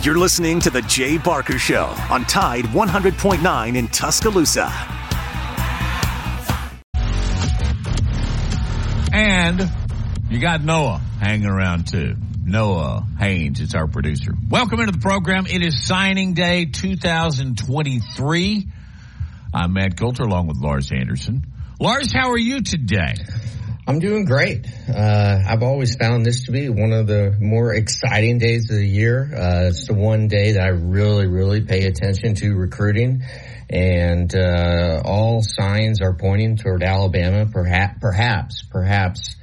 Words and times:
You're 0.00 0.16
listening 0.16 0.60
to 0.60 0.70
The 0.70 0.82
Jay 0.82 1.18
Barker 1.18 1.58
Show 1.58 1.92
on 2.08 2.24
Tide 2.24 2.66
100.9 2.66 3.76
in 3.76 3.88
Tuscaloosa. 3.88 4.72
And 9.12 9.68
you 10.30 10.38
got 10.38 10.62
Noah 10.62 11.00
hanging 11.20 11.48
around 11.48 11.88
too. 11.88 12.14
Noah 12.44 13.04
Haynes 13.18 13.60
is 13.60 13.74
our 13.74 13.88
producer. 13.88 14.34
Welcome 14.48 14.78
into 14.78 14.92
the 14.92 15.00
program. 15.00 15.46
It 15.46 15.64
is 15.64 15.84
signing 15.84 16.34
day 16.34 16.66
2023. 16.66 18.68
I'm 19.52 19.72
Matt 19.72 19.98
Coulter 19.98 20.22
along 20.22 20.46
with 20.46 20.58
Lars 20.58 20.92
Anderson. 20.92 21.44
Lars, 21.80 22.12
how 22.12 22.30
are 22.30 22.38
you 22.38 22.62
today? 22.62 23.14
I'm 23.88 24.00
doing 24.00 24.26
great. 24.26 24.66
Uh, 24.86 25.38
I've 25.48 25.62
always 25.62 25.96
found 25.96 26.26
this 26.26 26.44
to 26.44 26.52
be 26.52 26.68
one 26.68 26.92
of 26.92 27.06
the 27.06 27.34
more 27.40 27.72
exciting 27.72 28.36
days 28.36 28.68
of 28.68 28.76
the 28.76 28.86
year. 28.86 29.30
Uh, 29.34 29.68
it's 29.68 29.86
the 29.86 29.94
one 29.94 30.28
day 30.28 30.52
that 30.52 30.62
I 30.62 30.68
really, 30.68 31.26
really 31.26 31.62
pay 31.62 31.86
attention 31.86 32.34
to 32.34 32.54
recruiting, 32.54 33.22
and 33.70 34.30
uh, 34.34 35.00
all 35.06 35.40
signs 35.42 36.02
are 36.02 36.12
pointing 36.12 36.58
toward 36.58 36.82
Alabama. 36.82 37.46
Perhaps, 37.50 37.98
perhaps, 38.02 38.62
perhaps 38.70 39.36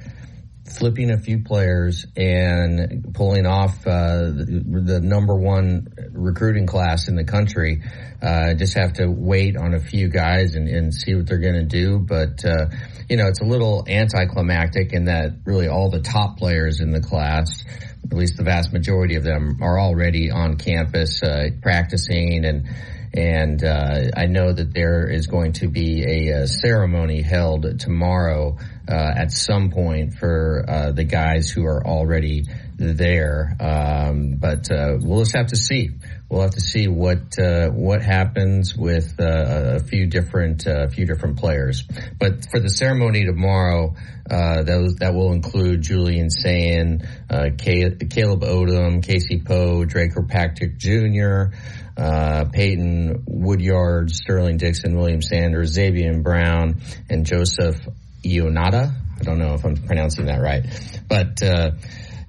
flipping 0.66 1.10
a 1.10 1.18
few 1.18 1.42
players 1.42 2.06
and 2.16 3.14
pulling 3.14 3.46
off 3.46 3.86
uh, 3.86 4.24
the, 4.24 4.82
the, 4.84 5.00
number 5.00 5.34
one 5.34 5.88
recruiting 6.12 6.66
class 6.66 7.08
in 7.08 7.14
the 7.14 7.24
country. 7.24 7.82
Uh, 8.20 8.54
just 8.54 8.76
have 8.76 8.94
to 8.94 9.06
wait 9.06 9.56
on 9.56 9.74
a 9.74 9.80
few 9.80 10.08
guys 10.08 10.54
and, 10.54 10.68
and 10.68 10.92
see 10.92 11.14
what 11.14 11.26
they're 11.26 11.38
going 11.38 11.54
to 11.54 11.64
do. 11.64 11.98
But, 11.98 12.44
uh, 12.44 12.66
you 13.08 13.16
know, 13.16 13.26
it's 13.28 13.40
a 13.40 13.44
little 13.44 13.84
anticlimactic 13.86 14.92
in 14.92 15.04
that 15.04 15.32
really 15.44 15.68
all 15.68 15.90
the 15.90 16.00
top 16.00 16.38
players 16.38 16.80
in 16.80 16.90
the 16.90 17.00
class, 17.00 17.64
at 18.04 18.12
least 18.12 18.36
the 18.36 18.44
vast 18.44 18.72
majority 18.72 19.16
of 19.16 19.24
them, 19.24 19.58
are 19.62 19.78
already 19.78 20.30
on 20.30 20.56
campus 20.56 21.22
uh, 21.22 21.50
practicing 21.62 22.44
and 22.44 22.68
and 23.16 23.64
uh, 23.64 24.10
I 24.14 24.26
know 24.26 24.52
that 24.52 24.74
there 24.74 25.08
is 25.08 25.26
going 25.26 25.52
to 25.54 25.68
be 25.68 26.04
a, 26.04 26.42
a 26.42 26.46
ceremony 26.46 27.22
held 27.22 27.80
tomorrow 27.80 28.58
uh, 28.86 29.12
at 29.16 29.32
some 29.32 29.70
point 29.70 30.14
for 30.14 30.64
uh, 30.68 30.92
the 30.92 31.04
guys 31.04 31.48
who 31.48 31.64
are 31.64 31.84
already 31.84 32.44
there. 32.76 33.56
Um, 33.58 34.36
but 34.36 34.70
uh, 34.70 34.98
we'll 35.00 35.20
just 35.20 35.34
have 35.34 35.46
to 35.46 35.56
see. 35.56 35.90
We'll 36.28 36.42
have 36.42 36.52
to 36.52 36.60
see 36.60 36.88
what 36.88 37.38
uh, 37.38 37.70
what 37.70 38.02
happens 38.02 38.76
with 38.76 39.18
uh, 39.18 39.76
a 39.76 39.80
few 39.80 40.06
different 40.06 40.66
a 40.66 40.90
few 40.90 41.06
different 41.06 41.38
players. 41.38 41.84
But 42.18 42.50
for 42.50 42.60
the 42.60 42.68
ceremony 42.68 43.24
tomorrow, 43.24 43.94
that 44.28 44.96
that 44.98 45.14
will 45.14 45.32
include 45.32 45.82
Julian 45.82 46.28
Sayin, 46.28 47.00
Caleb 47.30 48.42
Odom, 48.42 49.02
Casey 49.02 49.40
Poe, 49.40 49.84
Dre 49.86 50.08
Kirkpatrick 50.08 50.76
Jr 50.76 51.54
uh, 51.96 52.44
Peyton 52.52 53.24
Woodyard, 53.26 54.10
Sterling 54.10 54.58
Dixon, 54.58 54.96
William 54.96 55.22
Sanders, 55.22 55.70
Xavier 55.70 56.18
Brown, 56.20 56.80
and 57.08 57.24
Joseph 57.24 57.76
Ionata. 58.24 58.92
I 59.18 59.22
don't 59.22 59.38
know 59.38 59.54
if 59.54 59.64
I'm 59.64 59.76
pronouncing 59.76 60.26
that 60.26 60.40
right, 60.40 60.64
but 61.08 61.42
uh, 61.42 61.70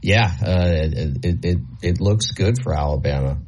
yeah, 0.02 0.32
uh, 0.42 0.72
it, 1.24 1.46
it 1.46 1.58
it 1.82 2.02
looks 2.02 2.32
good 2.32 2.62
for 2.62 2.74
Alabama. 2.74 3.40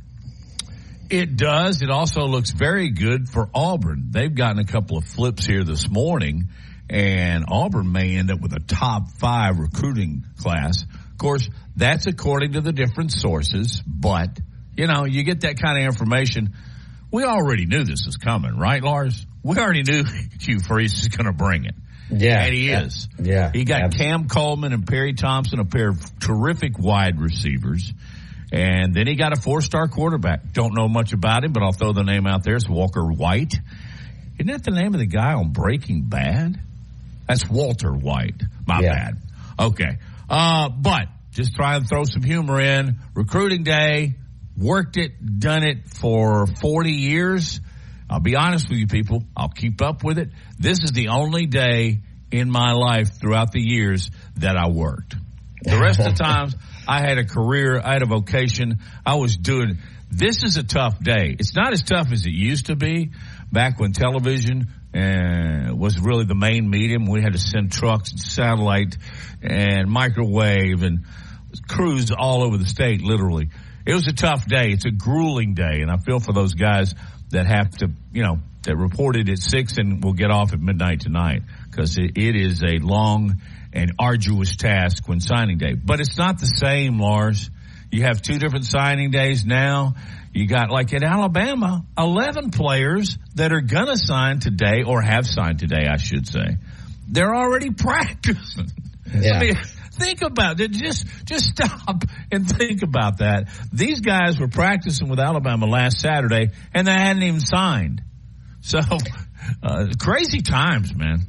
It 1.10 1.38
does. 1.38 1.82
It 1.82 1.90
also 1.90 2.22
looks 2.22 2.52
very 2.52 2.92
good 2.92 3.30
for 3.30 3.50
Auburn. 3.54 4.10
They've 4.12 4.34
gotten 4.34 4.60
a 4.60 4.66
couple 4.66 4.98
of 4.98 5.06
flips 5.06 5.46
here 5.46 5.64
this 5.64 5.90
morning, 5.90 6.50
and 6.90 7.46
Auburn 7.48 7.92
may 7.92 8.16
end 8.16 8.30
up 8.30 8.42
with 8.42 8.54
a 8.54 8.60
top 8.60 9.10
five 9.20 9.58
recruiting 9.58 10.26
class. 10.40 10.84
Of 10.84 11.18
course, 11.18 11.50
that's 11.76 12.06
according 12.08 12.54
to 12.54 12.62
the 12.62 12.74
different 12.74 13.12
sources, 13.12 13.82
but 13.88 14.40
you 14.80 14.88
know, 14.88 15.06
you 15.06 15.24
get 15.24 15.42
that 15.42 15.62
kind 15.62 15.78
of 15.78 15.84
information. 15.86 16.54
We 17.12 17.24
already 17.26 17.66
knew 17.66 17.84
this 17.84 18.06
was 18.06 18.16
coming, 18.16 18.58
right, 18.58 18.82
Lars? 18.82 19.26
We 19.44 19.58
already 19.58 19.84
knew 19.84 20.04
Hugh 20.40 20.60
Freeze 20.60 20.94
is 21.00 21.08
going 21.10 21.26
to 21.26 21.34
bring 21.34 21.66
it. 21.66 21.76
Yeah. 22.12 22.44
And 22.46 22.54
he 22.54 22.70
yeah, 22.70 22.84
is. 22.86 23.08
Yeah. 23.22 23.52
He 23.54 23.66
got 23.66 23.82
absolutely. 23.82 24.12
Cam 24.12 24.28
Coleman 24.30 24.74
and 24.74 24.88
Perry 24.88 25.14
Thompson, 25.14 25.60
a 25.60 25.66
pair 25.66 25.90
of 25.90 26.20
terrific 26.20 26.80
wide 26.80 27.20
receivers. 27.20 27.92
And 28.52 28.96
then 28.96 29.06
he 29.06 29.16
got 29.16 29.38
a 29.38 29.42
four 29.42 29.62
star 29.62 29.88
quarterback. 29.88 30.54
Don't 30.54 30.74
know 30.76 30.88
much 30.88 31.14
about 31.14 31.44
him, 31.44 31.52
but 31.52 31.62
I'll 31.62 31.72
throw 31.74 31.94
the 31.94 32.04
name 32.04 32.26
out 32.26 32.44
there. 32.44 32.56
It's 32.56 32.70
Walker 32.70 33.06
White. 33.06 33.54
Isn't 34.40 34.48
that 34.52 34.64
the 34.64 34.72
name 34.72 34.94
of 34.94 35.00
the 35.00 35.06
guy 35.06 35.34
on 35.34 35.52
Breaking 35.52 36.04
Bad? 36.04 36.60
That's 37.28 37.48
Walter 37.50 37.92
White. 37.92 38.42
My 38.66 38.80
Yeah. 38.82 38.94
bad. 38.94 39.18
Okay. 39.60 39.98
Uh, 40.30 40.70
but 40.70 41.10
just 41.32 41.54
try 41.56 41.76
and 41.76 41.88
throw 41.88 42.06
some 42.06 42.24
humor 42.24 42.60
in. 42.60 42.98
Recruiting 43.14 43.64
day, 43.64 44.16
worked 44.60 44.98
it, 44.98 45.40
done 45.40 45.64
it 45.64 45.90
for 45.90 46.46
40 46.48 46.92
years. 46.92 47.60
I'll 48.10 48.20
be 48.20 48.36
honest 48.36 48.70
with 48.70 48.80
you 48.80 48.88
people. 48.88 49.24
I'll 49.36 49.50
keep 49.50 49.82
up 49.82 50.04
with 50.04 50.18
it. 50.18 50.30
This 50.58 50.84
is 50.84 50.92
the 50.92 51.10
only 51.10 51.46
day 51.46 52.02
in 52.32 52.50
my 52.50 52.74
life 52.74 53.20
throughout 53.20 53.52
the 53.52 53.62
years 53.62 54.10
that 54.38 54.58
I 54.58 54.70
worked. 54.70 55.16
The 55.62 55.80
rest 55.80 56.00
of 56.00 56.18
the 56.18 56.24
times 56.24 56.56
I 56.88 57.02
had 57.02 57.18
a 57.18 57.26
career, 57.26 57.80
I 57.84 57.94
had 57.94 58.02
a 58.02 58.08
vocation. 58.08 58.80
I 59.06 59.16
was 59.16 59.38
doing, 59.38 59.78
this 60.10 60.44
is 60.44 60.58
a 60.58 60.64
tough 60.64 61.00
day. 61.00 61.36
It's 61.38 61.56
not 61.56 61.74
as 61.74 61.84
tough 61.84 62.12
as 62.12 62.26
it 62.26 62.34
used 62.34 62.68
to 62.68 62.76
be 62.76 63.12
back 63.52 63.80
when 63.80 63.92
television 63.92 64.68
uh, 64.94 65.76
was 65.76 66.00
really 66.00 66.26
the 66.26 66.36
main 66.36 66.70
medium. 66.70 67.06
We 67.06 67.22
had 67.22 67.34
to 67.34 67.40
send 67.40 67.72
trucks 67.72 68.12
and 68.12 68.20
satellite 68.20 68.98
and 69.42 69.90
microwave 69.90 70.82
and 70.82 71.06
crews 71.68 72.12
all 72.12 72.44
over 72.44 72.58
the 72.58 72.66
state, 72.66 73.02
literally. 73.02 73.50
It 73.86 73.94
was 73.94 74.08
a 74.08 74.14
tough 74.14 74.48
day. 74.48 74.72
It's 74.72 74.86
a 74.86 74.92
grueling 74.92 75.54
day, 75.54 75.82
and 75.82 75.90
I 75.90 75.98
feel 75.98 76.20
for 76.20 76.34
those 76.34 76.54
guys 76.54 76.94
that 77.32 77.48
have 77.48 77.70
to, 77.78 77.92
you 78.12 78.24
know, 78.24 78.40
that 78.64 78.76
reported 78.76 79.30
at 79.30 79.40
six 79.40 79.78
and 79.78 80.04
will 80.04 80.14
get 80.14 80.32
off 80.32 80.54
at 80.54 80.60
midnight 80.60 81.02
tonight 81.02 81.44
because 81.70 81.98
it, 81.98 82.18
it 82.18 82.36
is 82.36 82.62
a 82.62 82.80
long 82.80 83.42
and 83.72 83.94
arduous 84.00 84.56
task 84.58 85.08
when 85.08 85.20
signing 85.20 85.58
day. 85.58 85.74
But 85.74 86.00
it's 86.00 86.18
not 86.18 86.40
the 86.40 86.46
same, 86.46 87.00
Lars. 87.00 87.50
You 87.92 88.04
have 88.04 88.22
two 88.22 88.38
different 88.38 88.66
signing 88.66 89.12
days 89.12 89.46
now. 89.46 89.96
You 90.34 90.48
got 90.48 90.70
like 90.70 90.94
at 90.94 91.04
Alabama, 91.04 91.86
11 91.98 92.52
players 92.52 93.18
that 93.36 93.52
are 93.52 93.62
going 93.62 93.88
to 93.88 93.98
sign 93.98 94.40
today 94.40 94.84
or 94.86 95.02
have 95.02 95.26
signed 95.26 95.60
today, 95.60 95.88
I 95.90 95.98
should 95.98 96.28
say. 96.28 96.58
They're 97.08 97.34
already 97.34 97.72
practicing. 97.78 98.68
Yeah. 99.12 99.34
I 99.34 99.40
mean, 99.40 99.56
think 100.00 100.22
about 100.22 100.60
it. 100.60 100.72
Just, 100.72 101.06
just 101.26 101.46
stop 101.46 102.04
and 102.32 102.48
think 102.50 102.84
about 102.84 103.20
that. 103.20 103.50
These 103.72 104.02
guys 104.02 104.40
were 104.40 104.48
practicing 104.48 105.10
with 105.10 105.20
Alabama 105.20 105.66
last 105.66 106.00
Saturday 106.00 106.50
and 106.74 106.88
they 106.88 106.94
hadn't 106.94 107.24
even 107.24 107.40
signed. 107.40 108.02
So, 108.62 108.80
uh, 109.64 109.86
crazy 110.00 110.42
times, 110.42 110.96
man. 110.96 111.20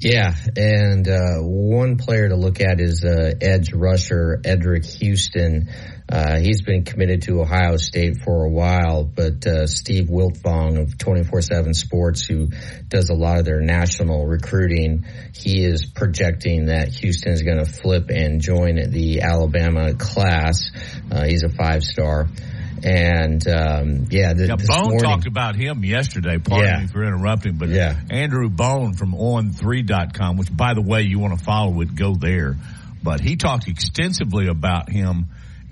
Yeah, 0.00 0.32
and 0.56 1.08
uh, 1.08 1.38
one 1.40 1.96
player 1.96 2.28
to 2.28 2.36
look 2.36 2.60
at 2.60 2.78
is 2.78 3.04
uh, 3.04 3.32
edge 3.40 3.72
rusher 3.72 4.40
Eddrick 4.44 4.86
Houston. 5.00 5.70
Uh, 6.08 6.38
he's 6.38 6.62
been 6.62 6.84
committed 6.84 7.22
to 7.22 7.40
Ohio 7.40 7.78
State 7.78 8.18
for 8.24 8.44
a 8.44 8.48
while, 8.48 9.02
but 9.02 9.44
uh, 9.44 9.66
Steve 9.66 10.04
Wiltfong 10.04 10.80
of 10.80 10.96
24/7 10.98 11.74
Sports, 11.74 12.24
who 12.24 12.50
does 12.86 13.10
a 13.10 13.14
lot 13.14 13.40
of 13.40 13.44
their 13.44 13.60
national 13.60 14.24
recruiting, 14.24 15.04
he 15.34 15.64
is 15.64 15.84
projecting 15.84 16.66
that 16.66 16.90
Houston 16.90 17.32
is 17.32 17.42
going 17.42 17.58
to 17.58 17.66
flip 17.66 18.10
and 18.10 18.40
join 18.40 18.76
the 18.92 19.22
Alabama 19.22 19.94
class. 19.94 20.70
Uh, 21.10 21.24
he's 21.24 21.42
a 21.42 21.48
five-star. 21.48 22.28
And 22.84 23.46
um, 23.48 24.06
yeah, 24.10 24.34
th- 24.34 24.48
Yeah, 24.48 24.56
Bone 24.56 24.82
morning, 24.82 25.00
talked 25.00 25.26
about 25.26 25.56
him 25.56 25.84
yesterday. 25.84 26.38
Pardon 26.38 26.66
Yeah. 26.66 26.80
me 26.80 26.86
for 26.88 27.02
interrupting, 27.04 27.56
but 27.56 27.68
Yeah. 27.68 27.94
Andrew 28.10 28.48
Bone 28.48 28.94
from 28.94 29.12
on3.com, 29.14 30.36
which 30.36 30.54
by 30.54 30.74
the 30.74 30.82
way, 30.82 31.02
you 31.02 31.18
want 31.18 31.38
to 31.38 31.44
follow 31.44 31.80
it, 31.80 31.94
go 31.94 32.14
there. 32.14 32.56
But 33.02 33.20
he 33.20 33.36
talked 33.36 33.68
extensively 33.68 34.48
about 34.48 34.90
him. 34.90 35.26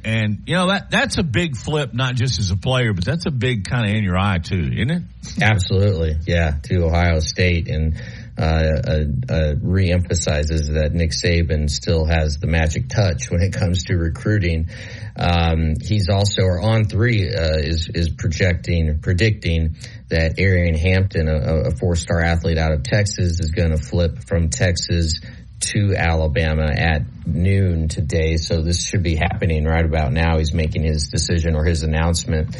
And 0.04 0.42
you 0.46 0.54
know, 0.54 0.68
that, 0.68 0.90
that's 0.90 1.18
a 1.18 1.24
big 1.24 1.56
flip, 1.56 1.92
not 1.92 2.14
just 2.14 2.38
as 2.38 2.52
a 2.52 2.56
player, 2.56 2.92
but 2.92 3.04
that's 3.04 3.26
a 3.26 3.32
big 3.32 3.64
kind 3.64 3.90
of 3.90 3.96
in 3.96 4.04
your 4.04 4.16
eye 4.16 4.38
too, 4.38 4.70
isn't 4.72 4.90
it? 4.90 5.02
Absolutely, 5.42 6.16
yeah, 6.26 6.52
to 6.62 6.84
Ohio 6.84 7.18
State, 7.18 7.68
and 7.68 8.00
reemphasizes 8.36 10.74
that 10.74 10.90
Nick 10.92 11.10
Saban 11.10 11.70
still 11.70 12.04
has 12.04 12.38
the 12.38 12.46
magic 12.46 12.88
touch 12.88 13.30
when 13.30 13.42
it 13.42 13.52
comes 13.52 13.84
to 13.84 13.96
recruiting. 13.96 14.68
Um, 15.18 15.74
he's 15.80 16.08
also, 16.08 16.42
or 16.42 16.60
on 16.60 16.84
three, 16.84 17.28
uh, 17.28 17.58
is 17.58 17.88
is 17.94 18.10
projecting, 18.10 18.98
predicting 19.00 19.76
that 20.08 20.36
Aeryn 20.36 20.76
Hampton, 20.76 21.28
a, 21.28 21.68
a 21.68 21.76
four 21.76 21.96
star 21.96 22.20
athlete 22.20 22.58
out 22.58 22.72
of 22.72 22.82
Texas, 22.82 23.40
is 23.40 23.50
going 23.50 23.70
to 23.70 23.78
flip 23.78 24.24
from 24.26 24.50
Texas 24.50 25.20
to 25.58 25.94
Alabama 25.96 26.70
at 26.70 27.02
noon 27.26 27.88
today. 27.88 28.36
So 28.36 28.60
this 28.60 28.86
should 28.86 29.02
be 29.02 29.16
happening 29.16 29.64
right 29.64 29.84
about 29.84 30.12
now. 30.12 30.38
He's 30.38 30.52
making 30.52 30.82
his 30.82 31.08
decision 31.08 31.56
or 31.56 31.64
his 31.64 31.82
announcement. 31.82 32.54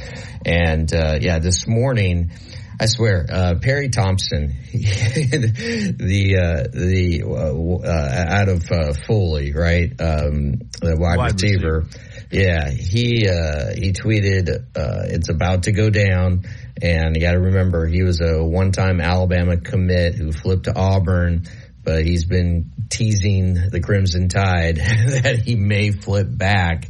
And, 0.46 0.92
uh, 0.94 1.18
yeah, 1.20 1.38
this 1.38 1.66
morning, 1.66 2.30
I 2.78 2.86
swear, 2.86 3.26
uh, 3.30 3.54
Perry 3.60 3.88
Thompson, 3.88 4.48
the 4.72 6.36
uh, 6.36 6.68
the 6.72 7.22
uh, 7.24 7.86
uh, 7.86 8.24
out 8.28 8.48
of 8.48 8.70
uh, 8.70 8.92
Foley, 9.06 9.52
right? 9.52 9.90
Um, 9.98 10.60
the 10.80 10.96
wide, 10.98 11.16
wide 11.16 11.32
receiver. 11.32 11.80
receiver. 11.80 12.28
Yeah, 12.30 12.70
he 12.70 13.28
uh, 13.28 13.74
he 13.74 13.92
tweeted, 13.92 14.66
"It's 14.74 15.30
about 15.30 15.64
to 15.64 15.72
go 15.72 15.88
down." 15.90 16.44
And 16.82 17.16
you 17.16 17.22
got 17.22 17.32
to 17.32 17.40
remember, 17.40 17.86
he 17.86 18.02
was 18.02 18.20
a 18.20 18.44
one-time 18.44 19.00
Alabama 19.00 19.56
commit 19.56 20.14
who 20.14 20.30
flipped 20.30 20.64
to 20.64 20.76
Auburn, 20.76 21.44
but 21.86 22.04
he's 22.04 22.24
been 22.24 22.72
teasing 22.90 23.54
the 23.54 23.80
Crimson 23.80 24.28
Tide 24.28 24.76
that 25.22 25.38
he 25.38 25.54
may 25.54 25.92
flip 25.92 26.26
back, 26.28 26.88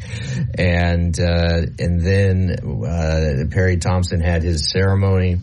and 0.59 1.15
uh, 1.21 1.67
and 1.79 2.01
then 2.01 2.57
uh, 2.83 3.45
Perry 3.51 3.77
Thompson 3.77 4.23
had 4.23 4.43
his 4.43 4.71
ceremony, 4.71 5.41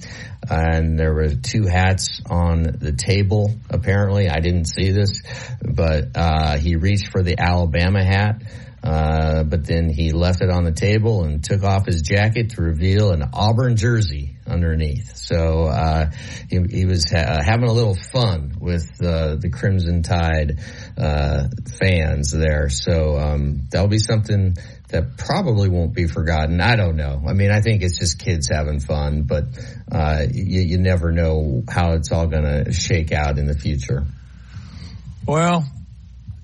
and 0.49 0.97
there 0.97 1.13
were 1.13 1.35
two 1.35 1.67
hats 1.67 2.19
on 2.27 2.63
the 2.63 2.93
table. 2.93 3.53
Apparently, 3.69 4.27
I 4.27 4.39
didn't 4.39 4.65
see 4.65 4.89
this, 4.89 5.21
but 5.61 6.07
uh, 6.15 6.57
he 6.57 6.75
reached 6.75 7.11
for 7.11 7.21
the 7.21 7.39
Alabama 7.39 8.03
hat. 8.03 8.41
Uh, 8.83 9.43
but 9.43 9.65
then 9.65 9.89
he 9.89 10.11
left 10.11 10.41
it 10.41 10.49
on 10.49 10.65
the 10.65 10.71
table 10.73 11.23
and 11.23 11.41
took 11.41 11.63
off 11.63 11.85
his 11.85 12.01
jacket 12.01 12.51
to 12.51 12.61
reveal 12.61 13.11
an 13.11 13.23
Auburn 13.33 13.77
jersey 13.77 14.35
underneath. 14.45 15.15
So 15.15 15.67
uh, 15.67 16.11
he, 16.49 16.59
he, 16.69 16.85
was 16.85 17.05
ha- 17.09 17.41
having 17.45 17.69
a 17.69 17.71
little 17.71 17.95
fun 17.95 18.57
with 18.59 19.01
uh, 19.01 19.35
the 19.35 19.49
Crimson 19.49 20.03
Tide 20.03 20.59
uh, 20.97 21.45
fans 21.79 22.31
there. 22.31 22.67
So 22.67 23.17
um, 23.17 23.61
that'll 23.71 23.87
be 23.87 23.99
something 23.99 24.57
that 24.89 25.17
probably 25.17 25.69
won't 25.69 25.93
be 25.93 26.07
forgotten. 26.07 26.59
I 26.59 26.75
don't 26.75 26.97
know. 26.97 27.23
I 27.25 27.31
mean, 27.31 27.51
I 27.51 27.61
think 27.61 27.83
it's 27.83 27.97
just 27.97 28.19
kids 28.19 28.49
having 28.51 28.81
fun, 28.81 29.23
but 29.23 29.45
uh, 29.89 30.25
you, 30.29 30.59
you 30.61 30.77
never 30.77 31.13
know 31.13 31.63
how 31.69 31.93
it's 31.93 32.11
all 32.11 32.27
going 32.27 32.43
to 32.65 32.73
shake 32.73 33.13
out 33.13 33.37
in 33.37 33.47
the 33.47 33.57
future. 33.57 34.03
Well, 35.25 35.63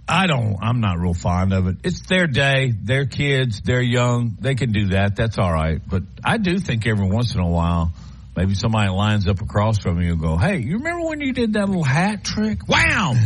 I 0.09 0.25
don't, 0.25 0.57
I'm 0.59 0.81
not 0.81 0.97
real 0.99 1.13
fond 1.13 1.53
of 1.53 1.67
it. 1.67 1.77
It's 1.83 2.01
their 2.07 2.25
day. 2.25 2.73
They're 2.75 3.05
kids. 3.05 3.61
They're 3.61 3.81
young. 3.81 4.37
They 4.39 4.55
can 4.55 4.71
do 4.71 4.87
that. 4.87 5.15
That's 5.15 5.37
all 5.37 5.53
right. 5.53 5.79
But 5.87 6.01
I 6.25 6.37
do 6.37 6.57
think 6.57 6.87
every 6.87 7.07
once 7.07 7.35
in 7.35 7.41
a 7.41 7.47
while, 7.47 7.93
maybe 8.35 8.55
somebody 8.55 8.89
lines 8.89 9.27
up 9.27 9.41
across 9.41 9.77
from 9.77 10.01
you 10.01 10.13
and 10.13 10.21
go, 10.21 10.35
Hey, 10.35 10.57
you 10.57 10.77
remember 10.77 11.07
when 11.07 11.21
you 11.21 11.31
did 11.31 11.53
that 11.53 11.67
little 11.67 11.83
hat 11.83 12.23
trick? 12.23 12.67
Wham! 12.67 13.17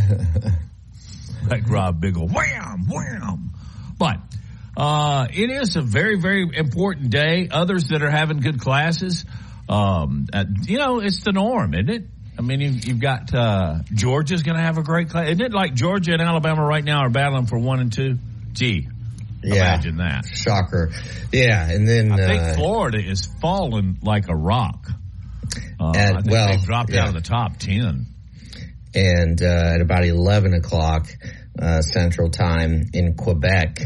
like 1.48 1.68
Rob 1.70 2.02
Biggle. 2.02 2.30
Wham! 2.30 2.86
Wham! 2.90 3.50
But, 3.98 4.18
uh, 4.76 5.26
it 5.32 5.50
is 5.50 5.76
a 5.76 5.82
very, 5.82 6.20
very 6.20 6.46
important 6.52 7.08
day. 7.08 7.48
Others 7.50 7.88
that 7.88 8.02
are 8.02 8.10
having 8.10 8.40
good 8.40 8.60
classes, 8.60 9.24
um, 9.70 10.26
uh, 10.32 10.44
you 10.66 10.76
know, 10.76 11.00
it's 11.00 11.24
the 11.24 11.32
norm, 11.32 11.72
isn't 11.72 11.88
it? 11.88 12.02
I 12.36 12.42
mean, 12.42 12.60
you've, 12.60 12.84
you've 12.84 13.00
got 13.00 13.32
uh, 13.32 13.78
Georgia's 13.92 14.42
going 14.42 14.56
to 14.56 14.62
have 14.62 14.78
a 14.78 14.82
great 14.82 15.10
class. 15.10 15.28
Isn't 15.28 15.40
it 15.40 15.52
like 15.52 15.74
Georgia 15.74 16.12
and 16.12 16.22
Alabama 16.22 16.64
right 16.64 16.84
now 16.84 17.00
are 17.00 17.10
battling 17.10 17.46
for 17.46 17.58
one 17.58 17.80
and 17.80 17.92
two? 17.92 18.18
Gee, 18.52 18.88
yeah. 19.42 19.54
imagine 19.54 19.96
that. 19.98 20.26
Shocker. 20.26 20.90
Yeah, 21.32 21.70
and 21.70 21.86
then 21.86 22.10
I 22.12 22.16
think 22.16 22.42
uh, 22.42 22.54
Florida 22.54 22.98
is 22.98 23.28
falling 23.40 23.98
like 24.02 24.28
a 24.28 24.34
rock. 24.34 24.88
Uh, 25.78 25.92
at, 25.94 26.16
I 26.16 26.20
think 26.20 26.30
well, 26.30 26.48
they 26.48 26.64
dropped 26.64 26.92
yeah. 26.92 27.02
out 27.02 27.08
of 27.08 27.14
the 27.14 27.20
top 27.20 27.58
ten. 27.58 28.06
And 28.96 29.42
uh, 29.42 29.72
at 29.74 29.80
about 29.80 30.04
eleven 30.04 30.54
o'clock 30.54 31.08
uh, 31.60 31.82
Central 31.82 32.30
Time 32.30 32.90
in 32.92 33.14
Quebec, 33.14 33.80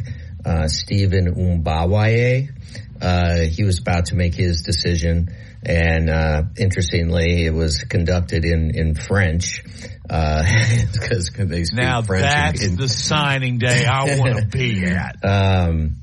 uh, 0.44 0.68
Stephen 0.68 1.34
Mboumoua, 1.34 2.48
uh, 3.00 3.38
he 3.40 3.64
was 3.64 3.78
about 3.78 4.06
to 4.06 4.16
make 4.16 4.34
his 4.34 4.62
decision 4.62 5.28
and 5.62 6.08
uh, 6.08 6.42
interestingly, 6.56 7.44
it 7.44 7.52
was 7.52 7.78
conducted 7.78 8.44
in 8.44 8.72
in 8.74 8.94
French 8.94 9.62
because 10.02 11.30
uh, 11.38 11.44
they 11.44 11.64
speak 11.64 11.78
now 11.78 12.02
French. 12.02 12.22
that's 12.22 12.64
in, 12.64 12.70
in, 12.72 12.76
the 12.76 12.88
signing 12.88 13.58
day 13.58 13.84
I 13.84 14.18
want 14.18 14.38
to 14.38 14.46
be 14.58 14.84
at. 14.86 15.16
Um, 15.24 15.96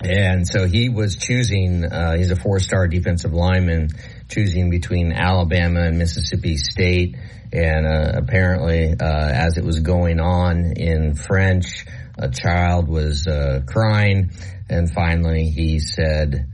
and 0.00 0.46
so 0.46 0.66
he 0.66 0.88
was 0.88 1.16
choosing. 1.16 1.84
Uh, 1.84 2.16
he's 2.16 2.30
a 2.30 2.36
four 2.36 2.60
star 2.60 2.86
defensive 2.86 3.32
lineman, 3.32 3.88
choosing 4.28 4.70
between 4.70 5.12
Alabama 5.12 5.80
and 5.80 5.98
Mississippi 5.98 6.56
State. 6.56 7.16
And 7.52 7.86
uh, 7.86 8.12
apparently, 8.14 8.94
uh, 8.98 9.28
as 9.28 9.58
it 9.58 9.64
was 9.64 9.80
going 9.80 10.20
on 10.20 10.72
in 10.72 11.14
French, 11.14 11.84
a 12.18 12.30
child 12.30 12.88
was 12.88 13.26
uh, 13.26 13.60
crying, 13.66 14.30
and 14.68 14.90
finally 14.90 15.50
he 15.50 15.78
said 15.78 16.51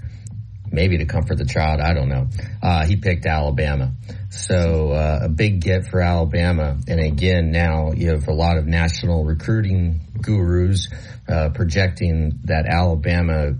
maybe 0.79 0.99
to 0.99 1.07
comfort 1.07 1.37
the 1.37 1.45
child. 1.45 1.81
I 1.81 1.93
don't 1.93 2.09
know. 2.09 2.29
Uh, 2.63 2.87
he 2.87 2.95
picked 2.95 3.27
Alabama. 3.27 3.91
So 4.31 4.93
uh, 4.93 5.21
a 5.25 5.29
big 5.29 5.61
get 5.61 5.89
for 5.89 6.01
Alabama. 6.01 6.79
And 6.87 7.01
again, 7.01 7.51
now 7.51 7.91
you 7.91 8.11
have 8.11 8.29
a 8.29 8.33
lot 8.33 8.59
of 8.59 8.67
national 8.67 9.25
recruiting 9.25 10.01
gurus 10.23 10.87
uh, 11.29 11.49
projecting 11.53 12.39
that 12.45 12.67
Alabama 12.67 13.55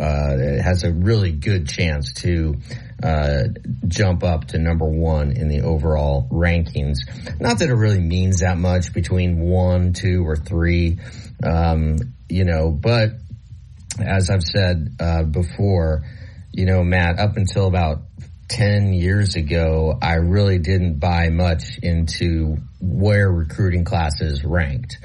uh, 0.00 0.36
has 0.64 0.82
a 0.82 0.92
really 0.92 1.30
good 1.30 1.68
chance 1.68 2.12
to 2.22 2.56
uh, 3.04 3.44
jump 3.86 4.24
up 4.24 4.46
to 4.48 4.58
number 4.58 4.86
one 4.86 5.30
in 5.30 5.48
the 5.48 5.60
overall 5.60 6.26
rankings. 6.28 6.98
Not 7.40 7.60
that 7.60 7.68
it 7.68 7.74
really 7.74 8.00
means 8.00 8.40
that 8.40 8.58
much 8.58 8.92
between 8.92 9.38
one, 9.38 9.92
two, 9.92 10.26
or 10.26 10.34
three, 10.34 10.98
um, 11.44 11.98
you 12.28 12.44
know, 12.44 12.72
but 12.72 13.10
as 14.00 14.28
I've 14.28 14.42
said 14.42 14.96
uh, 14.98 15.22
before, 15.22 16.02
you 16.54 16.66
know, 16.66 16.84
Matt, 16.84 17.18
up 17.18 17.36
until 17.36 17.66
about 17.66 18.02
10 18.48 18.92
years 18.92 19.34
ago, 19.34 19.98
I 20.00 20.14
really 20.14 20.58
didn't 20.58 21.00
buy 21.00 21.30
much 21.30 21.78
into 21.82 22.58
where 22.80 23.28
recruiting 23.30 23.84
classes 23.84 24.44
ranked. 24.44 24.98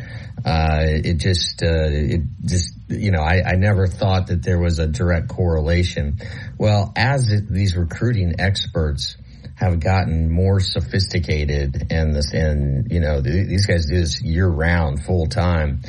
Uh, 0.46 0.84
it 0.86 1.16
just, 1.16 1.64
uh, 1.64 1.90
it 1.90 2.22
just, 2.46 2.74
you 2.88 3.12
know, 3.12 3.22
I, 3.22 3.42
I, 3.44 3.56
never 3.56 3.88
thought 3.88 4.28
that 4.28 4.44
there 4.44 4.60
was 4.60 4.80
a 4.80 4.88
direct 4.88 5.28
correlation. 5.28 6.20
Well, 6.58 6.94
as 6.96 7.30
it, 7.30 7.50
these 7.50 7.76
recruiting 7.76 8.36
experts 8.40 9.18
have 9.56 9.80
gotten 9.80 10.32
more 10.32 10.60
sophisticated 10.60 11.88
and 11.90 12.16
this, 12.16 12.32
and, 12.32 12.90
you 12.92 13.00
know, 13.02 13.20
these 13.22 13.66
guys 13.66 13.88
do 13.88 14.00
this 14.00 14.22
year 14.22 14.48
round, 14.48 15.04
full 15.04 15.26
time, 15.28 15.82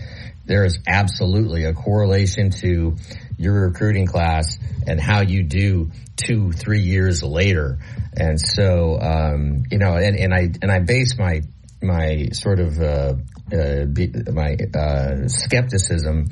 there 0.51 0.65
is 0.65 0.81
absolutely 0.85 1.65
a 1.65 1.73
correlation 1.73 2.51
to 2.51 2.97
your 3.39 3.69
recruiting 3.69 4.05
class 4.05 4.59
and 4.85 5.01
how 5.01 5.21
you 5.21 5.45
do 5.45 5.93
two, 6.17 6.51
three 6.51 6.81
years 6.81 7.23
later. 7.23 7.79
And 8.17 8.39
so, 8.41 8.99
um, 9.01 9.63
you 9.71 9.79
know, 9.79 9.95
and, 9.95 10.17
and 10.17 10.35
I, 10.35 10.49
and 10.61 10.73
I 10.73 10.81
base 10.81 11.17
my, 11.17 11.43
my 11.81 12.31
sort 12.33 12.59
of, 12.59 12.81
uh, 12.81 13.15
uh, 13.53 13.87
my, 14.33 14.57
uh, 14.75 15.29
skepticism 15.29 16.27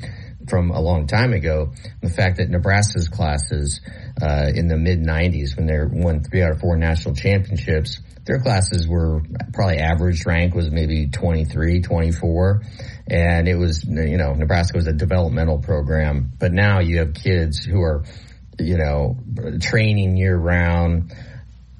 from 0.49 0.71
a 0.71 0.81
long 0.81 1.07
time 1.07 1.31
ago, 1.31 1.71
the 2.01 2.09
fact 2.09 2.37
that 2.37 2.49
Nebraska's 2.49 3.07
classes, 3.07 3.79
uh, 4.21 4.51
in 4.53 4.67
the 4.67 4.75
mid 4.75 4.99
nineties 4.99 5.55
when 5.55 5.65
they 5.65 5.77
won 5.79 6.23
three 6.23 6.43
out 6.43 6.51
of 6.51 6.59
four 6.59 6.75
national 6.75 7.15
championships, 7.15 8.01
their 8.25 8.39
classes 8.39 8.87
were 8.87 9.23
probably 9.53 9.77
average 9.77 10.25
rank 10.25 10.53
was 10.53 10.69
maybe 10.69 11.07
23, 11.07 11.81
24. 11.81 12.61
And 13.09 13.47
it 13.47 13.55
was, 13.55 13.83
you 13.85 14.17
know, 14.17 14.33
Nebraska 14.33 14.77
was 14.77 14.87
a 14.87 14.93
developmental 14.93 15.57
program, 15.59 16.31
but 16.39 16.51
now 16.53 16.79
you 16.79 16.99
have 16.99 17.15
kids 17.15 17.63
who 17.63 17.81
are, 17.81 18.03
you 18.59 18.77
know, 18.77 19.17
training 19.61 20.15
year 20.15 20.37
round, 20.37 21.11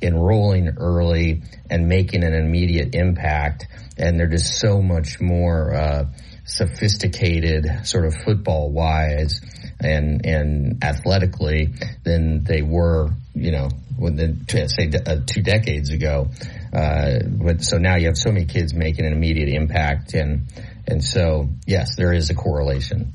enrolling 0.01 0.77
early 0.77 1.43
and 1.69 1.87
making 1.87 2.23
an 2.23 2.33
immediate 2.33 2.95
impact. 2.95 3.67
And 3.97 4.19
they're 4.19 4.27
just 4.27 4.59
so 4.59 4.81
much 4.81 5.21
more, 5.21 5.73
uh, 5.73 6.05
sophisticated 6.45 7.85
sort 7.85 8.05
of 8.05 8.15
football 8.25 8.71
wise 8.71 9.39
and, 9.79 10.25
and 10.25 10.83
athletically 10.83 11.73
than 12.03 12.43
they 12.43 12.63
were, 12.63 13.11
you 13.35 13.51
know, 13.51 13.69
when 13.97 14.15
the, 14.15 14.67
say 14.67 14.89
uh, 15.05 15.17
two 15.27 15.43
decades 15.43 15.91
ago. 15.91 16.29
Uh, 16.73 17.19
but 17.25 17.63
so 17.63 17.77
now 17.77 17.97
you 17.97 18.07
have 18.07 18.17
so 18.17 18.31
many 18.31 18.45
kids 18.45 18.73
making 18.73 19.05
an 19.05 19.13
immediate 19.13 19.49
impact 19.49 20.15
and, 20.15 20.47
and 20.89 21.03
so 21.03 21.49
yes, 21.65 21.95
there 21.95 22.13
is 22.13 22.29
a 22.29 22.35
correlation. 22.35 23.13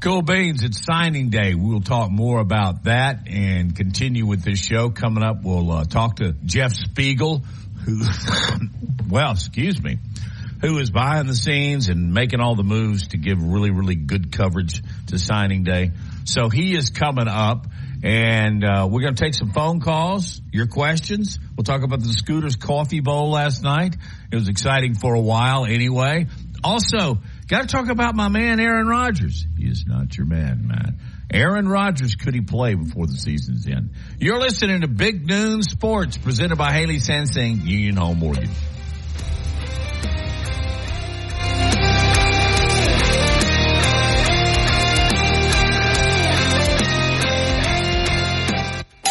Cool 0.00 0.20
beans, 0.20 0.62
it's 0.62 0.84
signing 0.84 1.30
day. 1.30 1.54
We'll 1.54 1.80
talk 1.80 2.10
more 2.10 2.38
about 2.38 2.84
that 2.84 3.26
and 3.26 3.74
continue 3.74 4.26
with 4.26 4.42
this 4.42 4.58
show. 4.62 4.90
Coming 4.90 5.24
up, 5.24 5.42
we'll 5.42 5.70
uh, 5.72 5.84
talk 5.84 6.16
to 6.16 6.34
Jeff 6.44 6.74
Speegle, 6.74 7.42
who, 7.86 8.02
well, 9.08 9.32
excuse 9.32 9.82
me, 9.82 9.96
who 10.60 10.78
is 10.78 10.90
behind 10.90 11.26
the 11.26 11.34
scenes 11.34 11.88
and 11.88 12.12
making 12.12 12.40
all 12.40 12.54
the 12.54 12.62
moves 12.64 13.08
to 13.08 13.16
give 13.16 13.42
really, 13.42 13.70
really 13.70 13.94
good 13.94 14.30
coverage 14.30 14.82
to 15.06 15.18
signing 15.18 15.64
day. 15.64 15.92
So 16.24 16.50
he 16.50 16.76
is 16.76 16.90
coming 16.90 17.28
up 17.28 17.66
and 18.04 18.62
uh, 18.62 18.86
we're 18.90 19.00
going 19.00 19.14
to 19.14 19.24
take 19.24 19.32
some 19.32 19.50
phone 19.50 19.80
calls, 19.80 20.42
your 20.52 20.66
questions. 20.66 21.38
We'll 21.56 21.64
talk 21.64 21.82
about 21.82 22.00
the 22.00 22.12
Scooters 22.12 22.54
Coffee 22.54 23.00
Bowl 23.00 23.30
last 23.30 23.62
night. 23.62 23.96
It 24.30 24.34
was 24.36 24.48
exciting 24.48 24.94
for 24.94 25.14
a 25.14 25.20
while 25.20 25.64
anyway. 25.64 26.26
Also, 26.62 27.18
got 27.48 27.62
to 27.62 27.66
talk 27.66 27.88
about 27.88 28.14
my 28.14 28.28
man 28.28 28.60
Aaron 28.60 28.86
Rodgers. 28.86 29.46
He 29.58 29.66
is 29.66 29.86
not 29.86 30.14
your 30.18 30.26
man, 30.26 30.68
man. 30.68 30.98
Aaron 31.32 31.66
Rodgers, 31.66 32.14
could 32.14 32.34
he 32.34 32.42
play 32.42 32.74
before 32.74 33.06
the 33.06 33.14
season's 33.14 33.66
end? 33.66 33.94
You're 34.18 34.38
listening 34.38 34.82
to 34.82 34.88
Big 34.88 35.26
Noon 35.26 35.62
Sports 35.62 36.18
presented 36.18 36.56
by 36.56 36.72
Haley 36.72 36.98
Sansing 36.98 37.64
Union 37.66 37.96
Home 37.96 38.18
Mortgage. 38.18 38.50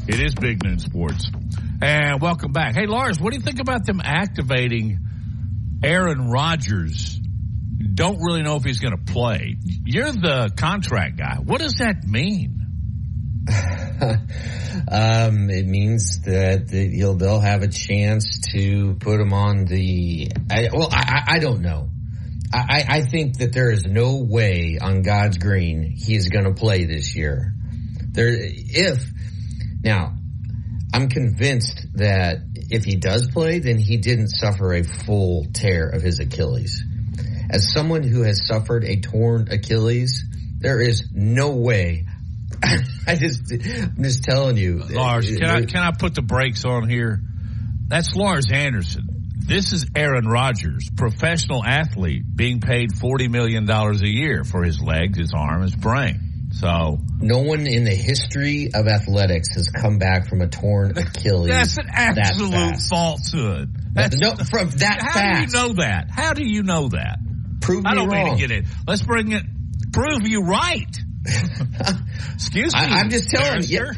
It 0.10 0.22
is 0.22 0.34
Big 0.36 0.64
Noon 0.64 0.80
Sports. 0.80 1.30
And 1.82 2.22
welcome 2.22 2.54
back. 2.54 2.76
Hey, 2.76 2.86
Lars, 2.88 3.20
what 3.20 3.32
do 3.32 3.38
you 3.40 3.44
think 3.44 3.60
about 3.60 3.86
them 3.86 4.00
activating 4.02 5.00
Aaron 5.84 6.30
Rodgers? 6.30 7.20
Don't 7.94 8.18
really 8.22 8.42
know 8.42 8.56
if 8.56 8.64
he's 8.64 8.80
going 8.80 8.96
to 8.96 9.12
play. 9.12 9.58
You're 9.84 10.14
the 10.14 10.50
contract 10.56 11.18
guy. 11.18 11.40
What 11.44 11.60
does 11.60 11.74
that 11.80 12.06
mean? 12.06 12.56
um, 14.90 15.50
it 15.50 15.68
means 15.68 16.22
that, 16.22 16.70
they'll 16.70 17.42
have 17.42 17.64
a 17.64 17.68
chance 17.68 18.40
to 18.54 18.94
put 19.02 19.20
him 19.20 19.34
on 19.34 19.66
the. 19.66 20.32
I, 20.50 20.70
well, 20.72 20.88
I, 20.90 21.24
I 21.36 21.40
don't 21.40 21.60
know. 21.60 21.90
I, 22.54 22.86
I 22.88 23.02
think 23.02 23.40
that 23.40 23.52
there 23.52 23.72
is 23.72 23.84
no 23.84 24.24
way 24.24 24.78
on 24.82 25.02
God's 25.02 25.38
green 25.38 25.96
he's 25.98 26.30
going 26.30 26.46
to 26.46 26.54
play 26.54 26.86
this 26.86 27.14
year. 27.14 27.54
There, 28.14 28.30
if 28.32 29.04
now, 29.84 30.16
I'm 30.94 31.10
convinced 31.10 31.86
that 31.96 32.38
if 32.70 32.84
he 32.84 32.96
does 32.96 33.28
play, 33.28 33.60
then 33.60 33.78
he 33.78 33.98
didn't 33.98 34.30
suffer 34.30 34.74
a 34.74 34.84
full 34.84 35.46
tear 35.54 35.90
of 35.90 36.02
his 36.02 36.20
Achilles. 36.20 36.84
As 37.50 37.72
someone 37.72 38.04
who 38.04 38.24
has 38.24 38.46
suffered 38.46 38.84
a 38.84 39.00
torn 39.00 39.48
Achilles, 39.52 40.26
there 40.60 40.82
is 40.82 41.10
no 41.14 41.56
way. 41.56 42.06
I 43.08 43.16
just, 43.16 43.52
I'm 43.52 44.04
just 44.04 44.24
telling 44.24 44.58
you, 44.58 44.80
Lars. 44.80 45.30
Can 45.30 45.46
I 45.46 45.66
can 45.66 45.82
I 45.82 45.92
put 45.98 46.16
the 46.16 46.22
brakes 46.22 46.66
on 46.66 46.90
here? 46.90 47.22
That's 47.88 48.16
Lars 48.16 48.52
Anderson. 48.52 49.08
This 49.38 49.72
is 49.72 49.86
Aaron 49.96 50.28
Rodgers, 50.28 50.90
professional 50.98 51.64
athlete, 51.64 52.24
being 52.36 52.60
paid 52.60 52.98
forty 52.98 53.28
million 53.28 53.66
dollars 53.66 54.02
a 54.02 54.10
year 54.10 54.44
for 54.44 54.64
his 54.64 54.82
legs, 54.82 55.18
his 55.18 55.34
arm, 55.34 55.62
his 55.62 55.76
brain. 55.76 56.27
So 56.60 56.98
no 57.20 57.40
one 57.40 57.68
in 57.68 57.84
the 57.84 57.94
history 57.94 58.70
of 58.74 58.88
athletics 58.88 59.50
has 59.56 59.70
come 59.70 60.00
back 60.00 60.28
from 60.28 60.42
a 60.42 60.48
torn 60.48 60.98
Achilles. 60.98 61.50
That's 61.50 61.78
an 61.78 61.88
absolute 61.92 62.52
that 62.52 62.80
falsehood. 62.90 63.70
That's, 63.94 64.16
no, 64.16 64.34
from 64.36 64.70
that 64.78 65.02
how 65.02 65.14
fast. 65.14 65.52
do 65.52 65.60
you 65.60 65.64
know 65.64 65.74
that? 65.74 66.08
How 66.10 66.34
do 66.34 66.44
you 66.44 66.64
know 66.64 66.88
that? 66.90 67.20
Prove 67.62 67.86
I 67.86 67.94
don't 67.94 68.10
wrong. 68.10 68.26
mean 68.26 68.38
to 68.38 68.48
get 68.48 68.52
it. 68.52 68.66
Let's 68.88 69.04
bring 69.04 69.34
it. 69.34 69.44
Prove 69.94 70.28
you 70.28 70.44
right. 70.44 70.98
Excuse 72.34 72.74
me. 72.76 72.80
I, 72.80 73.02
am 73.02 73.10
just 73.10 73.30
telling 73.30 73.64
you. 73.64 73.92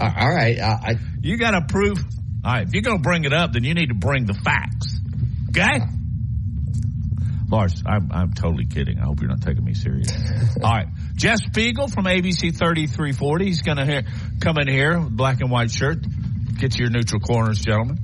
Uh, 0.00 0.12
all 0.16 0.28
right. 0.28 0.58
Uh, 0.58 0.76
I, 0.82 0.94
you 1.20 1.36
got 1.36 1.52
to 1.52 1.62
prove. 1.62 1.98
All 2.44 2.52
right. 2.52 2.66
If 2.66 2.74
you're 2.74 2.82
going 2.82 2.98
to 2.98 3.02
bring 3.02 3.24
it 3.24 3.32
up, 3.32 3.52
then 3.52 3.62
you 3.62 3.74
need 3.74 3.90
to 3.90 3.94
bring 3.94 4.26
the 4.26 4.34
facts. 4.34 4.98
Okay. 5.50 5.80
Lars, 7.48 7.82
I'm, 7.86 8.10
I'm 8.10 8.32
totally 8.32 8.64
kidding. 8.64 8.98
I 8.98 9.04
hope 9.04 9.20
you're 9.20 9.28
not 9.28 9.42
taking 9.42 9.64
me 9.64 9.74
serious. 9.74 10.10
All 10.62 10.70
right. 10.70 10.88
Jeff 11.14 11.40
Speegle 11.40 11.92
from 11.92 12.04
ABC 12.04 12.56
3340. 12.56 13.44
He's 13.44 13.62
going 13.62 13.76
to 13.76 14.04
come 14.40 14.56
in 14.58 14.68
here, 14.68 14.98
black 15.00 15.40
and 15.40 15.50
white 15.50 15.70
shirt. 15.70 15.98
Get 16.58 16.72
to 16.72 16.78
your 16.78 16.90
neutral 16.90 17.20
corners, 17.20 17.60
gentlemen. 17.60 17.98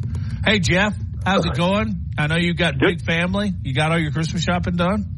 Hey, 0.45 0.59
Jeff, 0.61 0.95
how's 1.25 1.47
it 1.47 1.55
going? 1.55 2.07
I 2.19 2.27
know 2.27 2.37
you 2.37 2.55
got 2.55 2.79
big 2.79 3.03
family. 3.03 3.53
You 3.63 3.75
got 3.75 3.93
all 3.93 3.99
your 3.99 4.13
Christmas 4.13 4.43
shopping 4.43 4.77
done? 4.77 5.15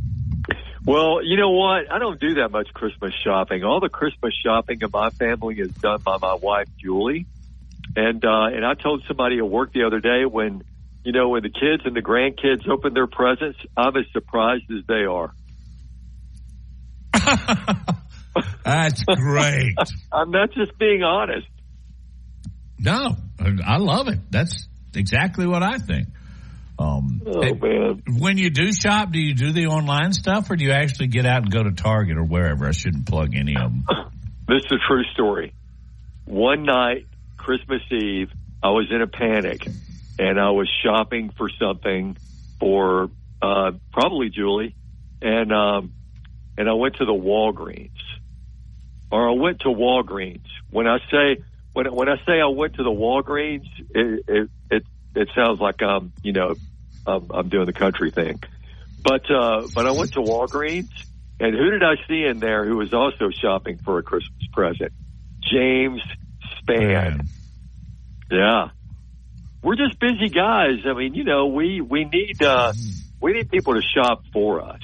Well, 0.84 1.22
you 1.22 1.36
know 1.36 1.50
what? 1.50 1.92
I 1.92 1.98
don't 1.98 2.18
do 2.18 2.34
that 2.34 2.50
much 2.50 2.68
Christmas 2.72 3.12
shopping. 3.22 3.64
All 3.64 3.80
the 3.80 3.90
Christmas 3.90 4.32
shopping 4.42 4.80
in 4.80 4.88
my 4.92 5.10
family 5.10 5.60
is 5.60 5.70
done 5.72 6.00
by 6.02 6.16
my 6.20 6.34
wife, 6.34 6.68
Julie. 6.78 7.26
And, 7.96 8.24
uh, 8.24 8.46
and 8.46 8.64
I 8.64 8.74
told 8.74 9.04
somebody 9.06 9.38
at 9.38 9.48
work 9.48 9.72
the 9.72 9.84
other 9.84 10.00
day 10.00 10.24
when, 10.24 10.62
you 11.04 11.12
know, 11.12 11.28
when 11.28 11.42
the 11.42 11.50
kids 11.50 11.82
and 11.84 11.94
the 11.94 12.02
grandkids 12.02 12.68
open 12.68 12.94
their 12.94 13.06
presents, 13.06 13.58
I'm 13.76 13.96
as 13.96 14.06
surprised 14.12 14.70
as 14.70 14.86
they 14.86 15.04
are. 15.04 15.34
That's 18.64 19.02
great. 19.04 19.74
I'm 20.12 20.30
not 20.30 20.52
just 20.52 20.78
being 20.78 21.02
honest. 21.02 21.46
No, 22.78 23.16
I 23.38 23.76
love 23.78 24.08
it. 24.08 24.18
That's 24.30 24.68
exactly 24.94 25.46
what 25.46 25.62
I 25.62 25.78
think. 25.78 26.08
Um, 26.78 27.20
oh 27.26 27.54
man! 27.54 28.02
When 28.18 28.38
you 28.38 28.48
do 28.48 28.72
shop, 28.72 29.12
do 29.12 29.20
you 29.20 29.34
do 29.34 29.52
the 29.52 29.66
online 29.66 30.14
stuff, 30.14 30.50
or 30.50 30.56
do 30.56 30.64
you 30.64 30.72
actually 30.72 31.08
get 31.08 31.26
out 31.26 31.42
and 31.42 31.50
go 31.52 31.62
to 31.62 31.72
Target 31.72 32.16
or 32.16 32.24
wherever? 32.24 32.66
I 32.66 32.70
shouldn't 32.70 33.06
plug 33.06 33.34
any 33.34 33.54
of 33.54 33.70
them. 33.70 33.84
This 34.48 34.64
is 34.64 34.72
a 34.72 34.88
true 34.88 35.04
story. 35.14 35.54
One 36.24 36.64
night, 36.64 37.06
Christmas 37.36 37.82
Eve, 37.92 38.30
I 38.60 38.70
was 38.70 38.88
in 38.90 39.00
a 39.00 39.06
panic, 39.06 39.64
and 40.18 40.40
I 40.40 40.50
was 40.50 40.68
shopping 40.82 41.30
for 41.38 41.48
something 41.56 42.16
for 42.58 43.10
uh, 43.40 43.70
probably 43.92 44.28
Julie, 44.30 44.74
and 45.22 45.52
um, 45.52 45.92
and 46.60 46.68
I 46.68 46.74
went 46.74 46.96
to 46.96 47.06
the 47.06 47.12
Walgreens, 47.12 47.88
or 49.10 49.30
I 49.30 49.32
went 49.32 49.60
to 49.60 49.68
Walgreens. 49.68 50.44
When 50.68 50.86
I 50.86 50.98
say 51.10 51.42
when 51.72 51.86
when 51.86 52.10
I 52.10 52.16
say 52.26 52.38
I 52.38 52.48
went 52.48 52.74
to 52.74 52.82
the 52.82 52.90
Walgreens, 52.90 53.66
it 53.94 54.24
it 54.28 54.50
it, 54.70 54.82
it 55.14 55.28
sounds 55.34 55.58
like 55.58 55.82
I'm 55.82 56.12
you 56.22 56.34
know 56.34 56.56
I'm, 57.06 57.30
I'm 57.30 57.48
doing 57.48 57.64
the 57.64 57.72
country 57.72 58.10
thing, 58.10 58.42
but 59.02 59.22
uh, 59.30 59.68
but 59.74 59.86
I 59.86 59.92
went 59.92 60.12
to 60.12 60.20
Walgreens, 60.20 60.90
and 61.40 61.54
who 61.54 61.70
did 61.70 61.82
I 61.82 61.94
see 62.06 62.24
in 62.24 62.40
there 62.40 62.66
who 62.66 62.76
was 62.76 62.92
also 62.92 63.30
shopping 63.30 63.78
for 63.78 63.98
a 63.98 64.02
Christmas 64.02 64.46
present? 64.52 64.92
James 65.50 66.02
Spann. 66.62 67.26
Yeah, 68.30 68.68
we're 69.62 69.76
just 69.76 69.98
busy 69.98 70.28
guys. 70.28 70.80
I 70.84 70.92
mean, 70.92 71.14
you 71.14 71.24
know, 71.24 71.46
we 71.46 71.80
we 71.80 72.04
need 72.04 72.42
uh, 72.42 72.74
we 73.18 73.32
need 73.32 73.50
people 73.50 73.76
to 73.76 73.80
shop 73.80 74.24
for 74.30 74.60
us. 74.60 74.80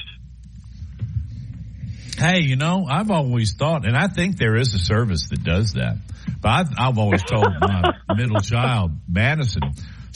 Hey, 2.19 2.41
you 2.41 2.57
know, 2.57 2.87
I've 2.89 3.11
always 3.11 3.55
thought, 3.55 3.87
and 3.87 3.97
I 3.97 4.09
think 4.09 4.39
there 4.39 4.57
is 4.57 4.75
a 4.75 4.79
service 4.79 5.29
that 5.31 5.43
does 5.45 5.73
that. 5.73 5.97
But 6.41 6.49
I've, 6.49 6.69
I've 6.79 6.99
always 6.99 7.23
told 7.23 7.47
my 7.61 7.93
middle 8.17 8.41
child, 8.41 8.93
Madison, 9.09 9.63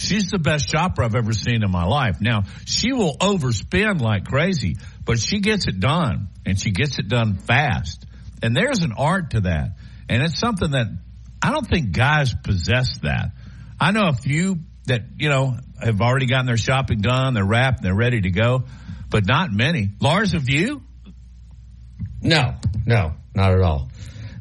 She's 0.01 0.31
the 0.31 0.39
best 0.39 0.71
shopper 0.71 1.05
I've 1.05 1.15
ever 1.15 1.35
seen 1.35 1.63
in 1.63 1.71
my 1.71 1.85
life. 1.85 2.23
Now, 2.23 2.45
she 2.65 2.95
will 2.95 3.19
overspend 3.19 4.01
like 4.01 4.25
crazy, 4.25 4.77
but 5.05 5.19
she 5.19 5.41
gets 5.41 5.67
it 5.69 5.79
done 5.79 6.29
and 6.47 6.59
she 6.59 6.71
gets 6.71 6.99
it 6.99 7.07
done 7.07 7.37
fast. 7.37 8.07
And 8.43 8.57
there's 8.57 8.79
an 8.79 8.93
art 8.97 9.33
to 9.33 9.43
that. 9.43 9.77
And 10.09 10.23
it's 10.23 10.39
something 10.39 10.71
that 10.71 10.87
I 11.43 11.51
don't 11.53 11.67
think 11.67 11.93
guys 11.93 12.35
possess 12.35 12.99
that. 13.03 13.33
I 13.79 13.93
know 13.93 14.09
a 14.09 14.15
few 14.15 14.61
that, 14.87 15.03
you 15.19 15.29
know, 15.29 15.57
have 15.83 16.01
already 16.01 16.27
gotten 16.27 16.47
their 16.47 16.57
shopping 16.57 17.03
done, 17.03 17.35
they're 17.35 17.45
wrapped, 17.45 17.83
they're 17.83 17.95
ready 17.95 18.23
to 18.23 18.31
go, 18.31 18.65
but 19.11 19.27
not 19.27 19.53
many. 19.53 19.91
Lars, 20.01 20.33
have 20.33 20.49
you? 20.49 20.83
No, 22.23 22.55
no, 22.87 23.15
not 23.35 23.53
at 23.53 23.61
all. 23.61 23.89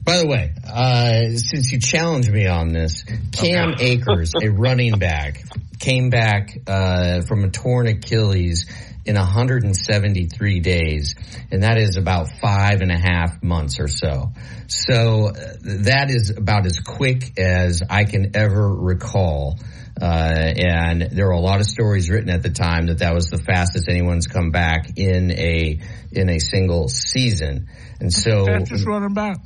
By 0.04 0.18
the 0.18 0.28
way, 0.28 0.54
uh, 0.68 1.38
since 1.38 1.72
you 1.72 1.80
challenged 1.80 2.32
me 2.32 2.48
on 2.48 2.70
this, 2.70 3.04
Cam 3.32 3.74
okay. 3.74 3.86
Akers, 3.92 4.34
a 4.42 4.50
running 4.50 4.98
back, 4.98 5.44
came 5.80 6.10
back 6.10 6.58
uh, 6.68 7.22
from 7.22 7.44
a 7.44 7.50
torn 7.50 7.88
Achilles 7.88 8.66
in 9.06 9.16
173 9.16 10.60
days, 10.60 11.16
and 11.52 11.64
that 11.64 11.78
is 11.78 11.98
about 11.98 12.30
five 12.42 12.82
and 12.82 12.92
a 12.92 12.98
half 12.98 13.42
months 13.44 13.80
or 13.80 13.88
so. 13.88 14.32
So 14.68 15.30
uh, 15.30 15.34
that 15.62 16.10
is 16.10 16.32
about 16.32 16.66
as 16.66 16.80
quick 16.80 17.40
as 17.40 17.84
I 17.90 18.04
can 18.04 18.36
ever 18.36 18.68
recall. 18.68 19.58
Uh, 20.02 20.54
and 20.56 21.02
there 21.12 21.26
were 21.26 21.34
a 21.34 21.40
lot 21.40 21.60
of 21.60 21.68
stories 21.68 22.10
written 22.10 22.30
at 22.30 22.42
the 22.42 22.50
time 22.50 22.88
that 22.88 23.00
that 23.00 23.14
was 23.14 23.28
the 23.28 23.38
fastest 23.38 23.90
anyone's 23.90 24.28
come 24.28 24.52
back 24.52 24.98
in 24.98 25.32
a 25.32 25.80
in 26.12 26.30
a 26.30 26.40
single 26.40 26.88
season. 26.88 27.68
And 28.00 28.14
so, 28.14 28.46
fastest 28.46 28.86
running 28.86 29.14
back 29.14 29.38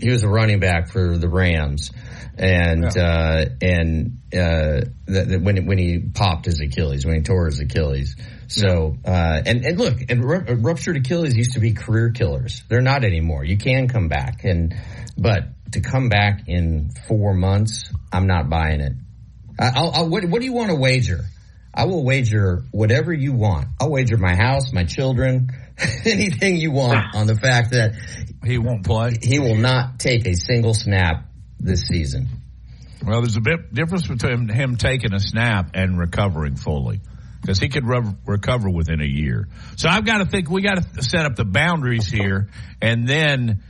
he 0.00 0.10
was 0.10 0.22
a 0.22 0.28
running 0.28 0.60
back 0.60 0.90
for 0.90 1.18
the 1.18 1.28
Rams, 1.28 1.90
and 2.38 2.84
yeah. 2.94 3.02
uh, 3.02 3.44
and 3.60 4.18
uh, 4.32 4.80
the, 5.06 5.24
the, 5.26 5.38
when 5.38 5.66
when 5.66 5.78
he 5.78 5.98
popped 5.98 6.46
his 6.46 6.60
Achilles, 6.60 7.04
when 7.04 7.16
he 7.16 7.22
tore 7.22 7.46
his 7.46 7.60
Achilles. 7.60 8.16
So 8.46 8.96
uh, 9.04 9.42
and 9.44 9.64
and 9.64 9.78
look, 9.78 9.94
and 10.08 10.64
ruptured 10.64 10.96
Achilles 10.96 11.36
used 11.36 11.52
to 11.52 11.60
be 11.60 11.74
career 11.74 12.10
killers. 12.10 12.62
They're 12.68 12.80
not 12.80 13.04
anymore. 13.04 13.44
You 13.44 13.58
can 13.58 13.88
come 13.88 14.08
back, 14.08 14.44
and 14.44 14.74
but 15.18 15.44
to 15.72 15.80
come 15.80 16.08
back 16.08 16.44
in 16.46 16.90
four 17.08 17.34
months, 17.34 17.84
I'm 18.12 18.26
not 18.26 18.48
buying 18.48 18.80
it. 18.80 18.92
I'll, 19.58 19.90
I'll, 19.94 20.08
what, 20.08 20.24
what 20.24 20.40
do 20.40 20.46
you 20.46 20.52
want 20.52 20.70
to 20.70 20.76
wager? 20.76 21.24
I 21.72 21.86
will 21.86 22.04
wager 22.04 22.62
whatever 22.70 23.12
you 23.12 23.32
want. 23.32 23.68
I'll 23.80 23.90
wager 23.90 24.16
my 24.16 24.36
house, 24.36 24.72
my 24.72 24.84
children, 24.84 25.48
anything 26.04 26.56
you 26.56 26.70
want 26.70 27.14
on 27.14 27.26
the 27.26 27.34
fact 27.34 27.72
that 27.72 27.94
he 28.44 28.58
won't 28.58 28.84
play. 28.84 29.18
He 29.20 29.40
will 29.40 29.56
not 29.56 29.98
take 29.98 30.26
a 30.26 30.34
single 30.34 30.74
snap 30.74 31.26
this 31.58 31.82
season. 31.82 32.28
Well, 33.04 33.20
there's 33.20 33.36
a 33.36 33.40
bit 33.40 33.74
difference 33.74 34.06
between 34.06 34.48
him 34.48 34.76
taking 34.76 35.12
a 35.12 35.20
snap 35.20 35.70
and 35.74 35.98
recovering 35.98 36.56
fully 36.56 37.00
because 37.40 37.58
he 37.58 37.68
could 37.68 37.86
re- 37.86 38.14
recover 38.24 38.70
within 38.70 39.02
a 39.02 39.06
year. 39.06 39.48
So 39.76 39.88
I've 39.88 40.06
got 40.06 40.18
to 40.18 40.26
think 40.26 40.48
we 40.48 40.62
got 40.62 40.76
to 40.94 41.02
set 41.02 41.26
up 41.26 41.36
the 41.36 41.44
boundaries 41.44 42.08
here, 42.08 42.48
and 42.80 43.06
then 43.06 43.62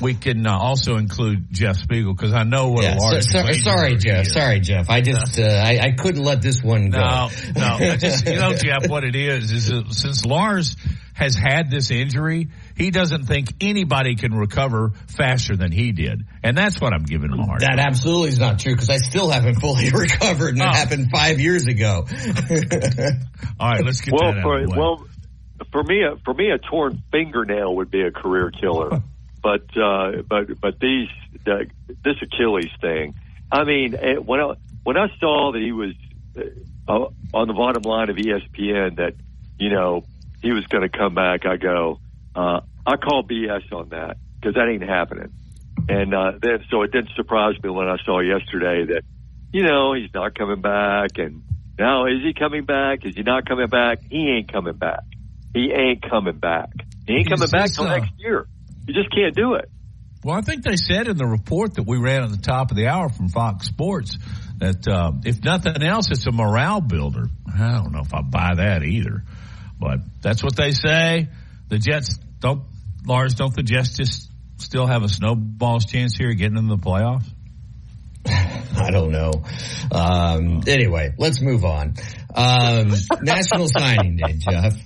we 0.00 0.14
can 0.14 0.46
uh, 0.46 0.56
also 0.56 0.96
include 0.96 1.46
Jeff 1.50 1.76
Speegle 1.78 2.16
because 2.16 2.32
I 2.32 2.44
know 2.44 2.70
what 2.70 2.84
yeah, 2.84 2.96
a 2.96 2.98
large. 2.98 3.24
So, 3.24 3.42
so, 3.44 3.52
sorry, 3.52 3.96
Jeff. 3.96 4.26
Sorry, 4.26 4.60
Jeff. 4.60 4.90
I 4.90 5.00
just 5.00 5.38
uh, 5.38 5.44
I, 5.44 5.78
I, 5.80 5.90
couldn't 5.92 6.22
let 6.22 6.42
this 6.42 6.62
one 6.62 6.90
go. 6.90 6.98
No, 6.98 7.28
no. 7.56 7.96
Just 7.96 8.26
you 8.26 8.36
know, 8.36 8.54
Jeff, 8.54 8.88
what 8.88 9.04
it 9.04 9.14
is 9.14 9.50
is 9.50 9.72
uh, 9.72 9.84
since 9.90 10.24
Lars 10.24 10.76
has 11.14 11.36
had 11.36 11.70
this 11.70 11.90
injury, 11.90 12.48
he 12.76 12.90
doesn't 12.90 13.24
think 13.24 13.54
anybody 13.60 14.16
can 14.16 14.34
recover 14.34 14.92
faster 15.06 15.56
than 15.56 15.70
he 15.70 15.92
did, 15.92 16.24
and 16.42 16.58
that's 16.58 16.80
what 16.80 16.92
I'm 16.92 17.04
giving 17.04 17.30
him 17.30 17.38
a 17.38 17.46
hard. 17.46 17.60
That 17.60 17.76
time. 17.76 17.78
absolutely 17.78 18.30
is 18.30 18.38
not 18.38 18.58
true 18.58 18.74
because 18.74 18.90
I 18.90 18.98
still 18.98 19.30
haven't 19.30 19.60
fully 19.60 19.90
recovered, 19.94 20.54
and 20.54 20.62
oh. 20.62 20.68
it 20.68 20.74
happened 20.74 21.10
five 21.10 21.40
years 21.40 21.66
ago. 21.66 22.06
All 23.60 23.70
right, 23.70 23.84
let's 23.84 24.00
get 24.00 24.14
well, 24.14 24.32
that 24.32 24.42
for, 24.42 24.66
Well, 24.76 25.06
for 25.70 25.82
me, 25.84 26.02
a, 26.02 26.16
for 26.24 26.34
me, 26.34 26.50
a 26.50 26.58
torn 26.58 27.02
fingernail 27.12 27.76
would 27.76 27.90
be 27.90 28.02
a 28.02 28.10
career 28.10 28.50
killer. 28.50 29.02
But 29.44 29.76
uh, 29.76 30.22
but 30.26 30.58
but 30.58 30.80
these 30.80 31.08
uh, 31.46 31.64
this 32.02 32.16
Achilles 32.22 32.70
thing. 32.80 33.14
I 33.52 33.64
mean, 33.64 33.92
it, 33.94 34.24
when 34.24 34.40
I 34.40 34.54
when 34.84 34.96
I 34.96 35.08
saw 35.20 35.52
that 35.52 35.60
he 35.60 35.70
was 35.70 35.92
uh, 36.88 37.08
on 37.34 37.46
the 37.46 37.52
bottom 37.52 37.82
line 37.82 38.08
of 38.08 38.16
ESPN 38.16 38.96
that 38.96 39.12
you 39.58 39.68
know 39.68 40.04
he 40.40 40.52
was 40.52 40.66
going 40.66 40.82
to 40.82 40.88
come 40.88 41.14
back, 41.14 41.44
I 41.44 41.56
go, 41.56 42.00
uh, 42.34 42.60
I 42.86 42.96
call 42.96 43.22
BS 43.22 43.70
on 43.70 43.90
that 43.90 44.16
because 44.40 44.54
that 44.54 44.66
ain't 44.66 44.82
happening. 44.82 45.30
And 45.90 46.14
uh, 46.14 46.32
then, 46.40 46.64
so 46.70 46.80
it 46.82 46.92
didn't 46.92 47.10
surprise 47.14 47.54
me 47.62 47.68
when 47.68 47.86
I 47.86 47.98
saw 48.06 48.20
yesterday 48.20 48.86
that, 48.94 49.02
you 49.52 49.62
know, 49.62 49.92
he's 49.92 50.12
not 50.14 50.34
coming 50.34 50.62
back. 50.62 51.18
And 51.18 51.42
now, 51.78 52.06
is 52.06 52.22
he 52.22 52.32
coming 52.32 52.64
back? 52.64 53.04
Is 53.04 53.14
he 53.14 53.22
not 53.22 53.46
coming 53.46 53.68
back? 53.68 54.00
He 54.08 54.30
ain't 54.30 54.50
coming 54.50 54.76
back. 54.76 55.04
He 55.52 55.70
ain't 55.70 56.02
coming 56.08 56.38
back. 56.38 56.70
He 57.06 57.14
ain't 57.16 57.28
coming 57.28 57.48
back 57.50 57.72
till 57.72 57.84
uh, 57.84 57.98
next 57.98 58.12
year. 58.18 58.46
You 58.86 58.94
just 58.94 59.10
can't 59.14 59.34
do 59.34 59.54
it. 59.54 59.68
Well, 60.24 60.36
I 60.36 60.40
think 60.40 60.62
they 60.62 60.76
said 60.76 61.08
in 61.08 61.18
the 61.18 61.26
report 61.26 61.74
that 61.74 61.82
we 61.86 61.98
ran 61.98 62.22
at 62.22 62.30
the 62.30 62.38
top 62.38 62.70
of 62.70 62.76
the 62.76 62.86
hour 62.86 63.10
from 63.10 63.28
Fox 63.28 63.66
Sports 63.66 64.16
that 64.58 64.88
uh, 64.88 65.12
if 65.24 65.42
nothing 65.44 65.82
else, 65.82 66.06
it's 66.10 66.26
a 66.26 66.32
morale 66.32 66.80
builder. 66.80 67.26
I 67.46 67.72
don't 67.72 67.92
know 67.92 68.00
if 68.00 68.14
I 68.14 68.22
buy 68.22 68.54
that 68.56 68.82
either, 68.82 69.22
but 69.78 70.00
that's 70.22 70.42
what 70.42 70.56
they 70.56 70.70
say. 70.70 71.28
The 71.68 71.78
Jets 71.78 72.18
don't, 72.40 72.62
Lars, 73.06 73.34
don't 73.34 73.54
the 73.54 73.62
Jets 73.62 73.96
just 73.96 74.30
still 74.56 74.86
have 74.86 75.02
a 75.02 75.08
snowball's 75.08 75.84
chance 75.84 76.16
here 76.16 76.30
of 76.30 76.38
getting 76.38 76.56
in 76.56 76.68
the 76.68 76.78
playoffs? 76.78 77.26
I 78.84 78.90
don't 78.90 79.10
know. 79.10 79.32
Um, 79.90 80.62
anyway, 80.66 81.14
let's 81.18 81.40
move 81.40 81.64
on. 81.64 81.94
Um, 82.34 82.92
National 83.22 83.68
Signing 83.68 84.16
Day, 84.16 84.34
Jeff. 84.38 84.76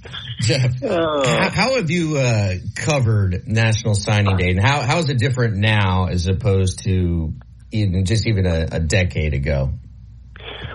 Jeff, 0.41 0.83
uh, 0.83 1.27
how, 1.27 1.51
how, 1.51 1.75
have 1.77 1.91
you 1.91 2.17
uh, 2.17 2.55
covered 2.77 3.49
National 3.49 3.95
Signing 3.95 4.37
Day, 4.37 4.51
and 4.51 4.61
how 4.61 4.83
how 4.83 4.99
is 4.99 5.09
it 5.09 5.19
different 5.19 5.57
now 5.57 6.07
as 6.07 6.29
opposed 6.29 6.85
to 6.85 7.33
even 7.73 8.05
just 8.05 8.27
even 8.29 8.47
a, 8.47 8.69
a 8.73 8.81
decade 8.81 9.35
ago? 9.35 9.73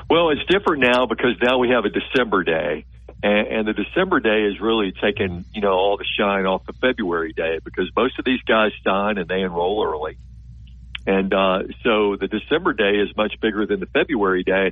Well, 0.09 0.31
it's 0.31 0.43
different 0.49 0.83
now 0.83 1.05
because 1.05 1.35
now 1.41 1.59
we 1.59 1.69
have 1.69 1.85
a 1.85 1.89
December 1.89 2.43
day, 2.43 2.85
and, 3.23 3.47
and 3.47 3.67
the 3.67 3.73
December 3.73 4.19
day 4.19 4.43
is 4.51 4.59
really 4.59 4.93
taking, 5.01 5.45
you 5.53 5.61
know, 5.61 5.71
all 5.71 5.97
the 5.97 6.05
shine 6.19 6.45
off 6.45 6.65
the 6.65 6.73
February 6.73 7.33
day 7.33 7.59
because 7.63 7.89
most 7.95 8.19
of 8.19 8.25
these 8.25 8.41
guys 8.41 8.71
sign 8.83 9.17
and 9.17 9.29
they 9.29 9.41
enroll 9.41 9.85
early. 9.85 10.17
And, 11.05 11.33
uh, 11.33 11.63
so 11.83 12.15
the 12.15 12.27
December 12.27 12.73
day 12.73 12.99
is 12.99 13.15
much 13.15 13.39
bigger 13.41 13.65
than 13.65 13.79
the 13.79 13.87
February 13.87 14.43
day. 14.43 14.71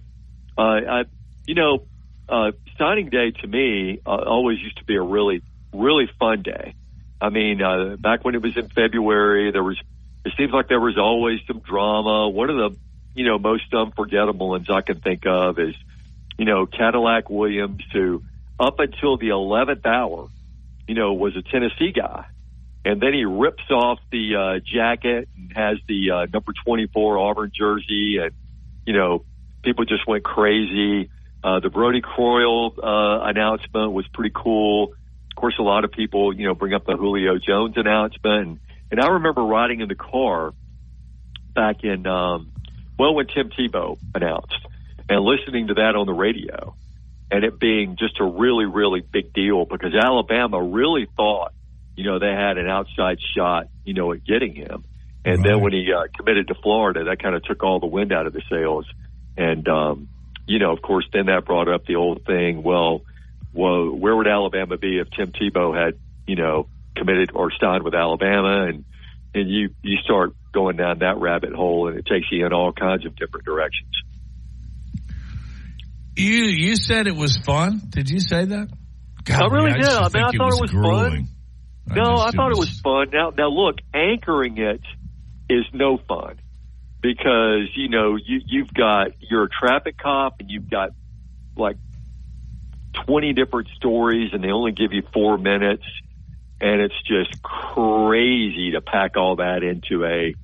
Uh, 0.58 0.62
I, 0.62 1.04
you 1.46 1.56
know, 1.56 1.84
uh, 2.30 2.52
signing 2.78 3.10
day 3.10 3.32
to 3.32 3.48
me, 3.48 4.00
uh, 4.06 4.10
always 4.10 4.60
used 4.60 4.78
to 4.78 4.86
be 4.86 4.96
a 4.96 5.02
really, 5.02 5.42
really 5.74 6.10
fun 6.20 6.42
day. 6.42 6.76
I 7.20 7.30
mean, 7.30 7.62
uh, 7.62 7.98
back 7.98 8.24
when 8.24 8.36
it 8.36 8.42
was 8.42 8.56
in 8.56 8.70
February, 8.70 9.52
there 9.52 9.64
was, 9.64 9.80
it 10.26 10.34
seems 10.38 10.52
like 10.52 10.68
there 10.70 10.80
was 10.80 10.98
always 10.98 11.40
some 11.46 11.60
drama. 11.60 12.30
One 12.30 12.50
of 12.50 12.56
the, 12.56 12.78
you 13.14 13.26
know, 13.26 13.38
most 13.38 13.74
unforgettable 13.74 14.50
ones 14.50 14.70
I 14.70 14.82
can 14.82 15.00
think 15.02 15.26
of 15.26 15.60
is, 15.60 15.76
you 16.38 16.46
know, 16.46 16.66
Cadillac 16.66 17.30
Williams, 17.30 17.84
who 17.92 18.24
up 18.60 18.80
until 18.80 19.18
the 19.18 19.30
11th 19.30 19.86
hour, 19.86 20.30
you 20.88 20.96
know, 20.96 21.14
was 21.14 21.36
a 21.36 21.42
Tennessee 21.42 21.92
guy. 21.92 22.26
And 22.84 23.00
then 23.00 23.14
he 23.14 23.26
rips 23.26 23.70
off 23.70 24.00
the 24.12 24.36
uh, 24.36 24.60
jacket 24.60 25.30
and 25.36 25.54
has 25.56 25.78
the 25.88 26.12
uh, 26.12 26.26
number 26.34 26.54
24 26.66 27.18
Auburn 27.18 27.52
jersey. 27.54 28.18
And, 28.18 28.32
you 28.86 28.94
know, 28.94 29.24
people 29.62 29.86
just 29.86 30.08
went 30.08 30.24
crazy. 30.24 31.10
Uh, 31.44 31.60
the 31.60 31.70
Brodie 31.70 32.02
Croyle 32.02 32.74
uh, 32.82 33.30
announcement 33.30 33.92
was 33.92 34.08
pretty 34.08 34.34
cool. 34.34 34.94
Of 34.94 35.36
course, 35.36 35.56
a 35.60 35.64
lot 35.64 35.86
of 35.86 35.92
people, 35.92 36.34
you 36.34 36.48
know, 36.48 36.56
bring 36.56 36.74
up 36.74 36.86
the 36.86 36.96
Julio 36.96 37.38
Jones 37.38 37.76
announcement. 37.78 38.48
And, 38.48 38.60
and 38.92 39.00
I 39.00 39.08
remember 39.08 39.44
riding 39.44 39.82
in 39.82 39.88
the 39.88 39.96
car 39.96 40.54
back 41.54 41.84
in, 41.84 42.08
um, 42.08 42.52
well, 42.98 43.14
when 43.14 43.28
Tim 43.28 43.50
Tebow 43.50 43.98
announced 44.16 44.68
and 45.08 45.20
listening 45.22 45.68
to 45.68 45.76
that 45.76 45.96
on 45.96 46.06
the 46.06 46.14
radio 46.14 46.76
and 47.32 47.44
it 47.44 47.60
being 47.60 47.96
just 47.96 48.20
a 48.20 48.26
really, 48.26 48.66
really 48.66 49.00
big 49.00 49.34
deal 49.34 49.66
because 49.66 49.96
Alabama 49.96 50.62
really 50.62 51.08
thought, 51.16 51.54
you 51.96 52.04
know, 52.04 52.20
they 52.20 52.32
had 52.32 52.58
an 52.58 52.68
outside 52.68 53.20
shot, 53.36 53.68
you 53.86 53.94
know, 53.94 54.12
at 54.14 54.24
getting 54.24 54.54
him. 54.56 54.84
And 55.24 55.38
right. 55.38 55.50
then 55.50 55.62
when 55.62 55.74
he 55.74 55.88
uh, 55.94 56.08
committed 56.18 56.48
to 56.48 56.56
Florida, 56.56 57.06
that 57.06 57.22
kind 57.22 57.36
of 57.36 57.44
took 57.44 57.64
all 57.64 57.80
the 57.80 57.88
wind 57.88 58.12
out 58.12 58.26
of 58.26 58.34
the 58.34 58.42
sails. 58.50 58.86
And, 59.38 59.68
um, 59.68 60.10
you 60.48 60.60
know, 60.60 60.72
of 60.72 60.82
course, 60.82 61.06
then 61.14 61.28
that 61.28 61.46
brought 61.46 61.68
up 61.68 61.86
the 61.86 61.96
old 61.96 62.26
thing. 62.26 62.64
Well, 62.64 63.02
well, 63.54 63.92
where 63.92 64.16
would 64.16 64.28
Alabama 64.28 64.78
be 64.78 65.00
if 65.00 65.10
Tim 65.12 65.32
Tebow 65.32 65.76
had, 65.76 66.00
you 66.26 66.36
know, 66.36 66.68
committed 66.96 67.32
or 67.34 67.52
signed 67.62 67.84
with 67.84 67.94
Alabama? 67.94 68.66
And, 68.68 68.86
and 69.34 69.50
you, 69.50 69.70
you 69.84 69.98
start 70.04 70.34
going 70.52 70.78
down 70.78 71.00
that 71.00 71.18
rabbit 71.18 71.54
hole 71.54 71.88
and 71.88 71.98
it 71.98 72.06
takes 72.06 72.28
you 72.32 72.46
in 72.46 72.54
all 72.54 72.72
kinds 72.72 73.06
of 73.06 73.16
different 73.16 73.46
directions. 73.46 73.92
You 76.16 76.44
you 76.44 76.76
said 76.76 77.08
it 77.08 77.16
was 77.16 77.38
fun. 77.38 77.82
Did 77.90 78.10
you 78.10 78.20
say 78.20 78.46
that? 78.46 78.68
God, 79.24 79.42
I 79.42 79.46
really 79.48 79.72
man, 79.72 79.80
did. 79.80 79.90
I, 79.90 80.10
mean, 80.10 80.24
I 80.24 80.32
thought 80.32 80.54
it 80.54 80.62
was, 80.62 80.72
fun. 80.72 81.28
I 81.90 81.96
no, 81.96 82.18
I 82.18 82.32
thought 82.32 82.52
it 82.52 82.58
was... 82.58 82.80
fun. 82.80 83.10
Now, 83.12 83.32
now 83.36 83.50
look, 83.50 83.78
anchoring 83.94 84.58
it 84.58 84.82
is 85.50 85.66
no 85.74 85.98
fun. 85.98 86.40
because 87.02 87.70
you 87.76 87.90
know 87.90 88.16
you 88.16 88.42
you've 88.46 88.74
got 88.74 89.08
you're 89.20 89.44
a 89.46 89.50
traffic 89.50 89.98
cop 89.98 90.36
and 90.40 90.50
you've 90.50 90.70
got 90.70 90.92
like 91.58 91.78
20 93.08 93.34
different 93.34 93.68
stories 93.76 94.32
and 94.34 94.44
they 94.44 94.52
only 94.52 94.72
give 94.72 94.94
you 94.94 95.02
four 95.14 95.38
minutes 95.38 95.84
and 96.60 96.82
it's 96.82 96.96
just 97.08 97.42
crazy 97.42 98.72
to 98.72 98.82
pack 98.82 99.18
all 99.18 99.38
that 99.38 99.64
into 99.64 100.06
a 100.06 100.36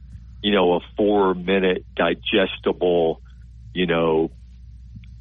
you 0.41 0.52
know 0.52 0.73
a 0.73 0.80
four 0.95 1.34
minute 1.34 1.86
digestible 1.95 3.21
you 3.73 3.86
know 3.86 4.32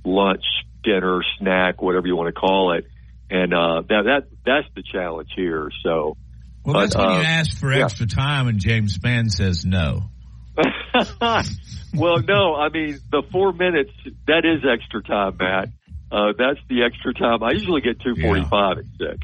lunch 0.05 0.45
dinner 0.83 1.21
snack 1.39 1.83
whatever 1.83 2.07
you 2.07 2.17
want 2.17 2.33
to 2.35 2.41
call 2.41 2.73
it 2.73 2.87
and 3.31 3.53
uh 3.55 3.83
that 3.89 4.03
that 4.05 4.23
that's 4.45 4.67
the 4.75 4.83
challenge 4.83 5.31
here 5.37 5.71
so 5.83 6.17
Well, 6.65 6.75
But, 6.75 6.81
that's 6.81 6.97
when 6.97 7.07
uh, 7.09 7.19
you 7.19 7.25
ask 7.25 7.59
for 7.59 7.73
yeah. 7.73 7.85
extra 7.85 8.07
time 8.07 8.49
and 8.49 8.59
James 8.59 8.97
Spann 8.99 9.31
says 9.31 9.65
no. 9.65 10.03
well, 11.95 12.19
no, 12.23 12.55
I 12.55 12.69
mean 12.71 12.99
the 13.11 13.23
four 13.31 13.53
minutes 13.53 13.91
that 14.27 14.45
is 14.45 14.65
extra 14.71 15.03
time, 15.03 15.37
Matt. 15.39 15.69
Uh, 16.11 16.33
that's 16.39 16.61
the 16.69 16.83
extra 16.85 17.13
time. 17.13 17.43
I 17.43 17.51
usually 17.53 17.81
get 17.83 18.01
two 18.01 18.15
forty-five 18.21 18.79
at 18.79 18.85
six, 18.99 19.19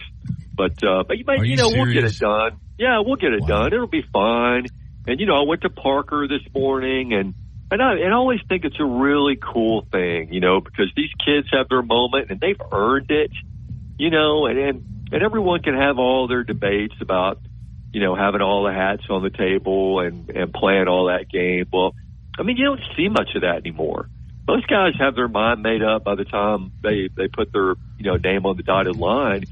but 0.54 0.72
uh, 0.84 1.04
but, 1.08 1.16
but 1.24 1.38
Are 1.38 1.44
you 1.44 1.52
you 1.52 1.56
know 1.56 1.70
we'll 1.70 1.92
get 1.92 2.04
it 2.04 2.18
done. 2.18 2.58
Yeah, 2.78 3.00
we'll 3.04 3.16
get 3.16 3.32
it 3.32 3.40
Wow. 3.42 3.46
done. 3.46 3.72
It'll 3.72 3.86
be 3.86 4.02
fine. 4.12 4.66
And 5.06 5.18
you 5.20 5.26
know, 5.26 5.36
I 5.36 5.46
went 5.46 5.62
to 5.62 5.70
Parker 5.70 6.26
this 6.28 6.42
morning, 6.54 7.12
and 7.14 7.34
and 7.70 7.80
I, 7.80 7.92
and 7.94 8.12
I 8.12 8.16
always 8.16 8.40
think 8.48 8.64
it's 8.64 8.78
a 8.78 8.84
really 8.84 9.36
cool 9.36 9.86
thing, 9.90 10.32
you 10.32 10.40
know, 10.40 10.60
because 10.60 10.92
these 10.94 11.10
kids 11.24 11.48
have 11.52 11.68
their 11.70 11.82
moment 11.82 12.30
and 12.30 12.38
they've 12.38 12.60
earned 12.70 13.10
it, 13.10 13.30
you 14.02 14.10
know, 14.10 14.46
and 14.46 14.58
and, 14.58 14.76
and 15.12 15.22
everyone 15.22 15.62
can 15.62 15.74
have 15.74 15.98
all 15.98 16.28
their 16.28 16.44
debates 16.44 16.94
about 17.00 17.38
you 17.92 18.00
know, 18.00 18.14
having 18.14 18.40
all 18.40 18.64
the 18.64 18.72
hats 18.72 19.02
on 19.10 19.22
the 19.22 19.30
table 19.30 20.00
and, 20.00 20.30
and 20.30 20.52
playing 20.52 20.88
all 20.88 21.06
that 21.06 21.28
game. 21.30 21.66
Well, 21.72 21.94
I 22.38 22.42
mean, 22.42 22.56
you 22.56 22.64
don't 22.64 22.80
see 22.96 23.08
much 23.08 23.28
of 23.34 23.42
that 23.42 23.58
anymore. 23.58 24.08
Most 24.48 24.66
guys 24.66 24.94
have 24.98 25.14
their 25.14 25.28
mind 25.28 25.62
made 25.62 25.82
up 25.82 26.02
by 26.02 26.14
the 26.14 26.24
time 26.24 26.72
they, 26.82 27.10
they 27.14 27.28
put 27.28 27.52
their, 27.52 27.74
you 27.98 28.04
know, 28.04 28.16
name 28.16 28.46
on 28.46 28.56
the 28.56 28.62
dotted 28.62 28.96
line. 28.96 29.46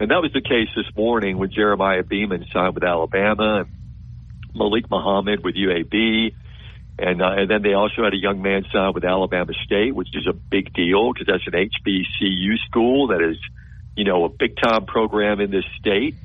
And 0.00 0.10
that 0.10 0.20
was 0.20 0.32
the 0.34 0.40
case 0.40 0.68
this 0.74 0.90
morning 0.96 1.38
when 1.38 1.52
Jeremiah 1.52 2.02
Beaman 2.02 2.46
signed 2.52 2.74
with 2.74 2.82
Alabama 2.82 3.60
and 3.60 3.68
Malik 4.54 4.90
Muhammad 4.90 5.44
with 5.44 5.54
UAB. 5.54 6.34
And, 6.98 7.22
uh, 7.22 7.30
and 7.36 7.50
then 7.50 7.62
they 7.62 7.74
also 7.74 8.02
had 8.02 8.12
a 8.12 8.20
young 8.20 8.42
man 8.42 8.64
sign 8.72 8.92
with 8.92 9.04
Alabama 9.04 9.52
State, 9.64 9.94
which 9.94 10.14
is 10.14 10.26
a 10.26 10.32
big 10.32 10.74
deal 10.74 11.12
because 11.12 11.28
that's 11.28 11.46
an 11.46 11.52
HBCU 11.52 12.58
school 12.66 13.08
that 13.08 13.22
is, 13.22 13.38
you 13.96 14.04
know, 14.04 14.24
a 14.24 14.28
big 14.28 14.56
time 14.62 14.86
program 14.86 15.40
in 15.40 15.50
this 15.50 15.64
state 15.78 16.16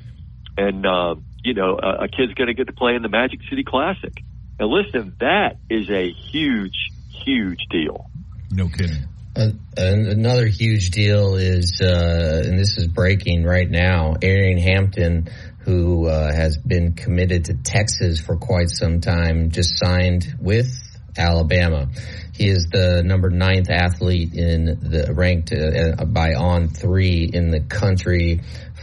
and 0.56 0.86
uh, 0.86 1.14
you 1.42 1.54
know 1.54 1.78
a, 1.82 2.04
a 2.04 2.08
kid's 2.08 2.34
going 2.34 2.48
to 2.48 2.54
get 2.54 2.66
to 2.66 2.72
play 2.72 2.94
in 2.94 3.02
the 3.02 3.08
Magic 3.08 3.40
City 3.48 3.64
Classic. 3.64 4.12
And 4.58 4.68
listen, 4.68 5.16
that 5.20 5.56
is 5.70 5.88
a 5.88 6.10
huge, 6.10 6.76
huge 7.24 7.60
deal. 7.70 8.10
No 8.50 8.68
kidding. 8.68 9.06
Uh, 9.34 9.50
and 9.76 10.06
another 10.06 10.46
huge 10.46 10.90
deal 10.90 11.36
is, 11.36 11.80
uh, 11.80 12.42
and 12.44 12.58
this 12.58 12.76
is 12.76 12.88
breaking 12.88 13.44
right 13.44 13.70
now, 13.70 14.14
Aeryn 14.20 14.60
Hampton, 14.60 15.28
who 15.60 16.08
uh, 16.08 16.30
has 16.34 16.58
been 16.58 16.92
committed 16.92 17.46
to 17.46 17.54
Texas 17.54 18.20
for 18.20 18.36
quite 18.36 18.68
some 18.68 19.00
time, 19.00 19.50
just 19.50 19.78
signed 19.78 20.34
with 20.40 20.68
Alabama. 21.16 21.88
He 22.34 22.48
is 22.48 22.68
the 22.70 23.02
number 23.04 23.30
ninth 23.30 23.68
athlete 23.70 24.34
in 24.34 24.64
the 24.64 25.12
ranked 25.14 25.52
uh, 25.52 26.04
by 26.06 26.34
on 26.34 26.68
three 26.68 27.28
in 27.32 27.50
the 27.50 27.60
country, 27.60 28.40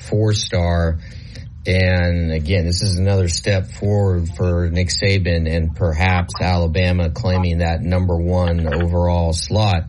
four 0.10 0.34
star. 0.34 1.00
And 1.66 2.32
again, 2.32 2.66
this 2.66 2.82
is 2.82 2.98
another 2.98 3.28
step 3.28 3.68
forward 3.68 4.30
for 4.38 4.70
Nick 4.70 4.88
Saban 4.88 5.54
and 5.54 5.76
perhaps 5.76 6.36
Alabama 6.40 7.10
claiming 7.10 7.58
that 7.58 7.82
number 7.82 8.16
one 8.16 8.74
overall 8.74 9.34
slot. 9.34 9.84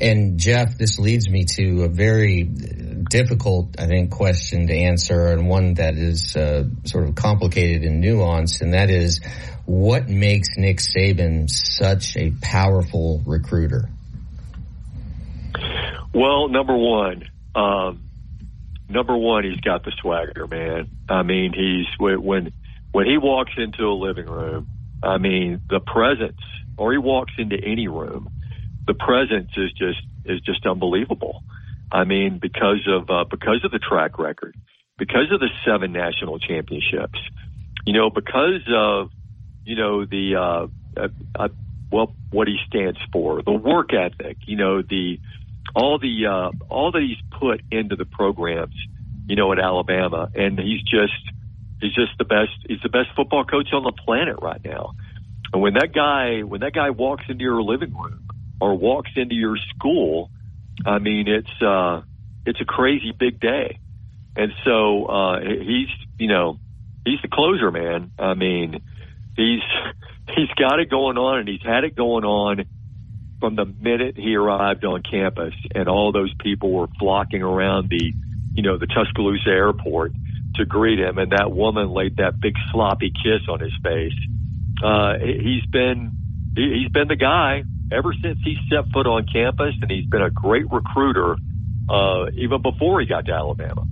And 0.00 0.38
Jeff, 0.38 0.76
this 0.76 0.98
leads 0.98 1.28
me 1.30 1.44
to 1.56 1.84
a 1.84 1.88
very 1.88 2.42
difficult, 2.42 3.76
I 3.78 3.86
think, 3.86 4.10
question 4.10 4.66
to 4.66 4.74
answer 4.74 5.28
and 5.28 5.48
one 5.48 5.74
that 5.74 5.94
is 5.96 6.34
uh, 6.36 6.64
sort 6.84 7.08
of 7.08 7.14
complicated 7.14 7.84
and 7.84 8.02
nuanced. 8.02 8.60
And 8.60 8.74
that 8.74 8.90
is 8.90 9.20
what 9.66 10.08
makes 10.08 10.56
Nick 10.56 10.78
Saban 10.78 11.48
such 11.48 12.16
a 12.16 12.32
powerful 12.42 13.22
recruiter? 13.26 13.88
Well, 16.12 16.48
number 16.48 16.76
one, 16.76 17.28
um, 17.54 18.04
number 18.88 19.16
one, 19.16 19.44
he's 19.44 19.60
got 19.60 19.84
the 19.84 19.92
swagger, 20.00 20.46
man. 20.46 20.88
I 21.08 21.22
mean, 21.22 21.52
he's 21.52 21.86
when 21.98 22.52
when 22.92 23.06
he 23.06 23.18
walks 23.18 23.52
into 23.56 23.84
a 23.84 23.94
living 23.94 24.26
room. 24.26 24.68
I 25.02 25.18
mean, 25.18 25.60
the 25.68 25.80
presence, 25.80 26.40
or 26.78 26.92
he 26.92 26.98
walks 26.98 27.32
into 27.36 27.56
any 27.56 27.88
room, 27.88 28.30
the 28.86 28.94
presence 28.94 29.50
is 29.56 29.72
just 29.72 30.00
is 30.24 30.40
just 30.40 30.66
unbelievable. 30.66 31.42
I 31.90 32.04
mean, 32.04 32.38
because 32.40 32.86
of 32.88 33.10
uh, 33.10 33.24
because 33.30 33.64
of 33.64 33.70
the 33.70 33.78
track 33.78 34.18
record, 34.18 34.56
because 34.98 35.32
of 35.32 35.40
the 35.40 35.48
seven 35.64 35.92
national 35.92 36.38
championships, 36.38 37.18
you 37.86 37.92
know, 37.92 38.10
because 38.10 38.62
of 38.72 39.10
you 39.64 39.76
know 39.76 40.04
the 40.04 40.36
uh, 40.36 40.66
uh, 41.00 41.08
uh, 41.34 41.48
well 41.90 42.14
what 42.30 42.48
he 42.48 42.56
stands 42.66 42.98
for, 43.12 43.42
the 43.42 43.52
work 43.52 43.92
ethic, 43.92 44.38
you 44.46 44.56
know, 44.56 44.82
the 44.82 45.20
all 45.74 45.98
the 45.98 46.26
uh, 46.26 46.50
all 46.68 46.92
that 46.92 47.02
he's 47.02 47.38
put 47.38 47.62
into 47.70 47.96
the 47.96 48.04
programs, 48.04 48.74
you 49.26 49.36
know, 49.36 49.52
at 49.52 49.58
Alabama, 49.58 50.30
and 50.34 50.58
he's 50.58 50.82
just 50.82 51.12
he's 51.80 51.94
just 51.94 52.12
the 52.18 52.24
best. 52.24 52.52
He's 52.66 52.80
the 52.82 52.88
best 52.88 53.08
football 53.16 53.44
coach 53.44 53.68
on 53.72 53.84
the 53.84 53.92
planet 53.92 54.36
right 54.42 54.60
now. 54.64 54.94
And 55.52 55.62
when 55.62 55.74
that 55.74 55.92
guy 55.94 56.42
when 56.42 56.60
that 56.60 56.72
guy 56.72 56.90
walks 56.90 57.24
into 57.28 57.42
your 57.42 57.62
living 57.62 57.94
room 57.94 58.26
or 58.60 58.76
walks 58.76 59.10
into 59.16 59.34
your 59.34 59.56
school, 59.74 60.30
I 60.84 60.98
mean, 60.98 61.28
it's 61.28 61.62
uh, 61.62 62.02
it's 62.44 62.60
a 62.60 62.64
crazy 62.64 63.12
big 63.12 63.40
day. 63.40 63.78
And 64.36 64.52
so 64.64 65.06
uh, 65.06 65.40
he's 65.40 65.88
you 66.18 66.28
know 66.28 66.58
he's 67.04 67.20
the 67.22 67.28
closer, 67.28 67.70
man. 67.70 68.10
I 68.18 68.34
mean, 68.34 68.82
he's 69.36 69.62
he's 70.34 70.50
got 70.56 70.80
it 70.80 70.90
going 70.90 71.18
on, 71.18 71.40
and 71.40 71.48
he's 71.48 71.62
had 71.62 71.84
it 71.84 71.94
going 71.94 72.24
on 72.24 72.64
from 73.40 73.56
the 73.56 73.64
minute 73.66 74.16
he 74.16 74.36
arrived 74.36 74.84
on 74.84 75.02
campus, 75.02 75.54
and 75.74 75.88
all 75.88 76.12
those 76.12 76.32
people 76.40 76.72
were 76.72 76.88
flocking 76.98 77.42
around 77.42 77.90
the, 77.90 78.12
you 78.54 78.62
know, 78.62 78.78
the 78.78 78.86
Tuscaloosa 78.86 79.50
airport 79.50 80.12
to 80.54 80.64
greet 80.64 80.98
him, 80.98 81.18
and 81.18 81.32
that 81.32 81.52
woman 81.52 81.90
laid 81.90 82.16
that 82.16 82.40
big 82.40 82.54
sloppy 82.72 83.10
kiss 83.10 83.42
on 83.48 83.60
his 83.60 83.72
face. 83.82 84.14
Uh, 84.82 85.18
he's 85.18 85.66
been 85.66 86.12
he, 86.56 86.82
he's 86.82 86.92
been 86.92 87.08
the 87.08 87.16
guy 87.16 87.64
ever 87.92 88.14
since 88.22 88.38
he 88.42 88.56
set 88.70 88.90
foot 88.92 89.06
on 89.06 89.26
campus, 89.30 89.74
and 89.80 89.90
he's 89.90 90.06
been 90.06 90.22
a 90.22 90.30
great 90.30 90.70
recruiter 90.70 91.36
uh, 91.88 92.26
even 92.34 92.62
before 92.62 93.00
he 93.00 93.06
got 93.06 93.26
to 93.26 93.32
Alabama. 93.32 93.84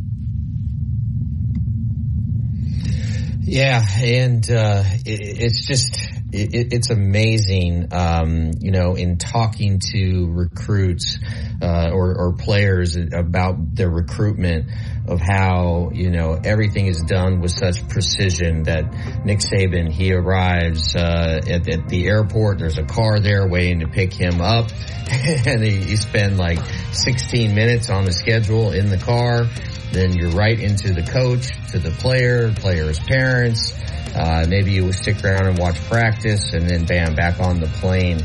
Yeah, 3.44 3.84
and 4.00 4.48
uh, 4.50 4.84
it, 5.04 5.42
it's 5.42 5.66
just 5.66 5.98
it, 6.32 6.72
it's 6.72 6.90
amazing, 6.90 7.88
um, 7.92 8.52
you 8.60 8.70
know, 8.70 8.94
in 8.94 9.18
talking 9.18 9.80
to 9.92 10.30
recruits 10.30 11.18
uh, 11.60 11.90
or, 11.92 12.14
or 12.16 12.32
players 12.34 12.96
about 12.96 13.74
their 13.74 13.90
recruitment 13.90 14.70
of 15.08 15.20
how 15.20 15.90
you 15.92 16.10
know 16.10 16.40
everything 16.44 16.86
is 16.86 17.02
done 17.02 17.40
with 17.40 17.50
such 17.50 17.88
precision 17.88 18.62
that 18.62 18.84
Nick 19.24 19.40
Saban 19.40 19.90
he 19.90 20.12
arrives 20.12 20.94
uh, 20.94 21.40
at, 21.44 21.68
at 21.68 21.88
the 21.88 22.06
airport. 22.06 22.60
There's 22.60 22.78
a 22.78 22.84
car 22.84 23.18
there 23.18 23.48
waiting 23.48 23.80
to 23.80 23.88
pick 23.88 24.12
him 24.12 24.40
up, 24.40 24.70
and 25.10 25.64
he, 25.64 25.90
you 25.90 25.96
spend 25.96 26.38
like 26.38 26.60
16 26.92 27.54
minutes 27.54 27.90
on 27.90 28.04
the 28.04 28.12
schedule 28.12 28.70
in 28.70 28.88
the 28.88 28.98
car. 28.98 29.46
Then 29.92 30.14
you're 30.14 30.30
right 30.30 30.58
into 30.58 30.92
the 30.92 31.02
coach, 31.02 31.50
to 31.72 31.78
the 31.78 31.90
player, 31.90 32.52
player's 32.54 32.98
parents. 32.98 33.72
Uh, 34.14 34.44
maybe 34.48 34.72
you 34.72 34.92
stick 34.92 35.22
around 35.24 35.46
and 35.46 35.58
watch 35.58 35.76
practice, 35.88 36.52
and 36.52 36.68
then 36.68 36.84
bam, 36.84 37.14
back 37.14 37.40
on 37.40 37.60
the 37.60 37.66
plane. 37.66 38.20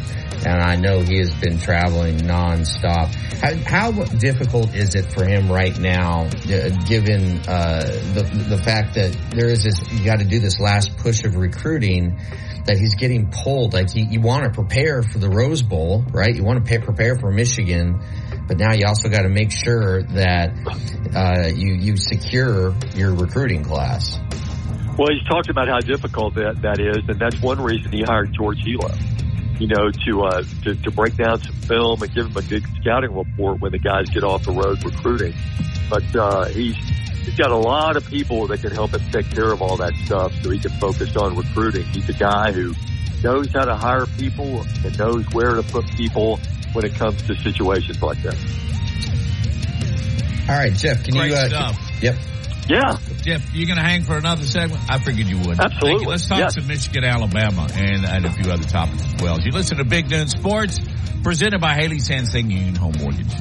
And 0.46 0.62
I 0.62 0.76
know 0.76 1.02
he 1.02 1.18
has 1.20 1.34
been 1.34 1.58
traveling 1.58 2.18
nonstop. 2.20 3.14
How, 3.42 3.92
how 3.92 4.04
difficult 4.06 4.74
is 4.76 4.96
it 4.96 5.12
for 5.12 5.26
him 5.26 5.52
right 5.52 5.78
now, 5.78 6.26
uh, 6.26 6.70
given 6.86 7.40
uh, 7.48 7.84
the 8.14 8.46
the 8.50 8.58
fact 8.58 8.96
that 8.96 9.16
there 9.32 9.48
is 9.48 9.64
this? 9.64 9.80
You 9.92 10.06
got 10.06 10.20
to 10.20 10.26
do 10.26 10.40
this 10.40 10.60
last 10.60 10.96
push 10.98 11.24
of 11.24 11.36
recruiting. 11.36 12.20
That 12.68 12.78
he's 12.78 12.96
getting 12.96 13.32
pulled. 13.32 13.74
Like 13.74 13.96
you, 13.96 14.06
you 14.10 14.22
want 14.22 14.44
to 14.44 14.50
prepare 14.50 15.02
for 15.02 15.20
the 15.20 15.30
Rose 15.30 15.62
Bowl, 15.62 16.04
right? 16.12 16.36
You 16.36 16.44
want 16.44 16.66
to 16.66 16.80
prepare 16.80 17.18
for 17.18 17.32
Michigan, 17.32 18.02
but 18.48 18.58
now 18.58 18.74
you 18.74 18.86
also 18.88 19.08
got 19.10 19.22
to 19.22 19.30
make 19.30 19.52
sure 19.52 20.04
that 20.04 20.52
uh, 21.16 21.48
you 21.48 21.76
you 21.76 21.98
secure 21.98 22.76
your 22.94 23.14
recruiting 23.16 23.64
class. 23.64 24.20
Well, 24.98 25.10
he's 25.12 25.28
talked 25.30 25.50
about 25.50 25.68
how 25.68 25.80
difficult 25.80 26.36
that 26.36 26.62
that 26.64 26.80
is, 26.80 27.08
and 27.08 27.20
that's 27.20 27.40
one 27.40 27.62
reason 27.62 27.92
he 27.92 28.02
hired 28.02 28.34
George 28.34 28.58
Hilo. 28.66 28.92
You 29.60 29.68
know, 29.68 29.90
to 29.92 30.22
uh, 30.24 30.44
to, 30.64 30.76
to 30.76 30.92
break 30.92 31.16
down 31.16 31.42
some 31.42 31.56
film 31.56 32.02
and 32.02 32.14
give 32.14 32.26
him 32.26 32.36
a 32.36 32.42
good 32.42 32.64
scouting 32.82 33.16
report 33.16 33.62
when 33.62 33.72
the 33.72 33.80
guys 33.80 34.10
get 34.10 34.24
off 34.24 34.44
the 34.44 34.52
road 34.52 34.84
recruiting. 34.84 35.34
But 35.90 36.16
uh, 36.16 36.46
he's 36.46 36.76
he's 37.28 37.36
got 37.36 37.52
a 37.52 37.58
lot 37.58 37.96
of 37.98 38.08
people 38.08 38.48
that 38.48 38.62
can 38.62 38.72
help 38.72 38.92
him 38.96 39.02
take 39.12 39.30
care 39.30 39.52
of 39.52 39.62
all 39.62 39.76
that 39.78 39.94
stuff, 40.06 40.34
so 40.42 40.50
he 40.50 40.58
can 40.60 40.72
focus 40.80 41.16
on 41.18 41.36
recruiting. 41.36 41.84
He's 41.86 42.08
a 42.10 42.14
guy 42.14 42.52
who 42.54 42.74
knows 43.24 43.52
how 43.54 43.66
to 43.66 43.76
hire 43.76 44.06
people 44.18 44.62
and 44.84 44.98
knows 44.98 45.26
where 45.34 45.56
to 45.56 45.64
put 45.64 45.86
people 45.96 46.40
when 46.74 46.86
it 46.86 46.96
comes 46.96 47.22
to 47.28 47.36
situations 47.36 48.02
like 48.02 48.22
that. 48.24 48.38
All 50.50 50.56
right, 50.56 50.74
Jeff, 50.74 51.04
can 51.04 51.14
Great 51.16 51.32
you? 51.32 51.36
Uh, 51.36 51.48
stuff. 51.50 52.02
Yep. 52.02 52.16
Yeah, 52.70 52.98
Jeff, 53.22 53.54
you're 53.56 53.66
going 53.68 53.78
to 53.78 53.84
hang 53.84 54.04
for 54.04 54.18
another 54.18 54.44
segment? 54.44 54.82
I 54.90 55.00
figured 55.00 55.28
you 55.28 55.38
would. 55.40 55.58
Absolutely. 55.60 56.04
You. 56.04 56.10
Let's 56.10 56.28
talk 56.28 56.40
Yes. 56.40 56.56
some 56.56 56.68
Michigan, 56.68 57.06
Alabama, 57.06 57.68
and, 57.74 58.06
and 58.06 58.26
a 58.26 58.32
few 58.32 58.52
other 58.52 58.64
topics 58.68 59.04
as 59.04 59.22
well. 59.22 59.38
As 59.38 59.46
you 59.46 59.52
listen 59.52 59.78
to 59.78 59.86
Big 59.86 60.10
Noon 60.10 60.28
Sports, 60.28 60.80
presented 61.24 61.62
by 61.62 61.76
Haley 61.76 62.00
Sansing 62.00 62.52
Union 62.52 62.76
Home 62.76 62.94
Mortgage. 63.00 63.32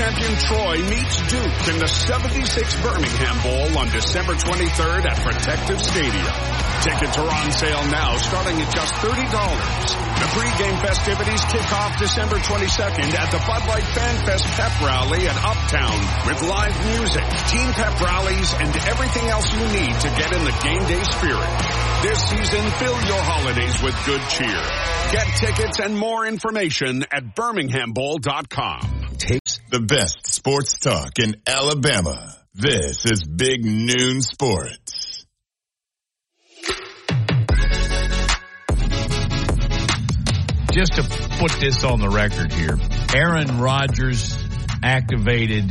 Champion 0.00 0.32
Troy 0.48 0.76
meets 0.88 1.20
Duke 1.28 1.60
in 1.68 1.76
the 1.76 1.86
76 1.86 2.56
Birmingham 2.80 3.36
Bowl 3.44 3.68
on 3.76 3.92
December 3.92 4.32
23rd 4.32 5.04
at 5.04 5.16
Protective 5.20 5.76
Stadium. 5.76 6.36
Tickets 6.80 7.20
are 7.20 7.28
on 7.28 7.52
sale 7.52 7.84
now 7.92 8.16
starting 8.16 8.56
at 8.64 8.72
just 8.72 8.94
$30. 9.04 9.12
The 9.12 10.28
pregame 10.32 10.80
festivities 10.80 11.44
kick 11.52 11.68
off 11.76 12.00
December 12.00 12.36
22nd 12.40 13.12
at 13.12 13.28
the 13.28 13.44
Bud 13.44 13.60
Light 13.68 13.84
Fan 13.92 14.16
Fest 14.24 14.46
Pep 14.56 14.72
Rally 14.80 15.28
at 15.28 15.36
Uptown 15.36 16.00
with 16.24 16.48
live 16.48 16.76
music, 16.96 17.26
team 17.52 17.68
pep 17.76 18.00
rallies, 18.00 18.54
and 18.56 18.72
everything 18.88 19.28
else 19.28 19.52
you 19.52 19.64
need 19.68 19.92
to 20.00 20.08
get 20.16 20.32
in 20.32 20.42
the 20.48 20.56
game 20.64 20.84
day 20.88 21.04
spirit. 21.12 21.52
This 22.00 22.24
season, 22.24 22.64
fill 22.80 22.96
your 23.04 23.20
holidays 23.20 23.76
with 23.84 23.96
good 24.08 24.24
cheer. 24.32 24.64
Get 25.12 25.28
tickets 25.36 25.78
and 25.78 25.92
more 25.92 26.24
information 26.24 27.04
at 27.12 27.36
birminghambowl.com. 27.36 28.99
The 29.70 29.78
best 29.78 30.26
sports 30.26 30.80
talk 30.80 31.20
in 31.20 31.36
Alabama. 31.46 32.34
This 32.52 33.06
is 33.06 33.22
Big 33.22 33.64
Noon 33.64 34.20
Sports. 34.20 35.24
Just 40.72 40.94
to 40.94 41.04
put 41.38 41.52
this 41.60 41.84
on 41.84 42.00
the 42.00 42.08
record 42.12 42.52
here, 42.52 42.76
Aaron 43.14 43.60
Rodgers 43.60 44.36
activated. 44.82 45.70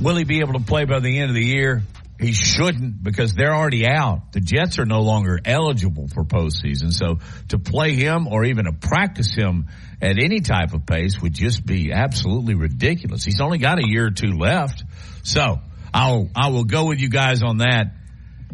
Will 0.00 0.16
he 0.16 0.24
be 0.24 0.40
able 0.40 0.54
to 0.54 0.64
play 0.64 0.86
by 0.86 1.00
the 1.00 1.18
end 1.18 1.28
of 1.28 1.34
the 1.34 1.44
year? 1.44 1.82
He 2.18 2.32
shouldn't 2.32 3.02
because 3.02 3.34
they're 3.34 3.54
already 3.54 3.86
out. 3.86 4.32
The 4.32 4.40
Jets 4.40 4.78
are 4.78 4.86
no 4.86 5.02
longer 5.02 5.38
eligible 5.44 6.08
for 6.08 6.24
postseason. 6.24 6.92
So 6.92 7.18
to 7.48 7.58
play 7.58 7.92
him 7.92 8.26
or 8.26 8.46
even 8.46 8.64
to 8.64 8.72
practice 8.72 9.34
him 9.34 9.66
at 10.00 10.18
any 10.22 10.40
type 10.40 10.72
of 10.74 10.84
pace 10.86 11.20
would 11.22 11.32
just 11.34 11.64
be 11.64 11.92
absolutely 11.92 12.54
ridiculous. 12.54 13.24
He's 13.24 13.40
only 13.40 13.58
got 13.58 13.78
a 13.78 13.86
year 13.86 14.06
or 14.06 14.10
two 14.10 14.32
left. 14.32 14.82
So 15.22 15.58
I'll, 15.94 16.28
I 16.36 16.50
will 16.50 16.64
go 16.64 16.86
with 16.86 17.00
you 17.00 17.08
guys 17.08 17.42
on 17.42 17.58
that. 17.58 17.92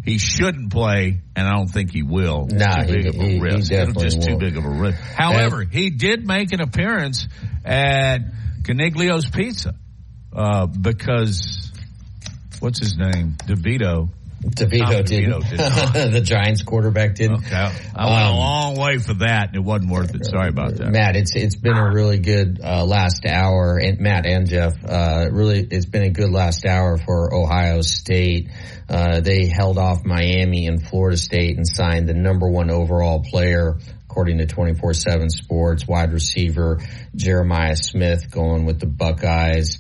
He 0.04 0.18
shouldn't 0.18 0.72
play, 0.72 1.20
and 1.36 1.46
I 1.46 1.52
don't 1.52 1.68
think 1.68 1.92
he 1.92 2.02
will. 2.02 2.46
It's 2.46 2.54
Nah, 2.54 2.82
too 2.82 2.92
he- 2.92 2.92
big 3.02 3.06
of 3.06 3.14
a 3.14 3.18
he- 3.24 3.32
he 3.34 3.40
risk. 3.40 3.58
It's 3.58 3.68
definitely 3.68 4.04
just 4.04 4.22
too 4.22 4.30
won't. 4.32 4.40
big 4.40 4.56
of 4.56 4.64
a 4.64 4.68
risk. 4.70 4.98
However, 4.98 5.62
he 5.64 5.90
did 5.90 6.26
make 6.26 6.52
an 6.52 6.60
appearance 6.60 7.28
at 7.64 8.18
Caniglio's 8.62 9.26
Pizza 9.30 9.74
uh, 10.32 10.66
because 10.66 11.70
what's 12.60 12.80
his 12.80 12.96
name, 12.96 13.36
DeVito. 13.46 14.08
DeVito 14.42 15.04
did. 15.04 15.28
DeVito 15.28 15.48
did 15.50 15.58
not. 15.58 15.92
the 16.12 16.20
Giants 16.20 16.62
quarterback 16.62 17.14
did. 17.14 17.30
Okay, 17.30 17.54
I 17.54 17.64
went 18.10 18.22
a 18.22 18.30
Um, 18.32 18.36
long 18.36 18.76
way 18.76 18.98
for 18.98 19.14
that, 19.14 19.48
and 19.48 19.56
it 19.56 19.62
wasn't 19.64 19.90
worth 19.90 20.14
it. 20.14 20.24
Sorry 20.26 20.48
about 20.48 20.74
that. 20.76 20.90
Matt, 20.90 21.16
it's 21.16 21.34
it's 21.36 21.56
been 21.56 21.76
a 21.76 21.92
really 21.92 22.18
good 22.18 22.60
uh, 22.62 22.84
last 22.84 23.24
hour, 23.26 23.78
and 23.78 24.00
Matt 24.00 24.26
and 24.26 24.48
Jeff, 24.48 24.74
uh, 24.84 25.28
really, 25.30 25.60
it's 25.70 25.86
been 25.86 26.02
a 26.02 26.10
good 26.10 26.30
last 26.30 26.66
hour 26.66 26.98
for 26.98 27.32
Ohio 27.34 27.82
State. 27.82 28.50
Uh, 28.88 29.20
they 29.20 29.46
held 29.46 29.78
off 29.78 30.04
Miami 30.04 30.66
and 30.66 30.86
Florida 30.86 31.16
State 31.16 31.56
and 31.56 31.66
signed 31.66 32.08
the 32.08 32.14
number 32.14 32.48
one 32.50 32.70
overall 32.70 33.22
player, 33.22 33.78
according 34.10 34.38
to 34.38 34.46
24/7 34.46 35.30
Sports, 35.30 35.86
wide 35.86 36.12
receiver 36.12 36.80
Jeremiah 37.14 37.76
Smith, 37.76 38.30
going 38.30 38.66
with 38.66 38.80
the 38.80 38.86
Buckeyes. 38.86 39.78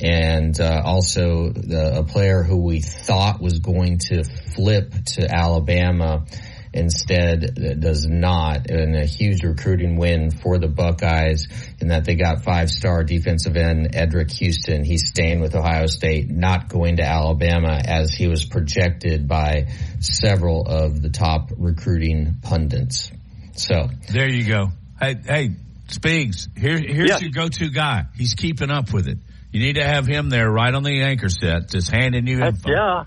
And 0.00 0.58
uh, 0.60 0.82
also 0.84 1.50
the, 1.50 1.98
a 1.98 2.04
player 2.04 2.42
who 2.42 2.56
we 2.58 2.80
thought 2.80 3.40
was 3.40 3.58
going 3.60 3.98
to 4.10 4.24
flip 4.24 4.92
to 5.16 5.28
Alabama 5.32 6.24
instead 6.72 7.78
does 7.80 8.04
not 8.08 8.68
and 8.68 8.96
a 8.96 9.04
huge 9.04 9.44
recruiting 9.44 9.96
win 9.96 10.32
for 10.32 10.58
the 10.58 10.66
Buckeyes 10.66 11.46
in 11.80 11.88
that 11.88 12.04
they 12.04 12.16
got 12.16 12.42
five 12.42 12.68
star 12.68 13.04
defensive 13.04 13.56
end 13.56 13.92
Eddrick 13.92 14.32
Houston. 14.38 14.82
He's 14.84 15.06
staying 15.06 15.40
with 15.40 15.54
Ohio 15.54 15.86
State, 15.86 16.28
not 16.28 16.68
going 16.68 16.96
to 16.96 17.04
Alabama 17.04 17.80
as 17.84 18.12
he 18.12 18.26
was 18.26 18.44
projected 18.44 19.28
by 19.28 19.68
several 20.00 20.66
of 20.66 21.00
the 21.00 21.10
top 21.10 21.50
recruiting 21.56 22.36
pundits. 22.42 23.10
So 23.52 23.88
There 24.10 24.28
you 24.28 24.44
go. 24.44 24.72
Hey, 25.00 25.14
hey, 25.24 25.50
Speaks. 25.88 26.48
Here, 26.56 26.78
here's 26.78 27.08
Yes. 27.10 27.20
your 27.22 27.30
go-to 27.30 27.68
guy. 27.68 28.06
He's 28.16 28.34
keeping 28.34 28.70
up 28.70 28.92
with 28.92 29.06
it. 29.06 29.18
You 29.54 29.60
need 29.60 29.76
to 29.76 29.84
have 29.84 30.04
him 30.04 30.30
there, 30.30 30.50
right 30.50 30.74
on 30.74 30.82
the 30.82 31.02
anchor 31.02 31.28
set, 31.28 31.68
just 31.68 31.88
handing 31.88 32.26
you 32.26 32.42
info. 32.42 32.72
yeah, 32.72 33.04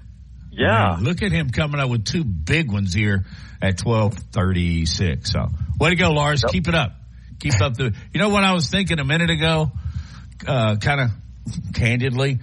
yeah. 0.50 0.96
Man, 0.96 1.04
look 1.04 1.22
at 1.22 1.34
him 1.34 1.50
coming 1.50 1.82
up 1.82 1.90
with 1.90 2.06
two 2.06 2.24
big 2.24 2.72
ones 2.72 2.94
here 2.94 3.26
at 3.62 3.78
twelve 3.78 4.14
thirty 4.14 4.86
six. 4.86 5.34
So, 5.34 5.48
way 5.78 5.90
to 5.90 5.98
go, 5.98 6.14
Lars! 6.14 6.46
Keep 6.48 6.70
it 6.70 6.74
up. 6.74 6.94
Keep 7.42 7.62
up 7.62 7.74
the. 7.74 7.94
You 8.14 8.20
know 8.22 8.30
what 8.30 8.46
I 8.46 8.54
was 8.54 8.70
thinking 8.70 8.98
a 8.98 9.04
minute 9.04 9.30
ago? 9.30 9.74
Uh, 10.48 10.78
kind 10.78 11.02
of 11.02 11.10
candidly, 11.74 12.40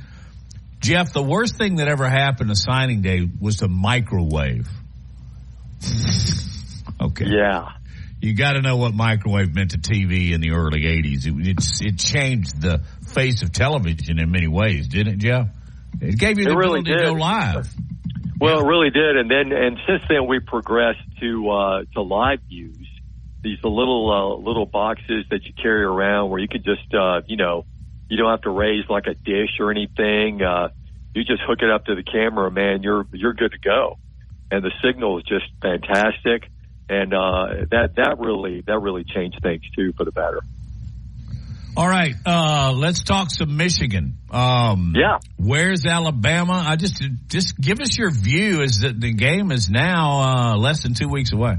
Jeff. 0.80 1.14
The 1.14 1.22
worst 1.22 1.56
thing 1.56 1.76
that 1.76 1.88
ever 1.88 2.06
happened 2.06 2.50
to 2.50 2.56
signing 2.56 3.00
day 3.00 3.26
was 3.40 3.56
the 3.56 3.68
microwave. 3.68 4.68
okay. 7.00 7.24
Yeah. 7.26 7.70
You 8.24 8.34
got 8.34 8.54
to 8.54 8.62
know 8.62 8.78
what 8.78 8.94
microwave 8.94 9.54
meant 9.54 9.72
to 9.72 9.78
TV 9.78 10.32
in 10.32 10.40
the 10.40 10.52
early 10.52 10.80
'80s. 10.84 11.26
It, 11.26 11.46
it's 11.46 11.80
it 11.82 11.98
changed 11.98 12.58
the 12.58 12.80
face 13.06 13.42
of 13.42 13.52
television 13.52 14.18
in 14.18 14.30
many 14.30 14.48
ways, 14.48 14.88
didn't 14.88 15.14
it, 15.14 15.18
Jeff? 15.18 15.48
It 16.00 16.18
gave 16.18 16.38
you 16.38 16.46
It 16.46 16.48
the 16.48 16.56
really 16.56 16.80
ability 16.80 16.92
to 16.92 17.04
go 17.04 17.12
did. 17.12 17.20
live. 17.20 17.74
Well, 18.40 18.60
it 18.60 18.66
really 18.66 18.88
did, 18.88 19.18
and 19.18 19.30
then 19.30 19.52
and 19.52 19.78
since 19.86 20.02
then 20.08 20.26
we 20.26 20.40
progressed 20.40 21.02
to 21.20 21.50
uh, 21.50 21.84
to 21.92 22.00
live 22.00 22.40
views. 22.48 22.88
These 23.42 23.58
little 23.62 24.10
uh, 24.10 24.42
little 24.42 24.64
boxes 24.64 25.26
that 25.28 25.44
you 25.44 25.52
carry 25.52 25.84
around 25.84 26.30
where 26.30 26.40
you 26.40 26.48
could 26.48 26.64
just 26.64 26.94
uh, 26.94 27.20
you 27.26 27.36
know 27.36 27.66
you 28.08 28.16
don't 28.16 28.30
have 28.30 28.40
to 28.42 28.50
raise 28.50 28.88
like 28.88 29.06
a 29.06 29.12
dish 29.12 29.60
or 29.60 29.70
anything. 29.70 30.40
Uh, 30.40 30.68
you 31.14 31.24
just 31.24 31.42
hook 31.46 31.58
it 31.60 31.68
up 31.70 31.84
to 31.86 31.94
the 31.94 32.02
camera, 32.02 32.50
man. 32.50 32.82
You're 32.82 33.06
you're 33.12 33.34
good 33.34 33.52
to 33.52 33.58
go, 33.58 33.98
and 34.50 34.64
the 34.64 34.72
signal 34.82 35.18
is 35.18 35.24
just 35.24 35.44
fantastic. 35.60 36.48
And 36.88 37.14
uh, 37.14 37.64
that 37.70 37.94
that 37.96 38.16
really 38.18 38.62
that 38.66 38.78
really 38.78 39.04
changed 39.04 39.38
things 39.42 39.62
too 39.74 39.92
for 39.96 40.04
the 40.04 40.12
better. 40.12 40.40
All 41.76 41.88
right, 41.88 42.14
uh, 42.24 42.72
let's 42.76 43.02
talk 43.02 43.30
some 43.30 43.56
Michigan. 43.56 44.18
Um, 44.30 44.92
Yeah. 44.94 45.18
Where's 45.36 45.86
Alabama? 45.86 46.62
I 46.64 46.76
just 46.76 47.02
just 47.26 47.58
give 47.58 47.80
us 47.80 47.98
your 47.98 48.10
view. 48.10 48.60
Is 48.60 48.80
that 48.80 49.00
the 49.00 49.12
game 49.12 49.50
is 49.50 49.68
now 49.68 50.20
uh, 50.20 50.56
less 50.56 50.82
than 50.84 50.94
two 50.94 51.08
weeks 51.08 51.32
away? 51.32 51.56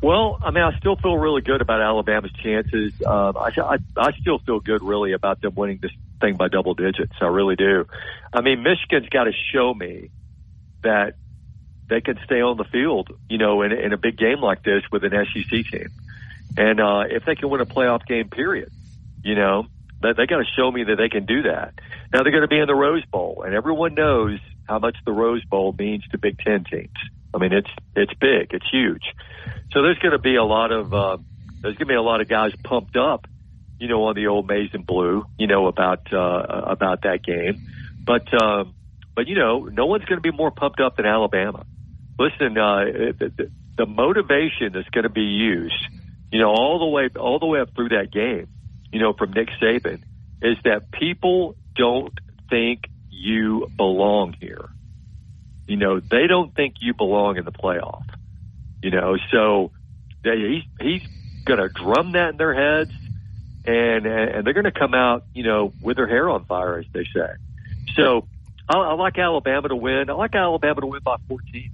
Well, 0.00 0.38
I 0.40 0.52
mean, 0.52 0.62
I 0.62 0.78
still 0.78 0.94
feel 0.94 1.16
really 1.16 1.42
good 1.42 1.60
about 1.60 1.80
Alabama's 1.80 2.30
chances. 2.44 2.92
Um, 3.04 3.36
I, 3.36 3.50
I, 3.60 3.76
I 3.96 4.12
still 4.20 4.38
feel 4.38 4.60
good, 4.60 4.80
really, 4.80 5.12
about 5.12 5.40
them 5.40 5.54
winning 5.56 5.80
this 5.82 5.90
thing 6.20 6.36
by 6.36 6.46
double 6.46 6.74
digits. 6.74 7.14
I 7.20 7.26
really 7.26 7.56
do. 7.56 7.84
I 8.32 8.42
mean, 8.42 8.62
Michigan's 8.62 9.08
got 9.08 9.24
to 9.24 9.32
show 9.52 9.74
me 9.74 10.10
that 10.84 11.14
they 11.88 12.00
can 12.00 12.18
stay 12.24 12.40
on 12.40 12.56
the 12.56 12.64
field, 12.64 13.10
you 13.28 13.38
know, 13.38 13.62
in, 13.62 13.72
in 13.72 13.92
a 13.92 13.96
big 13.96 14.16
game 14.16 14.40
like 14.40 14.62
this 14.62 14.82
with 14.92 15.04
an 15.04 15.12
SEC 15.12 15.50
team. 15.50 15.88
And 16.56 16.80
uh, 16.80 17.04
if 17.08 17.24
they 17.24 17.34
can 17.34 17.48
win 17.48 17.60
a 17.60 17.66
playoff 17.66 18.06
game, 18.06 18.28
period, 18.28 18.70
you 19.22 19.34
know, 19.34 19.66
they, 20.02 20.12
they 20.12 20.26
got 20.26 20.38
to 20.38 20.44
show 20.56 20.70
me 20.70 20.84
that 20.84 20.96
they 20.96 21.08
can 21.08 21.24
do 21.24 21.42
that. 21.42 21.74
Now 22.12 22.22
they're 22.22 22.32
going 22.32 22.42
to 22.42 22.48
be 22.48 22.58
in 22.58 22.66
the 22.66 22.74
Rose 22.74 23.04
Bowl, 23.06 23.42
and 23.44 23.54
everyone 23.54 23.94
knows 23.94 24.38
how 24.68 24.78
much 24.78 24.96
the 25.04 25.12
Rose 25.12 25.44
Bowl 25.44 25.74
means 25.76 26.06
to 26.08 26.18
Big 26.18 26.38
Ten 26.38 26.64
teams. 26.64 26.96
I 27.34 27.38
mean, 27.38 27.52
it's 27.52 27.70
it's 27.94 28.12
big, 28.14 28.52
it's 28.52 28.68
huge. 28.70 29.02
So 29.72 29.82
there's 29.82 29.98
going 29.98 30.12
to 30.12 30.18
be 30.18 30.36
a 30.36 30.44
lot 30.44 30.72
of 30.72 30.94
uh, 30.94 31.18
there's 31.60 31.74
going 31.74 31.86
to 31.88 31.92
be 31.92 31.94
a 31.94 32.02
lot 32.02 32.20
of 32.20 32.28
guys 32.28 32.52
pumped 32.64 32.96
up, 32.96 33.26
you 33.78 33.88
know, 33.88 34.04
on 34.04 34.14
the 34.14 34.28
old 34.28 34.48
maize 34.48 34.70
and 34.72 34.86
blue, 34.86 35.26
you 35.38 35.46
know, 35.46 35.66
about 35.66 36.12
uh, 36.12 36.62
about 36.66 37.02
that 37.02 37.22
game. 37.22 37.60
But 38.02 38.32
um, 38.42 38.74
but 39.14 39.28
you 39.28 39.34
know, 39.34 39.64
no 39.64 39.86
one's 39.86 40.04
going 40.04 40.22
to 40.22 40.22
be 40.22 40.34
more 40.34 40.50
pumped 40.50 40.80
up 40.80 40.96
than 40.96 41.04
Alabama. 41.06 41.66
Listen, 42.18 42.58
uh, 42.58 42.84
the, 43.18 43.50
the, 43.76 43.86
motivation 43.86 44.72
that's 44.72 44.88
going 44.88 45.04
to 45.04 45.08
be 45.08 45.22
used, 45.22 45.86
you 46.32 46.40
know, 46.40 46.48
all 46.48 46.80
the 46.80 46.86
way 46.86 47.08
all 47.18 47.38
the 47.38 47.46
way 47.46 47.60
up 47.60 47.74
through 47.76 47.90
that 47.90 48.10
game, 48.10 48.48
you 48.92 48.98
know, 48.98 49.12
from 49.12 49.32
Nick 49.32 49.48
Saban, 49.62 50.02
is 50.42 50.56
that 50.64 50.90
people 50.90 51.54
don't 51.76 52.12
think 52.50 52.86
you 53.08 53.70
belong 53.76 54.34
here. 54.40 54.68
You 55.66 55.76
know, 55.76 56.00
they 56.00 56.26
don't 56.26 56.54
think 56.54 56.76
you 56.80 56.92
belong 56.92 57.36
in 57.36 57.44
the 57.44 57.52
playoff. 57.52 58.04
You 58.82 58.90
know, 58.90 59.16
so 59.30 59.70
they, 60.24 60.36
he's 60.38 60.64
he's 60.80 61.08
going 61.44 61.60
to 61.60 61.68
drum 61.68 62.12
that 62.12 62.30
in 62.30 62.36
their 62.36 62.54
heads, 62.54 62.90
and 63.64 64.06
and 64.06 64.44
they're 64.44 64.54
going 64.54 64.64
to 64.64 64.72
come 64.72 64.94
out, 64.94 65.24
you 65.34 65.44
know, 65.44 65.72
with 65.80 65.96
their 65.96 66.08
hair 66.08 66.28
on 66.28 66.44
fire, 66.46 66.78
as 66.78 66.86
they 66.92 67.04
say. 67.14 67.30
So 67.94 68.26
I, 68.68 68.78
I 68.78 68.94
like 68.94 69.18
Alabama 69.18 69.68
to 69.68 69.76
win. 69.76 70.10
I 70.10 70.14
like 70.14 70.34
Alabama 70.34 70.80
to 70.80 70.86
win 70.86 71.00
by 71.04 71.16
14. 71.28 71.72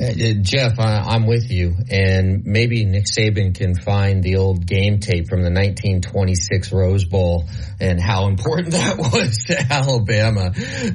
Uh, 0.00 0.04
uh, 0.04 0.32
Jeff, 0.42 0.78
I, 0.78 1.16
am 1.16 1.26
with 1.26 1.50
you, 1.50 1.74
and 1.90 2.44
maybe 2.44 2.84
Nick 2.84 3.06
Saban 3.06 3.54
can 3.54 3.74
find 3.74 4.22
the 4.22 4.36
old 4.36 4.64
game 4.64 5.00
tape 5.00 5.28
from 5.28 5.42
the 5.42 5.50
1926 5.50 6.72
Rose 6.72 7.04
Bowl 7.04 7.46
and 7.80 8.00
how 8.00 8.28
important 8.28 8.70
that 8.72 8.96
was 8.96 9.44
to 9.46 9.60
Alabama. 9.60 10.52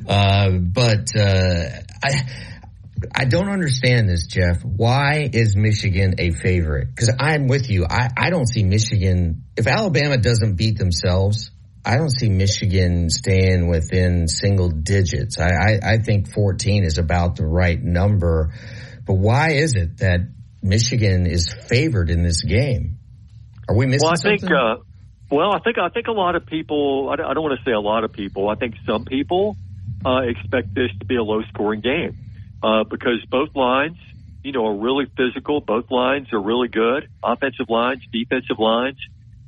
Uh, 0.07 0.51
but 0.59 1.09
uh, 1.17 1.69
I. 2.03 2.29
I 3.13 3.25
don't 3.25 3.49
understand 3.49 4.07
this, 4.07 4.27
Jeff. 4.27 4.63
Why 4.63 5.29
is 5.33 5.57
Michigan 5.57 6.15
a 6.19 6.31
favorite? 6.31 6.87
Because 6.87 7.13
I'm 7.19 7.47
with 7.47 7.69
you. 7.69 7.85
I, 7.85 8.07
I 8.17 8.29
don't 8.29 8.47
see 8.47 8.63
Michigan. 8.63 9.43
If 9.57 9.67
Alabama 9.67 10.17
doesn't 10.17 10.55
beat 10.55 10.77
themselves, 10.77 11.51
I 11.85 11.97
don't 11.97 12.17
see 12.17 12.29
Michigan 12.29 13.09
staying 13.09 13.67
within 13.67 14.29
single 14.29 14.69
digits. 14.69 15.37
I, 15.37 15.49
I, 15.49 15.79
I 15.83 15.97
think 15.97 16.33
14 16.33 16.85
is 16.85 16.97
about 16.97 17.35
the 17.35 17.45
right 17.45 17.81
number. 17.81 18.53
But 19.05 19.15
why 19.15 19.51
is 19.51 19.73
it 19.75 19.97
that 19.97 20.21
Michigan 20.61 21.25
is 21.25 21.51
favored 21.51 22.09
in 22.09 22.23
this 22.23 22.41
game? 22.43 22.99
Are 23.67 23.75
we 23.75 23.85
missing 23.85 24.05
well, 24.05 24.13
I 24.13 24.15
something? 24.15 24.39
think, 24.39 24.51
uh, 24.51 24.75
well, 25.29 25.53
I 25.53 25.59
think 25.59 25.77
I 25.77 25.89
think 25.89 26.07
a 26.07 26.11
lot 26.11 26.35
of 26.35 26.45
people. 26.45 27.09
I 27.11 27.15
don't 27.15 27.43
want 27.43 27.57
to 27.57 27.65
say 27.65 27.71
a 27.71 27.79
lot 27.79 28.03
of 28.03 28.13
people. 28.13 28.49
I 28.49 28.55
think 28.55 28.75
some 28.85 29.05
people 29.05 29.57
uh, 30.05 30.21
expect 30.23 30.73
this 30.73 30.89
to 30.99 31.05
be 31.05 31.15
a 31.15 31.23
low-scoring 31.23 31.81
game 31.81 32.17
uh, 32.61 32.83
because 32.83 33.23
both 33.29 33.55
lines, 33.55 33.97
you 34.43 34.51
know, 34.51 34.65
are 34.67 34.75
really 34.75 35.05
physical. 35.17 35.61
Both 35.61 35.91
lines 35.91 36.31
are 36.33 36.41
really 36.41 36.67
good, 36.67 37.09
offensive 37.23 37.69
lines, 37.69 38.03
defensive 38.11 38.59
lines, 38.59 38.97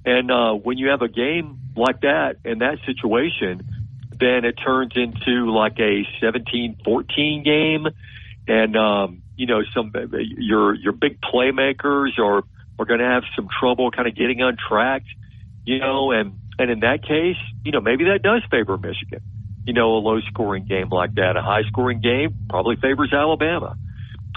and 0.05 0.31
uh, 0.31 0.53
when 0.53 0.77
you 0.77 0.89
have 0.89 1.01
a 1.01 1.09
game 1.09 1.59
like 1.75 2.01
that 2.01 2.37
in 2.45 2.59
that 2.59 2.77
situation, 2.85 3.61
then 4.17 4.45
it 4.45 4.53
turns 4.53 4.93
into 4.95 5.51
like 5.51 5.77
a 5.79 6.05
17-14 6.21 7.43
game, 7.43 7.87
and 8.47 8.75
um, 8.77 9.21
you 9.35 9.45
know, 9.45 9.61
some 9.73 9.91
your 10.37 10.73
your 10.75 10.93
big 10.93 11.19
playmakers 11.21 12.17
are 12.19 12.43
are 12.79 12.85
going 12.85 12.99
to 12.99 13.05
have 13.05 13.23
some 13.35 13.47
trouble 13.59 13.91
kind 13.91 14.07
of 14.07 14.15
getting 14.15 14.41
on 14.41 14.57
track, 14.57 15.03
you 15.65 15.79
know, 15.79 16.11
and 16.11 16.37
and 16.57 16.71
in 16.71 16.79
that 16.81 17.03
case, 17.03 17.37
you 17.63 17.71
know, 17.71 17.81
maybe 17.81 18.05
that 18.05 18.21
does 18.21 18.41
favor 18.49 18.77
Michigan. 18.77 19.21
You 19.65 19.73
know, 19.73 19.95
a 19.95 19.99
low 19.99 20.21
scoring 20.21 20.65
game 20.65 20.89
like 20.89 21.15
that, 21.15 21.37
a 21.37 21.41
high 21.41 21.63
scoring 21.63 21.99
game 21.99 22.35
probably 22.49 22.75
favors 22.75 23.11
Alabama. 23.11 23.75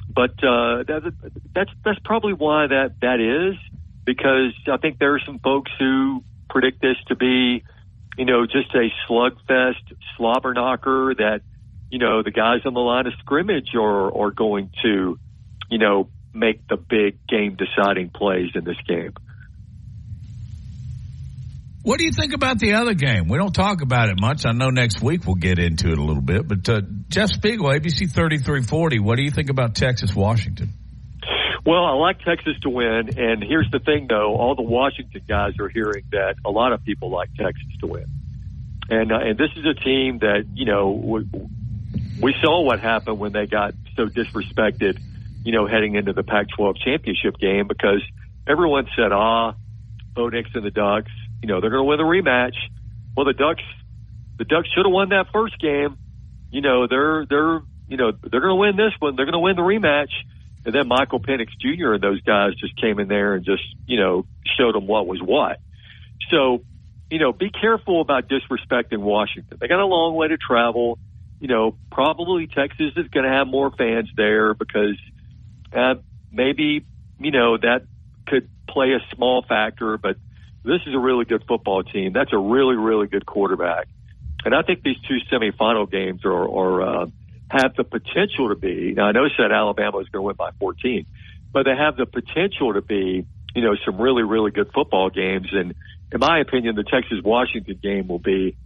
But 0.09 0.43
uh, 0.43 0.83
that, 0.85 1.13
that's 1.55 1.71
that's 1.85 1.99
probably 2.05 2.33
why 2.33 2.67
that 2.67 2.95
that 3.03 3.21
is 3.21 3.57
because 4.05 4.55
I 4.67 4.79
think 4.79 4.99
there 4.99 5.15
are 5.15 5.21
some 5.25 5.39
folks 5.39 5.71
who 5.79 6.25
predict 6.49 6.81
this 6.81 6.97
to 7.09 7.15
be, 7.15 7.63
you 8.17 8.25
know, 8.25 8.47
just 8.47 8.75
a 8.75 8.89
slugfest 9.07 9.95
slobber 10.17 10.55
knocker 10.55 11.15
that 11.15 11.43
you 11.90 11.98
know, 11.98 12.22
the 12.22 12.31
guys 12.31 12.61
on 12.64 12.74
the 12.74 12.81
line 12.81 13.07
of 13.07 13.12
scrimmage 13.20 13.74
are, 13.74 14.14
are 14.14 14.31
going 14.31 14.70
to, 14.83 15.18
you 15.70 15.79
know, 15.79 16.09
make 16.35 16.66
the 16.68 16.77
big 16.77 17.27
game 17.27 17.57
deciding 17.57 18.11
plays 18.11 18.51
in 18.55 18.64
this 18.64 18.77
game. 18.87 19.14
What 21.83 21.98
do 21.98 22.05
you 22.05 22.12
think 22.12 22.35
about 22.35 22.59
the 22.59 22.74
other 22.74 22.92
game? 22.92 23.29
We 23.29 23.38
don't 23.38 23.55
talk 23.55 23.81
about 23.81 24.11
it 24.11 24.20
much. 24.20 24.44
I 24.44 24.53
know 24.53 24.68
next 24.68 25.01
week 25.01 25.24
we'll 25.27 25.37
get 25.37 25.59
into 25.59 25.90
it 25.90 25.98
a 25.98 26.03
little 26.03 26.22
bit, 26.22 26.46
but 26.46 26.68
uh, 26.68 26.83
Jeff 27.09 27.31
Speegle, 27.31 27.72
ABC 27.72 28.12
3340, 28.12 28.98
what 28.98 29.16
do 29.16 29.22
you 29.22 29.31
think 29.31 29.48
about 29.48 29.74
Texas 29.74 30.14
Washington? 30.14 30.70
Well, 31.64 31.85
I 31.85 31.94
like 31.94 32.18
Texas 32.20 32.55
to 32.62 32.70
win, 32.70 33.18
and 33.18 33.42
here's 33.42 33.70
the 33.70 33.79
thing 33.79 34.07
though, 34.09 34.35
all 34.37 34.55
the 34.55 34.62
Washington 34.62 35.22
guys 35.27 35.53
are 35.61 35.68
hearing 35.68 36.05
that 36.12 36.35
a 36.44 36.51
lot 36.51 36.72
of 36.72 36.85
people 36.85 37.11
like 37.11 37.31
Texas 37.35 37.68
to 37.81 37.87
win. 37.87 38.07
And 38.90 39.12
uh, 39.12 39.18
and 39.18 39.38
this 39.38 39.51
is 39.57 39.64
a 39.64 39.74
team 39.74 40.18
that, 40.20 40.44
you 40.55 40.64
know, 40.64 40.94
w- 40.94 41.48
we 42.21 42.35
saw 42.43 42.63
what 42.63 42.81
happened 42.81 43.19
when 43.19 43.33
they 43.33 43.47
got 43.47 43.75
so 43.97 44.07
disrespected, 44.07 44.99
you 45.45 45.53
know, 45.53 45.67
heading 45.67 45.95
into 45.95 46.13
the 46.13 46.23
Pac-12 46.23 46.77
championship 46.85 47.39
game 47.39 47.69
because 47.69 48.03
everyone 48.47 48.89
said, 48.97 49.13
ah, 49.13 49.55
Bo 50.15 50.29
Nix 50.29 50.51
and 50.55 50.65
the 50.65 50.71
Ducks, 50.71 51.13
you 51.43 51.49
know, 51.49 51.61
they're 51.61 51.71
going 51.71 51.83
to 51.83 51.85
win 51.85 51.99
the 51.99 52.05
rematch. 52.05 52.57
Well, 53.17 53.25
the 53.25 53.35
Ducks, 53.35 53.63
the 54.37 54.45
Ducks 54.45 54.69
should 54.75 54.85
have 54.85 54.93
won 54.93 55.11
that 55.11 55.27
first 55.33 55.59
game. 55.61 55.97
You 56.51 56.61
know, 56.61 56.87
they're, 56.89 57.27
they're, 57.27 57.61
you 57.89 57.97
know, 57.97 58.13
they're 58.13 58.41
going 58.41 58.51
to 58.51 58.55
win 58.57 58.77
this 58.77 58.93
one. 58.99 59.15
They're 59.17 59.27
going 59.27 59.35
to 59.35 59.39
win 59.39 59.57
the 59.57 59.63
rematch. 59.63 60.11
And 60.65 60.75
then 60.75 60.89
Michael 60.89 61.21
Penix 61.21 61.49
Jr. 61.61 61.95
and 61.95 62.03
those 62.03 62.21
guys 62.23 62.55
just 62.57 62.81
came 62.81 62.99
in 62.99 63.09
there 63.09 63.35
and 63.35 63.45
just, 63.45 63.63
you 63.87 63.99
know, 63.99 64.27
showed 64.59 64.75
them 64.75 64.87
what 64.87 65.07
was 65.07 65.21
what. 65.23 65.59
So, 66.31 66.65
you 67.11 67.19
know, 67.19 67.33
be 67.33 67.51
careful 67.51 68.01
about 68.01 68.29
disrespecting 68.29 68.99
Washington. 68.99 69.57
They 69.61 69.69
got 69.69 69.81
a 69.81 69.87
long 69.87 70.15
way 70.15 70.29
to 70.29 70.37
travel 70.37 70.99
you 71.40 71.48
know, 71.48 71.77
probably 71.90 72.46
Texas 72.46 72.92
is 72.96 73.09
going 73.09 73.24
to 73.24 73.33
have 73.33 73.46
more 73.46 73.70
fans 73.70 74.09
there 74.16 74.55
because 74.55 74.98
uh, 75.72 75.94
maybe, 76.33 76.85
you 77.20 77.31
know, 77.31 77.57
that 77.57 77.83
could 78.27 78.48
play 78.68 78.92
a 78.92 79.14
small 79.14 79.42
factor, 79.42 79.98
but 79.98 80.16
this 80.64 80.81
is 80.87 80.94
a 80.94 80.98
really 80.98 81.24
good 81.24 81.44
football 81.46 81.83
team. 81.83 82.12
That's 82.12 82.33
a 82.33 82.38
really, 82.38 82.77
really 82.77 83.07
good 83.07 83.24
quarterback. 83.24 83.88
And 84.44 84.55
I 84.55 84.62
think 84.62 84.83
these 84.83 84.98
two 85.07 85.18
semifinal 85.33 85.90
games 85.90 86.24
are, 86.24 86.48
are 86.48 86.83
uh, 86.83 87.07
have 87.51 87.74
the 87.77 87.85
potential 87.85 88.48
to 88.48 88.55
be. 88.55 88.92
Now, 88.94 89.07
I 89.07 89.12
know 89.12 89.29
said 89.37 89.53
Alabama 89.53 89.98
is 89.98 90.09
going 90.09 90.22
to 90.22 90.27
win 90.27 90.37
by 90.37 90.51
14, 90.59 91.07
but 91.53 91.64
they 91.64 91.74
have 91.77 91.96
the 91.96 92.07
potential 92.07 92.74
to 92.74 92.83
be, 92.83 93.27
you 93.55 93.62
know, 93.62 93.74
some 93.85 94.01
really, 94.01 94.22
really 94.22 94.51
good 94.51 94.70
football 94.72 95.11
games. 95.11 95.48
And 95.53 95.74
in 96.12 96.20
my 96.20 96.40
opinion, 96.40 96.77
the 96.77 96.85
Texas 96.85 97.18
Washington 97.24 97.79
game 97.83 98.09
will 98.09 98.18
be, 98.18 98.57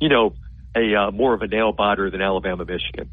you 0.00 0.08
know, 0.08 0.34
a 0.76 0.94
uh, 0.94 1.10
more 1.10 1.34
of 1.34 1.42
a 1.42 1.46
nail 1.46 1.72
biter 1.72 2.10
than 2.10 2.22
Alabama, 2.22 2.64
Michigan. 2.64 3.10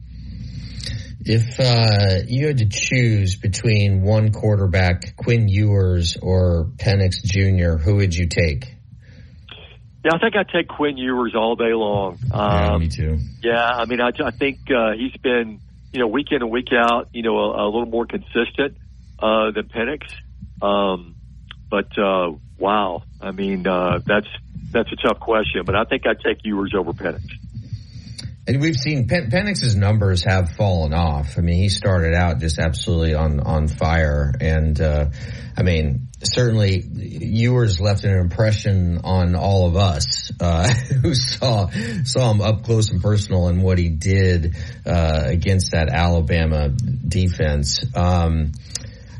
If 1.20 1.60
uh, 1.60 2.24
you 2.28 2.48
had 2.48 2.60
to 2.60 2.70
choose 2.70 3.36
between 3.36 4.02
one 4.02 4.32
quarterback, 4.32 5.15
Quinn 5.17 5.50
Ewers 5.50 6.17
or 6.22 6.70
Penix 6.78 7.24
Jr., 7.24 7.82
who 7.82 7.96
would 7.96 8.15
you 8.15 8.28
take? 8.28 8.65
Yeah, 10.06 10.12
I 10.13 10.20
think 10.20 10.36
I'd 10.38 10.48
take 10.48 10.70
Quinn 10.70 10.98
Ewers 10.98 11.34
all 11.36 11.56
day 11.56 11.74
long. 11.74 12.17
Um, 12.32 12.52
yeah, 12.52 12.78
me 12.78 12.88
too. 12.88 13.17
Yeah, 13.41 13.62
I 13.62 13.86
mean, 13.86 14.00
I, 14.00 14.12
I 14.24 14.32
think 14.32 14.60
uh, 14.72 14.91
he's 14.93 15.20
been, 15.22 15.60
you 15.91 16.00
know, 16.00 16.08
week 16.08 16.28
in 16.32 16.41
and 16.41 16.52
week 16.52 16.70
out, 16.72 17.10
you 17.12 17.24
know, 17.24 17.36
a, 17.36 17.65
a 17.65 17.67
little 17.67 17.88
more 17.88 18.06
consistent 18.06 18.78
uh, 19.20 19.52
than 19.52 19.67
Penix. 19.67 20.04
Um, 20.62 21.15
but 21.70 21.98
uh, 21.98 22.32
wow, 22.58 23.04
I 23.20 23.32
mean, 23.32 23.67
uh, 23.67 24.00
that's 24.06 24.28
that's 24.72 24.91
a 24.91 24.96
tough 24.96 25.20
question. 25.20 25.63
But 25.65 25.76
I 25.76 25.84
think 25.84 26.08
I'd 26.08 26.22
take 26.22 26.38
Ewers 26.43 26.74
over 26.78 26.93
Penix. 26.93 27.26
And 28.48 28.62
we've 28.62 28.78
seen 28.78 29.10
Pen- 29.10 29.30
Penix's 29.30 29.76
numbers 29.76 30.24
have 30.24 30.52
fallen 30.52 30.94
off. 30.94 31.38
I 31.38 31.42
mean, 31.42 31.58
he 31.58 31.68
started 31.68 32.14
out 32.14 32.40
just 32.40 32.60
absolutely 32.60 33.14
on 33.14 33.42
on 33.42 33.68
fire, 33.68 34.34
and 34.40 34.80
uh, 34.80 35.10
I 35.58 35.64
mean, 35.64 36.08
certainly 36.24 36.82
Ewers 36.82 37.82
left 37.82 38.06
an 38.06 38.18
impression 38.18 39.02
on 39.04 39.36
all 39.36 39.68
of 39.68 39.76
us 39.76 40.32
uh, 40.40 40.72
who 41.02 41.14
saw 41.14 41.70
saw 42.06 42.32
him 42.32 42.40
up 42.40 42.64
close 42.64 42.90
and 42.92 43.02
personal 43.02 43.50
and 43.50 43.62
what 43.62 43.78
he 43.78 43.90
did 43.90 44.56
uh, 44.86 45.24
against 45.26 45.72
that 45.72 45.90
Alabama 45.90 46.70
defense. 46.70 47.84
Um, 47.96 48.54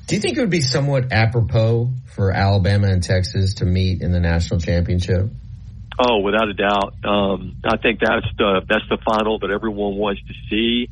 do 0.06 0.16
you 0.16 0.22
think 0.22 0.38
it 0.38 0.40
would 0.40 0.50
be 0.50 0.62
somewhat 0.62 1.12
apropos 1.12 1.92
for 2.16 2.32
Alabama 2.32 2.88
and 2.88 3.04
Texas 3.04 3.56
to 3.56 3.66
meet 3.66 4.02
in 4.02 4.14
the 4.14 4.22
national 4.22 4.62
championship? 4.62 5.30
Oh, 6.00 6.20
without 6.20 6.48
a 6.48 6.54
doubt. 6.54 6.94
Um, 7.04 7.58
I 7.64 7.78
think 7.78 8.00
that's 8.00 8.28
the 8.38 8.62
that's 8.70 8.88
the 8.90 8.98
final 9.04 9.40
that 9.40 9.50
everyone 9.50 9.96
wants 9.96 10.22
to 10.28 10.34
see. 10.50 10.90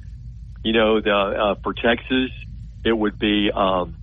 You 0.63 0.73
know, 0.73 0.99
the 0.99 1.11
uh, 1.11 1.55
for 1.61 1.73
Texas, 1.73 2.31
it 2.83 2.93
would 2.93 3.19
be 3.19 3.51
um, 3.53 3.95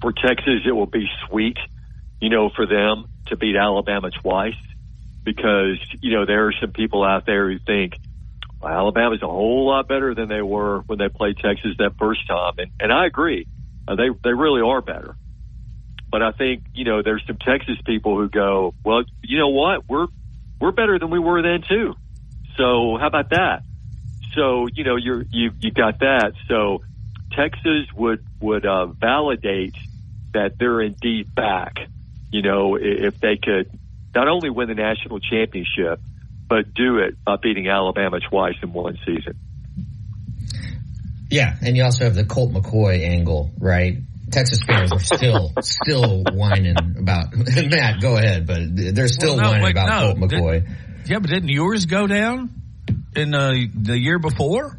for 0.00 0.12
Texas, 0.12 0.60
it 0.64 0.72
will 0.72 0.86
be 0.86 1.08
sweet. 1.26 1.58
You 2.20 2.28
know, 2.28 2.50
for 2.50 2.66
them 2.66 3.06
to 3.26 3.36
beat 3.36 3.56
Alabama 3.56 4.10
twice, 4.10 4.54
because 5.24 5.78
you 6.00 6.12
know 6.12 6.24
there 6.24 6.46
are 6.46 6.52
some 6.60 6.70
people 6.70 7.02
out 7.02 7.26
there 7.26 7.50
who 7.50 7.58
think 7.58 7.94
well, 8.60 8.72
Alabama's 8.72 9.22
a 9.22 9.26
whole 9.26 9.66
lot 9.66 9.88
better 9.88 10.14
than 10.14 10.28
they 10.28 10.42
were 10.42 10.80
when 10.86 10.98
they 10.98 11.08
played 11.08 11.38
Texas 11.38 11.72
that 11.78 11.96
first 11.98 12.28
time, 12.28 12.54
and 12.58 12.70
and 12.78 12.92
I 12.92 13.06
agree, 13.06 13.46
uh, 13.88 13.96
they 13.96 14.10
they 14.22 14.32
really 14.32 14.60
are 14.60 14.82
better. 14.82 15.16
But 16.10 16.22
I 16.22 16.32
think, 16.32 16.64
you 16.74 16.84
know, 16.84 17.02
there's 17.02 17.22
some 17.26 17.38
Texas 17.38 17.76
people 17.84 18.16
who 18.16 18.28
go, 18.28 18.74
well, 18.84 19.02
you 19.22 19.38
know 19.38 19.48
what? 19.48 19.88
We're, 19.88 20.06
we're 20.60 20.72
better 20.72 20.98
than 20.98 21.10
we 21.10 21.18
were 21.18 21.42
then 21.42 21.62
too. 21.68 21.94
So 22.56 22.96
how 22.98 23.06
about 23.06 23.30
that? 23.30 23.62
So, 24.34 24.66
you 24.72 24.84
know, 24.84 24.96
you're, 24.96 25.22
you, 25.30 25.52
you 25.60 25.70
got 25.70 26.00
that. 26.00 26.32
So 26.48 26.82
Texas 27.32 27.86
would, 27.96 28.24
would, 28.40 28.66
uh, 28.66 28.86
validate 28.86 29.76
that 30.32 30.58
they're 30.58 30.80
indeed 30.80 31.34
back, 31.34 31.76
you 32.30 32.42
know, 32.42 32.76
if 32.76 33.20
they 33.20 33.36
could 33.42 33.70
not 34.14 34.28
only 34.28 34.50
win 34.50 34.68
the 34.68 34.74
national 34.74 35.20
championship, 35.20 36.00
but 36.48 36.74
do 36.74 36.98
it 36.98 37.14
by 37.24 37.36
beating 37.36 37.68
Alabama 37.68 38.18
twice 38.20 38.56
in 38.62 38.72
one 38.72 38.98
season. 39.06 39.38
Yeah, 41.30 41.56
and 41.62 41.76
you 41.76 41.84
also 41.84 42.04
have 42.04 42.16
the 42.16 42.24
Colt 42.24 42.52
McCoy 42.52 43.06
angle, 43.06 43.52
right? 43.58 43.98
Texas 44.30 44.60
fans 44.66 44.92
are 44.92 44.98
still 44.98 45.52
still 45.60 46.22
whining 46.32 46.76
about 46.98 47.26
Matt. 47.34 48.00
Go 48.00 48.16
ahead, 48.16 48.46
but 48.46 48.60
they're 48.74 49.08
still 49.08 49.36
well, 49.36 49.44
no, 49.44 49.50
whining 49.50 49.64
wait, 49.64 49.70
about 49.72 49.88
no, 49.88 50.14
Colt 50.14 50.30
McCoy. 50.30 50.70
Yeah, 51.06 51.18
but 51.18 51.30
didn't 51.30 51.48
yours 51.48 51.86
go 51.86 52.06
down 52.06 52.50
in 53.16 53.34
uh, 53.34 53.52
the 53.74 53.98
year 53.98 54.18
before? 54.18 54.78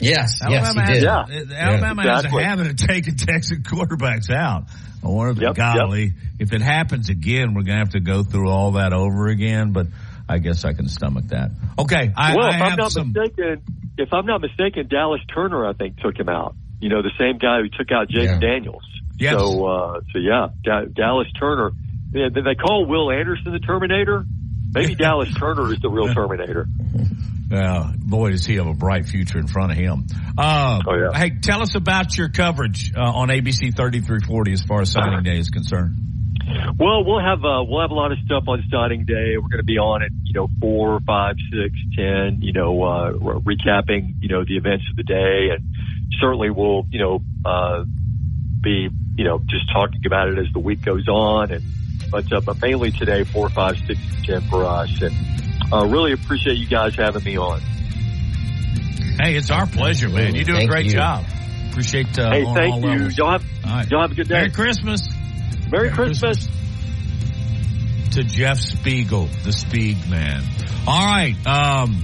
Yes, 0.00 0.40
Alabama 0.42 0.84
yes, 0.86 0.88
he 0.88 1.06
has, 1.06 1.28
did. 1.28 1.52
uh, 1.52 1.54
Alabama 1.54 2.02
has 2.02 2.24
exactly. 2.24 2.42
a 2.42 2.46
habit 2.46 2.66
of 2.66 2.76
taking 2.76 3.16
Texas 3.16 3.58
quarterbacks 3.58 4.30
out. 4.30 4.64
I 5.04 5.08
wonder, 5.08 5.40
Yep, 5.40 5.54
golly, 5.54 6.12
if 6.40 6.52
it 6.52 6.62
happens 6.62 7.10
again, 7.10 7.54
we're 7.54 7.62
going 7.62 7.76
to 7.76 7.84
have 7.84 7.90
to 7.90 8.00
go 8.00 8.22
through 8.22 8.50
all 8.50 8.72
that 8.72 8.92
over 8.92 9.28
again. 9.28 9.72
But 9.72 9.88
I 10.28 10.38
guess 10.38 10.64
I 10.64 10.72
can 10.72 10.88
stomach 10.88 11.28
that. 11.28 11.50
Okay, 11.78 12.10
I, 12.16 12.34
well, 12.34 12.46
I 12.46 12.56
if 12.56 12.62
I'm 12.62 12.76
not 12.76 12.92
some. 12.92 13.12
mistaken, 13.12 13.62
if 13.98 14.12
I'm 14.12 14.26
not 14.26 14.40
mistaken, 14.40 14.88
Dallas 14.88 15.20
Turner, 15.32 15.66
I 15.66 15.74
think, 15.74 15.98
took 16.00 16.18
him 16.18 16.28
out. 16.28 16.56
You 16.80 16.88
know, 16.88 17.02
the 17.02 17.12
same 17.18 17.38
guy 17.38 17.60
who 17.62 17.68
took 17.68 17.90
out 17.92 18.08
Jaden 18.08 18.24
Yeah. 18.24 18.38
Daniels. 18.40 18.84
Yes. 19.18 19.34
So, 19.38 19.66
uh, 19.66 20.00
so 20.12 20.18
yeah, 20.18 20.48
Da- 20.62 20.84
Dallas 20.92 21.28
Turner. 21.38 21.70
Yeah, 22.12 22.28
they 22.32 22.40
they 22.42 22.54
call 22.54 22.86
Will 22.86 23.10
Anderson 23.10 23.52
the 23.52 23.58
Terminator. 23.60 24.24
Maybe 24.74 24.94
Dallas 24.96 25.32
Turner 25.38 25.72
is 25.72 25.80
the 25.80 25.88
real 25.88 26.12
Terminator. 26.12 26.66
Uh, 27.52 27.92
boy, 27.98 28.30
does 28.30 28.44
he 28.44 28.56
have 28.56 28.66
a 28.66 28.74
bright 28.74 29.06
future 29.06 29.38
in 29.38 29.46
front 29.46 29.70
of 29.70 29.78
him. 29.78 30.06
Uh, 30.36 30.80
Oh, 30.86 30.94
yeah. 30.94 31.16
Hey, 31.16 31.30
tell 31.40 31.62
us 31.62 31.74
about 31.76 32.16
your 32.16 32.28
coverage 32.28 32.92
uh, 32.96 33.00
on 33.00 33.28
ABC 33.28 33.76
3340 33.76 34.52
as 34.52 34.62
far 34.62 34.80
as 34.80 34.90
signing 34.90 35.22
day 35.22 35.38
is 35.38 35.50
concerned. 35.50 35.96
Well, 36.78 37.04
we'll 37.04 37.20
have 37.20 37.44
uh, 37.44 37.62
we'll 37.66 37.80
have 37.80 37.90
a 37.90 37.94
lot 37.94 38.12
of 38.12 38.18
stuff 38.24 38.44
on 38.48 38.62
signing 38.70 39.04
day. 39.04 39.36
We're 39.36 39.48
going 39.48 39.58
to 39.58 39.64
be 39.64 39.78
on 39.78 40.02
at 40.02 40.10
you 40.24 40.32
know 40.34 40.48
four, 40.60 41.00
five, 41.06 41.36
six, 41.50 41.74
ten. 41.96 42.40
You 42.42 42.52
know, 42.52 42.82
uh, 42.82 43.10
re- 43.12 43.56
recapping 43.56 44.16
you 44.20 44.28
know 44.28 44.44
the 44.44 44.56
events 44.56 44.84
of 44.90 44.96
the 44.96 45.02
day, 45.04 45.50
and 45.54 45.64
certainly 46.20 46.50
we'll 46.50 46.86
you 46.90 46.98
know 46.98 47.20
uh, 47.44 47.84
be 48.60 48.88
you 49.16 49.24
know 49.24 49.38
just 49.46 49.70
talking 49.72 50.00
about 50.06 50.28
it 50.28 50.38
as 50.38 50.46
the 50.52 50.58
week 50.58 50.82
goes 50.82 51.06
on. 51.08 51.52
And 51.52 51.62
but 52.10 52.32
uh, 52.32 52.40
but 52.40 52.60
mainly 52.60 52.90
today, 52.90 53.24
four, 53.24 53.48
five, 53.48 53.76
six, 53.86 54.00
ten 54.24 54.40
for 54.42 54.64
us. 54.64 55.00
And 55.00 55.14
uh, 55.72 55.86
really 55.86 56.12
appreciate 56.12 56.56
you 56.58 56.66
guys 56.66 56.94
having 56.96 57.24
me 57.24 57.38
on. 57.38 57.60
Hey, 59.20 59.36
it's 59.36 59.50
our 59.50 59.66
pleasure, 59.66 60.08
man. 60.08 60.34
You 60.34 60.44
do 60.44 60.54
a 60.54 60.56
Thank 60.56 60.70
great 60.70 60.86
you. 60.86 60.92
job. 60.92 61.24
Appreciate 61.70 62.18
uh, 62.18 62.30
hey, 62.30 62.44
thank 62.54 62.74
all 62.74 62.80
you. 62.80 62.88
levels. 62.88 63.18
Y'all 63.18 63.30
have 63.32 63.44
All 63.64 63.70
right. 63.70 63.90
y'all 63.90 64.02
have 64.02 64.12
a 64.12 64.14
good 64.14 64.28
day. 64.28 64.34
Merry 64.34 64.50
Christmas. 64.50 65.08
Merry 65.70 65.88
Merry 65.88 65.90
Christmas. 65.90 66.46
to 68.12 68.22
Jeff 68.24 68.58
Speegle, 68.58 69.28
the 69.42 69.52
Spieg 69.52 70.08
man. 70.08 70.42
All 70.86 71.04
right. 71.06 71.34
Um, 71.46 71.94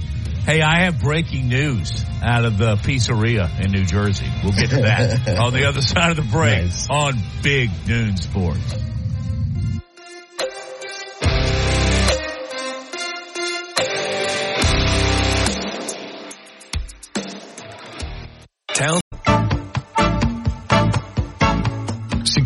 hey, 0.45 0.61
I 0.61 0.83
have 0.83 0.99
breaking 1.01 1.47
news 1.47 2.03
out 2.23 2.45
of 2.45 2.57
the 2.57 2.75
pizzeria 2.75 3.63
in 3.63 3.71
New 3.71 3.85
Jersey. 3.85 4.27
We'll 4.43 4.53
get 4.53 4.69
to 4.71 4.81
that 4.81 5.37
on 5.39 5.53
the 5.53 5.65
other 5.67 5.81
side 5.81 6.11
of 6.11 6.17
the 6.17 6.29
break 6.31 6.63
Nice. 6.63 6.87
on 6.89 7.13
Big 7.41 7.69
Noon 7.87 8.17
Sports. 8.17 8.75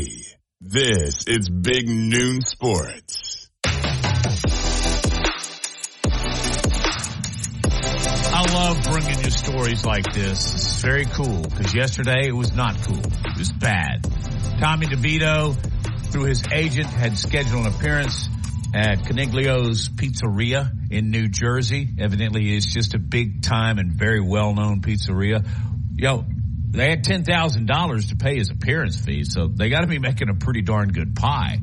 This 0.60 1.26
is 1.26 1.48
Big 1.48 1.88
Noon 1.88 2.42
Sports. 2.42 3.50
I 8.36 8.52
love 8.52 8.82
bringing 8.84 9.24
you 9.24 9.30
stories 9.30 9.84
like 9.84 10.12
this. 10.12 10.54
It's 10.54 10.82
very 10.82 11.04
cool 11.06 11.42
because 11.42 11.74
yesterday 11.74 12.28
it 12.28 12.34
was 12.34 12.52
not 12.52 12.76
cool. 12.82 12.98
It 12.98 13.38
was 13.38 13.52
bad. 13.52 14.02
Tommy 14.58 14.86
DeVito, 14.86 15.56
through 16.14 16.26
his 16.26 16.44
agent, 16.52 16.86
had 16.86 17.18
scheduled 17.18 17.66
an 17.66 17.74
appearance 17.74 18.28
at 18.72 18.98
Caniglio's 19.02 19.88
Pizzeria 19.88 20.70
in 20.88 21.10
New 21.10 21.26
Jersey. 21.26 21.88
Evidently, 21.98 22.54
it's 22.54 22.72
just 22.72 22.94
a 22.94 23.00
big 23.00 23.42
time 23.42 23.78
and 23.78 23.98
very 23.98 24.20
well 24.20 24.54
known 24.54 24.80
pizzeria. 24.80 25.44
Yo, 25.96 26.24
they 26.70 26.88
had 26.88 27.02
ten 27.02 27.24
thousand 27.24 27.66
dollars 27.66 28.10
to 28.10 28.16
pay 28.16 28.36
his 28.36 28.50
appearance 28.50 28.96
fee, 28.96 29.24
so 29.24 29.48
they 29.48 29.70
got 29.70 29.80
to 29.80 29.88
be 29.88 29.98
making 29.98 30.28
a 30.28 30.34
pretty 30.34 30.62
darn 30.62 30.90
good 30.90 31.16
pie. 31.16 31.58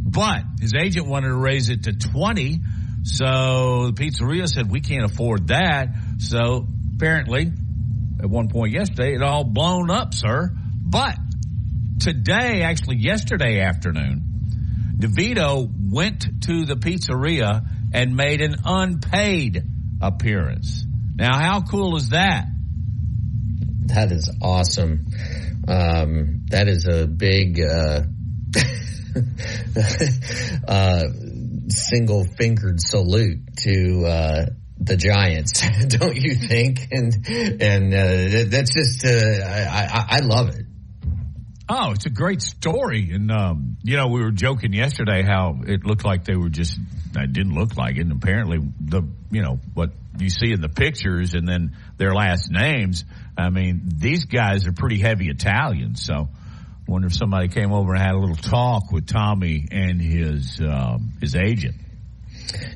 But 0.00 0.44
his 0.62 0.72
agent 0.72 1.06
wanted 1.06 1.28
to 1.28 1.36
raise 1.36 1.68
it 1.68 1.82
to 1.82 1.92
twenty, 1.92 2.60
so 3.02 3.90
the 3.90 3.92
pizzeria 3.92 4.48
said 4.48 4.70
we 4.70 4.80
can't 4.80 5.04
afford 5.04 5.48
that. 5.48 5.88
So 6.20 6.66
apparently, 6.96 7.52
at 8.18 8.30
one 8.30 8.48
point 8.48 8.72
yesterday, 8.72 9.14
it 9.14 9.22
all 9.22 9.44
blown 9.44 9.90
up, 9.90 10.14
sir. 10.14 10.56
But 10.82 11.18
today, 12.00 12.62
actually 12.62 12.96
yesterday 12.96 13.60
afternoon, 13.60 14.24
DeVito 14.98 15.70
went 15.90 16.42
to 16.44 16.64
the 16.64 16.74
pizzeria 16.74 17.62
and 17.92 18.16
made 18.16 18.40
an 18.40 18.56
unpaid 18.64 19.62
appearance. 20.00 20.84
Now, 21.14 21.38
how 21.38 21.60
cool 21.62 21.96
is 21.96 22.08
that? 22.10 22.46
That 23.86 24.12
is 24.12 24.30
awesome. 24.42 25.06
Um, 25.68 26.46
that 26.50 26.68
is 26.68 26.86
a 26.86 27.06
big, 27.06 27.60
uh, 27.60 28.02
uh, 30.68 31.02
single 31.68 32.24
fingered 32.24 32.80
salute 32.80 33.56
to, 33.58 34.06
uh, 34.06 34.46
the 34.78 34.96
Giants, 34.96 35.62
don't 35.88 36.16
you 36.16 36.36
think? 36.36 36.88
And, 36.90 37.12
and, 37.28 37.92
uh, 37.92 38.44
that's 38.48 38.72
just, 38.74 39.04
uh, 39.04 39.44
I, 39.44 39.88
I, 39.92 40.06
I 40.16 40.20
love 40.20 40.48
it. 40.50 40.64
Oh, 41.72 41.92
it's 41.92 42.06
a 42.06 42.10
great 42.10 42.42
story. 42.42 43.10
And, 43.12 43.30
um, 43.30 43.76
you 43.84 43.96
know, 43.96 44.08
we 44.08 44.20
were 44.22 44.32
joking 44.32 44.72
yesterday 44.72 45.22
how 45.22 45.60
it 45.64 45.84
looked 45.86 46.04
like 46.04 46.24
they 46.24 46.34
were 46.34 46.48
just, 46.48 46.76
it 47.14 47.32
didn't 47.32 47.54
look 47.54 47.76
like 47.76 47.96
it. 47.96 48.00
And 48.00 48.12
apparently 48.12 48.58
the, 48.80 49.02
you 49.30 49.40
know, 49.42 49.60
what 49.74 49.90
you 50.18 50.30
see 50.30 50.50
in 50.52 50.60
the 50.60 50.68
pictures 50.68 51.34
and 51.34 51.46
then 51.46 51.76
their 51.96 52.12
last 52.12 52.50
names, 52.50 53.04
I 53.38 53.50
mean, 53.50 53.82
these 53.98 54.24
guys 54.24 54.66
are 54.66 54.72
pretty 54.72 54.98
heavy 54.98 55.28
Italians. 55.28 56.02
So 56.04 56.14
I 56.14 56.90
wonder 56.90 57.06
if 57.06 57.14
somebody 57.14 57.46
came 57.46 57.72
over 57.72 57.94
and 57.94 58.02
had 58.02 58.14
a 58.14 58.18
little 58.18 58.34
talk 58.34 58.90
with 58.90 59.06
Tommy 59.06 59.68
and 59.70 60.00
his, 60.02 60.60
um, 60.60 61.12
his 61.20 61.36
agent. 61.36 61.76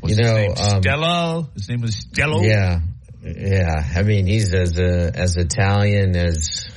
What's 0.00 0.16
You 0.16 0.22
know, 0.22 0.36
his 0.36 0.60
name? 0.60 0.72
um, 0.76 0.82
Stello? 0.82 1.54
His 1.54 1.68
name 1.68 1.80
was 1.80 1.96
Stello? 1.96 2.46
Yeah. 2.46 2.78
Yeah. 3.24 3.82
I 3.96 4.02
mean, 4.04 4.26
he's 4.26 4.54
as, 4.54 4.78
uh, 4.78 5.10
as 5.12 5.36
Italian 5.36 6.14
as, 6.14 6.68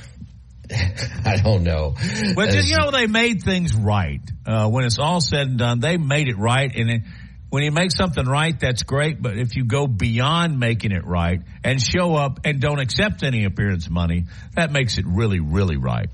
I 1.24 1.36
don't 1.42 1.62
know. 1.62 1.94
But 2.34 2.50
just, 2.50 2.68
you 2.68 2.76
know, 2.76 2.90
they 2.90 3.06
made 3.06 3.42
things 3.42 3.74
right. 3.74 4.20
Uh, 4.46 4.68
when 4.68 4.84
it's 4.84 4.98
all 4.98 5.20
said 5.20 5.48
and 5.48 5.58
done, 5.58 5.80
they 5.80 5.96
made 5.96 6.28
it 6.28 6.36
right. 6.36 6.70
And 6.74 6.90
it, 6.90 7.02
when 7.50 7.62
you 7.62 7.72
make 7.72 7.90
something 7.90 8.26
right, 8.26 8.58
that's 8.58 8.82
great. 8.82 9.20
But 9.20 9.38
if 9.38 9.56
you 9.56 9.64
go 9.64 9.86
beyond 9.86 10.58
making 10.58 10.92
it 10.92 11.06
right 11.06 11.40
and 11.64 11.80
show 11.80 12.14
up 12.14 12.40
and 12.44 12.60
don't 12.60 12.80
accept 12.80 13.22
any 13.22 13.44
appearance 13.44 13.88
money, 13.88 14.24
that 14.54 14.70
makes 14.70 14.98
it 14.98 15.06
really, 15.06 15.40
really 15.40 15.76
right. 15.76 16.08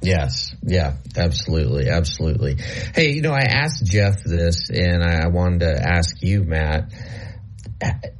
Yes. 0.00 0.54
Yeah, 0.62 0.94
absolutely. 1.16 1.88
Absolutely. 1.88 2.56
Hey, 2.94 3.12
you 3.12 3.22
know, 3.22 3.32
I 3.32 3.42
asked 3.48 3.84
Jeff 3.84 4.22
this 4.24 4.68
and 4.70 5.02
I 5.02 5.28
wanted 5.28 5.60
to 5.60 5.80
ask 5.80 6.16
you, 6.22 6.42
Matt. 6.42 6.92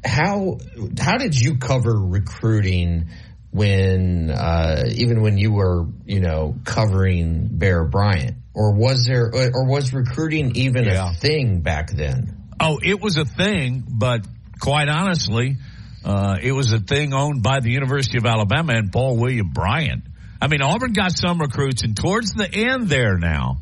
how 0.04 0.58
how 0.98 1.18
did 1.18 1.38
you 1.38 1.56
cover 1.56 1.92
recruiting 1.94 3.08
when 3.52 4.30
uh, 4.30 4.84
even 4.94 5.20
when 5.20 5.38
you 5.38 5.52
were 5.52 5.86
you 6.06 6.20
know 6.20 6.56
covering 6.64 7.48
Bear 7.50 7.84
Bryant, 7.84 8.36
or 8.54 8.74
was 8.74 9.04
there 9.06 9.30
or 9.32 9.66
was 9.66 9.92
recruiting 9.92 10.56
even 10.56 10.84
yeah. 10.84 11.10
a 11.10 11.14
thing 11.14 11.60
back 11.60 11.90
then? 11.90 12.48
Oh, 12.58 12.78
it 12.82 13.00
was 13.00 13.16
a 13.18 13.24
thing, 13.24 13.84
but 13.86 14.26
quite 14.60 14.88
honestly, 14.88 15.56
uh, 16.04 16.36
it 16.42 16.52
was 16.52 16.72
a 16.72 16.78
thing 16.78 17.12
owned 17.12 17.42
by 17.42 17.60
the 17.60 17.70
University 17.70 18.18
of 18.18 18.26
Alabama 18.26 18.72
and 18.72 18.90
Paul 18.90 19.18
William 19.18 19.50
Bryant. 19.50 20.04
I 20.40 20.48
mean, 20.48 20.62
Auburn 20.62 20.92
got 20.92 21.16
some 21.16 21.38
recruits, 21.38 21.82
and 21.82 21.96
towards 21.96 22.32
the 22.32 22.48
end 22.52 22.88
there 22.88 23.18
now, 23.18 23.58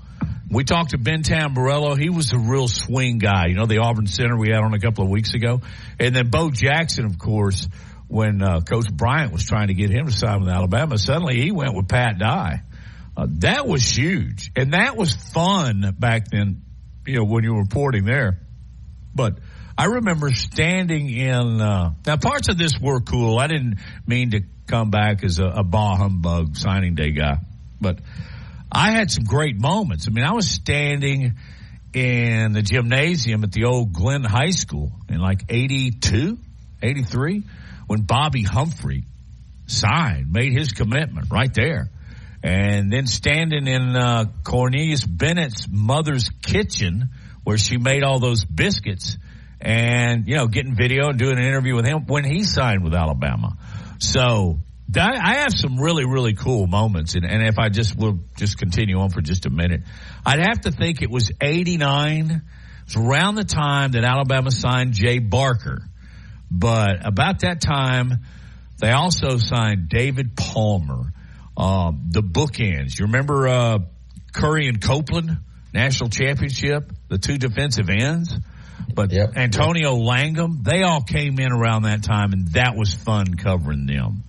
we 0.51 0.65
talked 0.65 0.91
to 0.91 0.99
Ben 0.99 1.23
Tamburello. 1.23 1.99
He 1.99 2.11
was 2.11 2.33
a 2.33 2.39
real 2.39 2.67
swing 2.69 3.19
guy. 3.19 3.47
You 3.47 3.55
know, 3.55 3.67
the 3.67 3.79
Auburn 3.79 4.07
center 4.07 4.37
we 4.37 4.49
had 4.49 4.63
on 4.63 4.75
a 4.75 4.81
couple 4.81 5.05
of 5.05 5.11
weeks 5.11 5.35
ago. 5.35 5.61
And 5.99 6.15
then 6.15 6.29
Bo 6.29 6.51
Jackson, 6.51 7.05
of 7.05 7.19
course, 7.19 7.69
when 8.11 8.43
uh, 8.43 8.61
Coach 8.61 8.93
Bryant 8.93 9.33
was 9.33 9.45
trying 9.45 9.69
to 9.69 9.75
get 9.75 9.89
him 9.89 10.07
to 10.07 10.13
sign 10.13 10.41
with 10.41 10.49
Alabama, 10.49 10.99
suddenly 10.99 11.41
he 11.41 11.53
went 11.53 11.75
with 11.75 11.89
Pat 11.89 12.19
Dye. 12.19 12.63
Uh, 13.17 13.27
that 13.39 13.69
was 13.69 13.85
huge. 13.85 14.51
And 14.57 14.73
that 14.73 14.97
was 14.97 15.15
fun 15.15 15.95
back 15.99 16.29
then, 16.29 16.63
you 17.07 17.19
know, 17.19 17.25
when 17.25 17.45
you 17.45 17.55
were 17.55 17.61
reporting 17.61 18.05
there. 18.05 18.41
But 19.15 19.39
I 19.79 19.85
remember 19.85 20.31
standing 20.31 21.09
in, 21.09 21.61
uh, 21.61 21.95
now 22.05 22.17
parts 22.17 22.49
of 22.49 22.59
this 22.59 22.81
were 22.81 23.01
cool. 23.01 23.39
I 23.39 23.47
didn't 23.47 23.79
mean 24.07 24.33
to 24.33 24.41
come 24.67 24.91
back 24.91 25.23
as 25.23 25.39
a, 25.39 25.47
a 25.47 25.63
bah 25.63 25.97
humbug 25.97 26.57
signing 26.57 26.97
day 26.97 27.13
guy, 27.13 27.39
but 27.81 28.01
I 28.73 28.91
had 28.91 29.11
some 29.11 29.25
great 29.25 29.57
moments. 29.61 30.07
I 30.09 30.11
mean, 30.11 30.25
I 30.25 30.33
was 30.33 30.49
standing 30.49 31.35
in 31.95 32.53
the 32.53 32.63
gymnasium 32.63 33.45
at 33.45 33.53
the 33.53 33.65
old 33.65 33.93
Glenn 33.93 34.25
High 34.25 34.51
School 34.51 34.93
in 35.09 35.19
like 35.19 35.45
82, 35.49 36.39
83 36.83 37.45
when 37.91 38.03
Bobby 38.03 38.45
Humphrey 38.45 39.03
signed, 39.67 40.31
made 40.31 40.53
his 40.53 40.71
commitment 40.71 41.27
right 41.29 41.53
there. 41.53 41.91
And 42.41 42.89
then 42.93 43.09
standing 43.09 43.67
in 43.67 43.97
uh, 43.97 44.27
Cornelius 44.45 45.05
Bennett's 45.05 45.67
mother's 45.69 46.31
kitchen 46.41 47.09
where 47.43 47.59
she 47.59 47.79
made 47.79 48.05
all 48.05 48.21
those 48.21 48.45
biscuits 48.45 49.19
and, 49.61 50.29
you 50.29 50.37
know, 50.37 50.47
getting 50.47 50.77
video 50.77 51.09
and 51.09 51.19
doing 51.19 51.37
an 51.37 51.45
interview 51.45 51.75
with 51.75 51.85
him 51.85 52.07
when 52.07 52.23
he 52.23 52.45
signed 52.45 52.85
with 52.85 52.95
Alabama. 52.95 53.57
So 53.99 54.61
I 54.97 55.39
have 55.39 55.53
some 55.53 55.81
really, 55.81 56.05
really 56.05 56.35
cool 56.35 56.69
moments. 56.69 57.17
And, 57.17 57.25
and 57.25 57.45
if 57.45 57.59
I 57.59 57.71
just 57.71 57.99
will 57.99 58.21
just 58.37 58.57
continue 58.57 59.01
on 59.01 59.11
for 59.11 59.21
just 59.21 59.47
a 59.47 59.51
minute, 59.51 59.81
I'd 60.25 60.39
have 60.39 60.61
to 60.61 60.71
think 60.71 61.03
it 61.03 61.11
was 61.11 61.33
89. 61.41 62.43
It's 62.85 62.97
around 62.97 63.35
the 63.35 63.43
time 63.43 63.91
that 63.93 64.05
Alabama 64.05 64.53
signed 64.53 64.93
Jay 64.93 65.19
Barker. 65.19 65.90
But 66.51 67.07
about 67.07 67.41
that 67.41 67.61
time, 67.61 68.19
they 68.79 68.91
also 68.91 69.37
signed 69.37 69.89
David 69.89 70.37
Palmer, 70.37 71.13
um, 71.57 72.09
the 72.11 72.23
bookends. 72.23 72.99
You 72.99 73.07
remember 73.07 73.47
uh, 73.47 73.79
Curry 74.33 74.69
and 74.69 74.83
Copeland, 74.83 75.39
national 75.73 76.11
championship, 76.11 76.93
the 77.09 77.19
two 77.19 77.39
defensive 77.39 77.89
ends? 77.89 78.35
But 78.93 79.13
yep, 79.13 79.37
Antonio 79.37 79.97
yep. 79.97 80.07
Langham, 80.07 80.63
they 80.63 80.83
all 80.83 81.03
came 81.03 81.39
in 81.39 81.53
around 81.53 81.83
that 81.83 82.03
time, 82.03 82.33
and 82.33 82.49
that 82.53 82.75
was 82.77 82.93
fun 82.95 83.35
covering 83.35 83.87
them. 83.87 84.25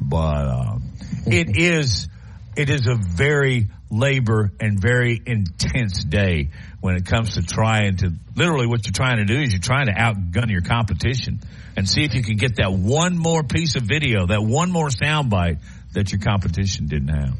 But 0.00 0.46
uh, 0.46 0.78
it 1.26 1.56
is 1.56 2.08
it 2.56 2.70
is 2.70 2.86
a 2.86 2.96
very 2.96 3.66
labor 3.98 4.52
and 4.60 4.80
very 4.80 5.20
intense 5.24 6.04
day 6.04 6.50
when 6.80 6.96
it 6.96 7.06
comes 7.06 7.34
to 7.34 7.42
trying 7.42 7.96
to 7.96 8.12
literally 8.34 8.66
what 8.66 8.86
you're 8.86 8.92
trying 8.92 9.18
to 9.18 9.24
do 9.24 9.40
is 9.40 9.52
you're 9.52 9.60
trying 9.60 9.86
to 9.86 9.92
outgun 9.92 10.50
your 10.50 10.62
competition 10.62 11.40
and 11.76 11.88
see 11.88 12.04
if 12.04 12.14
you 12.14 12.22
can 12.22 12.36
get 12.36 12.56
that 12.56 12.72
one 12.72 13.16
more 13.16 13.42
piece 13.42 13.76
of 13.76 13.82
video, 13.82 14.26
that 14.26 14.42
one 14.42 14.70
more 14.70 14.88
soundbite 14.88 15.60
that 15.92 16.12
your 16.12 16.20
competition 16.20 16.86
didn't 16.86 17.08
have. 17.08 17.34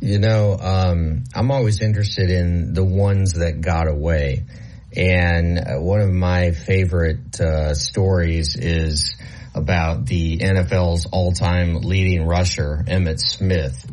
You 0.00 0.18
know, 0.18 0.56
um, 0.60 1.24
I'm 1.34 1.50
always 1.50 1.80
interested 1.80 2.30
in 2.30 2.74
the 2.74 2.84
ones 2.84 3.34
that 3.34 3.60
got 3.60 3.88
away. 3.88 4.44
And 4.96 5.58
uh, 5.58 5.76
one 5.78 6.00
of 6.00 6.10
my 6.10 6.52
favorite 6.52 7.40
uh, 7.40 7.74
stories 7.74 8.56
is 8.56 9.16
about 9.54 10.06
the 10.06 10.38
NFL's 10.38 11.06
all-time 11.06 11.82
leading 11.82 12.26
rusher, 12.26 12.84
Emmitt 12.86 13.20
Smith. 13.20 13.86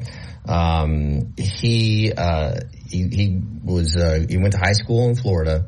Um, 0.47 1.33
he, 1.37 2.11
uh, 2.15 2.59
he, 2.87 3.07
he 3.07 3.41
was 3.63 3.95
uh, 3.95 4.25
he 4.29 4.37
went 4.37 4.53
to 4.53 4.59
high 4.59 4.73
school 4.73 5.09
in 5.09 5.15
Florida 5.15 5.65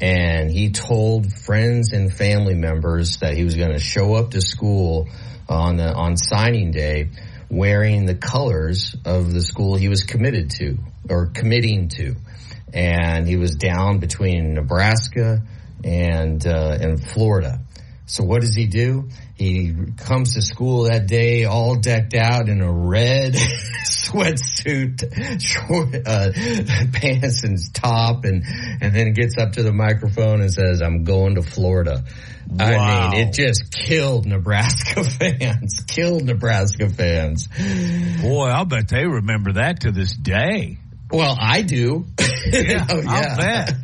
and 0.00 0.50
he 0.50 0.70
told 0.70 1.32
friends 1.32 1.92
and 1.92 2.12
family 2.12 2.54
members 2.54 3.18
that 3.18 3.34
he 3.34 3.44
was 3.44 3.56
going 3.56 3.72
to 3.72 3.78
show 3.78 4.14
up 4.14 4.30
to 4.32 4.40
school 4.40 5.08
on 5.48 5.76
the 5.76 5.92
on 5.92 6.16
signing 6.16 6.70
day 6.70 7.10
wearing 7.50 8.06
the 8.06 8.14
colors 8.14 8.94
of 9.04 9.32
the 9.32 9.40
school 9.40 9.74
he 9.74 9.88
was 9.88 10.02
committed 10.02 10.50
to 10.50 10.78
or 11.08 11.26
committing 11.26 11.88
to. 11.88 12.14
And 12.72 13.26
he 13.26 13.36
was 13.36 13.56
down 13.56 13.98
between 13.98 14.54
Nebraska 14.54 15.42
and 15.82 16.46
uh, 16.46 16.78
and 16.80 17.02
Florida 17.02 17.60
so 18.08 18.24
what 18.24 18.40
does 18.40 18.54
he 18.54 18.66
do? 18.66 19.10
He 19.34 19.74
comes 19.98 20.34
to 20.34 20.42
school 20.42 20.84
that 20.84 21.06
day 21.06 21.44
all 21.44 21.76
decked 21.76 22.14
out 22.14 22.48
in 22.48 22.62
a 22.62 22.72
red 22.72 23.34
sweatsuit, 23.84 25.40
short 25.40 25.94
uh, 26.06 26.32
pants 26.98 27.44
and 27.44 27.58
top, 27.74 28.24
and 28.24 28.44
and 28.80 28.94
then 28.94 29.12
gets 29.12 29.36
up 29.38 29.52
to 29.52 29.62
the 29.62 29.72
microphone 29.72 30.40
and 30.40 30.50
says, 30.52 30.80
"I'm 30.80 31.04
going 31.04 31.34
to 31.34 31.42
Florida." 31.42 32.02
Wow. 32.50 32.66
I 32.66 33.10
mean, 33.10 33.28
it 33.28 33.34
just 33.34 33.70
killed 33.70 34.24
Nebraska 34.24 35.04
fans. 35.18 35.84
killed 35.86 36.24
Nebraska 36.24 36.88
fans. 36.88 37.46
Boy, 38.22 38.46
I'll 38.46 38.64
bet 38.64 38.88
they 38.88 39.04
remember 39.04 39.52
that 39.54 39.80
to 39.80 39.92
this 39.92 40.16
day. 40.16 40.78
Well, 41.10 41.36
I 41.38 41.62
do. 41.62 42.06
yeah, 42.46 42.86
oh, 42.88 43.02
yeah. 43.02 43.10
I'll 43.10 43.36
bet. 43.36 43.74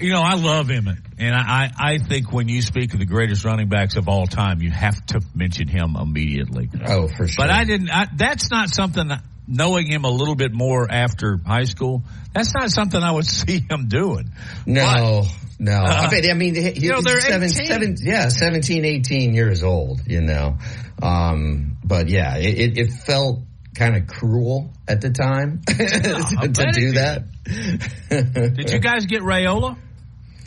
You 0.00 0.12
know, 0.12 0.20
I 0.22 0.34
love 0.34 0.68
Emmitt, 0.68 1.02
and 1.18 1.34
I, 1.34 1.70
I 1.76 1.98
think 1.98 2.32
when 2.32 2.48
you 2.48 2.62
speak 2.62 2.92
of 2.92 3.00
the 3.00 3.06
greatest 3.06 3.44
running 3.44 3.68
backs 3.68 3.96
of 3.96 4.08
all 4.08 4.26
time, 4.26 4.62
you 4.62 4.70
have 4.70 5.04
to 5.06 5.20
mention 5.34 5.66
him 5.66 5.96
immediately. 6.00 6.70
Oh, 6.86 7.08
for 7.08 7.26
sure. 7.26 7.44
But 7.44 7.50
I 7.50 7.64
didn't. 7.64 7.90
I, 7.90 8.06
that's 8.16 8.50
not 8.50 8.68
something. 8.68 9.08
That, 9.08 9.22
knowing 9.48 9.86
him 9.86 10.04
a 10.04 10.10
little 10.10 10.36
bit 10.36 10.52
more 10.52 10.86
after 10.90 11.40
high 11.44 11.64
school, 11.64 12.04
that's 12.34 12.54
not 12.54 12.70
something 12.70 13.02
I 13.02 13.10
would 13.10 13.26
see 13.26 13.64
him 13.68 13.88
doing. 13.88 14.30
No, 14.66 15.24
but, 15.24 15.48
no. 15.58 15.72
Uh, 15.72 16.08
I 16.08 16.10
mean, 16.10 16.30
I 16.30 16.34
mean, 16.34 16.54
he, 16.54 16.70
you 16.86 16.92
know, 16.92 17.00
they're 17.00 17.20
seven, 17.20 17.48
seven, 17.48 17.96
yeah, 18.00 18.28
17, 18.28 18.84
18 18.84 19.34
years 19.34 19.62
old. 19.62 20.02
You 20.06 20.20
know, 20.20 20.58
um, 21.02 21.78
but 21.82 22.08
yeah, 22.08 22.36
it, 22.36 22.78
it, 22.78 22.92
felt 22.92 23.40
kind 23.74 23.96
of 23.96 24.06
cruel 24.06 24.72
at 24.86 25.00
the 25.00 25.10
time 25.10 25.62
to, 25.66 25.76
to 25.76 26.70
do 26.72 26.92
that. 26.92 27.24
Did 28.56 28.70
you 28.70 28.78
guys 28.78 29.06
get 29.06 29.22
Raiola? 29.22 29.78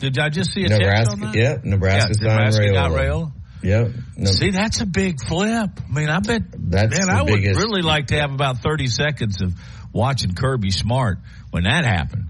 Did 0.02 0.18
I 0.18 0.30
just 0.30 0.52
see 0.52 0.64
a 0.64 0.68
Nebraska? 0.68 1.16
Text 1.16 1.36
yeah, 1.36 1.58
Nebraska, 1.62 2.12
yeah, 2.20 2.28
Nebraska 2.28 2.62
Raiola. 2.62 2.72
got 2.72 2.90
Raiola. 2.90 3.32
Yep. 3.62 3.92
No. 4.16 4.30
See, 4.32 4.50
that's 4.50 4.80
a 4.80 4.86
big 4.86 5.20
flip. 5.22 5.70
I 5.78 5.92
mean, 5.94 6.08
I 6.08 6.18
bet. 6.18 6.42
That's 6.52 6.98
man, 6.98 7.16
I 7.16 7.24
biggest. 7.24 7.54
would 7.54 7.64
really 7.64 7.82
like 7.82 8.08
to 8.08 8.16
have 8.16 8.32
about 8.32 8.58
thirty 8.58 8.88
seconds 8.88 9.40
of 9.40 9.54
watching 9.92 10.34
Kirby 10.34 10.72
Smart 10.72 11.18
when 11.52 11.62
that 11.64 11.84
happened. 11.84 12.26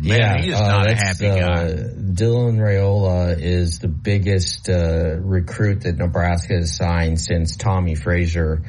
Man, 0.00 0.18
yeah, 0.18 0.40
he 0.40 0.48
is 0.52 0.58
uh, 0.58 0.66
not 0.66 0.90
a 0.90 0.94
happy 0.94 1.28
uh, 1.28 1.38
guy. 1.38 1.66
Dylan 1.66 2.56
Raiola 2.56 3.38
is 3.38 3.78
the 3.78 3.88
biggest 3.88 4.70
uh, 4.70 5.16
recruit 5.20 5.82
that 5.82 5.98
Nebraska 5.98 6.54
has 6.54 6.74
signed 6.74 7.20
since 7.20 7.56
Tommie 7.56 7.94
Frazier, 7.94 8.62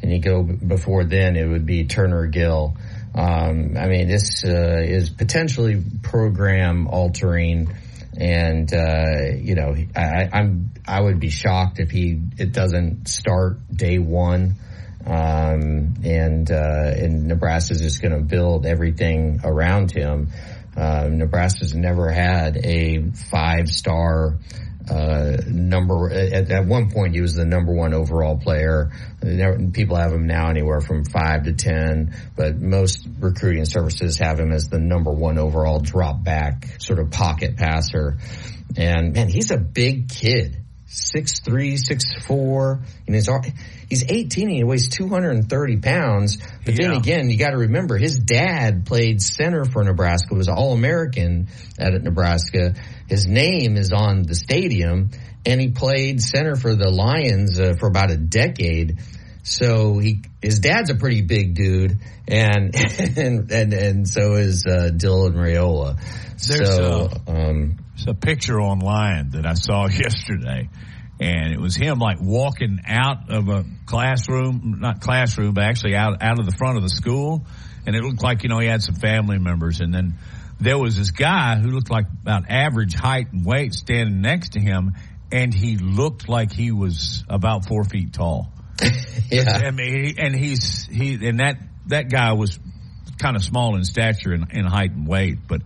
and 0.00 0.10
you 0.10 0.20
go 0.20 0.42
before 0.42 1.04
then 1.04 1.36
it 1.36 1.46
would 1.46 1.66
be 1.66 1.84
Turner 1.84 2.26
Gill. 2.28 2.78
Um, 3.14 3.76
I 3.76 3.88
mean, 3.88 4.08
this 4.08 4.42
uh, 4.44 4.80
is 4.82 5.10
potentially 5.10 5.82
program 6.02 6.86
altering 6.86 7.76
and 8.20 8.72
uh, 8.72 9.34
you 9.34 9.54
know, 9.54 9.74
I, 9.96 10.28
I'm 10.30 10.72
I 10.86 11.00
would 11.00 11.20
be 11.20 11.30
shocked 11.30 11.80
if 11.80 11.90
he 11.90 12.20
it 12.36 12.52
doesn't 12.52 13.08
start 13.08 13.58
day 13.74 13.98
one. 13.98 14.56
Um, 15.04 15.94
and 16.04 16.50
uh, 16.50 16.92
and 16.94 17.26
Nebraska's 17.26 17.80
just 17.80 18.02
going 18.02 18.12
to 18.12 18.20
build 18.20 18.66
everything 18.66 19.40
around 19.42 19.90
him. 19.90 20.28
Uh, 20.76 21.08
Nebraska's 21.10 21.74
never 21.74 22.10
had 22.10 22.58
a 22.58 23.10
five 23.30 23.68
star 23.70 24.38
uh, 24.90 25.36
number 25.46 26.10
at, 26.10 26.50
at, 26.50 26.66
one 26.66 26.90
point 26.90 27.14
he 27.14 27.20
was 27.20 27.34
the 27.34 27.44
number 27.44 27.72
one 27.72 27.94
overall 27.94 28.36
player. 28.36 28.90
People 29.72 29.96
have 29.96 30.12
him 30.12 30.26
now 30.26 30.50
anywhere 30.50 30.80
from 30.80 31.04
five 31.04 31.44
to 31.44 31.52
ten, 31.52 32.14
but 32.36 32.60
most 32.60 33.06
recruiting 33.20 33.64
services 33.64 34.18
have 34.18 34.40
him 34.40 34.50
as 34.50 34.68
the 34.68 34.80
number 34.80 35.12
one 35.12 35.38
overall 35.38 35.78
drop 35.78 36.24
back 36.24 36.66
sort 36.80 36.98
of 36.98 37.10
pocket 37.10 37.56
passer. 37.56 38.18
And 38.76 39.14
man, 39.14 39.28
he's 39.28 39.52
a 39.52 39.58
big 39.58 40.08
kid. 40.08 40.56
six 40.86 41.38
three, 41.38 41.76
six 41.76 42.04
four, 42.26 42.82
and 43.06 43.14
he's 43.14 43.28
he's 43.88 44.04
18 44.10 44.48
and 44.48 44.56
he 44.56 44.64
weighs 44.64 44.88
230 44.88 45.76
pounds. 45.76 46.38
But 46.64 46.74
yeah. 46.74 46.88
then 46.88 46.96
again, 46.96 47.30
you 47.30 47.38
got 47.38 47.50
to 47.50 47.58
remember 47.58 47.96
his 47.96 48.18
dad 48.18 48.86
played 48.86 49.22
center 49.22 49.64
for 49.64 49.84
Nebraska, 49.84 50.34
was 50.34 50.48
All 50.48 50.72
American 50.72 51.48
at 51.78 51.92
Nebraska. 52.02 52.74
His 53.10 53.26
name 53.26 53.76
is 53.76 53.90
on 53.92 54.22
the 54.22 54.36
stadium, 54.36 55.10
and 55.44 55.60
he 55.60 55.72
played 55.72 56.22
center 56.22 56.54
for 56.54 56.76
the 56.76 56.88
Lions 56.88 57.58
uh, 57.58 57.74
for 57.76 57.88
about 57.88 58.12
a 58.12 58.16
decade. 58.16 59.00
So 59.42 59.98
he, 59.98 60.22
his 60.40 60.60
dad's 60.60 60.90
a 60.90 60.94
pretty 60.94 61.22
big 61.22 61.56
dude, 61.56 61.98
and 62.28 62.72
and 63.18 63.50
and, 63.50 63.72
and 63.72 64.08
so 64.08 64.34
is 64.34 64.64
uh, 64.64 64.90
Dylan 64.92 65.34
Raiola. 65.34 65.98
There's 66.46 66.76
so, 66.76 67.08
a, 67.26 67.30
um, 67.30 67.78
there's 67.96 68.06
a 68.06 68.14
picture 68.14 68.60
online 68.60 69.30
that 69.30 69.44
I 69.44 69.54
saw 69.54 69.86
yesterday, 69.88 70.68
and 71.18 71.52
it 71.52 71.60
was 71.60 71.74
him 71.74 71.98
like 71.98 72.18
walking 72.20 72.78
out 72.86 73.28
of 73.28 73.48
a 73.48 73.64
classroom, 73.86 74.76
not 74.78 75.00
classroom, 75.00 75.52
but 75.54 75.64
actually 75.64 75.96
out 75.96 76.22
out 76.22 76.38
of 76.38 76.46
the 76.46 76.54
front 76.56 76.76
of 76.76 76.84
the 76.84 76.90
school, 76.90 77.44
and 77.86 77.96
it 77.96 78.04
looked 78.04 78.22
like 78.22 78.44
you 78.44 78.48
know 78.48 78.60
he 78.60 78.68
had 78.68 78.82
some 78.82 78.94
family 78.94 79.40
members, 79.40 79.80
and 79.80 79.92
then 79.92 80.14
there 80.60 80.78
was 80.78 80.96
this 80.96 81.10
guy 81.10 81.56
who 81.56 81.70
looked 81.70 81.90
like 81.90 82.06
about 82.22 82.44
average 82.48 82.94
height 82.94 83.32
and 83.32 83.44
weight 83.44 83.74
standing 83.74 84.20
next 84.20 84.52
to 84.52 84.60
him, 84.60 84.92
and 85.32 85.54
he 85.54 85.76
looked 85.76 86.28
like 86.28 86.52
he 86.52 86.70
was 86.70 87.24
about 87.28 87.66
four 87.66 87.84
feet 87.84 88.12
tall. 88.12 88.52
yeah. 89.30 89.62
I 89.64 89.70
mean, 89.70 90.14
and 90.18 90.34
he's 90.34 90.86
he 90.86 91.14
and 91.26 91.40
that 91.40 91.58
that 91.86 92.10
guy 92.10 92.32
was 92.32 92.58
kind 93.18 93.36
of 93.36 93.42
small 93.42 93.76
in 93.76 93.84
stature 93.84 94.32
and, 94.32 94.50
in 94.52 94.64
height 94.64 94.92
and 94.92 95.06
weight, 95.06 95.38
but 95.46 95.62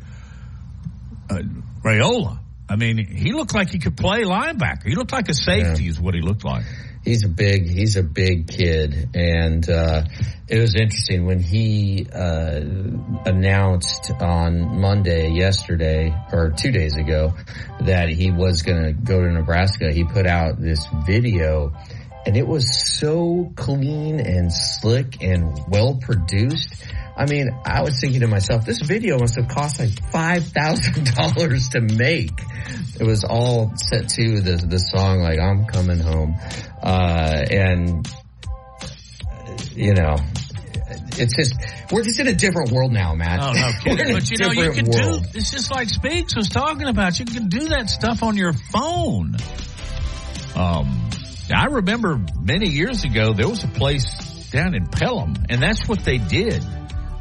uh, 1.30 1.40
Raiola, 1.82 2.38
I 2.68 2.76
mean, 2.76 2.98
he 2.98 3.32
looked 3.32 3.54
like 3.54 3.70
he 3.70 3.78
could 3.78 3.96
play 3.96 4.22
linebacker. 4.22 4.84
He 4.86 4.94
looked 4.94 5.12
like 5.12 5.28
a 5.28 5.34
safety, 5.34 5.84
yeah. 5.84 5.90
is 5.90 6.00
what 6.00 6.14
he 6.14 6.20
looked 6.20 6.44
like. 6.44 6.64
He's 7.04 7.24
a 7.24 7.28
big, 7.28 7.68
he's 7.68 7.96
a 7.96 8.02
big 8.02 8.48
kid, 8.48 9.10
and 9.14 9.68
uh, 9.68 10.04
it 10.48 10.58
was 10.58 10.74
interesting 10.74 11.26
when 11.26 11.38
he 11.38 12.06
uh, 12.10 12.60
announced 13.26 14.10
on 14.20 14.80
Monday, 14.80 15.30
yesterday 15.30 16.14
or 16.32 16.50
two 16.50 16.70
days 16.70 16.96
ago, 16.96 17.34
that 17.80 18.08
he 18.08 18.30
was 18.30 18.62
going 18.62 18.84
to 18.84 18.92
go 18.92 19.20
to 19.20 19.30
Nebraska. 19.30 19.92
He 19.92 20.04
put 20.04 20.26
out 20.26 20.60
this 20.60 20.86
video 21.06 21.74
and 22.26 22.36
it 22.36 22.46
was 22.46 22.98
so 22.98 23.52
clean 23.54 24.18
and 24.18 24.52
slick 24.52 25.22
and 25.22 25.60
well 25.68 25.98
produced. 26.00 26.74
I 27.16 27.26
mean, 27.26 27.50
I 27.64 27.82
was 27.82 28.00
thinking 28.00 28.20
to 28.20 28.26
myself, 28.26 28.64
this 28.64 28.80
video 28.80 29.18
must 29.18 29.36
have 29.36 29.48
cost 29.48 29.78
like 29.78 30.10
five 30.10 30.44
thousand 30.46 31.14
dollars 31.14 31.68
to 31.70 31.80
make. 31.80 32.32
It 32.98 33.04
was 33.04 33.24
all 33.24 33.72
set 33.76 34.08
to 34.10 34.40
the 34.40 34.56
the 34.56 34.78
song 34.78 35.20
like 35.20 35.38
"I'm 35.38 35.66
Coming 35.66 36.00
Home," 36.00 36.36
uh, 36.82 37.44
and 37.50 38.08
you 39.74 39.94
know, 39.94 40.16
it's 41.18 41.36
just 41.36 41.54
we're 41.92 42.02
just 42.02 42.18
in 42.18 42.26
a 42.26 42.34
different 42.34 42.72
world 42.72 42.92
now, 42.92 43.14
Matt. 43.14 43.40
Oh 43.40 43.52
no, 43.52 43.70
kidding. 43.82 44.14
but 44.14 44.30
you 44.30 44.38
know, 44.38 44.50
you 44.50 44.72
can 44.72 44.86
world. 44.86 45.22
do. 45.22 45.38
It's 45.38 45.52
just 45.52 45.70
like 45.70 45.88
Speaks 45.88 46.34
was 46.34 46.48
talking 46.48 46.88
about. 46.88 47.18
You 47.18 47.26
can 47.26 47.48
do 47.48 47.68
that 47.68 47.90
stuff 47.90 48.22
on 48.22 48.36
your 48.36 48.52
phone. 48.52 49.36
Um, 50.56 51.10
I 51.54 51.66
remember 51.66 52.20
many 52.40 52.70
years 52.70 53.04
ago 53.04 53.32
there 53.34 53.48
was 53.48 53.62
a 53.64 53.68
place 53.68 54.50
down 54.50 54.74
in 54.74 54.86
Pelham, 54.86 55.34
and 55.48 55.62
that's 55.62 55.86
what 55.88 56.00
they 56.00 56.18
did. 56.18 56.64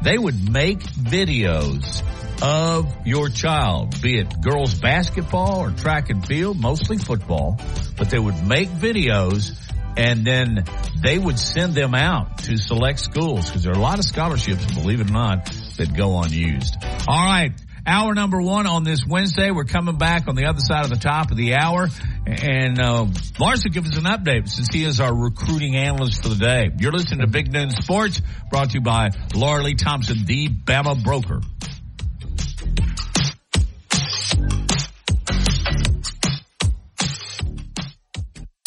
They 0.04 0.18
would 0.18 0.52
make 0.52 0.80
videos 0.80 2.02
of 2.42 3.06
your 3.06 3.30
child, 3.30 4.02
be 4.02 4.18
it 4.18 4.40
girls 4.42 4.74
basketball 4.74 5.60
or 5.60 5.70
track 5.70 6.10
and 6.10 6.24
field, 6.26 6.60
mostly 6.60 6.98
football, 6.98 7.58
but 7.96 8.10
they 8.10 8.18
would 8.18 8.46
make 8.46 8.68
videos 8.68 9.58
and 9.96 10.26
then 10.26 10.64
they 11.02 11.18
would 11.18 11.38
send 11.38 11.74
them 11.74 11.94
out 11.94 12.38
to 12.38 12.58
select 12.58 13.00
schools 13.00 13.46
because 13.46 13.62
there 13.62 13.72
are 13.72 13.78
a 13.78 13.82
lot 13.82 13.98
of 13.98 14.04
scholarships, 14.04 14.64
believe 14.74 15.00
it 15.00 15.08
or 15.08 15.12
not, 15.12 15.46
that 15.78 15.96
go 15.96 16.20
unused. 16.20 16.76
All 17.08 17.26
right. 17.26 17.52
Hour 17.86 18.14
number 18.14 18.40
one 18.40 18.66
on 18.66 18.82
this 18.82 19.04
Wednesday. 19.06 19.50
We're 19.50 19.64
coming 19.64 19.98
back 19.98 20.26
on 20.26 20.36
the 20.36 20.46
other 20.46 20.60
side 20.60 20.84
of 20.84 20.90
the 20.90 20.96
top 20.96 21.30
of 21.30 21.36
the 21.36 21.54
hour. 21.54 21.88
And 22.26 22.80
uh, 22.80 23.06
will 23.38 23.56
give 23.72 23.84
us 23.84 23.98
an 23.98 24.04
update 24.04 24.48
since 24.48 24.68
he 24.72 24.84
is 24.84 25.00
our 25.00 25.14
recruiting 25.14 25.76
analyst 25.76 26.22
for 26.22 26.30
the 26.30 26.36
day. 26.36 26.70
You're 26.78 26.92
listening 26.92 27.20
to 27.20 27.26
Big 27.26 27.52
Noon 27.52 27.68
Sports, 27.70 28.22
brought 28.50 28.70
to 28.70 28.74
you 28.74 28.80
by 28.80 29.10
Laura 29.34 29.74
Thompson, 29.74 30.24
the 30.24 30.48
Bama 30.48 31.02
Broker. 31.04 31.42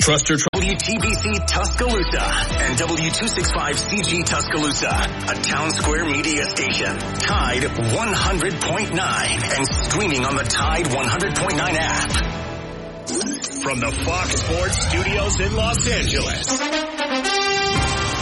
Trust 0.07 0.29
your 0.29 0.37
WTBC 0.37 1.45
Tuscaloosa 1.47 2.21
and 2.21 2.79
W265CG 2.79 4.25
Tuscaloosa, 4.25 4.87
a 4.87 5.35
town 5.41 5.69
square 5.71 6.05
media 6.05 6.45
station. 6.45 6.97
Tide 6.97 7.63
100.9 7.63 9.57
and 9.57 9.67
streaming 9.83 10.23
on 10.23 10.37
the 10.37 10.43
Tide 10.43 10.85
100.9 10.85 11.59
app. 11.59 12.11
From 13.61 13.81
the 13.81 13.91
Fox 14.05 14.41
Sports 14.41 14.87
Studios 14.87 15.41
in 15.41 15.53
Los 15.57 15.85
Angeles. 15.91 16.57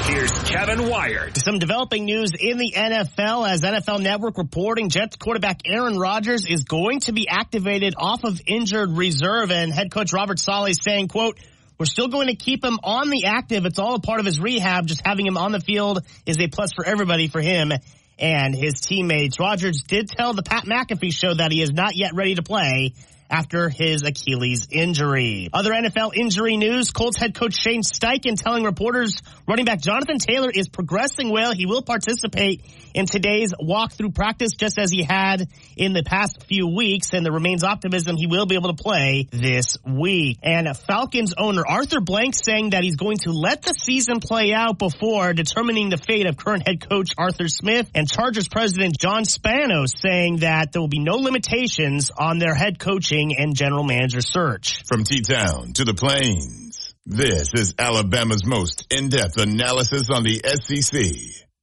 Here's 0.07 0.31
Kevin 0.49 0.89
Wired. 0.89 1.37
Some 1.37 1.59
developing 1.59 2.05
news 2.05 2.31
in 2.39 2.57
the 2.57 2.73
NFL 2.75 3.47
as 3.47 3.61
NFL 3.61 4.01
Network 4.01 4.39
reporting 4.39 4.89
Jets 4.89 5.17
quarterback 5.17 5.61
Aaron 5.67 5.99
Rodgers 5.99 6.47
is 6.47 6.63
going 6.63 7.01
to 7.01 7.11
be 7.11 7.27
activated 7.29 7.93
off 7.95 8.23
of 8.23 8.41
injured 8.47 8.89
reserve 8.89 9.51
and 9.51 9.71
head 9.71 9.91
coach 9.91 10.13
Robert 10.13 10.39
Saleh 10.39 10.73
saying, 10.73 11.09
quote, 11.09 11.37
we're 11.77 11.85
still 11.85 12.07
going 12.07 12.27
to 12.27 12.35
keep 12.35 12.63
him 12.63 12.79
on 12.83 13.09
the 13.09 13.25
active. 13.25 13.65
It's 13.65 13.79
all 13.79 13.95
a 13.95 13.99
part 13.99 14.19
of 14.19 14.25
his 14.25 14.39
rehab. 14.39 14.87
Just 14.87 15.01
having 15.05 15.25
him 15.25 15.37
on 15.37 15.51
the 15.51 15.59
field 15.59 16.05
is 16.25 16.39
a 16.39 16.47
plus 16.47 16.73
for 16.73 16.85
everybody 16.85 17.27
for 17.27 17.41
him 17.41 17.71
and 18.17 18.55
his 18.55 18.79
teammates. 18.79 19.39
Rodgers 19.39 19.83
did 19.87 20.07
tell 20.07 20.33
the 20.33 20.43
Pat 20.43 20.65
McAfee 20.65 21.11
show 21.11 21.33
that 21.33 21.51
he 21.51 21.61
is 21.61 21.71
not 21.71 21.95
yet 21.95 22.13
ready 22.13 22.35
to 22.35 22.43
play 22.43 22.93
after 23.29 23.69
his 23.69 24.03
Achilles 24.03 24.67
injury. 24.71 25.49
Other 25.51 25.71
NFL 25.71 26.15
injury 26.15 26.57
news, 26.57 26.91
Colts 26.91 27.17
head 27.17 27.33
coach 27.33 27.55
Shane 27.59 27.81
Steichen 27.81 28.41
telling 28.41 28.63
reporters 28.63 29.21
running 29.47 29.65
back 29.65 29.81
Jonathan 29.81 30.19
Taylor 30.19 30.49
is 30.53 30.69
progressing 30.69 31.31
well. 31.31 31.53
He 31.53 31.65
will 31.65 31.81
participate 31.81 32.63
in 32.93 33.05
today's 33.05 33.53
walkthrough 33.53 34.13
practice 34.13 34.51
just 34.57 34.79
as 34.79 34.91
he 34.91 35.03
had 35.03 35.49
in 35.75 35.93
the 35.93 36.03
past 36.03 36.45
few 36.47 36.67
weeks 36.67 37.13
and 37.13 37.25
there 37.25 37.33
remains 37.33 37.63
optimism 37.63 38.15
he 38.15 38.27
will 38.27 38.45
be 38.45 38.55
able 38.55 38.73
to 38.73 38.81
play 38.81 39.27
this 39.31 39.77
week. 39.85 40.39
And 40.43 40.67
Falcons 40.77 41.33
owner 41.37 41.63
Arthur 41.67 42.01
Blank 42.01 42.35
saying 42.35 42.69
that 42.71 42.83
he's 42.83 42.95
going 42.95 43.17
to 43.19 43.31
let 43.31 43.63
the 43.63 43.73
season 43.73 44.19
play 44.19 44.53
out 44.53 44.77
before 44.77 45.33
determining 45.33 45.89
the 45.89 45.97
fate 45.97 46.25
of 46.25 46.37
current 46.37 46.67
head 46.67 46.87
coach 46.87 47.11
Arthur 47.17 47.47
Smith 47.47 47.89
and 47.95 48.09
Chargers 48.09 48.47
president 48.47 48.97
John 48.99 49.25
Spano 49.25 49.85
saying 49.85 50.37
that 50.37 50.71
there 50.71 50.81
will 50.81 50.87
be 50.87 50.99
no 50.99 51.15
limitations 51.15 52.11
on 52.17 52.39
their 52.39 52.53
head 52.53 52.79
coaching 52.79 53.14
coaching 53.15 53.35
and 53.37 53.55
general 53.55 53.83
manager 53.83 54.21
search. 54.21 54.83
From 54.87 55.03
T-Town 55.03 55.73
to 55.73 55.83
the 55.85 55.93
Plains, 55.93 56.95
this 57.05 57.53
is 57.53 57.75
Alabama's 57.77 58.45
most 58.45 58.85
in-depth 58.91 59.37
analysis 59.37 60.09
on 60.09 60.23
the 60.23 60.41
SEC. 60.43 61.01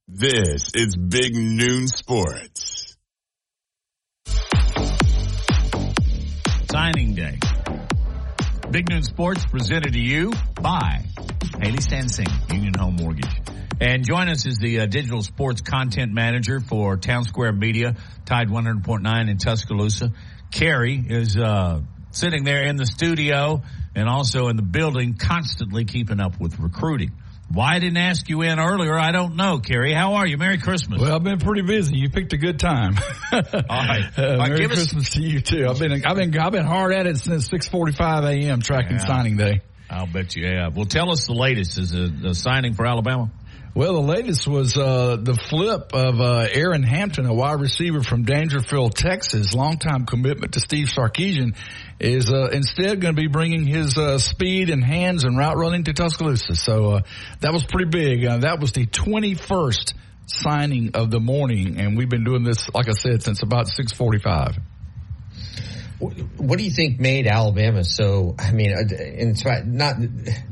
This 0.07 0.71
is 0.75 0.95
Big 0.95 1.35
Noon 1.35 1.87
Sports. 1.87 2.97
Signing 6.71 7.13
day. 7.13 7.37
Big 8.71 8.89
Noon 8.89 9.03
Sports 9.03 9.45
presented 9.45 9.93
to 9.93 9.99
you 9.99 10.33
by 10.59 11.05
Haley 11.61 11.77
Sansing, 11.77 12.51
Union 12.51 12.73
Home 12.79 12.95
Mortgage. 12.95 13.29
And 13.79 14.05
join 14.05 14.27
us 14.29 14.45
is 14.45 14.57
the 14.57 14.81
uh, 14.81 14.85
digital 14.85 15.21
sports 15.21 15.61
content 15.61 16.13
manager 16.13 16.59
for 16.59 16.97
Town 16.97 17.23
Square 17.25 17.53
Media, 17.53 17.95
Tide 18.25 18.47
100.9 18.47 19.29
in 19.29 19.37
Tuscaloosa. 19.37 20.11
Kerry 20.53 21.03
is 21.09 21.35
uh, 21.35 21.81
sitting 22.11 22.43
there 22.43 22.63
in 22.63 22.75
the 22.75 22.85
studio 22.85 23.63
and 23.95 24.07
also 24.07 24.47
in 24.47 24.55
the 24.55 24.61
building, 24.61 25.15
constantly 25.15 25.85
keeping 25.85 26.19
up 26.19 26.39
with 26.39 26.59
recruiting. 26.59 27.11
Why 27.51 27.75
I 27.75 27.79
didn't 27.79 27.97
ask 27.97 28.29
you 28.29 28.41
in 28.41 28.59
earlier, 28.59 28.97
I 28.97 29.11
don't 29.11 29.35
know, 29.35 29.59
Kerry. 29.59 29.93
How 29.93 30.15
are 30.15 30.25
you? 30.25 30.37
Merry 30.37 30.57
Christmas. 30.57 31.01
Well, 31.01 31.13
I've 31.13 31.23
been 31.23 31.39
pretty 31.39 31.61
busy. 31.61 31.97
You 31.97 32.09
picked 32.09 32.33
a 32.33 32.37
good 32.37 32.59
time. 32.59 32.95
All 33.31 33.41
right. 33.41 34.05
Uh, 34.17 34.37
Merry 34.37 34.67
Christmas 34.67 35.07
us... 35.07 35.13
to 35.15 35.21
you 35.21 35.41
too. 35.41 35.67
I've 35.67 35.77
been 35.77 35.91
I've 36.05 36.15
been 36.15 36.37
I've 36.37 36.51
been 36.51 36.65
hard 36.65 36.93
at 36.93 37.05
it 37.05 37.17
since 37.17 37.49
6:45 37.49 38.45
a.m. 38.45 38.61
tracking 38.61 38.97
yeah. 38.97 39.05
signing 39.05 39.37
day. 39.37 39.61
I'll 39.89 40.07
bet 40.07 40.35
you 40.35 40.47
have. 40.47 40.75
Well, 40.75 40.85
tell 40.85 41.11
us 41.11 41.27
the 41.27 41.33
latest. 41.33 41.77
Is 41.77 41.93
a 41.93 42.33
signing 42.33 42.73
for 42.73 42.87
Alabama? 42.87 43.29
Well, 43.75 43.93
the 43.93 44.01
latest 44.01 44.47
was 44.47 44.77
uh, 44.77 45.17
the 45.19 45.33
flip 45.33 45.93
of 45.95 46.21
uh, 46.21 46.47
Aeryn 46.47 46.85
Hampton, 46.85 47.25
a 47.25 47.33
wide 47.33 47.59
receiver 47.59 48.03
from 48.03 48.21
Dangerfield, 48.21 48.95
Texas. 48.95 49.55
Longtime 49.55 50.05
commitment 50.05 50.53
to 50.53 50.59
Steve 50.59 50.89
Sarkisian 50.89 51.55
is 51.99 52.31
uh, 52.31 52.49
instead 52.51 53.01
going 53.01 53.15
to 53.15 53.19
be 53.19 53.27
bringing 53.27 53.65
his 53.65 53.97
uh, 53.97 54.19
speed 54.19 54.69
and 54.69 54.83
hands 54.83 55.23
and 55.23 55.39
route 55.39 55.57
running 55.57 55.85
to 55.85 55.93
Tuscaloosa. 55.93 56.55
So 56.55 56.91
uh, 56.91 57.01
that 57.39 57.51
was 57.51 57.63
pretty 57.63 57.89
big. 57.89 58.23
Uh, 58.23 58.37
that 58.39 58.59
was 58.59 58.73
the 58.73 58.85
21st 58.85 59.93
signing 60.27 60.91
of 60.93 61.09
the 61.09 61.19
morning, 61.19 61.79
and 61.79 61.97
we've 61.97 62.09
been 62.09 62.25
doing 62.25 62.43
this, 62.43 62.69
like 62.75 62.89
I 62.89 62.93
said, 62.93 63.23
since 63.23 63.41
about 63.41 63.67
645. 63.67 64.59
what 66.37 66.59
do 66.59 66.63
you 66.63 66.69
think 66.71 66.99
made 66.99 67.25
Alabama 67.25 67.83
so? 67.83 68.35
I 68.37 68.51
mean, 68.51 68.69
in 68.69 69.33
not 69.65 69.95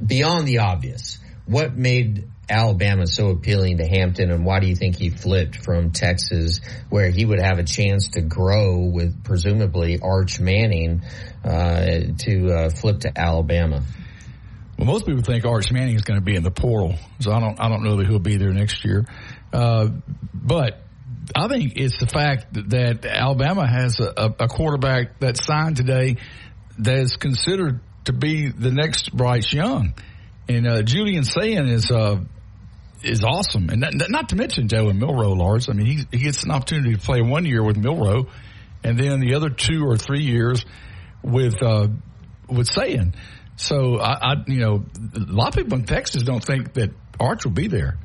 beyond 0.04 0.48
the 0.48 0.58
obvious. 0.58 1.20
What 1.46 1.76
made 1.76 2.28
Alabama 2.52 3.08
so 3.08 3.30
appealing 3.30 3.78
to 3.78 3.88
Hampton, 3.88 4.30
and 4.32 4.46
why 4.46 4.60
do 4.60 4.68
you 4.68 4.76
think 4.76 4.98
he 4.98 5.10
flipped 5.10 5.64
from 5.64 5.92
Texas, 5.92 6.62
where 6.90 7.10
he 7.10 7.26
would 7.26 7.40
have 7.40 7.58
a 7.58 7.64
chance 7.64 8.10
to 8.10 8.22
grow 8.22 8.90
with 8.94 9.24
presumably 9.24 10.00
Arch 10.02 10.40
Manning, 10.40 11.04
uh, 11.44 11.86
to 12.20 12.54
uh, 12.54 12.70
flip 12.70 13.00
to 13.02 13.12
Alabama? 13.18 13.84
Well, 14.78 14.88
most 14.88 15.06
people 15.06 15.22
think 15.22 15.46
Arch 15.46 15.72
Manning 15.72 15.96
is 15.96 16.02
going 16.02 16.20
to 16.20 16.26
be 16.26 16.36
in 16.36 16.44
the 16.44 16.52
portal, 16.52 16.96
so 17.20 17.32
I 17.32 17.40
don't 17.40 17.60
I 17.60 17.70
don't 17.70 17.84
know 17.84 17.98
that 17.98 18.08
he'll 18.08 18.20
be 18.20 18.38
there 18.38 18.52
next 18.52 18.84
year. 18.84 19.06
Uh, 19.54 19.90
but 20.34 20.82
I 21.36 21.48
think 21.48 21.74
it's 21.76 22.00
the 22.00 22.08
fact 22.08 22.54
that, 22.54 23.06
Alabama 23.06 23.68
has 23.68 24.00
a, 24.00 24.34
a, 24.40 24.48
quarterback 24.48 25.20
that 25.20 25.38
signed 25.38 25.78
today 25.78 26.18
that 26.80 26.98
is 26.98 27.16
considered 27.16 27.80
to 28.06 28.14
be 28.14 28.50
the 28.50 28.72
next 28.72 29.16
Bryce 29.16 29.54
Young, 29.54 29.94
and 30.50 30.68
uh, 30.68 30.82
Julian 30.82 31.24
Sayin 31.24 31.68
is 31.68 31.92
uh, 31.92 32.22
is 33.04 33.24
awesome, 33.24 33.70
and 33.70 33.82
not, 33.82 34.10
not 34.10 34.30
to 34.30 34.36
mention 34.36 34.68
Jalen 34.68 34.98
Milroe, 34.98 35.34
Lars. 35.34 35.70
I 35.70 35.74
mean, 35.74 35.86
he 35.86 36.06
he 36.12 36.24
gets 36.24 36.44
an 36.44 36.52
opportunity 36.52 36.94
to 36.94 37.00
play 37.00 37.22
one 37.22 37.46
year 37.46 37.64
with 37.64 37.78
Milroe, 37.78 38.28
and 38.84 38.98
then 38.98 39.20
the 39.20 39.36
other 39.36 39.50
two 39.50 39.84
or 39.86 39.98
three 39.98 40.24
years 40.24 40.66
with 41.24 41.62
uh, 41.62 41.88
with 42.48 42.68
Sayin. 42.68 43.14
So 43.56 44.00
I, 44.00 44.32
I, 44.32 44.34
you 44.48 44.60
know, 44.60 44.86
a 45.16 45.20
lot 45.20 45.50
of 45.50 45.56
people 45.56 45.78
in 45.78 45.86
Texas 45.86 46.24
don't 46.24 46.44
think 46.44 46.74
that 46.74 46.92
Arch 47.20 47.46
will 47.46 47.52
be 47.52 47.68
there 47.68 47.98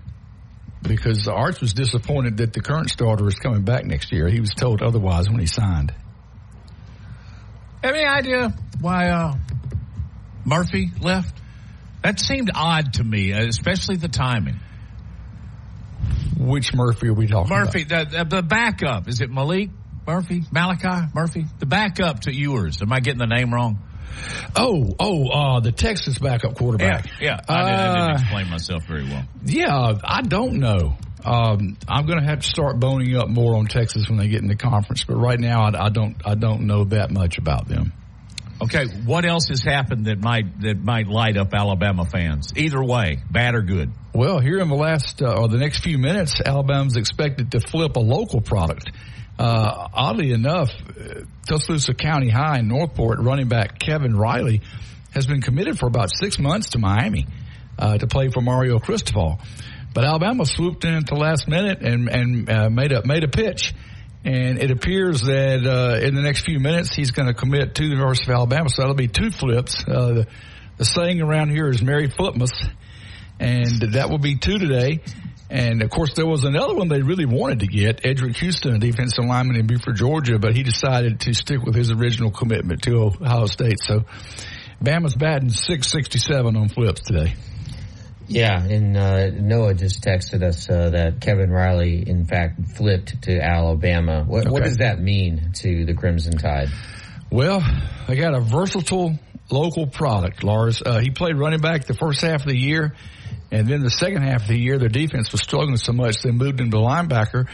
because 0.82 1.26
Arch 1.28 1.60
was 1.60 1.72
disappointed 1.72 2.38
that 2.38 2.52
the 2.52 2.60
current 2.60 2.90
starter 2.90 3.26
is 3.26 3.36
coming 3.36 3.62
back 3.62 3.84
next 3.84 4.12
year. 4.12 4.28
He 4.28 4.40
was 4.40 4.50
told 4.50 4.82
otherwise 4.82 5.28
when 5.28 5.40
he 5.40 5.46
signed. 5.46 5.94
Any 7.82 8.04
idea 8.04 8.54
why 8.80 9.08
uh, 9.08 9.34
Murphy 10.44 10.90
left? 11.00 11.40
That 12.02 12.20
seemed 12.20 12.50
odd 12.54 12.94
to 12.94 13.04
me, 13.04 13.32
especially 13.32 13.96
the 13.96 14.08
timing. 14.08 14.60
Which 16.38 16.74
Murphy 16.74 17.08
are 17.08 17.14
we 17.14 17.26
talking 17.26 17.54
Murphy, 17.54 17.82
about? 17.82 18.12
Murphy, 18.12 18.16
the, 18.18 18.36
the 18.36 18.42
backup. 18.42 19.08
Is 19.08 19.20
it 19.20 19.30
Malik 19.30 19.70
Murphy? 20.06 20.42
Malachi 20.50 21.10
Murphy? 21.14 21.46
The 21.58 21.66
backup 21.66 22.20
to 22.20 22.34
Ewers. 22.34 22.82
Am 22.82 22.92
I 22.92 23.00
getting 23.00 23.18
the 23.18 23.26
name 23.26 23.52
wrong? 23.52 23.78
Oh, 24.54 24.94
oh, 24.98 25.28
uh, 25.28 25.60
the 25.60 25.72
Texas 25.72 26.18
backup 26.18 26.54
quarterback. 26.54 27.06
Yeah, 27.20 27.26
yeah. 27.26 27.40
I, 27.48 27.62
did, 27.62 27.74
I 27.74 27.86
didn't 27.86 28.10
uh, 28.10 28.14
explain 28.14 28.50
myself 28.50 28.84
very 28.84 29.04
well. 29.04 29.24
Yeah, 29.44 29.98
I 30.02 30.22
don't 30.22 30.54
know. 30.54 30.96
Um, 31.24 31.76
I'm 31.88 32.06
going 32.06 32.20
to 32.20 32.24
have 32.24 32.40
to 32.40 32.48
start 32.48 32.78
boning 32.78 33.16
up 33.16 33.28
more 33.28 33.56
on 33.56 33.66
Texas 33.66 34.08
when 34.08 34.18
they 34.18 34.28
get 34.28 34.42
in 34.42 34.48
the 34.48 34.56
conference, 34.56 35.04
but 35.04 35.16
right 35.16 35.40
now 35.40 35.62
I, 35.62 35.86
I 35.86 35.88
don't 35.88 36.16
I 36.24 36.36
don't 36.36 36.66
know 36.66 36.84
that 36.84 37.10
much 37.10 37.38
about 37.38 37.66
them. 37.66 37.92
Okay, 38.62 38.86
what 39.04 39.26
else 39.26 39.48
has 39.48 39.62
happened 39.62 40.06
that 40.06 40.18
might 40.18 40.60
that 40.62 40.78
might 40.78 41.08
light 41.08 41.36
up 41.36 41.52
Alabama 41.52 42.06
fans? 42.06 42.52
Either 42.56 42.82
way, 42.82 43.18
bad 43.30 43.54
or 43.54 43.60
good. 43.60 43.92
Well, 44.14 44.40
here 44.40 44.58
in 44.58 44.68
the 44.68 44.76
last 44.76 45.20
uh, 45.20 45.42
or 45.42 45.48
the 45.48 45.58
next 45.58 45.82
few 45.82 45.98
minutes, 45.98 46.40
Alabama's 46.44 46.96
expected 46.96 47.52
to 47.52 47.60
flip 47.60 47.96
a 47.96 48.00
local 48.00 48.40
product. 48.40 48.90
Uh, 49.38 49.88
oddly 49.92 50.32
enough, 50.32 50.70
uh, 50.72 51.20
Tuscaloosa 51.46 51.92
County 51.92 52.30
High 52.30 52.60
in 52.60 52.68
Northport 52.68 53.18
running 53.20 53.48
back 53.48 53.78
Kevin 53.78 54.16
Riley 54.16 54.62
has 55.12 55.26
been 55.26 55.42
committed 55.42 55.78
for 55.78 55.86
about 55.86 56.10
six 56.14 56.38
months 56.38 56.70
to 56.70 56.78
Miami 56.78 57.26
uh, 57.78 57.98
to 57.98 58.06
play 58.06 58.30
for 58.30 58.40
Mario 58.40 58.78
Cristobal. 58.78 59.38
But 59.92 60.04
Alabama 60.04 60.46
swooped 60.46 60.84
in 60.84 60.94
at 60.94 61.06
the 61.06 61.14
last 61.16 61.46
minute 61.46 61.82
and 61.82 62.08
and 62.08 62.50
uh, 62.50 62.70
made 62.70 62.92
a 62.92 63.06
made 63.06 63.24
a 63.24 63.28
pitch, 63.28 63.74
and 64.26 64.60
it 64.60 64.72
appears 64.72 65.22
that 65.22 65.64
uh, 65.64 66.04
in 66.04 66.16
the 66.16 66.20
next 66.20 66.44
few 66.44 66.58
minutes 66.58 66.92
he's 66.92 67.12
going 67.12 67.28
to 67.28 67.34
commit 67.34 67.76
to 67.76 67.82
the 67.84 67.90
University 67.90 68.32
of 68.32 68.38
Alabama. 68.38 68.68
So 68.68 68.82
that'll 68.82 68.96
be 68.96 69.06
two 69.06 69.30
flips. 69.30 69.84
Uh, 69.86 70.12
the, 70.12 70.26
the 70.78 70.84
saying 70.84 71.20
around 71.22 71.50
here 71.50 71.68
is 71.68 71.80
Mary 71.80 72.08
Flipmas," 72.08 72.50
and 73.38 73.92
that 73.92 74.10
will 74.10 74.18
be 74.18 74.36
two 74.36 74.58
today. 74.58 75.00
And 75.48 75.80
of 75.80 75.90
course, 75.90 76.14
there 76.14 76.26
was 76.26 76.42
another 76.42 76.74
one 76.74 76.88
they 76.88 77.02
really 77.02 77.24
wanted 77.24 77.60
to 77.60 77.68
get, 77.68 78.02
Eddrick 78.02 78.36
Houston, 78.38 78.74
a 78.74 78.78
defensive 78.80 79.24
lineman 79.24 79.54
in 79.54 79.68
Buford, 79.68 79.94
Georgia, 79.94 80.40
but 80.40 80.56
he 80.56 80.64
decided 80.64 81.20
to 81.20 81.32
stick 81.32 81.62
with 81.62 81.76
his 81.76 81.92
original 81.92 82.32
commitment 82.32 82.82
to 82.82 82.96
Ohio 82.96 83.46
State. 83.46 83.78
So 83.80 84.06
Bama's 84.82 85.14
batting 85.14 85.50
667 85.50 86.56
on 86.56 86.68
flips 86.68 87.02
today. 87.02 87.34
Yeah, 88.28 88.60
and 88.62 88.96
uh, 88.96 89.30
Noah 89.30 89.74
just 89.74 90.02
texted 90.02 90.42
us 90.42 90.68
uh, 90.68 90.90
that 90.90 91.20
Kevin 91.20 91.50
Riley, 91.50 92.08
in 92.08 92.26
fact, 92.26 92.60
flipped 92.76 93.22
to 93.22 93.40
Alabama. 93.40 94.24
What, 94.26 94.42
okay. 94.42 94.50
what 94.50 94.64
does 94.64 94.78
that 94.78 95.00
mean 95.00 95.52
to 95.56 95.84
the 95.84 95.94
Crimson 95.94 96.36
Tide? 96.36 96.68
Well, 97.30 97.62
they 98.06 98.16
got 98.16 98.34
a 98.34 98.40
versatile 98.40 99.18
local 99.50 99.86
product, 99.86 100.42
Lars. 100.42 100.82
Uh, 100.84 100.98
he 100.98 101.10
played 101.10 101.36
running 101.36 101.60
back 101.60 101.84
the 101.84 101.94
first 101.94 102.20
half 102.20 102.40
of 102.40 102.48
the 102.48 102.58
year. 102.58 102.94
And 103.50 103.68
then 103.68 103.82
the 103.82 103.90
second 103.90 104.22
half 104.22 104.42
of 104.42 104.48
the 104.48 104.58
year, 104.58 104.78
their 104.78 104.88
defense 104.88 105.30
was 105.30 105.40
struggling 105.40 105.76
so 105.76 105.92
much 105.92 106.22
they 106.22 106.32
moved 106.32 106.60
him 106.60 106.70
to 106.72 106.78
linebacker, 106.78 107.48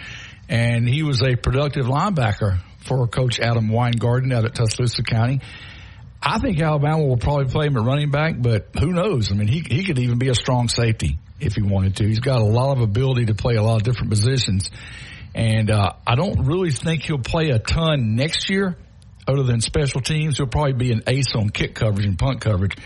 and 0.49 0.89
he 0.89 1.03
was 1.03 1.23
a 1.23 1.37
productive 1.37 1.87
linebacker 1.87 2.59
for 2.79 3.07
Coach 3.07 3.39
Adam 3.41 3.69
Weingarten 3.69 4.33
out 4.33 4.45
at 4.45 4.55
Tuscaloosa 4.55 5.03
County. 5.03 5.41
I 6.23 6.39
think 6.39 6.61
Alabama 6.61 7.05
will 7.05 7.17
probably 7.17 7.47
play 7.47 7.67
him 7.67 7.77
at 7.77 7.85
running 7.85 8.11
back, 8.11 8.35
but 8.39 8.69
who 8.79 8.93
knows? 8.93 9.33
I 9.33 9.35
mean, 9.35 9.49
he 9.49 9.65
he 9.69 9.85
could 9.85 9.99
even 9.99 10.19
be 10.19 10.29
a 10.29 10.35
strong 10.35 10.69
safety 10.69 11.19
if 11.41 11.55
he 11.55 11.63
wanted 11.63 11.97
to. 11.97 12.07
He's 12.07 12.21
got 12.21 12.41
a 12.41 12.45
lot 12.45 12.77
of 12.77 12.83
ability 12.83 13.27
to 13.27 13.35
play 13.35 13.57
a 13.57 13.63
lot 13.63 13.77
of 13.77 13.83
different 13.83 14.11
positions, 14.11 14.71
and 15.35 15.71
uh, 15.71 15.93
I 16.07 16.15
don't 16.15 16.47
really 16.47 16.71
think 16.71 17.03
he'll 17.03 17.19
play 17.19 17.51
a 17.51 17.59
ton 17.59 18.15
next 18.15 18.49
year, 18.51 18.77
other 19.27 19.43
than 19.43 19.61
special 19.61 20.01
teams. 20.01 20.37
He'll 20.37 20.47
probably 20.47 20.75
be 20.75 20.93
an 20.93 21.03
ace 21.09 21.35
on 21.35 21.51
kick 21.51 21.75
coverage 21.75 22.07
and 22.07 22.19
punt 22.19 22.41
coverage. 22.41 22.77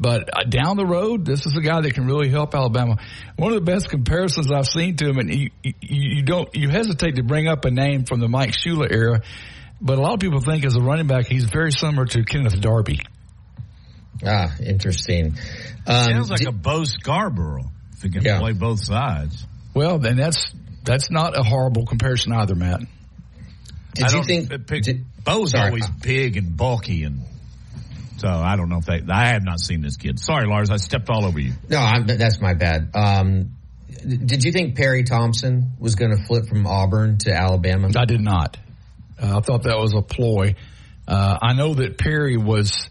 But 0.00 0.30
uh, 0.32 0.44
down 0.48 0.78
the 0.78 0.86
road, 0.86 1.26
this 1.26 1.44
is 1.44 1.54
a 1.56 1.60
guy 1.60 1.82
that 1.82 1.92
can 1.92 2.06
really 2.06 2.30
help 2.30 2.54
Alabama. 2.54 2.96
One 3.36 3.52
of 3.52 3.56
the 3.56 3.70
best 3.70 3.90
comparisons 3.90 4.50
I've 4.50 4.66
seen 4.66 4.96
to 4.96 5.06
him, 5.06 5.18
and 5.18 5.32
you, 5.32 5.50
you, 5.62 5.74
you 5.80 6.22
don't, 6.22 6.48
you 6.56 6.70
hesitate 6.70 7.16
to 7.16 7.22
bring 7.22 7.48
up 7.48 7.66
a 7.66 7.70
name 7.70 8.04
from 8.06 8.20
the 8.20 8.28
Mike 8.28 8.52
Shula 8.52 8.90
era, 8.90 9.20
but 9.80 9.98
a 9.98 10.00
lot 10.00 10.14
of 10.14 10.20
people 10.20 10.40
think 10.40 10.64
as 10.64 10.76
a 10.76 10.80
running 10.80 11.06
back, 11.06 11.26
he's 11.26 11.44
very 11.44 11.72
similar 11.72 12.06
to 12.06 12.24
Kenneth 12.24 12.60
Darby. 12.60 13.00
Ah, 14.24 14.54
interesting. 14.62 15.34
Um, 15.86 16.04
Sounds 16.04 16.30
like 16.30 16.40
d- 16.40 16.46
a 16.46 16.52
Bo 16.52 16.84
Scarborough 16.84 17.70
if 17.92 18.02
he 18.02 18.10
can 18.10 18.22
yeah. 18.22 18.38
play 18.38 18.52
both 18.52 18.84
sides. 18.84 19.46
Well, 19.74 19.98
then 19.98 20.16
that's 20.16 20.52
that's 20.84 21.10
not 21.10 21.38
a 21.38 21.42
horrible 21.42 21.86
comparison 21.86 22.32
either, 22.32 22.54
Matt. 22.54 22.80
Did 23.94 24.12
you 24.12 24.22
think 24.22 24.66
pick, 24.66 24.82
did, 24.82 25.04
Bo's 25.24 25.52
sorry. 25.52 25.68
always 25.68 25.88
big 26.02 26.36
and 26.36 26.56
bulky 26.56 27.04
and 27.04 27.22
so 28.18 28.28
I 28.28 28.56
don't 28.56 28.68
know 28.68 28.78
if 28.78 28.84
they. 28.84 29.00
I 29.10 29.28
have 29.28 29.42
not 29.42 29.60
seen 29.60 29.80
this 29.80 29.96
kid. 29.96 30.20
Sorry, 30.20 30.46
Lars, 30.46 30.70
I 30.70 30.76
stepped 30.76 31.08
all 31.08 31.24
over 31.24 31.40
you. 31.40 31.54
No, 31.70 31.78
I'm, 31.78 32.06
that's 32.06 32.38
my 32.38 32.52
bad. 32.52 32.90
Um, 32.94 33.52
did 33.88 34.44
you 34.44 34.52
think 34.52 34.76
Perry 34.76 35.04
Thompson 35.04 35.72
was 35.78 35.94
going 35.94 36.14
to 36.14 36.22
flip 36.22 36.46
from 36.46 36.66
Auburn 36.66 37.16
to 37.18 37.32
Alabama? 37.32 37.90
I 37.96 38.04
did 38.04 38.20
not. 38.20 38.58
Uh, 39.20 39.38
I 39.38 39.40
thought 39.40 39.64
that 39.64 39.78
was 39.78 39.94
a 39.94 40.02
ploy. 40.02 40.54
Uh, 41.06 41.38
I 41.40 41.54
know 41.54 41.74
that 41.74 41.98
Perry 41.98 42.36
was 42.36 42.88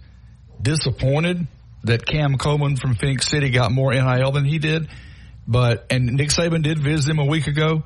disappointed 0.62 1.48
that 1.84 2.06
Cam 2.06 2.38
Coleman 2.38 2.76
from 2.76 2.96
Phenix 2.96 3.28
City 3.28 3.50
got 3.50 3.72
more 3.72 3.94
NIL 3.94 4.32
than 4.32 4.46
he 4.46 4.60
did, 4.60 4.90
but 5.48 5.86
and 5.90 6.06
Nick 6.14 6.30
Saban 6.30 6.62
did 6.62 6.80
visit 6.80 7.10
him 7.10 7.20
a 7.20 7.26
week 7.26 7.48
ago. 7.48 7.84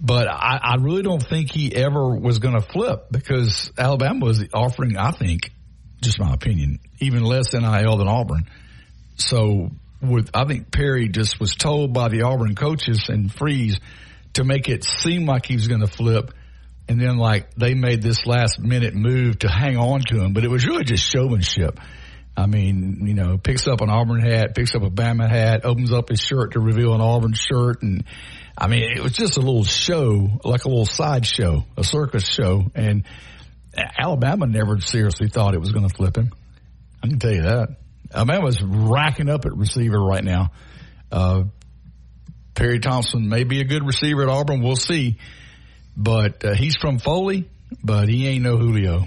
But 0.00 0.26
I, 0.28 0.58
I 0.60 0.74
really 0.80 1.02
don't 1.02 1.22
think 1.22 1.52
he 1.52 1.74
ever 1.76 2.16
was 2.16 2.40
going 2.40 2.54
to 2.54 2.60
flip 2.60 3.06
because 3.12 3.70
Alabama 3.78 4.26
was 4.26 4.44
offering, 4.52 4.96
I 4.96 5.12
think, 5.12 5.52
just 6.00 6.18
my 6.18 6.34
opinion, 6.34 6.80
even 6.98 7.22
less 7.22 7.52
NIL 7.52 7.96
than 7.96 8.08
Auburn. 8.08 8.48
So 9.16 9.70
with, 10.00 10.30
I 10.34 10.44
think 10.44 10.72
Perry 10.72 11.08
just 11.08 11.38
was 11.38 11.54
told 11.54 11.92
by 11.92 12.08
the 12.08 12.22
Auburn 12.22 12.56
coaches 12.56 13.08
and 13.08 13.32
Freeze 13.32 13.78
to 14.32 14.42
make 14.42 14.68
it 14.68 14.82
seem 14.82 15.24
like 15.24 15.46
he 15.46 15.54
was 15.54 15.68
going 15.68 15.82
to 15.82 15.86
flip. 15.86 16.32
And 16.92 17.00
then 17.00 17.16
like 17.16 17.54
they 17.54 17.72
made 17.72 18.02
this 18.02 18.26
last 18.26 18.60
minute 18.60 18.94
move 18.94 19.38
to 19.38 19.48
hang 19.48 19.78
on 19.78 20.02
to 20.08 20.20
him, 20.20 20.34
but 20.34 20.44
it 20.44 20.50
was 20.50 20.66
really 20.66 20.84
just 20.84 21.02
showmanship. 21.02 21.80
I 22.36 22.44
mean, 22.44 23.06
you 23.06 23.14
know, 23.14 23.38
picks 23.38 23.66
up 23.66 23.80
an 23.80 23.88
Auburn 23.88 24.20
hat, 24.20 24.54
picks 24.54 24.74
up 24.74 24.82
a 24.82 24.90
Bama 24.90 25.26
hat, 25.26 25.64
opens 25.64 25.90
up 25.90 26.10
his 26.10 26.20
shirt 26.20 26.52
to 26.52 26.60
reveal 26.60 26.92
an 26.92 27.00
Auburn 27.00 27.32
shirt. 27.32 27.80
And 27.80 28.04
I 28.58 28.66
mean, 28.66 28.82
it 28.94 29.02
was 29.02 29.12
just 29.12 29.38
a 29.38 29.40
little 29.40 29.64
show, 29.64 30.28
like 30.44 30.66
a 30.66 30.68
little 30.68 30.84
sideshow, 30.84 31.64
a 31.78 31.82
circus 31.82 32.28
show. 32.28 32.64
And 32.74 33.06
Alabama 33.74 34.46
never 34.46 34.78
seriously 34.78 35.28
thought 35.28 35.54
it 35.54 35.60
was 35.60 35.72
going 35.72 35.88
to 35.88 35.94
flip 35.94 36.18
him. 36.18 36.30
I 37.02 37.06
can 37.06 37.18
tell 37.18 37.32
you 37.32 37.44
that. 37.44 37.68
Alabama's 38.12 38.62
racking 38.62 39.30
up 39.30 39.46
at 39.46 39.56
receiver 39.56 39.98
right 39.98 40.22
now. 40.22 40.50
Uh, 41.10 41.44
Perry 42.54 42.80
Thompson 42.80 43.30
may 43.30 43.44
be 43.44 43.62
a 43.62 43.64
good 43.64 43.86
receiver 43.86 44.24
at 44.24 44.28
Auburn. 44.28 44.62
We'll 44.62 44.76
see. 44.76 45.16
But 45.96 46.44
uh, 46.44 46.54
he's 46.54 46.76
from 46.76 46.98
Foley, 46.98 47.48
but 47.82 48.08
he 48.08 48.26
ain't 48.28 48.42
no 48.42 48.56
Julio. 48.56 49.06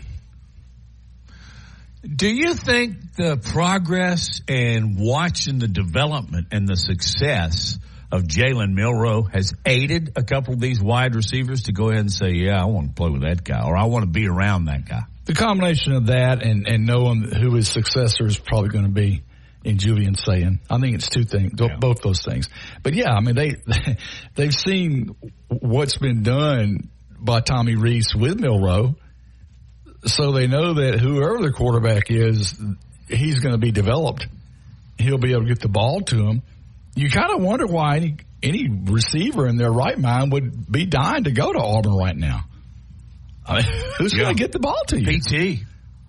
Do 2.04 2.28
you 2.28 2.54
think 2.54 3.16
the 3.16 3.38
progress 3.38 4.42
and 4.48 5.00
watching 5.00 5.58
the 5.58 5.68
development 5.68 6.48
and 6.52 6.68
the 6.68 6.76
success 6.76 7.80
of 8.12 8.24
Jalen 8.24 8.74
Milroe 8.74 9.24
has 9.24 9.54
aided 9.66 10.12
a 10.16 10.24
couple 10.24 10.54
of 10.54 10.60
these 10.60 10.80
wide 10.80 11.16
receivers 11.16 11.64
to 11.64 11.72
go 11.72 11.90
ahead 11.90 12.02
and 12.02 12.12
say, 12.12 12.30
yeah, 12.34 12.62
I 12.62 12.66
want 12.66 12.90
to 12.90 12.94
play 12.94 13.10
with 13.10 13.24
that 13.24 13.44
guy 13.44 13.66
or 13.66 13.76
I 13.76 13.86
want 13.86 14.04
to 14.04 14.12
be 14.12 14.28
around 14.28 14.66
that 14.66 14.88
guy? 14.88 15.02
the 15.26 15.34
combination 15.34 15.94
of 15.94 16.08
that 16.08 16.44
and, 16.44 16.68
and 16.68 16.86
knowing 16.86 17.24
who 17.24 17.56
his 17.56 17.68
successor 17.68 18.26
is 18.26 18.38
probably 18.38 18.70
going 18.70 18.86
to 18.86 18.92
be 18.92 19.24
in 19.66 19.80
Julian 19.80 20.16
Sayin. 20.16 20.60
I 20.70 20.80
think 20.80 20.96
it's 20.96 21.10
two 21.10 21.24
things, 21.24 21.54
yeah. 21.60 21.78
both 21.80 22.02
those 22.02 22.22
things. 22.22 22.48
But 22.84 22.94
yeah, 22.94 23.12
I 23.12 23.20
mean 23.20 23.36
they 23.36 23.56
they've 24.36 24.54
seen 24.54 25.16
what's 25.50 25.98
been 25.98 26.24
done 26.24 26.90
by 27.20 27.42
Tommy 27.42 27.76
Rees 27.76 28.16
with 28.16 28.40
Milroe, 28.40 28.96
so 30.06 30.32
they 30.32 30.48
know 30.48 30.76
that 30.76 31.00
whoever 31.00 31.40
the 31.42 31.52
quarterback 31.52 32.12
is, 32.12 32.56
he's 33.10 33.40
going 33.40 33.54
to 33.54 33.60
be 33.60 33.72
developed. 33.72 34.28
He'll 34.98 35.18
be 35.18 35.32
able 35.32 35.42
to 35.42 35.48
get 35.48 35.60
the 35.60 35.68
ball 35.68 36.02
to 36.02 36.16
him. 36.16 36.44
You 36.96 37.10
kind 37.10 37.32
of 37.34 37.42
wonder 37.42 37.66
why 37.66 37.98
any 37.98 38.18
any 38.44 38.70
receiver 38.70 39.48
in 39.48 39.58
their 39.58 39.72
right 39.72 39.98
mind 39.98 40.32
would 40.32 40.72
be 40.72 40.86
dying 40.86 41.24
to 41.24 41.32
go 41.32 41.52
to 41.52 41.60
Auburn 41.60 41.96
right 41.96 42.16
now. 42.16 42.46
I 43.46 43.62
mean, 43.62 43.66
who's 43.98 44.14
yeah. 44.14 44.24
going 44.24 44.36
to 44.36 44.42
get 44.42 44.52
the 44.52 44.60
ball 44.60 44.84
to 44.88 45.00
you? 45.02 45.20
PT. 45.20 45.66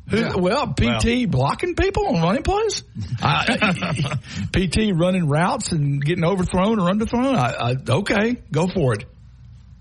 Who, 0.08 0.18
yeah. 0.18 0.36
Well, 0.36 0.68
PT 0.68 1.04
well. 1.04 1.26
blocking 1.26 1.74
people 1.74 2.06
on 2.06 2.22
running 2.22 2.44
plays. 2.44 2.82
PT 4.52 4.92
running 4.94 5.28
routes 5.28 5.72
and 5.72 6.04
getting 6.04 6.24
overthrown 6.24 6.78
or 6.78 6.88
underthrown. 6.92 7.34
I, 7.34 7.72
I, 7.72 7.74
okay, 7.88 8.36
go 8.52 8.68
for 8.68 8.94
it. 8.94 9.04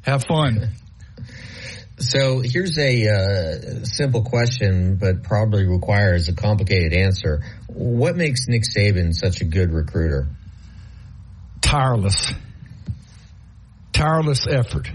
Have 0.02 0.26
fun. 0.26 0.70
So 1.98 2.42
here's 2.44 2.78
a 2.78 3.08
uh, 3.08 3.86
simple 3.86 4.24
question, 4.24 4.98
but 4.98 5.24
probably 5.24 5.66
requires 5.66 6.28
a 6.28 6.34
complicated 6.34 6.94
answer. 6.94 7.42
What 7.68 8.18
makes 8.18 8.48
Nick 8.48 8.64
Saban 8.64 9.14
such 9.14 9.42
a 9.42 9.46
good 9.46 9.72
recruiter? 9.72 10.28
Tireless. 11.62 12.34
Tireless 13.94 14.46
effort. 14.48 14.90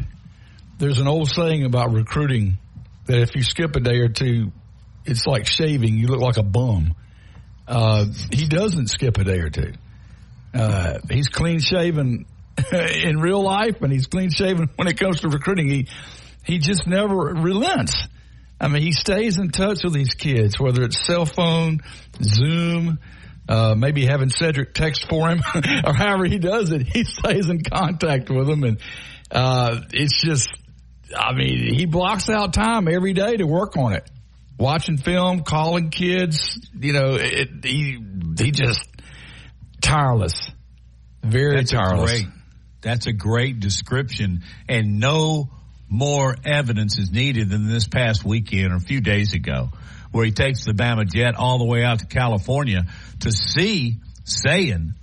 There's 0.78 0.98
an 0.98 1.08
old 1.08 1.30
saying 1.30 1.64
about 1.64 1.92
recruiting 1.92 2.58
that 3.06 3.18
if 3.18 3.34
you 3.34 3.42
skip 3.42 3.76
a 3.76 3.80
day 3.80 3.98
or 3.98 4.08
two, 4.08 4.52
it's 5.04 5.26
like 5.26 5.46
shaving. 5.46 5.96
You 5.96 6.08
look 6.08 6.20
like 6.20 6.36
a 6.36 6.42
bum. 6.42 6.94
Uh, 7.66 8.06
he 8.32 8.46
doesn't 8.46 8.88
skip 8.88 9.18
a 9.18 9.24
day 9.24 9.38
or 9.38 9.50
two. 9.50 9.72
Uh, 10.52 10.98
he's 11.08 11.28
clean 11.28 11.60
shaven 11.60 12.26
in 12.72 13.18
real 13.18 13.42
life, 13.42 13.80
and 13.82 13.92
he's 13.92 14.06
clean 14.06 14.30
shaven 14.30 14.68
when 14.76 14.88
it 14.88 14.98
comes 14.98 15.20
to 15.20 15.28
recruiting. 15.28 15.68
He 15.68 15.88
he 16.44 16.58
just 16.58 16.86
never 16.86 17.16
relents. 17.16 18.08
I 18.60 18.68
mean, 18.68 18.82
he 18.82 18.92
stays 18.92 19.38
in 19.38 19.50
touch 19.50 19.84
with 19.84 19.94
these 19.94 20.14
kids, 20.14 20.58
whether 20.58 20.82
it's 20.82 21.06
cell 21.06 21.24
phone, 21.24 21.80
Zoom, 22.22 22.98
uh, 23.48 23.74
maybe 23.76 24.04
having 24.04 24.30
Cedric 24.30 24.74
text 24.74 25.08
for 25.08 25.28
him, 25.28 25.40
or 25.84 25.94
however 25.94 26.24
he 26.26 26.38
does 26.38 26.72
it. 26.72 26.82
He 26.82 27.04
stays 27.04 27.48
in 27.48 27.62
contact 27.62 28.28
with 28.28 28.46
them, 28.46 28.64
and 28.64 28.80
uh, 29.30 29.80
it's 29.92 30.20
just, 30.20 30.50
I 31.16 31.32
mean, 31.34 31.74
he 31.74 31.86
blocks 31.86 32.28
out 32.28 32.52
time 32.52 32.88
every 32.88 33.12
day 33.12 33.36
to 33.36 33.46
work 33.46 33.76
on 33.76 33.94
it 33.94 34.10
watching 34.60 34.98
film, 34.98 35.42
calling 35.42 35.90
kids. 35.90 36.60
You 36.78 36.92
know, 36.92 37.16
it, 37.18 37.64
he 37.64 37.98
he 38.38 38.50
just 38.52 38.86
tireless, 39.80 40.50
very 41.22 41.56
That's 41.56 41.72
tireless. 41.72 42.10
Great, 42.10 42.26
that's 42.82 43.06
a 43.06 43.12
great 43.12 43.58
description, 43.58 44.42
and 44.68 45.00
no 45.00 45.48
more 45.88 46.36
evidence 46.44 46.98
is 46.98 47.10
needed 47.10 47.50
than 47.50 47.68
this 47.68 47.88
past 47.88 48.24
weekend 48.24 48.72
or 48.72 48.76
a 48.76 48.80
few 48.80 49.00
days 49.00 49.34
ago, 49.34 49.70
where 50.12 50.24
he 50.24 50.30
takes 50.30 50.64
the 50.64 50.72
Bama 50.72 51.10
jet 51.10 51.34
all 51.34 51.58
the 51.58 51.64
way 51.64 51.82
out 51.82 51.98
to 51.98 52.06
California 52.06 52.84
to 53.20 53.32
see 53.32 53.96
Sayin. 54.24 54.94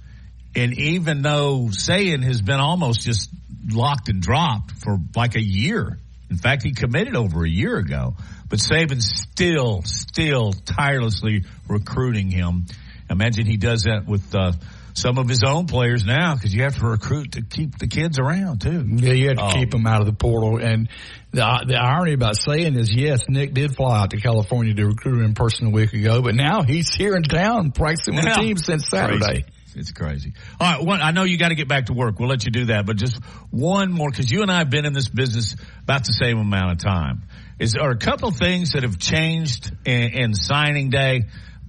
And 0.55 0.79
even 0.79 1.21
though 1.21 1.69
Sayin 1.71 2.21
has 2.21 2.41
been 2.41 2.59
almost 2.59 3.01
just 3.01 3.29
locked 3.69 4.09
and 4.09 4.21
dropped 4.21 4.71
for 4.71 4.97
like 5.13 5.35
a 5.35 5.43
year, 5.43 5.99
in 6.29 6.37
fact, 6.37 6.63
he 6.63 6.73
committed 6.73 7.15
over 7.15 7.45
a 7.45 7.49
year 7.49 7.77
ago. 7.77 8.15
But 8.49 8.59
Saban's 8.59 9.09
still, 9.09 9.81
still 9.83 10.53
tirelessly 10.53 11.43
recruiting 11.67 12.29
him. 12.29 12.65
Imagine 13.09 13.45
he 13.45 13.57
does 13.57 13.83
that 13.83 14.05
with 14.05 14.33
uh, 14.35 14.53
some 14.93 15.17
of 15.17 15.29
his 15.29 15.43
own 15.45 15.67
players 15.67 16.05
now 16.05 16.33
because 16.35 16.53
you 16.53 16.63
have 16.63 16.75
to 16.77 16.85
recruit 16.85 17.33
to 17.33 17.41
keep 17.41 17.77
the 17.77 17.87
kids 17.87 18.19
around 18.19 18.61
too. 18.61 18.83
Yeah, 18.87 19.13
you 19.13 19.27
have 19.29 19.37
to 19.37 19.43
um, 19.43 19.51
keep 19.51 19.71
them 19.71 19.85
out 19.85 20.01
of 20.01 20.07
the 20.07 20.13
portal. 20.13 20.57
And 20.57 20.89
the, 21.31 21.65
the 21.67 21.75
irony 21.75 22.13
about 22.13 22.35
Sayin 22.35 22.77
is, 22.77 22.93
yes, 22.93 23.21
Nick 23.29 23.53
did 23.53 23.75
fly 23.75 24.01
out 24.01 24.11
to 24.11 24.17
California 24.17 24.73
to 24.73 24.87
recruit 24.87 25.19
him 25.19 25.25
in 25.25 25.33
person 25.35 25.67
a 25.67 25.69
week 25.69 25.93
ago, 25.93 26.21
but 26.21 26.35
now 26.35 26.63
he's 26.63 26.93
here 26.93 27.15
in 27.15 27.23
town 27.23 27.71
practicing 27.71 28.15
with 28.15 28.25
the 28.25 28.31
team 28.31 28.57
since 28.57 28.87
Saturday. 28.89 29.19
Crazy. 29.19 29.45
It's 29.75 29.91
crazy. 29.91 30.33
All 30.59 30.73
right, 30.73 30.83
one, 30.83 31.01
I 31.01 31.11
know 31.11 31.23
you 31.23 31.37
got 31.37 31.49
to 31.49 31.55
get 31.55 31.67
back 31.67 31.85
to 31.85 31.93
work. 31.93 32.19
We'll 32.19 32.29
let 32.29 32.45
you 32.45 32.51
do 32.51 32.65
that, 32.65 32.87
but 32.87 32.97
just 32.97 33.23
one 33.51 33.91
more 33.91 34.09
because 34.09 34.31
you 34.31 34.41
and 34.41 34.51
I 34.51 34.57
have 34.57 34.71
been 34.71 34.85
in 34.85 34.93
this 34.93 35.07
business 35.07 35.55
about 35.83 36.03
the 36.03 36.13
same 36.13 36.39
amount 36.39 36.71
of 36.71 36.77
time. 36.79 37.23
Is 37.59 37.75
are 37.75 37.91
a 37.91 37.97
couple 37.97 38.31
things 38.31 38.71
that 38.71 38.83
have 38.83 38.99
changed 38.99 39.71
in, 39.85 40.11
in 40.13 40.33
signing 40.33 40.89
day? 40.89 41.23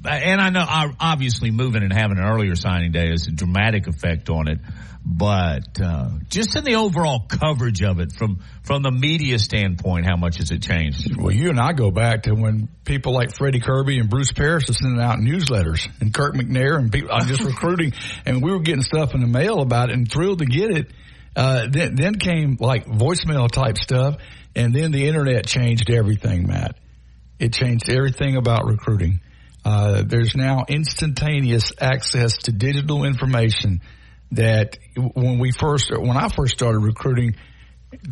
And 0.04 0.40
I 0.40 0.50
know 0.50 0.64
obviously 1.00 1.50
moving 1.50 1.82
and 1.82 1.92
having 1.92 2.18
an 2.18 2.24
earlier 2.24 2.54
signing 2.54 2.92
day 2.92 3.10
has 3.10 3.26
a 3.26 3.32
dramatic 3.32 3.88
effect 3.88 4.30
on 4.30 4.46
it, 4.46 4.58
but 5.04 5.80
uh, 5.82 6.10
just 6.28 6.54
in 6.54 6.64
the 6.64 6.76
overall 6.76 7.20
coverage 7.26 7.82
of 7.82 7.98
it 7.98 8.12
from 8.12 8.40
from 8.62 8.82
the 8.82 8.90
media 8.90 9.38
standpoint, 9.38 10.04
how 10.04 10.16
much 10.16 10.36
has 10.36 10.50
it 10.50 10.62
changed? 10.62 11.16
Well, 11.16 11.32
you 11.32 11.48
and 11.48 11.58
I 11.58 11.72
go 11.72 11.90
back 11.90 12.24
to 12.24 12.34
when 12.34 12.68
people 12.84 13.14
like 13.14 13.34
Freddie 13.34 13.60
Kirby 13.60 13.98
and 13.98 14.10
Bruce 14.10 14.32
Parrish 14.32 14.68
were 14.68 14.74
sending 14.74 15.00
out 15.00 15.18
newsletters, 15.18 15.88
and 16.00 16.12
Kirk 16.12 16.34
McNair 16.34 16.76
and 16.76 16.92
people 16.92 17.18
just 17.20 17.42
recruiting, 17.44 17.92
and 18.26 18.42
we 18.42 18.52
were 18.52 18.60
getting 18.60 18.82
stuff 18.82 19.14
in 19.14 19.20
the 19.20 19.26
mail 19.26 19.60
about 19.60 19.88
it, 19.88 19.94
and 19.94 20.10
thrilled 20.10 20.40
to 20.40 20.46
get 20.46 20.70
it. 20.70 20.90
Uh, 21.34 21.68
then, 21.70 21.94
then 21.94 22.14
came 22.16 22.56
like 22.58 22.86
voicemail 22.86 23.48
type 23.50 23.78
stuff, 23.78 24.16
and 24.54 24.74
then 24.74 24.90
the 24.90 25.06
internet 25.08 25.46
changed 25.46 25.90
everything, 25.90 26.46
Matt. 26.46 26.76
It 27.38 27.52
changed 27.52 27.88
everything 27.88 28.36
about 28.36 28.66
recruiting. 28.66 29.20
Uh, 29.64 30.02
there's 30.06 30.34
now 30.34 30.64
instantaneous 30.68 31.72
access 31.80 32.38
to 32.38 32.52
digital 32.52 33.04
information 33.04 33.80
that 34.32 34.78
when 34.96 35.38
we 35.38 35.52
first, 35.52 35.90
when 35.90 36.16
I 36.16 36.28
first 36.28 36.54
started 36.54 36.80
recruiting, 36.80 37.36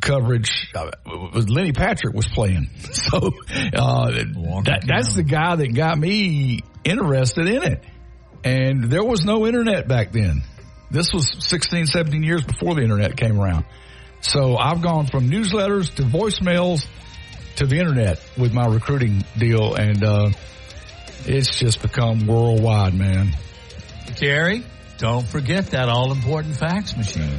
coverage 0.01 0.71
uh, 0.75 0.91
was 1.35 1.49
Lenny 1.49 1.73
Patrick 1.73 2.15
was 2.15 2.27
playing. 2.27 2.71
So 2.93 3.19
uh, 3.19 4.11
that, 4.11 4.85
that's 4.87 5.15
the 5.15 5.23
guy 5.23 5.55
that 5.57 5.75
got 5.75 5.97
me 5.97 6.61
interested 6.83 7.49
in 7.49 7.63
it. 7.63 7.85
And 8.43 8.85
there 8.85 9.05
was 9.05 9.25
no 9.25 9.47
internet 9.47 9.87
back 9.87 10.13
then. 10.13 10.43
This 10.91 11.13
was 11.13 11.31
16, 11.39 11.87
17 11.87 12.23
years 12.23 12.43
before 12.43 12.75
the 12.75 12.83
internet 12.83 13.17
came 13.17 13.41
around. 13.41 13.65
So 14.27 14.57
I've 14.57 14.83
gone 14.83 15.07
from 15.07 15.31
newsletters 15.31 15.95
to 15.95 16.03
voicemails 16.03 16.85
to 17.57 17.67
the 17.67 17.79
internet 17.79 18.21
with 18.37 18.53
my 18.53 18.67
recruiting 18.67 19.25
deal, 19.39 19.75
and 19.75 20.03
uh, 20.03 20.31
it's 21.27 21.57
just 21.57 21.81
become 21.81 22.27
worldwide, 22.27 22.93
man. 22.93 23.37
Terry, 24.17 24.65
don't 24.99 25.25
forget 25.25 25.69
that 25.69 25.89
all 25.89 26.11
important 26.11 26.57
fax 26.57 26.97
machine. 26.97 27.39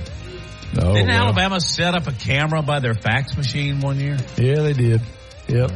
Oh, 0.80 0.94
Didn't 0.94 1.08
well. 1.08 1.26
Alabama 1.26 1.60
set 1.60 1.94
up 1.94 2.08
a 2.08 2.14
camera 2.14 2.62
by 2.62 2.80
their 2.80 2.94
fax 2.94 3.36
machine 3.36 3.82
one 3.82 4.00
year? 4.00 4.18
Yeah, 4.38 4.62
they 4.62 4.74
did. 4.74 5.02
Yep. 5.48 5.72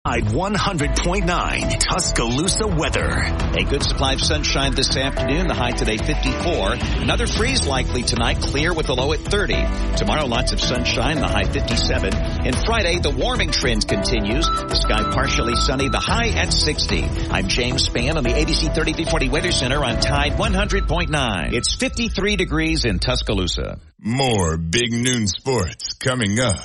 100.9 0.70 1.80
Tuscaloosa 1.80 2.68
weather. 2.68 3.10
A 3.58 3.64
good 3.64 3.82
supply 3.82 4.14
of 4.14 4.22
sunshine 4.22 4.76
this 4.76 4.96
afternoon. 4.96 5.48
The 5.48 5.56
high 5.56 5.72
today 5.72 5.98
54. 5.98 6.74
Another 7.02 7.26
freeze 7.26 7.66
likely 7.66 8.04
tonight, 8.04 8.40
clear 8.40 8.72
with 8.72 8.86
the 8.86 8.94
low 8.94 9.12
at 9.12 9.20
30. 9.20 9.56
Tomorrow 9.98 10.28
lots 10.28 10.54
of 10.54 10.62
sunshine, 10.62 11.16
the 11.16 11.28
high 11.28 11.46
57. 11.46 12.14
And 12.14 12.56
Friday 12.56 13.00
the 13.00 13.10
warming 13.10 13.50
trend 13.50 13.88
continues. 13.88 14.46
The 14.46 14.76
sky 14.76 15.12
partially 15.12 15.56
sunny, 15.56 15.90
the 15.90 15.98
high 15.98 16.30
at 16.30 16.54
60. 16.54 17.02
I'm 17.32 17.48
James 17.48 17.90
Spann 17.90 18.18
on 18.18 18.24
the 18.24 18.30
ABC 18.30 18.72
3340 18.72 19.30
Weather 19.30 19.52
Center 19.52 19.84
on 19.84 20.00
Tide 20.00 20.34
100.9. 20.34 21.54
It's 21.54 21.74
53 21.74 22.36
degrees 22.36 22.86
in 22.86 23.00
Tuscaloosa. 23.00 23.80
More 23.98 24.56
big 24.58 24.92
noon 24.92 25.26
sports 25.26 25.94
coming 25.94 26.40
up. 26.40 26.60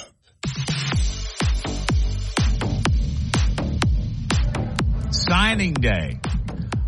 Signing 5.14 5.74
day. 5.74 6.18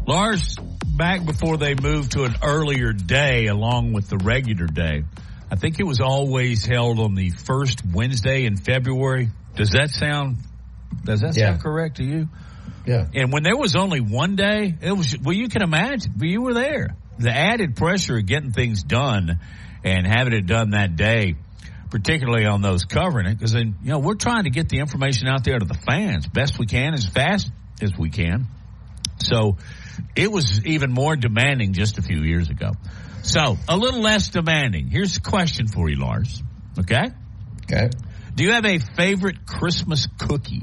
Lars, 0.04 0.56
back 0.96 1.24
before 1.24 1.58
they 1.58 1.74
moved 1.74 2.12
to 2.12 2.24
an 2.24 2.34
earlier 2.42 2.92
day 2.92 3.46
along 3.46 3.92
with 3.92 4.08
the 4.08 4.18
regular 4.18 4.66
day, 4.66 5.04
I 5.48 5.54
think 5.54 5.78
it 5.78 5.84
was 5.86 6.00
always 6.00 6.66
held 6.66 6.98
on 6.98 7.14
the 7.14 7.30
first 7.30 7.82
Wednesday 7.86 8.44
in 8.44 8.56
February. 8.56 9.28
Does 9.54 9.70
that 9.70 9.90
sound, 9.90 10.38
does 11.04 11.20
that 11.20 11.36
Yeah. 11.36 11.50
sound 11.50 11.60
correct 11.62 11.98
to 11.98 12.04
you? 12.04 12.28
Yeah. 12.84 13.06
And 13.14 13.32
when 13.32 13.44
there 13.44 13.56
was 13.56 13.76
only 13.76 14.00
one 14.00 14.34
day, 14.34 14.74
it 14.80 14.92
was, 14.92 15.16
well, 15.22 15.34
you 15.34 15.48
can 15.48 15.62
imagine, 15.62 16.14
you 16.20 16.42
were 16.42 16.54
there. 16.54 16.96
The 17.20 17.32
added 17.32 17.76
pressure 17.76 18.18
of 18.18 18.26
getting 18.26 18.50
things 18.50 18.82
done 18.82 19.38
and 19.84 20.04
having 20.04 20.32
it 20.32 20.46
done 20.46 20.70
that 20.70 20.96
day, 20.96 21.36
particularly 21.90 22.44
on 22.44 22.60
those 22.60 22.84
covering 22.84 23.26
it, 23.28 23.34
because 23.38 23.52
then, 23.52 23.76
you 23.84 23.90
know, 23.90 24.00
we're 24.00 24.14
trying 24.14 24.44
to 24.44 24.50
get 24.50 24.68
the 24.68 24.78
information 24.80 25.28
out 25.28 25.44
there 25.44 25.60
to 25.60 25.64
the 25.64 25.78
fans 25.88 26.26
best 26.26 26.58
we 26.58 26.66
can, 26.66 26.92
as 26.92 27.06
fast 27.06 27.50
as 27.82 27.96
we 27.98 28.10
can. 28.10 28.46
So 29.18 29.56
it 30.14 30.30
was 30.30 30.64
even 30.66 30.92
more 30.92 31.16
demanding 31.16 31.72
just 31.72 31.98
a 31.98 32.02
few 32.02 32.22
years 32.22 32.50
ago. 32.50 32.72
So 33.22 33.56
a 33.68 33.76
little 33.76 34.00
less 34.00 34.28
demanding. 34.28 34.88
Here's 34.88 35.16
a 35.16 35.20
question 35.20 35.68
for 35.68 35.88
you, 35.88 35.96
Lars. 35.96 36.42
Okay? 36.78 37.06
Okay. 37.64 37.90
Do 38.34 38.44
you 38.44 38.52
have 38.52 38.66
a 38.66 38.78
favorite 38.78 39.46
Christmas 39.46 40.06
cookie? 40.18 40.62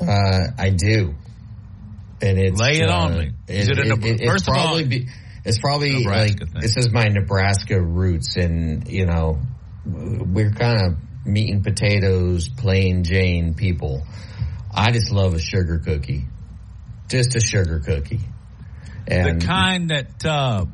Uh, 0.00 0.48
I 0.58 0.70
do. 0.70 1.14
And 2.20 2.38
it's 2.38 2.60
Lay 2.60 2.80
it 2.80 2.90
uh, 2.90 2.94
on 2.94 3.18
me. 3.18 3.30
Is 3.46 3.68
it 3.68 3.78
a 3.78 3.84
Neb- 3.84 4.04
it's 4.04 4.24
first 4.24 4.48
of 4.48 4.54
all- 4.56 4.64
probably 4.64 4.84
be, 4.84 5.08
it's 5.44 5.58
probably 5.58 5.98
Nebraska 6.00 6.44
like 6.44 6.52
thing. 6.52 6.60
this 6.60 6.76
is 6.76 6.92
my 6.92 7.04
Nebraska 7.04 7.80
roots, 7.80 8.36
and 8.36 8.88
you 8.88 9.06
know 9.06 9.38
we're 9.86 10.50
kind 10.50 10.82
of 10.82 11.26
meat 11.26 11.52
and 11.54 11.62
potatoes, 11.62 12.48
plain 12.48 13.04
Jane 13.04 13.54
people. 13.54 14.02
I 14.74 14.90
just 14.92 15.10
love 15.10 15.34
a 15.34 15.38
sugar 15.40 15.78
cookie, 15.78 16.24
just 17.08 17.34
a 17.36 17.40
sugar 17.40 17.80
cookie, 17.80 18.20
and 19.06 19.40
the 19.40 19.46
kind 19.46 19.90
that 19.90 20.24
uh, 20.26 20.64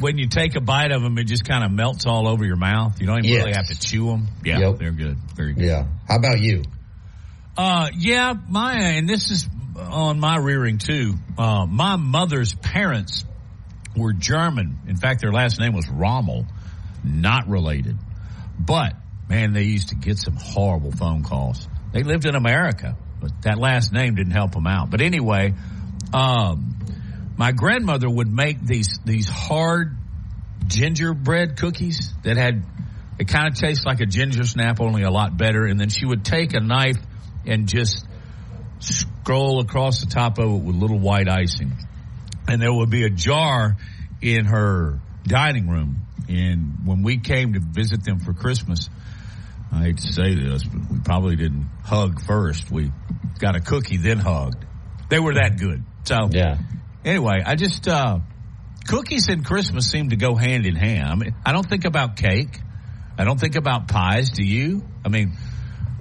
when 0.00 0.18
you 0.18 0.28
take 0.28 0.56
a 0.56 0.60
bite 0.60 0.90
of 0.92 1.02
them, 1.02 1.16
it 1.18 1.24
just 1.24 1.44
kind 1.48 1.64
of 1.64 1.70
melts 1.70 2.06
all 2.06 2.28
over 2.28 2.44
your 2.44 2.56
mouth. 2.56 3.00
You 3.00 3.06
don't 3.06 3.24
even 3.24 3.38
really 3.38 3.54
have 3.54 3.66
to 3.68 3.78
chew 3.78 4.06
them. 4.06 4.28
Yeah, 4.44 4.58
Yep. 4.60 4.78
they're 4.78 4.90
good. 4.92 5.16
Very 5.36 5.52
good. 5.54 5.64
yeah. 5.64 5.86
How 6.08 6.16
about 6.16 6.40
you? 6.40 6.62
Uh, 7.56 7.88
yeah, 7.96 8.34
my 8.48 8.74
and 8.74 9.08
this 9.08 9.30
is 9.30 9.48
on 9.76 10.20
my 10.20 10.36
rearing 10.36 10.78
too. 10.78 11.14
Uh, 11.36 11.66
my 11.66 11.96
mother's 11.96 12.54
parents 12.54 13.24
were 13.96 14.12
German. 14.12 14.78
In 14.86 14.96
fact, 14.96 15.20
their 15.22 15.32
last 15.32 15.58
name 15.58 15.72
was 15.72 15.88
Rommel, 15.88 16.46
not 17.04 17.48
related. 17.48 17.96
But 18.58 18.94
man, 19.28 19.52
they 19.52 19.62
used 19.64 19.88
to 19.88 19.94
get 19.96 20.18
some 20.18 20.36
horrible 20.36 20.92
phone 20.92 21.22
calls. 21.24 21.68
They 21.92 22.02
lived 22.02 22.26
in 22.26 22.34
America, 22.36 22.96
but 23.20 23.42
that 23.42 23.58
last 23.58 23.92
name 23.92 24.14
didn't 24.14 24.32
help 24.32 24.54
him 24.54 24.66
out. 24.66 24.90
But 24.90 25.00
anyway, 25.00 25.54
um, 26.12 26.76
my 27.36 27.52
grandmother 27.52 28.08
would 28.08 28.32
make 28.32 28.64
these 28.64 28.98
these 29.04 29.28
hard 29.28 29.96
gingerbread 30.66 31.56
cookies 31.56 32.12
that 32.24 32.36
had 32.36 32.64
it 33.18 33.28
kind 33.28 33.48
of 33.48 33.54
tastes 33.54 33.84
like 33.84 34.00
a 34.00 34.06
ginger 34.06 34.44
snap, 34.44 34.80
only 34.80 35.02
a 35.02 35.10
lot 35.10 35.36
better. 35.36 35.64
And 35.64 35.78
then 35.78 35.88
she 35.88 36.06
would 36.06 36.24
take 36.24 36.54
a 36.54 36.60
knife 36.60 36.98
and 37.46 37.68
just 37.68 38.06
scroll 38.78 39.60
across 39.60 40.00
the 40.00 40.06
top 40.06 40.38
of 40.38 40.48
it 40.50 40.62
with 40.62 40.76
little 40.76 40.98
white 40.98 41.28
icing. 41.28 41.72
And 42.46 42.62
there 42.62 42.72
would 42.72 42.90
be 42.90 43.04
a 43.04 43.10
jar 43.10 43.76
in 44.22 44.44
her 44.46 45.00
dining 45.24 45.68
room. 45.68 46.06
And 46.28 46.86
when 46.86 47.02
we 47.02 47.18
came 47.18 47.54
to 47.54 47.60
visit 47.60 48.04
them 48.04 48.20
for 48.20 48.32
Christmas, 48.32 48.88
I 49.72 49.80
hate 49.82 49.98
to 49.98 50.12
say 50.12 50.34
this, 50.34 50.64
but 50.64 50.90
we 50.90 50.98
probably 51.00 51.36
didn't 51.36 51.68
hug 51.84 52.20
first. 52.22 52.70
We 52.70 52.90
got 53.38 53.54
a 53.56 53.60
cookie, 53.60 53.96
then 53.98 54.18
hugged. 54.18 54.64
They 55.10 55.18
were 55.18 55.34
that 55.34 55.58
good. 55.58 55.84
So 56.04 56.28
Yeah. 56.30 56.58
anyway, 57.04 57.42
I 57.44 57.54
just 57.54 57.86
uh 57.88 58.20
cookies 58.86 59.28
and 59.28 59.44
Christmas 59.44 59.90
seem 59.90 60.10
to 60.10 60.16
go 60.16 60.34
hand 60.34 60.64
in 60.66 60.74
hand. 60.74 61.06
I 61.08 61.14
mean, 61.14 61.34
I 61.44 61.52
don't 61.52 61.68
think 61.68 61.84
about 61.84 62.16
cake. 62.16 62.58
I 63.18 63.24
don't 63.24 63.38
think 63.38 63.56
about 63.56 63.88
pies. 63.88 64.30
Do 64.30 64.44
you? 64.44 64.82
I 65.04 65.08
mean, 65.08 65.32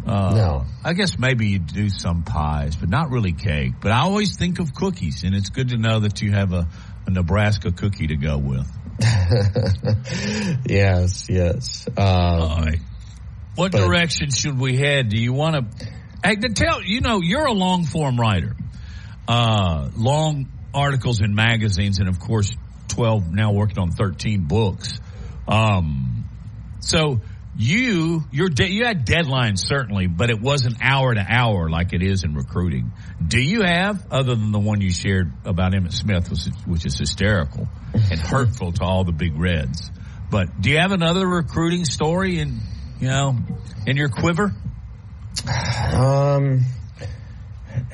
uh, 0.05 0.34
No. 0.36 0.65
I 0.84 0.93
guess 0.93 1.18
maybe 1.20 1.47
you 1.47 1.59
do 1.59 1.89
some 1.89 2.24
pies, 2.24 2.76
but 2.78 2.89
not 2.89 3.09
really 3.09 3.34
cake. 3.34 3.74
But 3.82 3.91
I 3.91 3.99
always 4.01 4.38
think 4.38 4.59
of 4.59 4.74
cookies, 4.74 5.24
and 5.24 5.36
it's 5.36 5.49
good 5.49 5.70
to 5.70 5.78
know 5.78 5.99
that 6.01 6.22
you 6.22 6.32
have 6.32 6.53
a, 6.53 6.68
a 7.05 7.09
Nebraska 7.09 7.72
cookie 7.72 8.07
to 8.07 8.15
go 8.15 8.38
with. 8.38 8.72
yes, 10.68 11.28
yes. 11.30 11.88
Um, 11.89 12.03
All 12.05 12.61
right. 12.61 12.80
What 13.58 13.72
but- 13.74 13.86
direction 13.86 14.30
should 14.32 14.58
we 14.60 14.78
head? 14.78 15.10
Do 15.10 15.18
you 15.18 15.34
want 15.34 15.55
to? 15.80 15.88
Hey, 16.24 16.36
to 16.36 16.49
tell 16.49 16.82
you 16.84 17.01
know 17.01 17.22
you're 17.22 17.45
a 17.45 17.53
long 17.53 17.84
form 17.84 18.20
writer, 18.20 18.55
uh, 19.28 19.89
long 19.95 20.47
articles 20.74 21.22
in 21.22 21.36
magazines, 21.36 21.99
and 21.99 22.08
of 22.08 22.20
course, 22.20 22.55
twelve 22.88 23.32
now 23.32 23.51
working 23.51 23.80
on 23.80 23.91
thirteen 23.91 24.41
books. 24.47 24.99
Um, 25.47 26.26
so 26.80 27.22
you 27.58 28.24
your 28.32 28.49
de- 28.49 28.72
you 28.72 28.86
had 28.86 29.05
deadlines 29.05 29.60
certainly, 29.60 30.05
but 30.08 30.30
it 30.30 30.39
wasn't 30.39 30.78
hour 30.82 31.14
to 31.14 31.26
hour 31.28 31.70
like 31.70 31.93
it 31.93 32.03
is 32.03 32.24
in 32.24 32.36
recruiting. 32.36 32.91
Do 33.26 33.39
you 33.39 33.64
have 33.64 34.05
other 34.12 34.36
than 34.36 34.51
the 34.51 34.60
one 34.60 34.82
you 34.82 34.91
shared 34.91 35.32
about 35.45 35.74
Emmitt 35.74 35.93
Smith, 35.93 36.30
which 36.30 36.47
is, 36.47 36.51
which 36.66 36.86
is 36.86 36.97
hysterical 36.97 37.68
and 37.93 38.20
hurtful 38.20 38.74
to 38.74 38.84
all 38.84 39.03
the 39.03 39.12
big 39.12 39.38
Reds? 39.39 39.89
But 40.30 40.62
do 40.62 40.70
you 40.70 40.78
have 40.78 40.91
another 40.91 41.26
recruiting 41.28 41.86
story 41.86 42.39
in 42.39 42.60
you 42.99 43.07
know 43.07 43.35
in 43.85 43.97
your 43.97 44.09
quiver? 44.09 44.53
Um, 45.93 46.61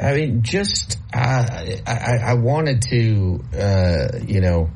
I 0.02 0.14
mean, 0.14 0.44
just 0.44 0.98
uh, 1.14 1.66
I, 1.86 2.20
I 2.24 2.34
wanted 2.36 2.82
to, 2.84 3.44
uh, 3.58 4.20
you 4.26 4.42
know, 4.42 4.70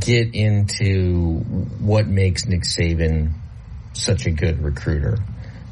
get 0.00 0.34
into 0.34 1.40
what 1.80 2.06
makes 2.06 2.46
Nick 2.46 2.62
Saban 2.62 3.32
such 3.92 4.26
a 4.26 4.30
good 4.30 4.62
recruiter. 4.62 5.18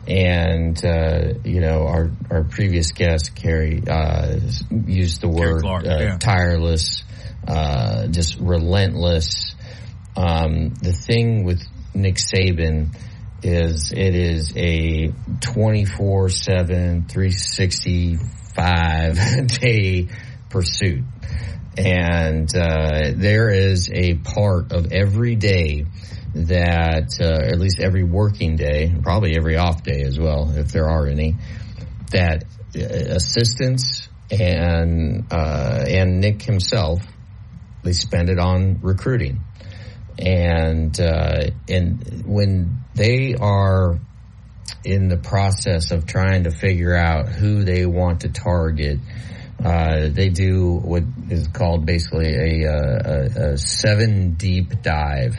And 0.07 0.85
uh, 0.85 1.35
you 1.45 1.61
know, 1.61 1.87
our 1.87 2.11
our 2.31 2.43
previous 2.43 2.91
guest, 2.91 3.37
Kerry, 3.37 3.83
uh, 3.89 4.41
used 4.71 5.21
the 5.21 5.29
word 5.29 5.63
Clark, 5.63 5.87
uh, 5.87 5.97
yeah. 6.01 6.19
tireless, 6.19 7.05
uh, 7.47 8.09
just 8.09 8.39
relentless. 8.41 9.55
Um, 10.17 10.75
the 10.75 10.93
thing 10.93 11.45
with 11.45 11.63
Nick 11.95 12.17
Saban 12.17 12.97
is 13.43 13.93
it 13.93 14.15
is 14.15 14.57
a 14.57 15.13
24 15.41 16.29
7 16.29 17.07
365 17.09 19.47
day 19.61 20.09
pursuit. 20.49 21.03
And 21.77 22.49
uh, 22.55 23.11
there 23.15 23.51
is 23.51 23.91
a 23.91 24.15
part 24.15 24.71
of 24.73 24.93
every 24.93 25.35
day 25.37 25.87
that 26.35 27.19
uh, 27.21 27.47
at 27.47 27.59
least 27.59 27.81
every 27.81 28.05
working 28.05 28.57
day 28.57 28.95
probably 29.03 29.37
every 29.37 29.57
off 29.57 29.83
day 29.83 30.03
as 30.03 30.19
well 30.19 30.51
if 30.57 30.73
there 30.73 30.89
are 30.89 31.07
any 31.07 31.37
that 32.11 32.45
uh, 32.75 32.81
assistants 32.81 34.09
and 34.31 35.27
uh, 35.31 35.85
and 35.87 36.21
Nick 36.21 36.43
himself 36.43 37.03
they 37.83 37.93
spend 37.93 38.31
it 38.31 38.39
on 38.39 38.81
recruiting. 38.81 39.43
And 40.19 40.99
uh, 41.01 41.51
and 41.69 42.25
when 42.25 42.82
they 42.95 43.35
are 43.35 43.99
in 44.85 45.09
the 45.09 45.17
process 45.17 45.91
of 45.91 46.07
trying 46.07 46.45
to 46.45 46.51
figure 46.51 46.95
out 46.95 47.29
who 47.29 47.65
they 47.65 47.87
want 47.87 48.23
to 48.23 48.29
target, 48.29 48.99
uh, 49.65 50.09
they 50.09 50.29
do 50.29 50.75
what 50.75 51.05
is 51.31 51.47
called 51.49 51.87
basically 51.87 52.35
a, 52.35 52.69
uh, 52.69 53.03
a, 53.05 53.53
a 53.53 53.59
seven 53.59 54.35
deep 54.35 54.83
dive. 54.83 55.37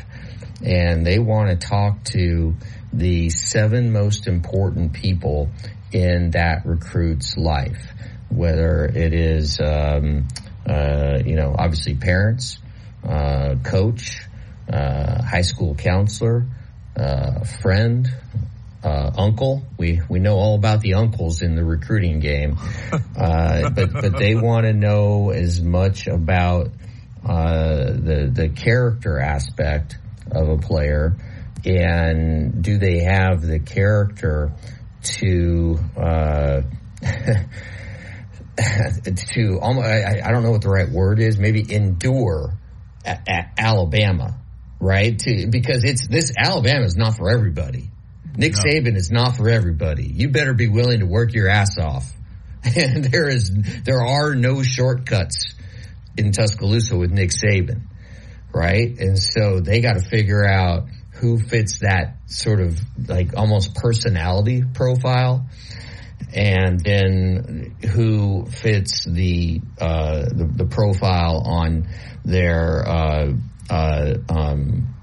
and 0.64 1.06
they 1.06 1.20
want 1.20 1.50
to 1.50 1.68
talk 1.68 2.04
to 2.06 2.56
the 2.94 3.30
seven 3.30 3.92
most 3.92 4.28
important 4.28 4.94
people 4.94 5.50
in 5.92 6.32
that 6.32 6.66
recruit's 6.66 7.36
life, 7.38 7.92
whether 8.30 8.86
it 8.86 9.14
is, 9.14 9.60
um, 9.60 10.28
uh, 10.66 11.20
you 11.26 11.36
know, 11.36 11.54
obviously 11.58 11.96
parents, 11.96 12.60
uh, 13.04 13.56
coach, 13.64 14.22
uh, 14.72 15.22
high 15.22 15.42
school 15.42 15.76
counselor, 15.76 16.46
uh, 16.96 17.44
friend, 17.62 18.08
uh, 18.84 19.12
uncle. 19.18 19.64
We 19.78 20.02
we 20.10 20.20
know 20.20 20.36
all 20.36 20.56
about 20.56 20.82
the 20.82 20.96
uncles 20.96 21.42
in 21.42 21.56
the 21.56 21.64
recruiting 21.64 22.20
game, 22.20 22.58
uh, 23.18 23.70
but 23.70 23.94
but 23.94 24.18
they 24.18 24.36
want 24.36 24.66
to 24.66 24.74
know 24.74 25.30
as 25.32 25.62
much 25.62 26.08
about 26.08 26.68
uh, 27.26 27.86
the 27.86 28.30
the 28.34 28.50
character 28.50 29.20
aspect 29.20 29.98
of 30.32 30.50
a 30.50 30.58
player, 30.58 31.16
and 31.66 32.62
do 32.62 32.78
they 32.78 33.00
have 33.00 33.42
the 33.42 33.60
character 33.60 34.52
to 35.04 35.80
uh, 35.98 36.62
to 39.16 39.60
almost 39.62 39.88
I, 39.88 40.22
I 40.24 40.32
don't 40.32 40.44
know 40.44 40.52
what 40.52 40.62
the 40.62 40.70
right 40.70 40.90
word 40.90 41.20
is. 41.20 41.38
Maybe 41.38 41.66
endure 41.74 42.54
at, 43.06 43.28
at 43.28 43.54
Alabama 43.58 44.38
right? 44.84 45.18
To 45.20 45.48
because 45.48 45.84
it's 45.84 46.08
this 46.08 46.32
Alabama 46.38 46.86
is 46.86 46.96
not 46.96 47.18
for 47.18 47.30
everybody. 47.30 47.90
Nick 48.36 48.54
no. 48.54 48.64
Saban 48.64 48.96
is 48.96 49.12
not 49.12 49.38
for 49.38 49.50
everybody. 49.50 50.06
You 50.06 50.30
better 50.30 50.54
be 50.54 50.68
willing 50.68 51.00
to 51.00 51.06
work 51.06 51.34
your 51.34 51.50
ass 51.50 51.78
off. 51.78 52.12
And 52.66 53.04
there 53.04 53.28
is 53.28 53.52
there 53.84 54.02
are 54.02 54.36
no 54.36 54.64
shortcuts 54.64 55.54
in 56.18 56.32
Tuscaloosa 56.32 56.98
with 56.98 57.12
Nick 57.12 57.32
Saban 57.32 57.88
right? 58.54 58.98
And 59.00 59.18
so 59.18 59.60
they 59.60 59.82
got 59.82 59.94
to 59.94 60.02
figure 60.02 60.46
out 60.46 60.86
who 61.14 61.40
fits 61.40 61.80
that 61.80 62.18
sort 62.28 62.62
of 62.62 62.80
like 63.08 63.36
almost 63.36 63.76
personality 63.76 64.64
profile. 64.74 65.48
And 66.34 66.80
then 66.80 67.76
who 67.92 68.46
fits 68.46 69.06
the 69.06 69.62
uh, 69.80 70.24
the, 70.24 70.52
the, 70.56 70.66
profile 70.66 71.44
on 71.46 71.88
their 72.26 72.88
uh, 72.88 73.34
uh, 73.70 74.16
um, 74.30 74.94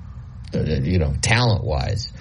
you 0.52 0.98
know 0.98 1.14
talent 1.20 1.64
wise. 1.64 2.12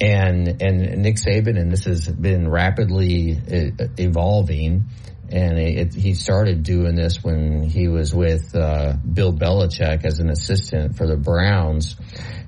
And 0.00 0.60
and 0.60 1.02
Nick 1.02 1.16
Saban, 1.16 1.58
and 1.58 1.70
this 1.70 1.84
has 1.84 2.08
been 2.08 2.48
rapidly 2.48 3.32
uh, 3.36 3.86
evolving. 3.96 4.86
And 5.30 5.58
it, 5.58 5.94
he 5.94 6.12
started 6.12 6.62
doing 6.62 6.94
this 6.94 7.24
when 7.24 7.62
he 7.62 7.88
was 7.88 8.14
with 8.14 8.54
uh, 8.54 8.92
Bill 8.92 9.32
Belichick 9.32 10.04
as 10.04 10.18
an 10.18 10.28
assistant 10.28 10.96
for 10.96 11.06
the 11.06 11.16
Browns. 11.16 11.96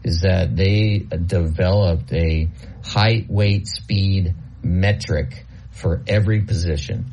Is 0.02 0.20
that 0.20 0.54
they 0.54 0.98
developed 0.98 2.12
a 2.12 2.50
height, 2.84 3.30
weight, 3.30 3.66
speed 3.68 4.34
metric 4.62 5.46
for 5.70 6.02
every 6.06 6.42
position. 6.42 7.12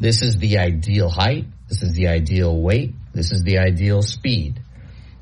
This 0.00 0.22
is 0.22 0.36
the 0.38 0.58
ideal 0.58 1.08
height. 1.08 1.46
This 1.68 1.82
is 1.82 1.92
the 1.94 2.08
ideal 2.08 2.60
weight. 2.60 2.94
This 3.12 3.32
is 3.32 3.42
the 3.42 3.58
ideal 3.58 4.02
speed. 4.02 4.60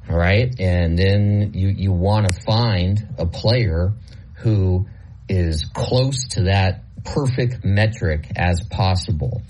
All 0.08 0.16
right. 0.16 0.54
And 0.58 0.98
then 0.98 1.52
you, 1.54 1.68
you 1.68 1.92
want 1.92 2.26
to 2.26 2.40
find 2.42 3.14
a 3.18 3.26
player 3.26 3.92
who 4.34 4.86
is 5.28 5.64
close 5.72 6.28
to 6.30 6.44
that 6.44 6.84
perfect 7.04 7.64
metric 7.64 8.30
as 8.36 8.60
possible. 8.70 9.42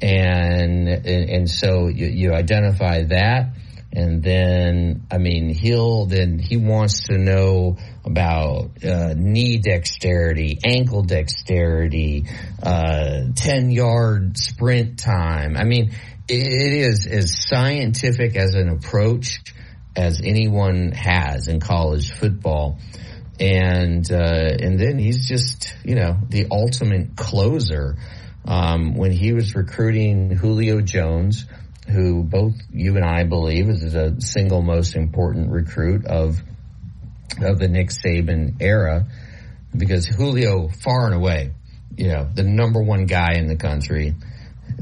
And, 0.00 0.88
and, 0.88 1.30
and 1.30 1.50
so 1.50 1.88
you, 1.88 2.06
you 2.06 2.32
identify 2.32 3.04
that 3.04 3.54
and 3.94 4.22
then, 4.22 5.06
I 5.10 5.18
mean, 5.18 5.50
he'll 5.50 6.06
then 6.06 6.38
he 6.38 6.56
wants 6.56 7.08
to 7.08 7.18
know 7.18 7.76
about 8.04 8.82
uh, 8.82 9.12
knee 9.14 9.58
dexterity, 9.58 10.58
ankle 10.64 11.02
dexterity, 11.02 12.24
uh, 12.62 13.24
ten 13.34 13.70
yard 13.70 14.38
sprint 14.38 14.98
time. 14.98 15.58
I 15.58 15.64
mean, 15.64 15.92
it 16.26 16.72
is 16.72 17.06
as 17.06 17.46
scientific 17.46 18.34
as 18.34 18.54
an 18.54 18.70
approach 18.70 19.40
as 19.96 20.20
anyone 20.24 20.92
has 20.92 21.48
in 21.48 21.60
college 21.60 22.12
football. 22.12 22.78
And 23.40 24.10
uh, 24.12 24.56
and 24.60 24.78
then 24.78 24.98
he's 24.98 25.26
just 25.26 25.74
you 25.84 25.94
know 25.94 26.18
the 26.28 26.46
ultimate 26.50 27.16
closer. 27.16 27.96
Um, 28.44 28.96
when 28.96 29.12
he 29.12 29.32
was 29.32 29.54
recruiting 29.54 30.30
Julio 30.30 30.80
Jones 30.80 31.46
who 31.88 32.22
both 32.22 32.54
you 32.72 32.96
and 32.96 33.04
I 33.04 33.24
believe 33.24 33.68
is 33.68 33.92
the 33.92 34.16
single 34.20 34.62
most 34.62 34.94
important 34.94 35.50
recruit 35.50 36.06
of 36.06 36.40
of 37.40 37.58
the 37.58 37.68
Nick 37.68 37.88
Saban 37.88 38.56
era, 38.60 39.06
because 39.76 40.06
Julio 40.06 40.68
far 40.68 41.06
and 41.06 41.14
away, 41.14 41.52
you 41.96 42.08
know, 42.08 42.28
the 42.32 42.42
number 42.42 42.82
one 42.82 43.06
guy 43.06 43.34
in 43.34 43.46
the 43.46 43.56
country, 43.56 44.14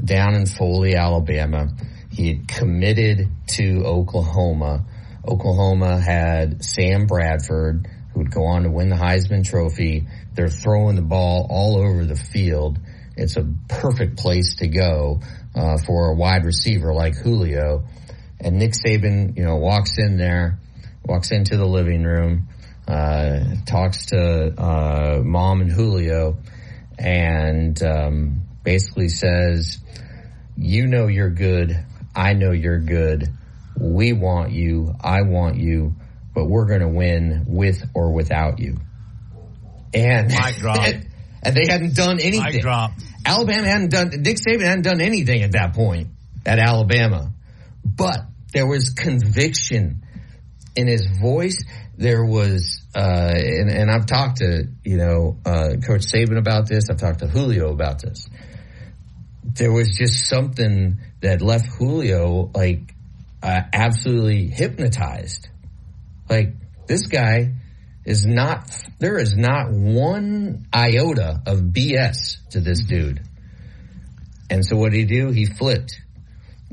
down 0.03 0.35
in 0.35 0.45
Foley, 0.45 0.95
Alabama. 0.95 1.69
He 2.11 2.27
had 2.27 2.47
committed 2.47 3.29
to 3.51 3.83
Oklahoma. 3.85 4.85
Oklahoma 5.27 5.99
had 5.99 6.63
Sam 6.63 7.05
Bradford, 7.05 7.87
who 8.13 8.19
would 8.19 8.31
go 8.31 8.45
on 8.45 8.63
to 8.63 8.71
win 8.71 8.89
the 8.89 8.95
Heisman 8.95 9.45
Trophy. 9.45 10.07
They're 10.33 10.49
throwing 10.49 10.95
the 10.95 11.01
ball 11.01 11.47
all 11.49 11.77
over 11.77 12.05
the 12.05 12.15
field. 12.15 12.79
It's 13.15 13.37
a 13.37 13.47
perfect 13.67 14.17
place 14.17 14.55
to 14.57 14.67
go 14.67 15.21
uh, 15.55 15.77
for 15.85 16.11
a 16.11 16.15
wide 16.15 16.45
receiver 16.45 16.93
like 16.93 17.15
Julio. 17.15 17.83
And 18.39 18.57
Nick 18.57 18.71
Saban, 18.71 19.37
you 19.37 19.43
know, 19.43 19.57
walks 19.57 19.97
in 19.97 20.17
there, 20.17 20.59
walks 21.05 21.31
into 21.31 21.57
the 21.57 21.65
living 21.65 22.03
room, 22.03 22.47
uh, 22.87 23.41
talks 23.65 24.07
to 24.07 24.53
uh, 24.59 25.21
mom 25.23 25.61
and 25.61 25.71
Julio, 25.71 26.37
and 26.97 27.81
um, 27.83 28.41
basically 28.63 29.09
says, 29.09 29.77
"You 30.57 30.87
know 30.87 31.07
you're 31.07 31.29
good. 31.29 31.77
I 32.15 32.33
know 32.33 32.51
you're 32.51 32.79
good. 32.79 33.31
We 33.81 34.13
want 34.13 34.51
you. 34.51 34.93
I 35.01 35.23
want 35.23 35.57
you." 35.57 35.95
But 36.33 36.45
we're 36.45 36.65
going 36.65 36.79
to 36.79 36.87
win 36.87 37.43
with 37.47 37.83
or 37.93 38.13
without 38.13 38.59
you. 38.59 38.77
And 39.93 40.27
Mic 40.27 40.55
drop. 40.59 40.77
and 40.77 41.55
they 41.55 41.69
hadn't 41.69 41.95
done 41.95 42.19
anything. 42.21 42.53
Mic 42.53 42.61
drop. 42.61 42.91
Alabama 43.25 43.67
hadn't 43.67 43.91
done, 43.91 44.09
Nick 44.09 44.37
Saban 44.37 44.61
hadn't 44.63 44.83
done 44.83 45.01
anything 45.01 45.43
at 45.43 45.51
that 45.51 45.73
point 45.73 46.07
at 46.45 46.59
Alabama, 46.59 47.31
but 47.83 48.17
there 48.53 48.67
was 48.67 48.91
conviction 48.91 50.03
in 50.75 50.87
his 50.87 51.05
voice. 51.21 51.63
There 51.97 52.25
was, 52.25 52.81
uh, 52.95 53.31
and, 53.35 53.69
and 53.69 53.91
I've 53.91 54.07
talked 54.07 54.37
to, 54.37 54.63
you 54.83 54.97
know, 54.97 55.37
uh, 55.45 55.75
Coach 55.85 56.05
Saban 56.11 56.37
about 56.37 56.67
this. 56.67 56.85
I've 56.89 56.97
talked 56.97 57.19
to 57.19 57.27
Julio 57.27 57.71
about 57.71 58.01
this. 58.01 58.27
There 59.43 59.71
was 59.71 59.95
just 59.95 60.27
something 60.27 60.99
that 61.21 61.41
left 61.41 61.67
Julio 61.67 62.49
like 62.55 62.95
uh, 63.43 63.61
absolutely 63.73 64.47
hypnotized. 64.47 65.47
Like 66.29 66.53
this 66.87 67.07
guy 67.07 67.53
is 68.05 68.25
not, 68.25 68.69
there 68.99 69.17
is 69.17 69.35
not 69.35 69.71
one 69.71 70.67
iota 70.73 71.41
of 71.45 71.59
BS 71.59 72.49
to 72.51 72.61
this 72.61 72.83
dude. 72.85 73.21
And 74.49 74.65
so 74.65 74.75
what 74.75 74.91
did 74.91 74.99
he 74.99 75.05
do? 75.05 75.31
He 75.31 75.45
flipped. 75.45 75.99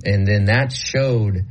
And 0.05 0.27
then 0.27 0.47
that 0.47 0.73
showed 0.73 1.45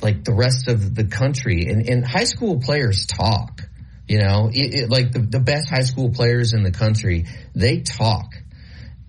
like 0.00 0.24
the 0.24 0.34
rest 0.34 0.68
of 0.68 0.94
the 0.94 1.04
country 1.04 1.66
and, 1.68 1.88
and 1.88 2.04
high 2.04 2.24
school 2.24 2.60
players 2.60 3.06
talk, 3.06 3.62
you 4.08 4.18
know, 4.18 4.50
it, 4.52 4.74
it, 4.74 4.90
like 4.90 5.12
the, 5.12 5.20
the 5.20 5.40
best 5.40 5.70
high 5.70 5.84
school 5.84 6.10
players 6.10 6.52
in 6.52 6.62
the 6.62 6.72
country, 6.72 7.26
they 7.54 7.80
talk. 7.80 8.34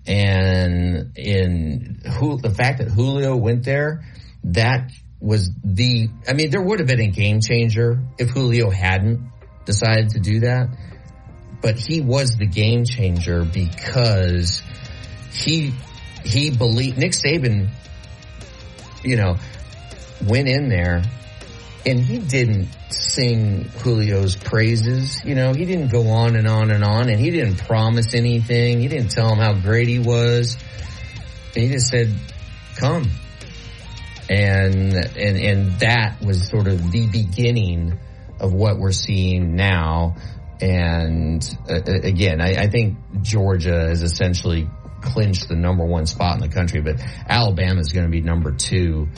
And 0.06 1.16
in 1.16 2.00
who, 2.18 2.38
the 2.38 2.50
fact 2.50 2.78
that 2.78 2.88
Julio 2.88 3.36
went 3.36 3.64
there, 3.64 4.04
that 4.44 4.90
was 5.20 5.50
the, 5.64 6.08
I 6.28 6.34
mean, 6.34 6.50
there 6.50 6.62
would 6.62 6.80
have 6.80 6.88
been 6.88 7.00
a 7.00 7.08
game 7.08 7.40
changer 7.40 8.00
if 8.18 8.30
Julio 8.30 8.70
hadn't 8.70 9.30
decided 9.64 10.10
to 10.10 10.20
do 10.20 10.40
that. 10.40 10.68
But 11.62 11.76
he 11.76 12.02
was 12.02 12.36
the 12.36 12.46
game 12.46 12.84
changer 12.84 13.42
because 13.42 14.62
he, 15.32 15.72
he 16.24 16.50
believed, 16.50 16.98
Nick 16.98 17.12
Saban, 17.12 17.70
you 19.02 19.16
know, 19.16 19.36
went 20.26 20.48
in 20.48 20.68
there 20.68 21.02
and 21.86 22.00
he 22.00 22.18
didn't 22.18 22.68
sing 22.90 23.70
Julio's 23.82 24.36
praises. 24.36 25.24
You 25.24 25.34
know, 25.34 25.54
he 25.54 25.64
didn't 25.64 25.88
go 25.88 26.08
on 26.08 26.36
and 26.36 26.46
on 26.46 26.70
and 26.70 26.84
on 26.84 27.08
and 27.08 27.18
he 27.18 27.30
didn't 27.30 27.56
promise 27.56 28.14
anything. 28.14 28.80
He 28.80 28.88
didn't 28.88 29.10
tell 29.10 29.30
him 29.30 29.38
how 29.38 29.54
great 29.54 29.88
he 29.88 29.98
was. 29.98 30.58
He 31.54 31.68
just 31.68 31.88
said, 31.88 32.14
come 32.76 33.10
and 34.30 34.94
and 34.94 35.36
and 35.36 35.80
that 35.80 36.20
was 36.22 36.48
sort 36.48 36.66
of 36.66 36.90
the 36.90 37.06
beginning 37.06 37.98
of 38.40 38.52
what 38.52 38.78
we're 38.78 38.92
seeing 38.92 39.54
now. 39.54 40.16
And 40.60 41.44
uh, 41.68 41.80
again, 41.84 42.40
I, 42.40 42.54
I 42.54 42.68
think 42.68 42.96
Georgia 43.22 43.88
has 43.88 44.02
essentially 44.02 44.68
clinched 45.02 45.48
the 45.48 45.56
number 45.56 45.84
one 45.84 46.06
spot 46.06 46.36
in 46.36 46.48
the 46.48 46.54
country, 46.54 46.80
but 46.80 46.96
Alabama 47.28 47.80
is 47.80 47.92
going 47.92 48.06
to 48.06 48.10
be 48.10 48.20
number 48.20 48.52
two. 48.52 49.08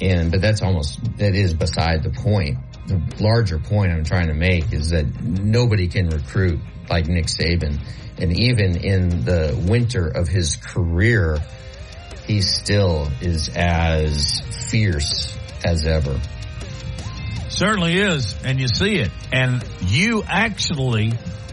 And 0.00 0.30
but 0.30 0.40
that's 0.40 0.62
almost 0.62 1.00
that 1.18 1.34
is 1.34 1.54
beside 1.54 2.02
the 2.02 2.10
point. 2.10 2.58
the 2.86 3.00
larger 3.20 3.58
point 3.58 3.92
I'm 3.92 4.04
trying 4.04 4.28
to 4.28 4.34
make 4.34 4.72
is 4.72 4.90
that 4.90 5.06
nobody 5.22 5.88
can 5.88 6.08
recruit 6.08 6.60
like 6.90 7.06
Nick 7.06 7.26
Saban. 7.26 7.80
And 8.18 8.36
even 8.38 8.76
in 8.76 9.24
the 9.24 9.64
winter 9.68 10.06
of 10.06 10.28
his 10.28 10.56
career, 10.56 11.38
he 12.26 12.40
still 12.40 13.08
is 13.20 13.50
as 13.54 14.40
fierce 14.70 15.36
as 15.64 15.86
ever. 15.86 16.20
Certainly 17.48 17.98
is, 17.98 18.34
and 18.44 18.58
you 18.58 18.66
see 18.68 18.96
it. 18.96 19.10
And 19.32 19.64
you 19.82 20.24
actually 20.26 21.12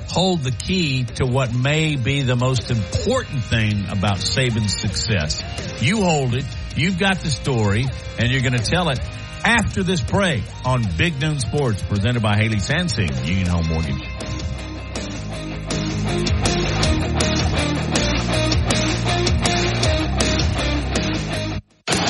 hold 0.10 0.42
the 0.44 0.52
key 0.52 1.04
to 1.06 1.26
what 1.26 1.54
may 1.54 1.96
be 1.96 2.22
the 2.22 2.36
most 2.36 2.70
important 2.72 3.44
thing 3.44 3.88
about 3.90 4.18
Saban's 4.18 4.80
success. 4.80 5.42
You 5.82 6.04
hold 6.04 6.36
it, 6.36 6.46
you've 6.76 7.00
got 7.00 7.20
the 7.20 7.30
story, 7.30 7.86
and 8.18 8.32
you're 8.32 8.42
going 8.42 8.58
to 8.58 8.64
tell 8.64 8.90
it 8.90 9.00
after 9.44 9.84
this 9.84 10.02
break 10.02 10.44
on 10.66 10.84
Big 10.98 11.20
Noon 11.20 11.40
Sports 11.40 11.82
presented 11.84 12.22
by 12.22 12.36
Haley 12.36 12.58
Sansing, 12.58 13.26
Union 13.26 13.48
Home 13.48 13.68
Mortgage. 13.68 14.02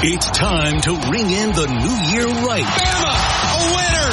It's 0.04 0.26
time 0.32 0.82
to 0.82 0.92
ring 1.12 1.30
in 1.30 1.52
the 1.54 1.68
new 1.68 1.98
year 2.10 2.26
right. 2.26 2.66
Bama, 2.66 3.14
a 3.54 3.62
winner 3.70 4.10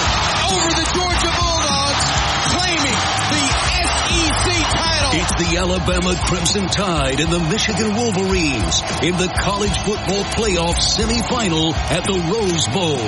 over 0.52 0.68
the 0.68 0.84
Georgia 0.92 1.32
Bulldogs, 1.32 2.04
claiming 2.52 2.92
the. 3.32 3.47
It's 5.20 5.34
the 5.34 5.58
Alabama 5.58 6.14
Crimson 6.26 6.68
Tide 6.68 7.18
and 7.18 7.32
the 7.32 7.40
Michigan 7.50 7.92
Wolverines 7.92 8.82
in 9.02 9.18
the 9.18 9.26
college 9.42 9.76
football 9.78 10.22
playoff 10.38 10.78
semifinal 10.78 11.74
at 11.74 12.04
the 12.04 12.14
Rose 12.30 12.68
Bowl. 12.70 13.02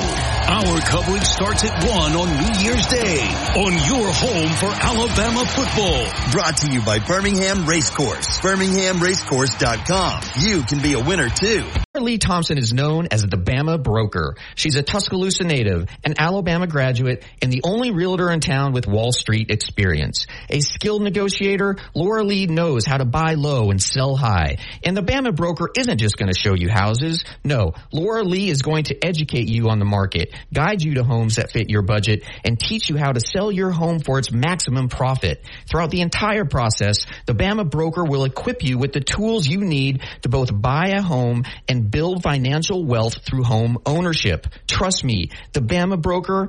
Our 0.51 0.81
coverage 0.81 1.23
starts 1.23 1.62
at 1.62 1.87
1 1.87 2.16
on 2.16 2.27
New 2.27 2.65
Year's 2.66 2.85
Day 2.89 3.23
on 3.55 3.73
your 3.87 4.11
home 4.11 4.51
for 4.59 4.74
Alabama 4.74 5.47
football. 5.47 6.03
Brought 6.32 6.57
to 6.57 6.73
you 6.73 6.82
by 6.82 6.99
Birmingham 6.99 7.65
Racecourse. 7.65 8.41
BirminghamRacecourse.com. 8.41 10.23
You 10.41 10.62
can 10.62 10.82
be 10.82 10.95
a 10.95 11.01
winner 11.01 11.28
too. 11.28 11.62
Lee 11.95 12.19
Thompson 12.19 12.57
is 12.57 12.73
known 12.73 13.09
as 13.11 13.23
the 13.23 13.37
Bama 13.37 13.81
Broker. 13.81 14.37
She's 14.55 14.77
a 14.77 14.82
Tuscaloosa 14.82 15.45
native, 15.45 15.89
an 16.03 16.15
Alabama 16.19 16.66
graduate, 16.66 17.24
and 17.43 17.53
the 17.53 17.61
only 17.62 17.91
realtor 17.91 18.31
in 18.31 18.41
town 18.41 18.73
with 18.73 18.87
Wall 18.87 19.12
Street 19.12 19.51
experience. 19.51 20.27
A 20.49 20.61
skilled 20.61 21.03
negotiator, 21.03 21.77
Laura 22.01 22.24
Lee 22.24 22.47
knows 22.47 22.86
how 22.86 22.97
to 22.97 23.05
buy 23.05 23.35
low 23.35 23.70
and 23.70 23.81
sell 23.81 24.16
high. 24.16 24.56
And 24.82 24.97
the 24.97 25.02
Bama 25.02 25.36
Broker 25.36 25.68
isn't 25.77 25.98
just 25.98 26.16
going 26.16 26.32
to 26.32 26.39
show 26.39 26.55
you 26.55 26.70
houses. 26.70 27.22
No, 27.44 27.74
Laura 27.93 28.24
Lee 28.24 28.48
is 28.48 28.62
going 28.62 28.85
to 28.85 29.05
educate 29.05 29.51
you 29.51 29.68
on 29.68 29.78
the 29.78 29.85
market, 29.85 30.35
guide 30.51 30.81
you 30.82 30.94
to 30.94 31.05
homes 31.05 31.36
that 31.36 31.51
fit 31.51 31.68
your 31.68 31.82
budget, 31.82 32.22
and 32.43 32.59
teach 32.59 32.89
you 32.89 32.97
how 32.97 33.12
to 33.12 33.20
sell 33.20 33.52
your 33.52 33.70
home 33.70 33.98
for 33.98 34.18
its 34.18 34.32
maximum 34.32 34.89
profit. 34.89 35.44
Throughout 35.70 35.90
the 35.90 36.01
entire 36.01 36.47
process, 36.47 37.05
the 37.27 37.35
Bama 37.35 37.70
Broker 37.70 38.02
will 38.02 38.24
equip 38.24 38.64
you 38.64 38.78
with 38.78 38.94
the 38.94 39.01
tools 39.01 39.47
you 39.47 39.60
need 39.60 40.02
to 40.22 40.31
both 40.31 40.48
buy 40.59 40.93
a 40.97 41.02
home 41.02 41.44
and 41.68 41.90
build 41.90 42.22
financial 42.22 42.82
wealth 42.82 43.27
through 43.27 43.44
home 43.44 43.77
ownership. 43.85 44.47
Trust 44.66 45.05
me, 45.05 45.32
the 45.52 45.60
Bama 45.60 46.01
broker 46.01 46.48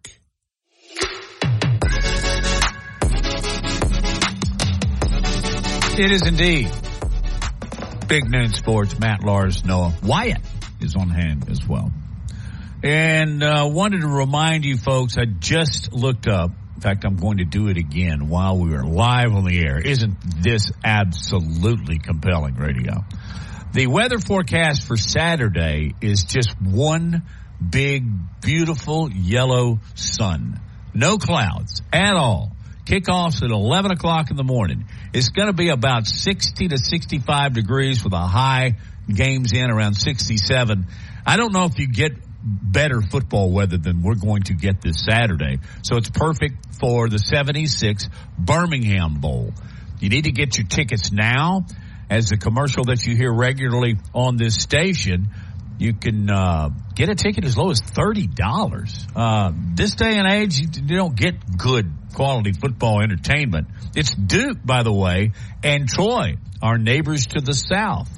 It 6.01 6.11
is 6.11 6.25
indeed. 6.25 6.67
Big 8.07 8.27
Noon 8.27 8.49
Sports, 8.49 8.97
Matt 8.97 9.23
Lars, 9.23 9.63
Noah 9.63 9.93
Wyatt 10.01 10.41
is 10.79 10.95
on 10.95 11.09
hand 11.09 11.47
as 11.47 11.67
well. 11.67 11.91
And 12.81 13.43
uh, 13.43 13.69
wanted 13.71 14.01
to 14.01 14.07
remind 14.07 14.65
you 14.65 14.77
folks, 14.77 15.19
I 15.19 15.25
just 15.25 15.93
looked 15.93 16.27
up. 16.27 16.49
In 16.73 16.81
fact, 16.81 17.05
I'm 17.05 17.17
going 17.17 17.37
to 17.37 17.45
do 17.45 17.67
it 17.67 17.77
again 17.77 18.29
while 18.29 18.57
we 18.57 18.73
are 18.73 18.83
live 18.83 19.35
on 19.35 19.45
the 19.45 19.59
air. 19.59 19.77
Isn't 19.77 20.17
this 20.41 20.71
absolutely 20.83 21.99
compelling 21.99 22.55
radio? 22.55 23.05
The 23.71 23.85
weather 23.85 24.17
forecast 24.17 24.87
for 24.87 24.97
Saturday 24.97 25.93
is 26.01 26.23
just 26.23 26.59
one 26.59 27.27
big, 27.63 28.07
beautiful 28.41 29.11
yellow 29.11 29.81
sun. 29.93 30.59
No 30.95 31.19
clouds 31.19 31.83
at 31.93 32.15
all. 32.15 32.55
Kickoffs 32.85 33.43
at 33.43 33.51
11 33.51 33.91
o'clock 33.91 34.31
in 34.31 34.35
the 34.35 34.43
morning. 34.43 34.87
It's 35.13 35.29
going 35.29 35.47
to 35.47 35.53
be 35.53 35.69
about 35.69 36.07
60 36.07 36.69
to 36.69 36.77
65 36.77 37.53
degrees 37.53 38.03
with 38.03 38.13
a 38.13 38.19
high 38.19 38.77
games 39.13 39.51
in 39.51 39.69
around 39.69 39.95
67. 39.95 40.85
I 41.25 41.37
don't 41.37 41.53
know 41.53 41.65
if 41.65 41.77
you 41.79 41.87
get 41.87 42.13
better 42.43 43.01
football 43.01 43.51
weather 43.51 43.77
than 43.77 44.01
we're 44.01 44.15
going 44.15 44.43
to 44.43 44.53
get 44.53 44.81
this 44.81 45.03
Saturday. 45.03 45.59
So 45.83 45.97
it's 45.97 46.09
perfect 46.09 46.75
for 46.79 47.09
the 47.09 47.17
76 47.19 48.07
Birmingham 48.37 49.15
Bowl. 49.15 49.53
You 49.99 50.09
need 50.09 50.23
to 50.23 50.31
get 50.31 50.57
your 50.57 50.65
tickets 50.67 51.11
now 51.11 51.65
as 52.09 52.29
the 52.29 52.37
commercial 52.37 52.85
that 52.85 53.05
you 53.05 53.15
hear 53.15 53.33
regularly 53.33 53.97
on 54.13 54.37
this 54.37 54.55
station 54.55 55.29
you 55.81 55.93
can 55.93 56.29
uh, 56.29 56.69
get 56.93 57.09
a 57.09 57.15
ticket 57.15 57.43
as 57.43 57.57
low 57.57 57.71
as 57.71 57.81
thirty 57.81 58.27
dollars. 58.27 59.07
Uh, 59.15 59.51
this 59.73 59.95
day 59.95 60.15
and 60.15 60.31
age, 60.31 60.59
you, 60.59 60.67
you, 60.75 60.95
don't 60.95 61.15
get 61.15 61.57
good 61.57 61.91
quality 62.13 62.51
football 62.53 63.01
entertainment. 63.01 63.67
It's 63.95 64.13
Duke, 64.13 64.59
by 64.63 64.83
the 64.83 64.93
way, 64.93 65.31
and 65.63 65.89
Troy, 65.89 66.35
our 66.61 66.77
neighbors 66.77 67.25
to 67.27 67.41
the 67.41 67.53
south, 67.53 68.11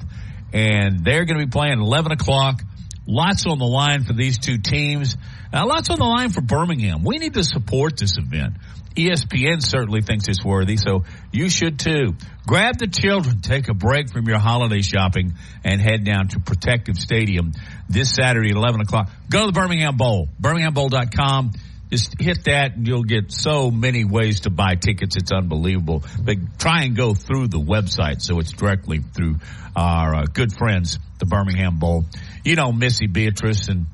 and 0.52 1.02
they're 1.04 1.24
going 1.24 1.40
to 1.40 1.46
be 1.46 1.50
playing 1.50 1.80
eleven 1.80 2.12
o'clock. 2.12 2.60
Lots 3.06 3.46
on 3.46 3.58
the 3.58 3.66
line 3.66 4.04
for 4.04 4.12
these 4.12 4.38
two 4.38 4.58
teams. 4.58 5.16
Uh, 5.50 5.66
lots 5.66 5.88
on 5.88 5.98
the 5.98 6.04
line 6.04 6.30
for 6.30 6.42
Birmingham. 6.42 7.02
We 7.02 7.16
need 7.16 7.34
to 7.34 7.44
support 7.44 7.98
this 7.98 8.18
event. 8.18 8.56
ESPN 8.96 9.62
certainly 9.62 10.02
thinks 10.02 10.28
it's 10.28 10.44
worthy, 10.44 10.76
so 10.76 11.04
you 11.32 11.48
should 11.48 11.78
too. 11.78 12.14
Grab 12.46 12.78
the 12.78 12.86
children, 12.86 13.40
take 13.40 13.68
a 13.68 13.74
break 13.74 14.10
from 14.10 14.26
your 14.26 14.38
holiday 14.38 14.82
shopping, 14.82 15.34
and 15.64 15.80
head 15.80 16.04
down 16.04 16.28
to 16.28 16.40
Protective 16.40 16.96
Stadium 16.96 17.52
this 17.88 18.14
Saturday 18.14 18.50
at 18.50 18.56
11 18.56 18.82
o'clock. 18.82 19.10
Go 19.28 19.40
to 19.40 19.46
the 19.46 19.52
Birmingham 19.52 19.96
Bowl, 19.96 20.28
birminghambowl.com. 20.40 21.52
Just 21.90 22.20
hit 22.20 22.44
that 22.44 22.76
and 22.76 22.86
you'll 22.86 23.04
get 23.04 23.30
so 23.30 23.70
many 23.70 24.04
ways 24.04 24.40
to 24.40 24.50
buy 24.50 24.74
tickets. 24.74 25.16
It's 25.16 25.30
unbelievable. 25.32 26.02
But 26.22 26.58
try 26.58 26.82
and 26.84 26.96
go 26.96 27.14
through 27.14 27.48
the 27.48 27.60
website 27.60 28.20
so 28.20 28.40
it's 28.40 28.52
directly 28.52 28.98
through 28.98 29.36
our 29.76 30.14
uh, 30.14 30.24
good 30.24 30.52
friends, 30.52 30.98
the 31.18 31.26
Birmingham 31.26 31.78
Bowl. 31.78 32.04
You 32.44 32.56
know, 32.56 32.72
Missy 32.72 33.06
Beatrice 33.06 33.68
and 33.68 33.86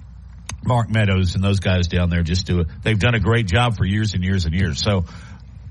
Mark 0.65 0.91
Meadows 0.91 1.35
and 1.35 1.43
those 1.43 1.61
guys 1.61 1.89
down 1.89 2.11
there 2.11 2.23
just 2.23 2.47
do 2.47 2.61
it. 2.61 2.69
They've 2.83 2.99
done 2.99 3.15
a 3.15 3.21
great 3.21 3.47
job 3.47 3.77
for 3.77 3.85
years 3.85 4.15
and 4.15 4.23
years 4.23 4.45
and 4.45 4.55
years. 4.55 4.83
So 4.83 5.05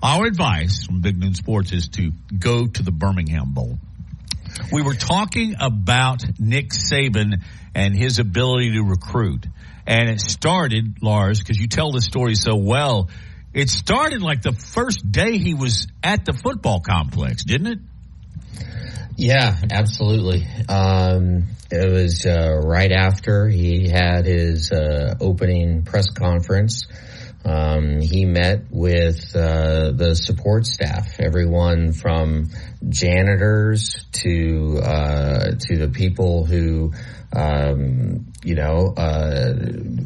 our 0.02 0.26
advice 0.26 0.86
from 0.86 1.02
Big 1.02 1.18
Noon 1.18 1.36
Sports 1.36 1.72
is 1.72 1.90
to 1.90 2.12
go 2.38 2.68
to 2.68 2.84
the 2.84 2.92
Birmingham 2.92 3.54
Bowl. 3.54 3.78
We 4.72 4.82
were 4.82 4.96
talking 4.96 5.56
about 5.60 6.24
Nick 6.40 6.70
Saban 6.70 7.44
and 7.76 7.96
his 7.96 8.20
ability 8.20 8.74
to 8.74 8.84
recruit. 8.84 9.46
And 9.86 10.10
it 10.10 10.22
started, 10.22 11.02
Lars, 11.02 11.40
because 11.40 11.60
you 11.60 11.68
tell 11.68 11.92
the 11.92 12.02
story 12.02 12.36
so 12.36 12.56
well. 12.56 13.10
It 13.54 13.70
started 13.70 14.22
like 14.22 14.42
the 14.42 14.54
first 14.54 15.12
day 15.12 15.38
he 15.38 15.54
was 15.54 15.88
at 16.04 16.26
the 16.26 16.34
football 16.34 16.82
complex, 16.82 17.44
didn't 17.44 17.68
it? 17.68 17.80
Yeah, 19.20 19.58
absolutely. 19.70 20.48
Um, 20.70 21.50
it 21.70 21.92
was 21.92 22.26
uh, 22.26 22.58
right 22.64 22.90
after 22.90 23.50
he 23.50 23.90
had 23.90 24.26
his 24.26 24.72
uh, 24.72 25.16
opening 25.20 25.84
press 25.84 26.10
conference. 26.10 26.88
Um, 27.44 28.00
he 28.00 28.24
met 28.24 28.68
with 28.70 29.36
uh, 29.36 29.92
the 29.92 30.16
support 30.16 30.66
staff, 30.66 31.20
everyone 31.20 31.92
from 31.92 32.52
janitors 32.88 34.06
to 34.24 34.80
uh, 34.82 35.52
to 35.68 35.78
the 35.78 35.90
people 35.94 36.46
who 36.46 36.94
um, 37.34 38.26
you 38.44 38.56
know, 38.56 38.94
uh, 38.98 39.54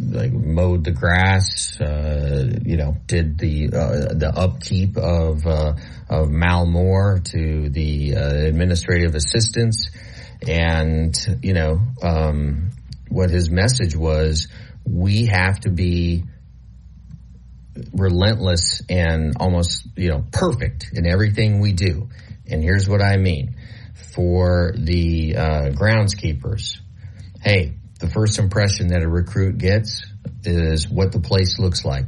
like 0.10 0.32
mowed 0.34 0.84
the 0.84 0.92
grass, 0.92 1.80
uh, 1.80 2.52
you 2.64 2.78
know, 2.78 2.98
did 3.08 3.38
the 3.38 3.68
uh, 3.68 4.14
the 4.14 4.32
upkeep 4.36 4.98
of 4.98 5.46
uh, 5.46 5.74
of 6.14 6.30
Mal 6.30 6.66
Moore 6.68 7.20
to 7.32 7.70
the 7.70 8.16
uh, 8.16 8.36
administrative 8.48 9.16
assistants, 9.16 9.90
and 10.48 11.16
you 11.42 11.54
know, 11.54 11.80
um, 12.04 12.70
what 13.10 13.32
his 13.32 13.50
message 13.50 13.96
was: 13.96 14.48
we 14.86 15.26
have 15.26 15.60
to 15.62 15.70
be 15.70 16.24
relentless 17.92 18.84
and 18.88 19.34
almost, 19.40 19.88
you 19.96 20.10
know, 20.10 20.24
perfect 20.32 20.92
in 20.94 21.08
everything 21.08 21.60
we 21.60 21.74
do. 21.74 22.10
And 22.48 22.62
here's 22.62 22.88
what 22.88 23.02
I 23.02 23.18
mean. 23.18 23.56
For 24.14 24.74
the 24.78 25.36
uh, 25.36 25.70
groundskeepers, 25.72 26.78
hey, 27.42 27.74
the 28.00 28.08
first 28.08 28.38
impression 28.38 28.88
that 28.90 29.02
a 29.02 29.10
recruit 29.10 29.58
gets 29.58 30.04
is 30.44 30.88
what 30.88 31.12
the 31.12 31.20
place 31.20 31.58
looks 31.58 31.84
like 31.84 32.06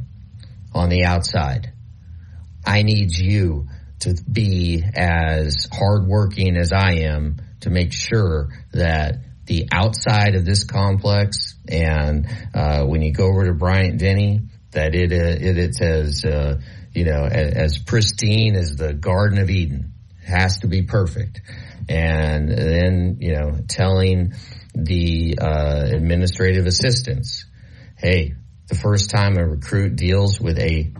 on 0.72 0.88
the 0.88 1.04
outside. 1.04 1.72
I 2.64 2.82
need 2.82 3.16
you 3.16 3.66
to 4.00 4.14
be 4.30 4.82
as 4.94 5.68
hardworking 5.72 6.56
as 6.56 6.72
I 6.72 7.00
am 7.00 7.36
to 7.60 7.70
make 7.70 7.92
sure 7.92 8.48
that 8.72 9.16
the 9.46 9.68
outside 9.72 10.34
of 10.34 10.44
this 10.44 10.64
complex 10.64 11.54
and 11.68 12.26
uh, 12.54 12.84
when 12.84 13.02
you 13.02 13.12
go 13.12 13.26
over 13.26 13.46
to 13.46 13.54
Bryant 13.54 13.98
Denny, 13.98 14.42
that 14.72 14.94
it, 14.94 15.12
uh, 15.12 15.48
it 15.48 15.58
it's 15.58 15.80
as 15.80 16.24
uh, 16.24 16.60
you 16.92 17.04
know 17.04 17.24
as, 17.24 17.54
as, 17.54 17.78
pristine 17.78 18.56
as 18.56 18.76
the 18.76 18.92
Garden 18.92 19.38
of 19.38 19.50
Eden. 19.50 19.92
It 20.22 20.28
has 20.28 20.58
to 20.58 20.66
be 20.66 20.82
perfect, 20.82 21.40
and 21.88 22.48
then 22.48 23.18
you 23.20 23.34
know 23.34 23.58
telling 23.68 24.34
the 24.74 25.38
uh, 25.40 25.84
administrative 25.86 26.66
assistants, 26.66 27.46
hey, 27.96 28.34
the 28.68 28.74
first 28.74 29.10
time 29.10 29.38
a 29.38 29.46
recruit 29.46 29.96
deals 29.96 30.40
with 30.40 30.58
a 30.58 30.92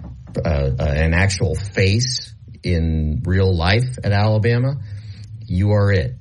uh, 0.45 0.71
an 0.79 1.15
actual 1.15 1.55
face 1.55 2.33
in 2.67 3.23
real 3.25 3.57
life 3.57 3.99
at 4.03 4.13
Alabama, 4.13 4.77
you 5.47 5.71
are 5.73 5.93
it. 5.93 6.15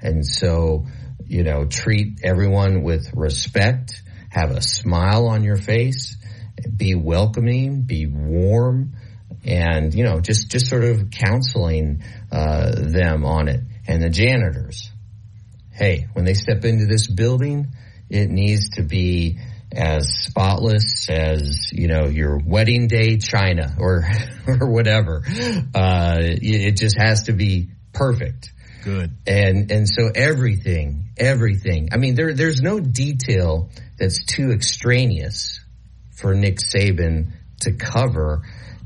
And 0.00 0.24
so, 0.26 0.86
you 1.26 1.42
know, 1.42 1.64
treat 1.64 2.20
everyone 2.22 2.82
with 2.82 3.12
respect, 3.14 4.02
have 4.28 4.50
a 4.50 4.60
smile 4.60 5.26
on 5.28 5.42
your 5.42 5.56
face, 5.56 6.16
be 6.76 6.94
welcoming, 6.94 7.82
be 7.82 8.06
warm, 8.06 8.92
and, 9.44 9.94
you 9.94 10.04
know, 10.04 10.20
just, 10.20 10.50
just 10.50 10.68
sort 10.68 10.84
of 10.84 11.10
counseling, 11.10 12.02
uh, 12.30 12.72
them 12.74 13.24
on 13.24 13.48
it. 13.48 13.60
And 13.88 14.02
the 14.02 14.10
janitors, 14.10 14.90
hey, 15.72 16.08
when 16.12 16.24
they 16.24 16.34
step 16.34 16.64
into 16.64 16.86
this 16.86 17.06
building, 17.06 17.68
it 18.10 18.28
needs 18.28 18.70
to 18.70 18.82
be 18.82 19.38
as 19.72 20.08
spotless 20.08 21.08
as 21.10 21.70
you 21.72 21.88
know 21.88 22.06
your 22.06 22.38
wedding 22.38 22.86
day 22.86 23.18
china 23.18 23.74
or 23.78 24.04
or 24.46 24.70
whatever. 24.70 25.22
Uh, 25.74 26.16
it 26.20 26.76
just 26.76 26.96
has 26.98 27.24
to 27.24 27.32
be 27.32 27.70
perfect. 27.92 28.52
Good. 28.84 29.10
And 29.26 29.70
and 29.70 29.88
so 29.88 30.10
everything, 30.14 31.10
everything. 31.16 31.88
I 31.92 31.96
mean, 31.96 32.14
there 32.14 32.34
there's 32.34 32.62
no 32.62 32.78
detail 32.78 33.70
that's 33.98 34.24
too 34.24 34.52
extraneous 34.52 35.60
for 36.16 36.34
Nick 36.34 36.58
Saban 36.58 37.32
to 37.62 37.72
cover, 37.72 38.42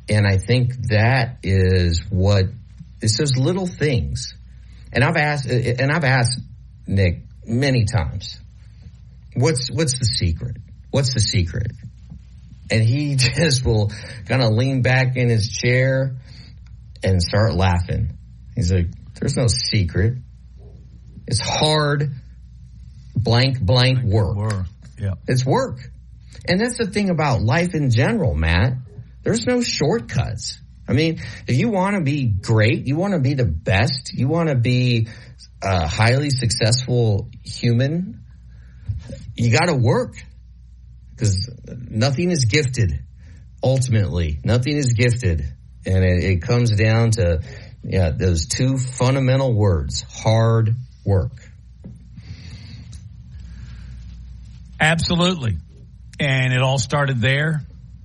and 0.09 0.27
I 0.27 0.39
think 0.39 0.73
that 0.89 1.39
is 1.43 2.03
what 2.09 2.47
it's 3.03 3.19
those 3.19 3.37
little 3.37 3.67
things. 3.67 4.35
And 4.93 5.05
I've 5.05 5.17
asked, 5.17 5.49
and 5.49 5.93
I've 5.93 6.05
asked 6.05 6.41
Nick 6.87 7.23
many 7.47 7.85
times, 7.85 8.41
what's 9.35 9.71
what's 9.71 9.99
the 9.99 10.07
secret? 10.07 10.57
What's 10.91 11.15
the 11.15 11.21
secret? 11.21 11.73
And 12.71 12.83
he 12.83 13.17
just 13.17 13.65
will 13.65 13.91
kind 14.27 14.43
of 14.43 14.53
lean 14.53 14.83
back 14.83 15.17
in 15.17 15.29
his 15.29 15.49
chair 15.49 16.17
and 17.03 17.23
start 17.23 17.55
laughing. 17.55 18.19
He's 18.55 18.73
like, 18.73 18.89
there's 19.15 19.37
no 19.37 19.47
secret. 19.49 20.15
It's 21.27 21.41
hard, 21.41 22.11
blank, 23.15 23.61
blank 23.61 24.03
work. 24.03 24.37
work. 24.37 24.67
Yeah. 24.99 25.15
It's 25.29 25.45
work. 25.45 25.79
And 26.47 26.61
that's 26.61 26.79
the 26.79 26.87
thing 26.87 27.11
about 27.11 27.43
life 27.43 27.75
in 27.75 27.91
general, 27.91 28.35
Matt. 28.35 28.75
There's 29.23 29.47
no 29.47 29.61
shortcuts. 29.61 30.61
I 30.89 30.93
mean, 30.93 31.21
if 31.47 31.57
you 31.57 31.69
want 31.69 31.97
to 31.97 32.03
be 32.03 32.25
great, 32.25 32.87
you 32.87 32.97
want 32.97 33.15
to 33.15 33.21
be 33.21 33.35
the 33.35 33.45
best, 33.45 34.13
you 34.13 34.27
want 34.27 34.49
to 34.49 34.57
be 34.57 35.07
a 35.63 35.87
highly 35.87 36.31
successful 36.31 37.29
human, 37.45 38.25
you 39.37 39.57
got 39.57 39.67
to 39.67 39.75
work 39.77 40.17
because 41.21 41.51
nothing 41.91 42.31
is 42.31 42.47
gifted. 42.47 42.99
Ultimately, 43.63 44.39
nothing 44.43 44.77
is 44.77 44.95
gifted, 44.95 45.45
and 45.85 46.05
it, 46.05 46.25
it 46.25 46.43
comes 46.43 46.75
down 46.75 47.11
to 47.13 47.43
yeah 47.83 48.11
those 48.11 48.47
two 48.47 48.79
fundamental 48.79 49.53
words: 49.53 50.03
hard 50.11 50.75
work. 51.05 51.33
Absolutely, 54.81 55.59
and 56.19 56.55
it 56.55 56.63
all 56.63 56.79
started 56.79 57.21
there 57.21 57.61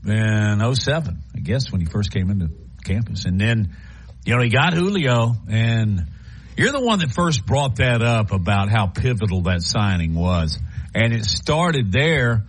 in 0.06 0.76
07, 0.76 1.24
I 1.36 1.40
guess, 1.40 1.72
when 1.72 1.80
he 1.80 1.88
first 1.88 2.12
came 2.12 2.30
into 2.30 2.50
campus, 2.84 3.24
and 3.24 3.40
then 3.40 3.78
you 4.26 4.36
know 4.36 4.42
he 4.42 4.50
got 4.50 4.74
Julio 4.74 5.36
and. 5.50 6.08
You're 6.58 6.72
the 6.72 6.80
one 6.80 7.00
that 7.00 7.12
first 7.12 7.46
brought 7.46 7.76
that 7.80 8.02
up 8.02 8.32
about 8.32 8.70
how 8.70 8.88
pivotal 8.88 9.42
that 9.42 9.62
signing 9.62 10.16
was. 10.16 10.58
And 10.94 11.12
it 11.12 11.26
started 11.26 11.92
there 11.92 12.46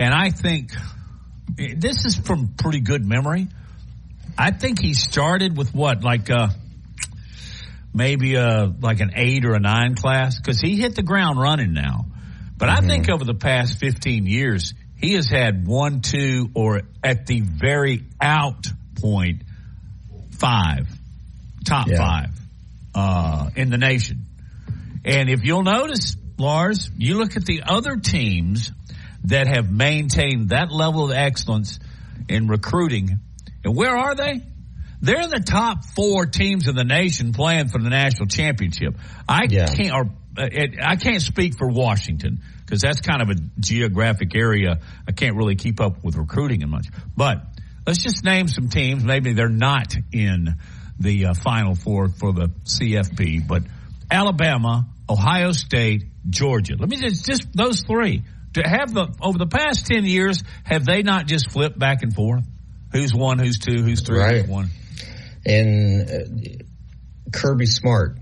and 0.00 0.14
I 0.14 0.30
think 0.30 0.72
this 1.76 2.06
is 2.06 2.16
from 2.16 2.54
pretty 2.56 2.80
good 2.80 3.04
memory. 3.04 3.48
I 4.38 4.50
think 4.50 4.80
he 4.80 4.94
started 4.94 5.56
with 5.56 5.74
what, 5.74 6.02
like 6.02 6.30
uh, 6.30 6.48
maybe 7.92 8.36
a 8.36 8.72
like 8.80 9.00
an 9.00 9.12
eight 9.14 9.44
or 9.44 9.52
a 9.52 9.60
nine 9.60 9.96
class, 9.96 10.40
because 10.40 10.58
he 10.58 10.76
hit 10.76 10.94
the 10.96 11.02
ground 11.02 11.38
running 11.38 11.74
now. 11.74 12.06
But 12.56 12.70
mm-hmm. 12.70 12.84
I 12.84 12.88
think 12.88 13.10
over 13.10 13.24
the 13.24 13.34
past 13.34 13.78
fifteen 13.78 14.24
years, 14.24 14.72
he 14.96 15.12
has 15.14 15.28
had 15.28 15.66
one, 15.66 16.00
two, 16.00 16.48
or 16.54 16.80
at 17.04 17.26
the 17.26 17.40
very 17.40 18.04
out 18.20 18.66
point, 19.02 19.42
five, 20.38 20.88
top 21.66 21.88
yeah. 21.88 21.98
five 21.98 22.30
uh, 22.94 23.50
in 23.54 23.68
the 23.68 23.78
nation. 23.78 24.24
And 25.04 25.28
if 25.28 25.44
you'll 25.44 25.62
notice, 25.62 26.16
Lars, 26.38 26.90
you 26.96 27.18
look 27.18 27.36
at 27.36 27.44
the 27.44 27.64
other 27.66 27.96
teams 27.96 28.72
that 29.24 29.46
have 29.46 29.70
maintained 29.70 30.50
that 30.50 30.70
level 30.70 31.04
of 31.04 31.12
excellence 31.12 31.78
in 32.28 32.48
recruiting. 32.48 33.18
And 33.64 33.76
where 33.76 33.96
are 33.96 34.14
they? 34.14 34.42
They're 35.02 35.28
the 35.28 35.40
top 35.40 35.84
four 35.84 36.26
teams 36.26 36.68
in 36.68 36.74
the 36.74 36.84
nation 36.84 37.32
playing 37.32 37.68
for 37.68 37.78
the 37.78 37.88
national 37.88 38.28
championship. 38.28 38.96
I 39.28 39.46
yeah. 39.48 39.66
can't, 39.66 39.92
or 39.92 40.10
uh, 40.38 40.48
I 40.82 40.96
can't 40.96 41.22
speak 41.22 41.56
for 41.56 41.68
Washington 41.68 42.40
because 42.64 42.82
that's 42.82 43.00
kind 43.00 43.22
of 43.22 43.30
a 43.30 43.34
geographic 43.58 44.34
area. 44.34 44.80
I 45.08 45.12
can't 45.12 45.36
really 45.36 45.56
keep 45.56 45.80
up 45.80 46.04
with 46.04 46.16
recruiting 46.16 46.62
and 46.62 46.70
much. 46.70 46.86
But 47.16 47.42
let's 47.86 48.02
just 48.02 48.24
name 48.24 48.48
some 48.48 48.68
teams. 48.68 49.02
Maybe 49.02 49.32
they're 49.32 49.48
not 49.48 49.94
in 50.12 50.56
the 50.98 51.26
uh, 51.26 51.34
final 51.34 51.74
four 51.74 52.08
for 52.08 52.32
the 52.32 52.50
CFP, 52.64 53.48
but 53.48 53.62
Alabama, 54.10 54.86
Ohio 55.08 55.52
State, 55.52 56.04
Georgia. 56.28 56.76
Let 56.78 56.90
me 56.90 56.98
just, 56.98 57.24
just 57.24 57.48
those 57.54 57.82
three 57.82 58.22
to 58.54 58.62
have 58.62 58.92
the 58.92 59.14
over 59.20 59.38
the 59.38 59.46
past 59.46 59.86
ten 59.86 60.04
years, 60.04 60.42
have 60.64 60.84
they 60.84 61.02
not 61.02 61.26
just 61.26 61.50
flipped 61.50 61.78
back 61.78 62.02
and 62.02 62.14
forth? 62.14 62.44
Who's 62.92 63.14
one? 63.14 63.38
Who's 63.38 63.58
two? 63.58 63.82
Who's 63.82 64.02
three? 64.02 64.18
Right. 64.18 64.40
Who's 64.40 64.48
one? 64.48 64.68
And 65.46 66.10
uh, 66.10 66.64
Kirby 67.32 67.66
Smart, 67.66 68.18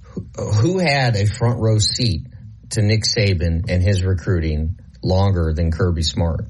who, 0.00 0.26
who 0.36 0.78
had 0.78 1.16
a 1.16 1.26
front 1.26 1.60
row 1.60 1.78
seat 1.78 2.26
to 2.70 2.82
Nick 2.82 3.02
Saban 3.04 3.70
and 3.70 3.82
his 3.82 4.02
recruiting 4.02 4.78
longer 5.02 5.52
than 5.54 5.70
Kirby 5.70 6.02
Smart, 6.02 6.46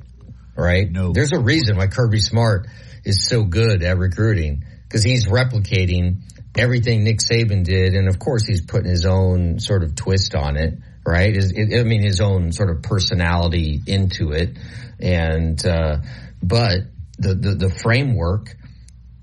right? 0.56 0.90
No. 0.90 1.12
There's 1.12 1.32
a 1.32 1.40
reason 1.40 1.76
why 1.76 1.88
Kirby 1.88 2.20
Smart 2.20 2.68
is 3.04 3.26
so 3.26 3.44
good 3.44 3.82
at 3.82 3.98
recruiting 3.98 4.64
because 4.84 5.02
he's 5.02 5.26
replicating 5.26 6.22
everything 6.56 7.04
Nick 7.04 7.18
Saban 7.18 7.64
did, 7.64 7.94
and 7.94 8.08
of 8.08 8.18
course 8.18 8.46
he's 8.46 8.62
putting 8.62 8.90
his 8.90 9.04
own 9.04 9.58
sort 9.58 9.82
of 9.82 9.94
twist 9.94 10.34
on 10.34 10.56
it 10.56 10.78
right? 11.06 11.36
I 11.36 11.82
mean, 11.84 12.02
his 12.02 12.20
own 12.20 12.52
sort 12.52 12.70
of 12.70 12.82
personality 12.82 13.80
into 13.86 14.32
it. 14.32 14.56
And, 14.98 15.64
uh, 15.64 15.98
but 16.42 16.78
the, 17.18 17.34
the, 17.34 17.54
the, 17.54 17.70
framework 17.70 18.56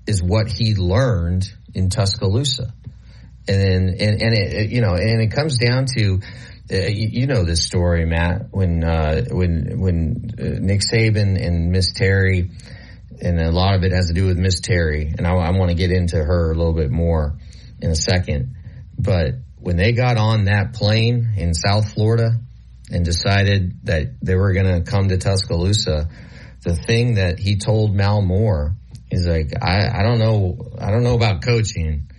is 0.06 0.22
what 0.22 0.48
he 0.48 0.74
learned 0.74 1.46
in 1.74 1.90
Tuscaloosa. 1.90 2.72
And 3.46 3.60
then, 3.60 3.96
and, 4.00 4.22
and 4.22 4.34
it, 4.34 4.70
you 4.70 4.80
know, 4.80 4.94
and 4.94 5.20
it 5.20 5.32
comes 5.32 5.58
down 5.58 5.86
to, 5.96 6.20
uh, 6.72 6.76
you, 6.76 7.08
you, 7.10 7.26
know 7.26 7.44
this 7.44 7.66
story, 7.66 8.06
Matt, 8.06 8.46
when, 8.50 8.82
uh, 8.82 9.24
when, 9.30 9.78
when 9.78 10.30
uh, 10.38 10.58
Nick 10.60 10.80
Saban 10.80 11.44
and 11.44 11.70
Miss 11.70 11.92
Terry, 11.92 12.50
and 13.20 13.40
a 13.40 13.50
lot 13.50 13.74
of 13.74 13.84
it 13.84 13.92
has 13.92 14.06
to 14.06 14.14
do 14.14 14.26
with 14.26 14.38
Miss 14.38 14.60
Terry, 14.60 15.12
and 15.16 15.26
I, 15.26 15.32
I 15.32 15.50
want 15.50 15.70
to 15.70 15.76
get 15.76 15.90
into 15.90 16.16
her 16.16 16.52
a 16.52 16.54
little 16.54 16.72
bit 16.72 16.90
more 16.90 17.38
in 17.80 17.90
a 17.90 17.96
second. 17.96 18.56
But 18.98 19.34
when 19.64 19.76
they 19.76 19.92
got 19.92 20.18
on 20.18 20.44
that 20.44 20.74
plane 20.74 21.32
in 21.38 21.54
South 21.54 21.90
Florida 21.94 22.32
and 22.90 23.02
decided 23.02 23.80
that 23.84 24.08
they 24.20 24.34
were 24.34 24.52
going 24.52 24.66
to 24.66 24.90
come 24.90 25.08
to 25.08 25.16
Tuscaloosa, 25.16 26.10
the 26.62 26.76
thing 26.76 27.14
that 27.14 27.38
he 27.38 27.56
told 27.56 27.94
Mal 27.94 28.20
Moore 28.20 28.76
is 29.10 29.26
like, 29.26 29.52
I, 29.62 29.88
I 29.88 30.02
don't 30.02 30.18
know, 30.18 30.58
I 30.78 30.90
don't 30.90 31.02
know 31.02 31.14
about 31.14 31.42
coaching, 31.42 32.10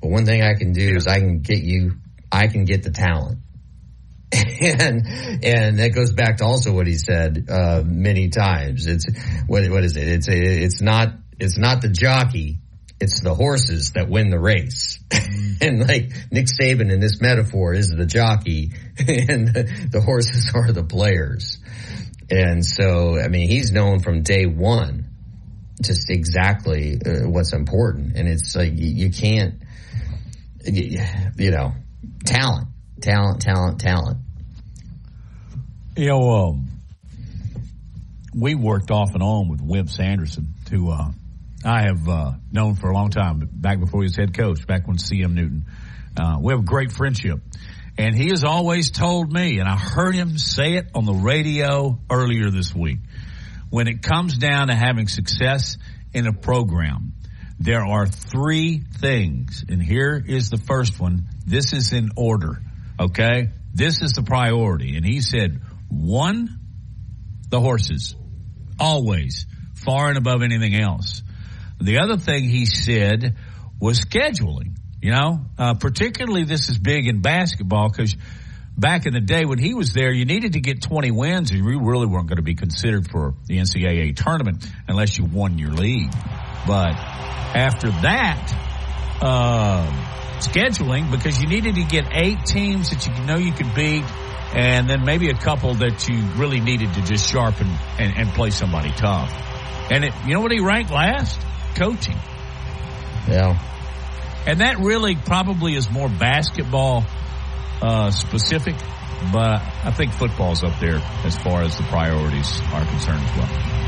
but 0.00 0.12
one 0.12 0.26
thing 0.26 0.42
I 0.42 0.54
can 0.54 0.72
do 0.72 0.94
is 0.94 1.08
I 1.08 1.18
can 1.18 1.40
get 1.40 1.58
you, 1.58 1.96
I 2.30 2.46
can 2.46 2.66
get 2.66 2.84
the 2.84 2.92
talent. 2.92 3.38
and 4.32 5.04
and 5.44 5.78
that 5.78 5.92
goes 5.94 6.12
back 6.14 6.38
to 6.38 6.44
also 6.44 6.72
what 6.72 6.86
he 6.86 6.96
said 6.96 7.48
uh, 7.50 7.82
many 7.84 8.30
times. 8.30 8.86
It's 8.86 9.06
what 9.46 9.68
what 9.70 9.84
is 9.84 9.96
it? 9.98 10.08
It's 10.08 10.28
a, 10.28 10.32
it's 10.32 10.80
not 10.80 11.08
it's 11.38 11.58
not 11.58 11.82
the 11.82 11.90
jockey. 11.90 12.61
It's 13.02 13.20
the 13.20 13.34
horses 13.34 13.94
that 13.96 14.08
win 14.08 14.30
the 14.30 14.38
race. 14.38 15.00
and 15.60 15.80
like 15.80 16.12
Nick 16.30 16.46
Saban 16.46 16.92
in 16.92 17.00
this 17.00 17.20
metaphor 17.20 17.74
is 17.74 17.88
the 17.88 18.06
jockey 18.06 18.70
and 18.98 19.48
the, 19.48 19.88
the 19.90 20.00
horses 20.00 20.52
are 20.54 20.70
the 20.70 20.84
players. 20.84 21.58
And 22.30 22.64
so, 22.64 23.18
I 23.18 23.26
mean, 23.26 23.48
he's 23.48 23.72
known 23.72 23.98
from 23.98 24.22
day 24.22 24.46
one 24.46 25.08
just 25.82 26.10
exactly 26.10 26.96
uh, 27.04 27.28
what's 27.28 27.52
important. 27.52 28.16
And 28.16 28.28
it's 28.28 28.54
like, 28.54 28.70
you, 28.72 29.06
you 29.06 29.10
can't, 29.10 29.54
you, 30.64 31.00
you 31.36 31.50
know, 31.50 31.72
talent, 32.24 32.68
talent, 33.00 33.42
talent, 33.42 33.80
talent. 33.80 34.18
You 35.96 36.06
know, 36.06 36.30
um, 36.30 36.68
we 38.32 38.54
worked 38.54 38.92
off 38.92 39.14
and 39.14 39.24
on 39.24 39.48
with 39.48 39.60
Wimp 39.60 39.90
Sanderson, 39.90 40.54
to, 40.66 40.90
uh, 40.90 41.10
I 41.64 41.82
have 41.82 42.08
uh, 42.08 42.32
known 42.50 42.74
for 42.74 42.90
a 42.90 42.94
long 42.94 43.10
time, 43.10 43.48
back 43.52 43.78
before 43.78 44.02
he 44.02 44.06
was 44.06 44.16
head 44.16 44.36
coach, 44.36 44.66
back 44.66 44.86
when 44.88 44.96
CM 44.96 45.34
Newton. 45.34 45.66
Uh, 46.20 46.38
we 46.40 46.52
have 46.52 46.60
a 46.60 46.64
great 46.64 46.92
friendship. 46.92 47.40
And 47.98 48.16
he 48.16 48.28
has 48.28 48.42
always 48.42 48.90
told 48.90 49.32
me, 49.32 49.58
and 49.58 49.68
I 49.68 49.76
heard 49.76 50.14
him 50.14 50.38
say 50.38 50.74
it 50.74 50.88
on 50.94 51.04
the 51.04 51.14
radio 51.14 52.00
earlier 52.10 52.50
this 52.50 52.74
week, 52.74 52.98
when 53.70 53.86
it 53.86 54.02
comes 54.02 54.36
down 54.38 54.68
to 54.68 54.74
having 54.74 55.08
success 55.08 55.76
in 56.12 56.26
a 56.26 56.32
program, 56.32 57.12
there 57.60 57.84
are 57.84 58.06
three 58.06 58.82
things. 58.98 59.64
And 59.68 59.80
here 59.80 60.22
is 60.26 60.50
the 60.50 60.56
first 60.58 60.98
one. 60.98 61.28
This 61.46 61.72
is 61.72 61.92
in 61.92 62.10
order. 62.16 62.60
Okay. 62.98 63.50
This 63.72 64.02
is 64.02 64.12
the 64.12 64.22
priority. 64.22 64.96
And 64.96 65.06
he 65.06 65.20
said, 65.20 65.60
one, 65.88 66.58
the 67.48 67.60
horses. 67.60 68.16
Always. 68.80 69.46
Far 69.74 70.08
and 70.08 70.18
above 70.18 70.42
anything 70.42 70.74
else. 70.74 71.22
The 71.82 71.98
other 71.98 72.16
thing 72.16 72.44
he 72.44 72.66
said 72.66 73.36
was 73.80 74.00
scheduling. 74.00 74.76
You 75.00 75.10
know, 75.10 75.40
uh, 75.58 75.74
particularly 75.74 76.44
this 76.44 76.68
is 76.68 76.78
big 76.78 77.08
in 77.08 77.22
basketball 77.22 77.90
because 77.90 78.16
back 78.78 79.04
in 79.04 79.12
the 79.12 79.20
day 79.20 79.44
when 79.44 79.58
he 79.58 79.74
was 79.74 79.92
there, 79.92 80.12
you 80.12 80.24
needed 80.24 80.52
to 80.52 80.60
get 80.60 80.80
20 80.80 81.10
wins 81.10 81.50
and 81.50 81.58
you 81.58 81.80
really 81.80 82.06
weren't 82.06 82.28
going 82.28 82.36
to 82.36 82.42
be 82.42 82.54
considered 82.54 83.10
for 83.10 83.34
the 83.46 83.58
NCAA 83.58 84.14
tournament 84.14 84.64
unless 84.86 85.18
you 85.18 85.24
won 85.24 85.58
your 85.58 85.72
league. 85.72 86.12
But 86.66 86.94
after 86.94 87.90
that, 87.90 89.18
uh, 89.20 89.90
scheduling 90.38 91.10
because 91.10 91.40
you 91.40 91.48
needed 91.48 91.74
to 91.74 91.84
get 91.84 92.04
eight 92.12 92.44
teams 92.46 92.90
that 92.90 93.06
you 93.06 93.26
know 93.26 93.36
you 93.36 93.52
could 93.52 93.74
beat 93.74 94.04
and 94.54 94.88
then 94.88 95.04
maybe 95.04 95.30
a 95.30 95.34
couple 95.34 95.74
that 95.74 96.08
you 96.08 96.20
really 96.36 96.60
needed 96.60 96.92
to 96.94 97.02
just 97.02 97.28
sharpen 97.28 97.66
and, 97.98 98.16
and 98.16 98.28
play 98.30 98.50
somebody 98.50 98.92
tough. 98.92 99.32
And 99.90 100.04
it, 100.04 100.12
you 100.26 100.34
know 100.34 100.40
what 100.40 100.52
he 100.52 100.60
ranked 100.60 100.90
last? 100.90 101.40
Coaching. 101.74 102.16
Yeah. 103.28 103.58
And 104.46 104.60
that 104.60 104.78
really 104.78 105.14
probably 105.14 105.76
is 105.76 105.90
more 105.90 106.08
basketball 106.08 107.04
uh, 107.80 108.10
specific, 108.10 108.74
but 109.32 109.62
I 109.84 109.92
think 109.92 110.12
football's 110.12 110.64
up 110.64 110.78
there 110.80 111.00
as 111.24 111.36
far 111.36 111.62
as 111.62 111.76
the 111.76 111.84
priorities 111.84 112.60
are 112.72 112.84
concerned 112.84 113.22
as 113.22 113.36
well. 113.36 113.82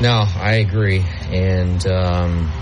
No, 0.00 0.24
I 0.40 0.56
agree. 0.56 1.04
And 1.30 1.84
um, 1.86 2.52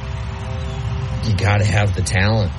you 1.24 1.36
got 1.36 1.59
to 1.59 1.65
have 1.65 1.94
the 1.94 2.02
talent. 2.02 2.52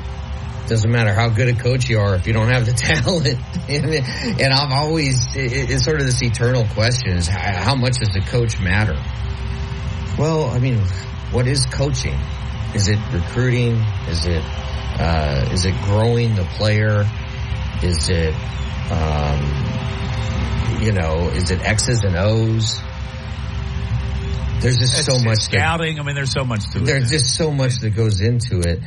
Doesn't 0.68 0.92
matter 0.92 1.14
how 1.14 1.30
good 1.30 1.48
a 1.48 1.54
coach 1.54 1.88
you 1.90 2.00
are 2.00 2.16
if 2.16 2.26
you 2.28 2.34
don't 2.34 2.50
have 2.50 2.66
the 2.66 2.74
talent. 2.74 3.40
and, 3.70 4.42
and 4.42 4.54
I've 4.54 4.72
always, 4.72 5.28
it's 5.36 5.86
sort 5.86 6.00
of 6.00 6.06
this 6.06 6.22
eternal 6.22 6.66
question 6.74 7.18
is 7.18 7.28
how, 7.28 7.54
how 7.54 7.76
much 7.76 8.00
does 8.00 8.10
the 8.10 8.22
coach 8.22 8.60
matter? 8.60 8.96
Well, 10.18 10.46
I 10.50 10.60
mean, 10.60 10.82
what 11.32 11.48
is 11.48 11.66
coaching? 11.66 12.20
Is 12.74 12.88
it 12.88 13.00
recruiting? 13.14 13.76
Is 14.10 14.26
it 14.26 14.44
uh, 14.44 15.50
is 15.52 15.66
it 15.66 15.76
growing 15.84 16.36
the 16.36 16.44
player? 16.44 17.06
Is 17.84 18.10
it 18.10 18.34
um, 18.92 20.82
you 20.82 20.92
know? 20.92 21.30
Is 21.30 21.52
it 21.52 21.62
X's 21.64 22.04
and 22.04 22.16
O's? 22.16 22.82
There's 24.62 24.78
just 24.78 24.98
It's 24.98 25.06
so 25.06 25.20
much 25.24 25.40
scouting. 25.40 26.00
I 26.00 26.04
mean, 26.04 26.16
there's 26.16 26.32
so 26.32 26.44
much 26.44 26.70
to 26.72 26.80
it. 26.80 26.86
There's 26.86 27.10
just 27.10 27.36
so 27.36 27.52
much 27.52 27.80
that 27.80 27.92
goes 27.92 28.22
into 28.22 28.62
it, 28.62 28.80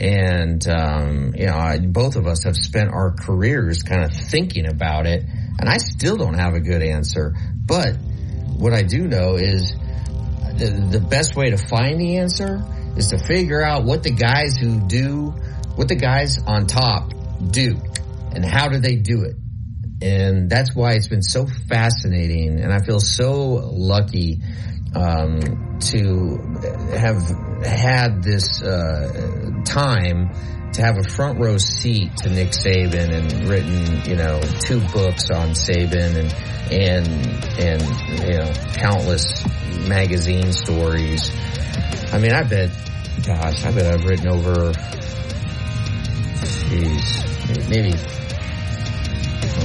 and 0.00 0.66
um, 0.68 1.34
you 1.36 1.46
know, 1.46 1.56
I, 1.56 1.78
both 1.78 2.16
of 2.16 2.26
us 2.26 2.44
have 2.44 2.56
spent 2.56 2.90
our 2.90 3.12
careers 3.12 3.82
kind 3.82 4.04
of 4.04 4.12
thinking 4.12 4.66
about 4.66 5.06
it, 5.06 5.24
and 5.58 5.68
I 5.68 5.78
still 5.78 6.16
don't 6.16 6.38
have 6.38 6.54
a 6.54 6.60
good 6.60 6.82
answer. 6.82 7.34
But 7.54 7.96
what 8.56 8.72
I 8.72 8.82
do 8.82 9.06
know 9.06 9.34
is 9.34 9.74
the, 10.58 10.98
the 10.98 11.00
best 11.00 11.36
way 11.36 11.50
to 11.50 11.58
find 11.58 12.00
the 12.00 12.18
answer 12.18 12.62
is 12.96 13.08
to 13.08 13.18
figure 13.18 13.62
out 13.62 13.84
what 13.84 14.02
the 14.02 14.10
guys 14.10 14.56
who 14.56 14.80
do, 14.80 15.34
what 15.74 15.88
the 15.88 15.96
guys 15.96 16.38
on 16.46 16.66
top 16.66 17.12
do, 17.50 17.76
and 18.34 18.44
how 18.44 18.68
do 18.68 18.78
they 18.78 18.96
do 18.96 19.24
it. 19.24 19.36
And 20.02 20.50
that's 20.50 20.74
why 20.74 20.92
it's 20.92 21.08
been 21.08 21.22
so 21.22 21.46
fascinating, 21.68 22.60
and 22.60 22.72
I 22.72 22.80
feel 22.80 23.00
so 23.00 23.32
lucky 23.72 24.42
um, 24.94 25.78
to 25.80 26.38
have 26.96 27.22
had 27.64 28.22
this 28.22 28.62
uh, 28.62 29.62
time 29.64 30.30
to 30.72 30.82
have 30.82 30.98
a 30.98 31.04
front 31.04 31.38
row 31.38 31.58
seat 31.58 32.16
to 32.18 32.30
Nick 32.30 32.50
Saban 32.50 33.10
and 33.10 33.48
written, 33.48 34.02
you 34.08 34.16
know, 34.16 34.40
two 34.60 34.80
books 34.88 35.30
on 35.30 35.50
Saban 35.50 36.16
and 36.16 36.34
and 36.70 37.06
and 37.58 37.82
you 38.22 38.36
know 38.36 38.52
countless 38.74 39.44
magazine 39.88 40.52
stories. 40.52 41.30
I 42.12 42.18
mean, 42.18 42.32
I 42.32 42.42
bet, 42.42 42.70
gosh, 43.24 43.64
I 43.64 43.72
bet 43.72 43.92
I've 43.92 44.04
written 44.04 44.28
over, 44.28 44.72
geez, 46.68 47.68
maybe 47.68 47.92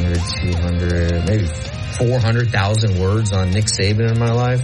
100, 0.02 0.20
200, 0.54 1.26
maybe 1.28 1.46
400,000 1.98 3.00
words 3.00 3.32
on 3.34 3.52
Nick 3.52 3.66
Saban 3.66 4.12
in 4.12 4.20
my 4.20 4.32
life. 4.32 4.62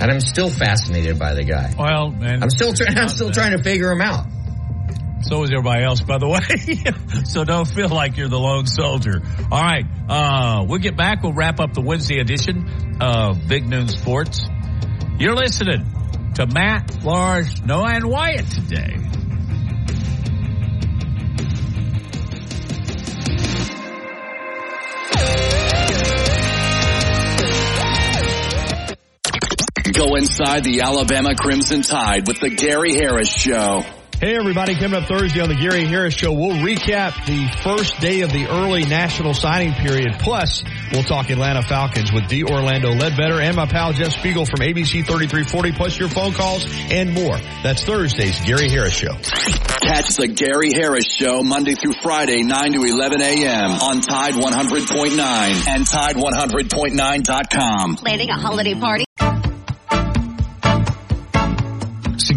And 0.00 0.10
I'm 0.10 0.20
still 0.20 0.50
fascinated 0.50 1.18
by 1.18 1.34
the 1.34 1.44
guy. 1.44 1.72
Well, 1.78 2.10
man, 2.10 2.42
I'm 2.42 2.50
still 2.50 2.72
trying. 2.72 2.98
I'm 2.98 3.08
still 3.08 3.30
trying 3.30 3.56
to 3.56 3.62
figure 3.62 3.90
him 3.90 4.00
out. 4.00 4.26
So 5.22 5.44
is 5.44 5.50
everybody 5.50 5.84
else, 5.84 6.00
by 6.00 6.18
the 6.18 6.28
way. 6.28 7.22
so 7.24 7.44
don't 7.44 7.66
feel 7.66 7.88
like 7.88 8.16
you're 8.16 8.28
the 8.28 8.38
lone 8.38 8.66
soldier. 8.66 9.22
All 9.50 9.62
right. 9.62 9.84
Uh, 10.08 10.64
we'll 10.68 10.80
get 10.80 10.96
back. 10.96 11.22
We'll 11.22 11.32
wrap 11.32 11.60
up 11.60 11.74
the 11.74 11.80
Wednesday 11.80 12.18
edition 12.18 12.98
of 13.00 13.46
Big 13.48 13.66
Noon 13.66 13.88
Sports. 13.88 14.42
You're 15.18 15.36
listening 15.36 15.86
to 16.34 16.46
Matt, 16.46 17.04
Lars, 17.04 17.62
Noah, 17.62 17.94
and 17.94 18.04
Wyatt 18.06 18.46
today. 18.46 18.96
Go 29.92 30.16
inside 30.16 30.64
the 30.64 30.80
Alabama 30.80 31.34
Crimson 31.36 31.82
Tide 31.82 32.26
with 32.26 32.40
the 32.40 32.50
Gary 32.50 32.94
Harris 32.94 33.32
Show. 33.32 33.84
Hey 34.22 34.36
everybody, 34.36 34.76
coming 34.76 35.02
up 35.02 35.08
Thursday 35.08 35.40
on 35.40 35.48
the 35.48 35.56
Gary 35.56 35.84
Harris 35.84 36.14
Show, 36.14 36.32
we'll 36.32 36.56
recap 36.58 37.26
the 37.26 37.48
first 37.64 37.98
day 37.98 38.20
of 38.20 38.30
the 38.30 38.46
early 38.46 38.84
national 38.84 39.34
signing 39.34 39.72
period. 39.72 40.14
Plus, 40.20 40.62
we'll 40.92 41.02
talk 41.02 41.28
Atlanta 41.28 41.62
Falcons 41.62 42.12
with 42.12 42.28
D. 42.28 42.44
Orlando 42.44 42.90
Ledbetter 42.90 43.40
and 43.40 43.56
my 43.56 43.66
pal 43.66 43.92
Jeff 43.92 44.14
Speegle 44.14 44.48
from 44.48 44.60
ABC 44.60 45.04
3340, 45.04 45.72
plus 45.72 45.98
your 45.98 46.08
phone 46.08 46.34
calls 46.34 46.64
and 46.92 47.12
more. 47.12 47.36
That's 47.64 47.82
Thursday's 47.82 48.40
Gary 48.42 48.68
Harris 48.68 48.94
Show. 48.94 49.14
Catch 49.14 50.14
the 50.14 50.28
Gary 50.28 50.72
Harris 50.72 51.12
Show 51.12 51.42
Monday 51.42 51.74
through 51.74 51.94
Friday, 51.94 52.44
9 52.44 52.72
to 52.74 52.84
11 52.84 53.20
a.m. 53.20 53.72
on 53.72 54.02
Tide 54.02 54.34
100.9 54.34 55.66
and 55.66 55.84
Tide100.9.com. 55.84 57.96
Planning 57.96 58.30
a 58.30 58.38
holiday 58.38 58.76
party? 58.76 59.04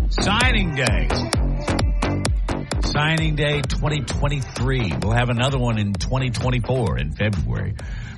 Signing 0.09 0.75
day. 0.75 1.07
Signing 2.83 3.35
day 3.35 3.61
2023. 3.61 4.93
We'll 5.01 5.11
have 5.11 5.29
another 5.29 5.57
one 5.57 5.77
in 5.77 5.93
2024 5.93 6.97
in 6.99 7.11
February. 7.11 7.75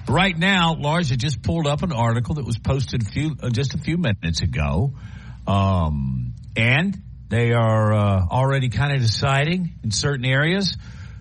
Right 0.10 0.36
now, 0.36 0.74
Lars 0.74 1.12
had 1.12 1.20
just 1.20 1.44
pulled 1.44 1.68
up 1.68 1.84
an 1.84 1.92
article 1.92 2.34
that 2.36 2.46
was 2.46 2.58
posted 2.58 3.06
few, 3.06 3.36
uh, 3.44 3.52
just 3.52 3.76
a 3.76 3.78
few 3.78 3.96
minutes 4.00 4.42
ago. 4.42 4.96
Um, 5.46 6.34
and 6.56 7.00
they 7.28 7.54
are 7.54 7.94
uh, 7.94 8.26
already 8.32 8.70
kind 8.70 8.92
of 8.92 9.02
deciding 9.02 9.76
in 9.84 9.92
certain 9.92 10.26
areas 10.26 10.76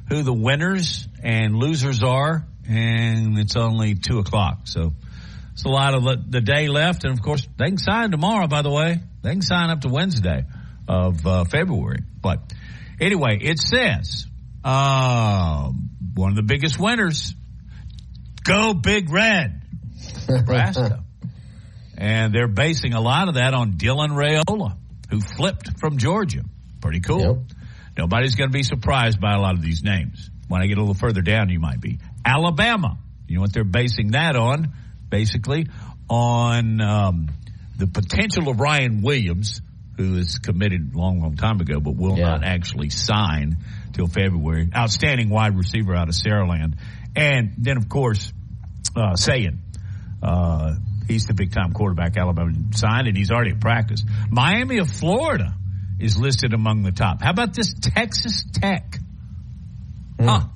who 0.08 0.22
the 0.22 0.32
winners 0.32 1.06
and 1.22 1.54
losers 1.54 2.02
are. 2.02 2.46
And 2.66 3.38
it's 3.38 3.56
only 3.56 3.94
two 3.94 4.20
o'clock. 4.20 4.60
So 4.64 4.94
it's 5.52 5.64
a 5.64 5.68
lot 5.68 5.92
of 5.92 6.30
the 6.30 6.40
day 6.40 6.68
left. 6.68 7.04
And 7.04 7.12
of 7.12 7.22
course, 7.22 7.46
they 7.58 7.66
can 7.66 7.76
sign 7.76 8.10
tomorrow, 8.10 8.46
by 8.46 8.62
the 8.62 8.70
way. 8.70 9.00
They 9.20 9.32
can 9.32 9.42
sign 9.42 9.68
up 9.68 9.82
to 9.82 9.88
Wednesday 9.90 10.46
of 10.88 11.26
uh, 11.26 11.44
February. 11.44 12.04
But 12.22 12.54
anyway, 12.98 13.38
it 13.38 13.58
says 13.58 14.24
uh, 14.64 15.70
one 16.14 16.30
of 16.30 16.36
the 16.36 16.42
biggest 16.42 16.80
winners 16.80 17.34
Go 18.48 18.74
Big 18.74 19.10
Red, 19.10 19.60
Nebraska. 20.28 21.04
and 21.96 22.34
they're 22.34 22.48
basing 22.48 22.94
a 22.94 23.00
lot 23.00 23.28
of 23.28 23.34
that 23.34 23.52
on 23.52 23.74
Dylan 23.74 24.10
Raiola, 24.10 24.76
who 25.10 25.20
flipped 25.20 25.78
from 25.78 25.98
Georgia. 25.98 26.42
Pretty 26.80 27.00
cool. 27.00 27.20
Yep. 27.20 27.36
Nobody's 27.98 28.36
going 28.36 28.48
to 28.48 28.52
be 28.52 28.62
surprised 28.62 29.20
by 29.20 29.34
a 29.34 29.38
lot 29.38 29.54
of 29.54 29.62
these 29.62 29.82
names. 29.82 30.30
When 30.48 30.62
I 30.62 30.66
get 30.66 30.78
a 30.78 30.80
little 30.80 30.94
further 30.94 31.20
down, 31.20 31.50
you 31.50 31.60
might 31.60 31.80
be. 31.80 31.98
Alabama. 32.24 32.98
You 33.26 33.36
know 33.36 33.42
what 33.42 33.52
they're 33.52 33.64
basing 33.64 34.12
that 34.12 34.34
on? 34.36 34.72
Basically, 35.10 35.66
on 36.08 36.80
um, 36.80 37.28
the 37.76 37.86
potential 37.86 38.48
of 38.48 38.60
Ryan 38.60 39.02
Williams, 39.02 39.60
who 39.96 40.16
is 40.16 40.38
committed 40.38 40.94
a 40.94 40.98
long, 40.98 41.20
long 41.20 41.36
time 41.36 41.60
ago, 41.60 41.80
but 41.80 41.96
will 41.96 42.16
yeah. 42.16 42.30
not 42.30 42.44
actually 42.44 42.88
sign 42.88 43.58
till 43.92 44.06
February. 44.06 44.70
Outstanding 44.74 45.28
wide 45.28 45.56
receiver 45.56 45.94
out 45.94 46.08
of 46.08 46.14
Saraland. 46.14 46.78
And 47.16 47.54
then, 47.58 47.76
of 47.76 47.88
course, 47.88 48.32
uh, 48.98 49.16
Sayin. 49.16 49.60
Uh, 50.22 50.74
he's 51.06 51.26
the 51.26 51.34
big 51.34 51.52
time 51.52 51.72
quarterback 51.72 52.16
Alabama 52.16 52.52
signed, 52.72 53.08
and 53.08 53.16
he's 53.16 53.30
already 53.30 53.52
at 53.52 53.60
practice. 53.60 54.04
Miami 54.30 54.78
of 54.78 54.90
Florida 54.90 55.54
is 55.98 56.18
listed 56.18 56.54
among 56.54 56.82
the 56.82 56.92
top. 56.92 57.22
How 57.22 57.30
about 57.30 57.54
this 57.54 57.74
Texas 57.74 58.44
Tech? 58.52 58.98
Mm. 60.18 60.26
Huh. 60.26 60.48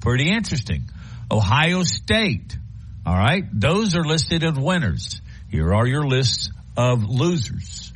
Pretty 0.00 0.30
interesting. 0.30 0.84
Ohio 1.30 1.82
State. 1.82 2.56
All 3.04 3.14
right. 3.14 3.44
Those 3.52 3.96
are 3.96 4.04
listed 4.04 4.44
as 4.44 4.58
winners. 4.58 5.20
Here 5.50 5.74
are 5.74 5.86
your 5.86 6.06
lists 6.06 6.50
of 6.76 7.04
losers. 7.04 7.92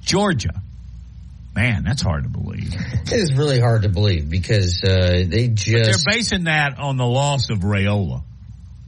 Georgia. 0.00 0.62
Man, 1.54 1.84
that's 1.84 2.02
hard 2.02 2.24
to 2.24 2.30
believe. 2.30 2.74
It 3.02 3.18
is 3.18 3.34
really 3.34 3.60
hard 3.60 3.82
to 3.82 3.90
believe 3.90 4.30
because 4.30 4.82
uh, 4.82 5.24
they 5.26 5.48
just. 5.48 5.72
But 5.72 5.84
they're 5.84 6.16
basing 6.16 6.44
that 6.44 6.78
on 6.78 6.96
the 6.96 7.04
loss 7.04 7.50
of 7.50 7.58
Raiola. 7.58 8.22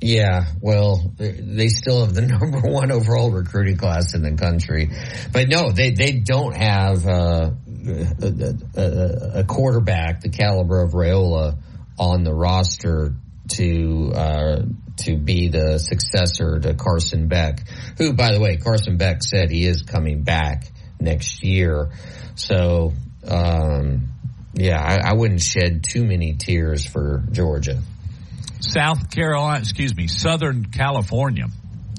Yeah, 0.01 0.45
well, 0.61 1.13
they 1.17 1.69
still 1.69 2.05
have 2.05 2.15
the 2.15 2.23
number 2.27 2.61
one 2.61 2.91
overall 2.91 3.31
recruiting 3.31 3.77
class 3.77 4.15
in 4.15 4.23
the 4.23 4.35
country, 4.35 4.91
but 5.33 5.49
no, 5.49 5.71
they 5.73 5.91
they 5.93 6.13
don't 6.13 6.55
have 6.55 7.07
uh, 7.07 7.51
a, 7.87 8.55
a, 8.77 9.41
a, 9.41 9.45
quarterback 9.45 10.21
the 10.21 10.29
caliber 10.29 10.83
of 10.83 10.93
Raiola 10.93 11.57
on 11.99 12.25
the 12.25 12.35
roster 12.35 13.15
to 13.49 14.13
uh, 14.15 14.63
to 14.99 15.17
be 15.17 15.49
the 15.49 15.79
successor 15.79 16.59
to 16.61 16.75
Carson 16.75 17.29
Beck, 17.29 17.67
who, 17.99 18.13
by 18.13 18.33
the 18.33 18.41
way, 18.41 18.57
Carson 18.57 18.97
Beck 18.97 19.23
said 19.23 19.51
he 19.51 19.67
is 19.67 19.83
coming 19.83 20.23
back 20.23 20.67
next 21.01 21.43
year. 21.43 21.91
So, 22.37 22.93
um, 23.27 24.09
yeah, 24.55 24.81
I, 24.81 25.11
I 25.11 25.15
wouldn't 25.15 25.43
shed 25.43 25.85
too 25.85 26.05
many 26.05 26.35
tears 26.35 26.87
for 26.87 27.25
Georgia. 27.31 27.81
South 28.71 29.11
Carolina, 29.11 29.61
excuse 29.61 29.97
me, 29.97 30.09
Southern 30.09 30.65
California. 30.67 31.47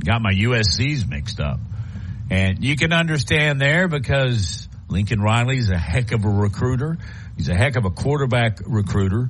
Got 0.03 0.21
my 0.21 0.33
USCs 0.33 1.07
mixed 1.07 1.39
up. 1.39 1.59
And 2.29 2.63
you 2.63 2.75
can 2.75 2.91
understand 2.91 3.61
there 3.61 3.87
because 3.87 4.67
Lincoln 4.89 5.21
Riley's 5.21 5.69
a 5.69 5.77
heck 5.77 6.11
of 6.11 6.25
a 6.25 6.29
recruiter. 6.29 6.97
He's 7.37 7.49
a 7.49 7.55
heck 7.55 7.75
of 7.75 7.85
a 7.85 7.89
quarterback 7.89 8.59
recruiter. 8.65 9.29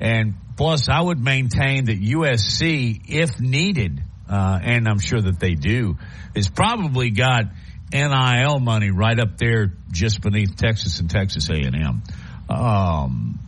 And 0.00 0.34
plus, 0.56 0.88
I 0.88 1.00
would 1.00 1.22
maintain 1.22 1.86
that 1.86 2.00
USC, 2.00 3.02
if 3.08 3.38
needed, 3.40 4.02
uh, 4.28 4.58
and 4.62 4.88
I'm 4.88 4.98
sure 4.98 5.20
that 5.20 5.38
they 5.38 5.54
do, 5.54 5.98
has 6.34 6.48
probably 6.48 7.10
got 7.10 7.44
NIL 7.92 8.60
money 8.60 8.90
right 8.90 9.18
up 9.18 9.36
there 9.36 9.72
just 9.90 10.22
beneath 10.22 10.56
Texas 10.56 11.00
and 11.00 11.10
Texas 11.10 11.50
A&M. 11.50 12.02
Um, 12.48 13.38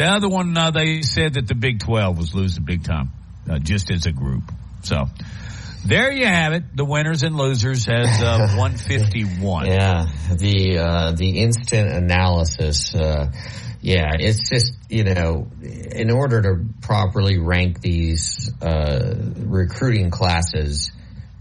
the 0.00 0.10
other 0.10 0.28
one, 0.28 0.56
uh, 0.56 0.70
they 0.70 1.02
said 1.02 1.34
that 1.34 1.46
the 1.46 1.54
Big 1.54 1.80
12 1.80 2.16
was 2.16 2.34
losing 2.34 2.64
big 2.64 2.84
time, 2.84 3.10
uh, 3.50 3.58
just 3.58 3.90
as 3.90 4.06
a 4.06 4.12
group. 4.12 4.44
So 4.82 5.06
there 5.84 6.10
you 6.10 6.26
have 6.26 6.54
it. 6.54 6.74
The 6.74 6.86
winners 6.86 7.22
and 7.22 7.36
losers 7.36 7.86
as 7.86 8.08
uh, 8.22 8.38
151. 8.56 9.66
Yeah, 9.66 10.06
the 10.34 10.78
uh, 10.78 11.12
the 11.12 11.40
instant 11.40 11.90
analysis. 11.90 12.94
Uh, 12.94 13.30
yeah, 13.82 14.12
it's 14.18 14.48
just 14.48 14.72
you 14.88 15.04
know, 15.04 15.48
in 15.60 16.10
order 16.10 16.42
to 16.42 16.64
properly 16.80 17.38
rank 17.38 17.80
these 17.80 18.50
uh, 18.62 19.14
recruiting 19.36 20.10
classes, 20.10 20.92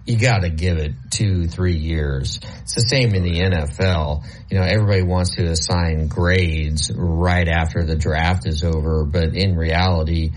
you 0.09 0.17
got 0.17 0.41
to 0.41 0.49
give 0.49 0.77
it 0.77 0.93
two, 1.11 1.47
three 1.47 1.77
years. 1.77 2.39
It's 2.61 2.73
the 2.73 2.81
same 2.81 3.13
in 3.13 3.21
the 3.21 3.41
NFL. 3.41 4.25
You 4.49 4.57
know, 4.57 4.65
everybody 4.65 5.03
wants 5.03 5.35
to 5.35 5.45
assign 5.45 6.07
grades 6.07 6.91
right 6.91 7.47
after 7.47 7.83
the 7.83 7.95
draft 7.95 8.47
is 8.47 8.63
over, 8.63 9.05
but 9.05 9.35
in 9.35 9.55
reality, 9.55 10.31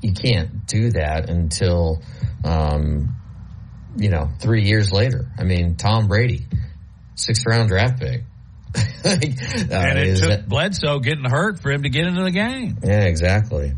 you 0.00 0.12
can't 0.12 0.66
do 0.66 0.90
that 0.92 1.28
until, 1.28 2.02
um, 2.44 3.16
you 3.96 4.10
know, 4.10 4.28
three 4.38 4.62
years 4.62 4.92
later. 4.92 5.26
I 5.36 5.42
mean, 5.42 5.74
Tom 5.74 6.06
Brady, 6.06 6.46
sixth 7.16 7.44
round 7.46 7.68
draft 7.68 7.98
pick. 7.98 8.22
like, 9.04 9.24
uh, 9.24 9.74
and 9.74 9.98
it 9.98 10.18
took 10.18 10.28
that, 10.28 10.48
Bledsoe 10.48 11.00
getting 11.00 11.24
hurt 11.24 11.60
for 11.60 11.72
him 11.72 11.82
to 11.82 11.88
get 11.88 12.06
into 12.06 12.22
the 12.22 12.30
game. 12.30 12.76
Yeah, 12.84 13.02
exactly. 13.02 13.72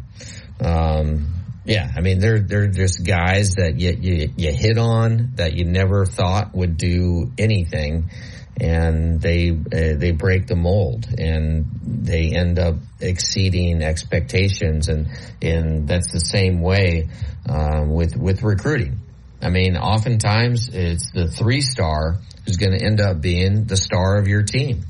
Um, 0.60 1.37
yeah, 1.68 1.92
I 1.94 2.00
mean 2.00 2.18
they're 2.18 2.40
they're 2.40 2.68
just 2.68 3.04
guys 3.04 3.56
that 3.56 3.78
you, 3.78 3.90
you 4.00 4.32
you 4.38 4.52
hit 4.52 4.78
on 4.78 5.32
that 5.34 5.52
you 5.52 5.66
never 5.66 6.06
thought 6.06 6.54
would 6.54 6.78
do 6.78 7.30
anything, 7.36 8.10
and 8.58 9.20
they 9.20 9.50
uh, 9.50 9.98
they 9.98 10.12
break 10.12 10.46
the 10.46 10.56
mold 10.56 11.06
and 11.18 11.66
they 11.82 12.30
end 12.34 12.58
up 12.58 12.76
exceeding 13.00 13.82
expectations, 13.82 14.88
and 14.88 15.08
and 15.42 15.86
that's 15.86 16.10
the 16.10 16.20
same 16.20 16.62
way 16.62 17.10
um, 17.46 17.90
with 17.90 18.16
with 18.16 18.42
recruiting. 18.42 19.00
I 19.42 19.50
mean, 19.50 19.76
oftentimes 19.76 20.70
it's 20.72 21.12
the 21.12 21.28
three 21.28 21.60
star 21.60 22.16
who's 22.46 22.56
going 22.56 22.78
to 22.78 22.82
end 22.82 22.98
up 22.98 23.20
being 23.20 23.66
the 23.66 23.76
star 23.76 24.16
of 24.16 24.26
your 24.26 24.42
team. 24.42 24.86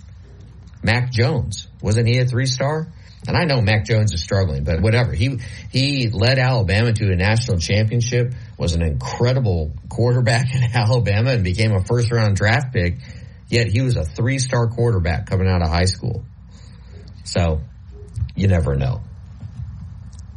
Mac 0.85 1.11
Jones 1.11 1.67
wasn't 1.83 2.09
he 2.09 2.19
a 2.19 2.25
three 2.25 2.47
star? 2.47 2.89
And 3.27 3.36
I 3.36 3.45
know 3.45 3.61
Mac 3.61 3.85
Jones 3.85 4.12
is 4.15 4.23
struggling, 4.23 4.65
but 4.65 4.81
whatever. 4.81 5.12
He 5.12 5.39
he 5.70 6.09
led 6.09 6.39
Alabama 6.39 6.93
to 6.93 7.12
a 7.12 7.16
national 7.16 7.59
championship, 7.59 8.32
was 8.57 8.74
an 8.74 8.82
incredible 8.82 9.73
quarterback 9.89 10.47
in 10.55 10.62
Alabama 10.62 11.31
and 11.32 11.45
became 11.45 11.73
a 11.73 11.82
first 11.85 12.12
round 12.12 12.36
draft 12.36 12.73
pick. 12.73 12.99
Yet 13.49 13.69
he 13.69 13.81
was 13.81 13.97
a 13.97 14.05
three 14.05 14.39
star 14.39 14.69
quarterback 14.69 15.27
coming 15.27 15.49
out 15.49 15.62
of 15.62 15.69
high 15.69 15.86
school. 15.86 16.24
So 17.24 17.61
you 18.36 18.47
never 18.49 18.77
know. 18.77 19.03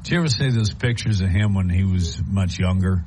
Did 0.03 0.12
you 0.14 0.18
ever 0.20 0.30
see 0.30 0.49
those 0.49 0.74
pictures 0.74 1.22
of 1.22 1.30
him 1.30 1.53
when 1.53 1.70
he 1.70 1.84
was 1.84 2.22
much 2.26 2.58
younger? 2.58 3.06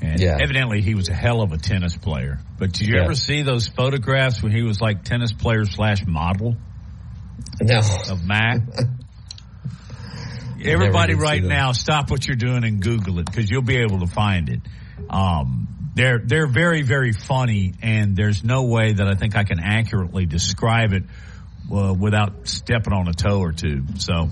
And 0.00 0.20
Yeah. 0.20 0.38
evidently 0.40 0.80
he 0.80 0.94
was 0.94 1.08
a 1.08 1.14
hell 1.14 1.42
of 1.42 1.52
a 1.52 1.58
tennis 1.58 1.96
player. 1.96 2.38
But 2.58 2.72
did 2.72 2.86
you 2.86 2.96
Yeah. 2.96 3.04
ever 3.04 3.14
see 3.14 3.42
those 3.42 3.66
photographs 3.68 4.42
when 4.42 4.52
he 4.52 4.62
was 4.62 4.80
like 4.80 5.02
tennis 5.04 5.32
player 5.32 5.64
slash 5.64 6.06
model 6.06 6.56
No. 7.60 7.80
of 8.10 8.24
Mac? 8.24 8.60
Everybody 10.64 11.14
right 11.14 11.42
now, 11.42 11.72
stop 11.72 12.10
what 12.10 12.26
you're 12.26 12.36
doing 12.36 12.64
and 12.64 12.82
Google 12.82 13.18
it 13.18 13.26
because 13.26 13.50
you'll 13.50 13.62
be 13.62 13.78
able 13.78 14.00
to 14.00 14.06
find 14.06 14.48
it. 14.48 14.60
Um, 15.08 15.68
they're 15.94 16.20
they're 16.24 16.46
very 16.46 16.82
very 16.82 17.12
funny, 17.12 17.74
and 17.82 18.14
there's 18.14 18.44
no 18.44 18.64
way 18.64 18.92
that 18.92 19.06
I 19.06 19.14
think 19.14 19.36
I 19.36 19.44
can 19.44 19.58
accurately 19.58 20.26
describe 20.26 20.92
it 20.92 21.04
uh, 21.72 21.94
without 21.98 22.46
stepping 22.46 22.92
on 22.92 23.08
a 23.08 23.12
toe 23.12 23.40
or 23.40 23.52
two. 23.52 23.84
So 23.98 24.28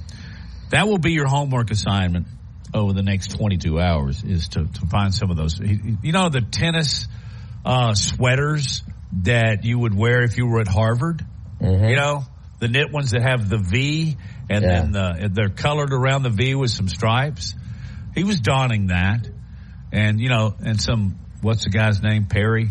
that 0.70 0.86
will 0.86 0.98
be 0.98 1.12
your 1.12 1.26
homework 1.26 1.70
assignment 1.70 2.26
over 2.74 2.92
the 2.92 3.02
next 3.02 3.38
22 3.38 3.80
hours 3.80 4.22
is 4.22 4.48
to, 4.48 4.66
to 4.66 4.86
find 4.86 5.14
some 5.14 5.30
of 5.30 5.36
those. 5.38 5.58
You 5.58 6.12
know 6.12 6.28
the 6.28 6.42
tennis 6.42 7.08
uh, 7.64 7.94
sweaters 7.94 8.82
that 9.22 9.64
you 9.64 9.78
would 9.78 9.94
wear 9.94 10.22
if 10.22 10.36
you 10.36 10.46
were 10.46 10.60
at 10.60 10.68
Harvard. 10.68 11.24
You 11.60 11.96
know 11.96 12.24
the 12.58 12.68
knit 12.68 12.90
ones 12.92 13.12
that 13.12 13.22
have 13.22 13.48
the 13.48 13.58
V 13.58 14.16
and 14.50 14.62
Yeah. 14.64 14.68
then 14.82 14.92
the, 14.92 15.30
they're 15.32 15.48
colored 15.48 15.92
around 15.92 16.22
the 16.24 16.30
V 16.30 16.54
with 16.54 16.70
some 16.70 16.88
stripes. 16.88 17.54
He 18.14 18.24
was 18.24 18.40
donning 18.40 18.88
that, 18.88 19.28
and 19.92 20.20
you 20.20 20.28
know, 20.28 20.54
and 20.60 20.80
some 20.80 21.18
what's 21.40 21.64
the 21.64 21.70
guy's 21.70 22.02
name? 22.02 22.26
Perry, 22.26 22.70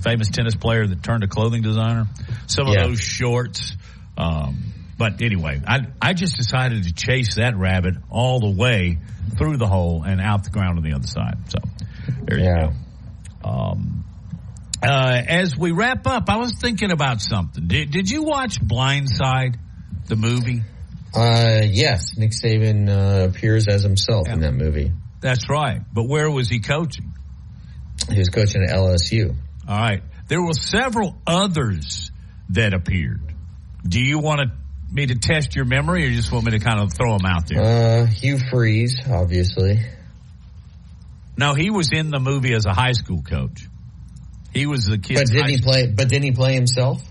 famous 0.00 0.28
tennis 0.30 0.54
player 0.56 0.86
that 0.86 1.02
turned 1.02 1.22
a 1.22 1.28
clothing 1.28 1.62
designer. 1.62 2.06
Some 2.46 2.66
of 2.66 2.74
Yeah. 2.74 2.86
those 2.86 3.00
shorts. 3.00 3.76
Um, 4.16 4.72
but 4.98 5.22
anyway, 5.22 5.60
I 5.66 5.80
I 6.00 6.12
just 6.12 6.36
decided 6.36 6.84
to 6.84 6.92
chase 6.92 7.36
that 7.36 7.56
rabbit 7.56 7.94
all 8.10 8.40
the 8.40 8.50
way 8.50 8.98
through 9.38 9.56
the 9.58 9.66
hole 9.66 10.02
and 10.02 10.20
out 10.20 10.44
the 10.44 10.50
ground 10.50 10.78
on 10.78 10.84
the 10.84 10.94
other 10.94 11.06
side. 11.06 11.36
So 11.48 11.58
there 12.24 12.38
you 12.38 12.44
Yeah. 12.44 12.70
go. 13.42 13.48
Um, 13.48 14.04
uh, 14.82 15.22
as 15.28 15.56
we 15.56 15.70
wrap 15.72 16.06
up, 16.06 16.28
I 16.28 16.36
was 16.36 16.54
thinking 16.60 16.90
about 16.90 17.20
something. 17.20 17.66
Did, 17.66 17.90
did 17.90 18.10
you 18.10 18.22
watch 18.24 18.60
Blindside, 18.60 19.56
the 20.06 20.16
movie? 20.16 20.62
Uh, 21.14 21.62
yes, 21.64 22.16
Nick 22.16 22.30
Saban 22.32 22.88
uh, 22.88 23.28
appears 23.28 23.68
as 23.68 23.82
himself 23.82 24.28
in 24.28 24.40
that 24.40 24.54
movie. 24.54 24.92
That's 25.20 25.48
right. 25.48 25.80
But 25.92 26.08
where 26.08 26.30
was 26.30 26.48
he 26.48 26.60
coaching? 26.60 27.12
He 28.10 28.18
was 28.18 28.28
coaching 28.30 28.62
at 28.64 28.74
LSU. 28.74 29.36
All 29.68 29.78
right. 29.78 30.02
There 30.28 30.42
were 30.42 30.54
several 30.54 31.16
others 31.26 32.10
that 32.50 32.74
appeared. 32.74 33.20
Do 33.86 34.00
you 34.00 34.18
want 34.18 34.40
to, 34.40 34.50
me 34.92 35.06
to 35.06 35.14
test 35.16 35.54
your 35.54 35.64
memory 35.64 36.04
or 36.04 36.08
you 36.08 36.16
just 36.16 36.32
want 36.32 36.44
me 36.46 36.52
to 36.52 36.58
kind 36.58 36.80
of 36.80 36.92
throw 36.94 37.16
them 37.18 37.26
out 37.26 37.46
there? 37.46 37.62
Uh, 37.62 38.06
Hugh 38.06 38.38
Freeze, 38.50 38.96
obviously. 39.08 39.80
no, 41.36 41.54
he 41.54 41.70
was 41.70 41.90
in 41.92 42.10
the 42.10 42.18
movie 42.20 42.54
as 42.54 42.66
a 42.66 42.72
high 42.72 42.92
school 42.92 43.22
coach. 43.22 43.68
He 44.52 44.66
was 44.66 44.84
the 44.84 44.98
kid. 44.98 45.16
But 45.16 45.26
didn't 45.28 45.48
he 45.50 45.60
play? 45.60 45.86
But 45.86 46.08
didn't 46.08 46.24
he 46.24 46.32
play 46.32 46.54
himself? 46.54 47.02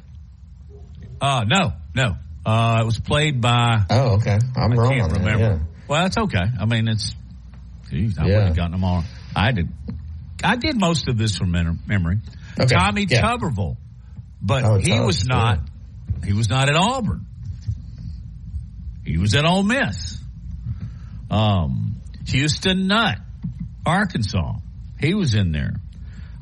Uh, 1.19 1.43
no, 1.47 1.73
no. 1.95 2.15
Uh, 2.45 2.79
it 2.81 2.85
was 2.85 2.99
played 2.99 3.41
by. 3.41 3.83
Oh, 3.89 4.15
okay. 4.15 4.39
I'm 4.55 4.71
I 4.73 4.75
wrong 4.75 4.89
can't 4.91 5.03
on 5.03 5.09
that. 5.09 5.19
remember. 5.19 5.43
Yeah. 5.43 5.59
Well, 5.87 6.03
that's 6.03 6.17
okay. 6.17 6.43
I 6.59 6.65
mean, 6.65 6.87
it's. 6.87 7.15
Geez, 7.89 8.17
I 8.17 8.21
Yeah. 8.23 8.27
wouldn't 8.27 8.47
have 8.47 8.55
gotten 8.55 8.71
them 8.71 8.83
all. 8.83 9.03
I 9.35 9.51
did. 9.51 9.69
I 10.43 10.55
did 10.55 10.79
most 10.79 11.07
of 11.07 11.17
this 11.17 11.37
from 11.37 11.51
memory. 11.51 12.17
Okay, 12.59 12.75
Tommy 12.75 13.05
yeah. 13.09 13.21
Tuberville, 13.21 13.77
but 14.41 14.63
Oh, 14.63 14.77
he 14.79 14.99
was 14.99 15.25
not. 15.25 15.59
He 16.25 16.33
was 16.33 16.49
not 16.49 16.67
at 16.69 16.75
Auburn. 16.75 17.25
He 19.05 19.17
was 19.17 19.35
at 19.35 19.45
Ole 19.45 19.63
Miss. 19.63 20.19
Um, 21.29 21.95
Houston 22.27 22.87
Nutt, 22.87 23.17
Arkansas. 23.85 24.55
He 24.99 25.13
was 25.13 25.33
in 25.35 25.51
there. 25.51 25.73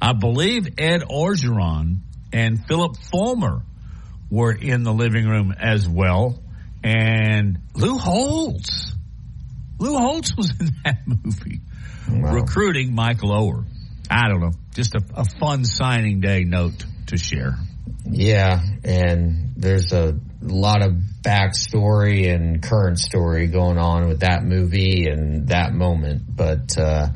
I 0.01 0.13
believe 0.13 0.67
Ed 0.77 1.01
Orgeron 1.01 1.99
and 2.31 2.65
Phillip 2.65 2.95
Fulmer 3.11 3.63
were 4.29 4.53
in 4.53 4.83
the 4.83 4.93
living 4.93 5.25
room 5.27 5.53
as 5.57 5.87
well. 5.87 6.39
And 6.83 7.59
Lou 7.75 7.97
Holtz. 7.97 8.93
Lou 9.79 9.97
Holtz 9.97 10.35
was 10.35 10.51
in 10.59 10.71
that 10.85 10.99
movie. 11.05 11.61
Recruiting 12.09 12.93
Michael 12.93 13.29
Oher. 13.29 13.65
I 14.09 14.27
don't 14.27 14.39
know. 14.39 14.51
Just 14.73 14.95
a, 14.95 15.03
a 15.15 15.25
fun 15.25 15.65
signing 15.65 16.19
day 16.21 16.43
note 16.43 16.85
to 17.07 17.17
share. 17.17 17.57
Yeah, 18.05 18.61
and 18.83 19.53
there's 19.57 19.91
a 19.91 20.17
lot 20.41 20.81
of 20.81 20.93
backstory 21.21 22.33
and 22.33 22.63
current 22.63 22.97
story 22.97 23.47
going 23.47 23.77
on 23.77 24.07
with 24.07 24.21
that 24.21 24.43
movie 24.43 25.07
and 25.07 25.49
that 25.49 25.73
moment. 25.73 26.23
But 26.35 26.77
uh, 26.77 27.09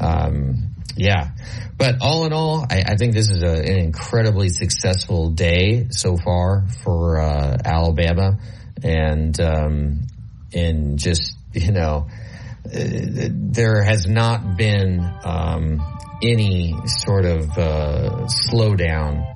um, 0.00 0.67
yeah, 0.98 1.30
but 1.76 1.96
all 2.00 2.26
in 2.26 2.32
all, 2.32 2.66
I, 2.68 2.82
I 2.84 2.96
think 2.96 3.14
this 3.14 3.30
is 3.30 3.42
a, 3.42 3.52
an 3.52 3.78
incredibly 3.78 4.48
successful 4.48 5.30
day 5.30 5.86
so 5.90 6.16
far 6.16 6.66
for 6.82 7.20
uh, 7.20 7.56
Alabama, 7.64 8.38
and 8.82 9.40
um, 9.40 10.00
and 10.52 10.98
just 10.98 11.36
you 11.52 11.70
know, 11.70 12.08
uh, 12.66 13.28
there 13.30 13.82
has 13.82 14.06
not 14.08 14.56
been 14.56 15.00
um, 15.24 15.80
any 16.20 16.74
sort 16.84 17.24
of 17.24 17.56
uh, 17.56 18.26
slowdown 18.50 19.34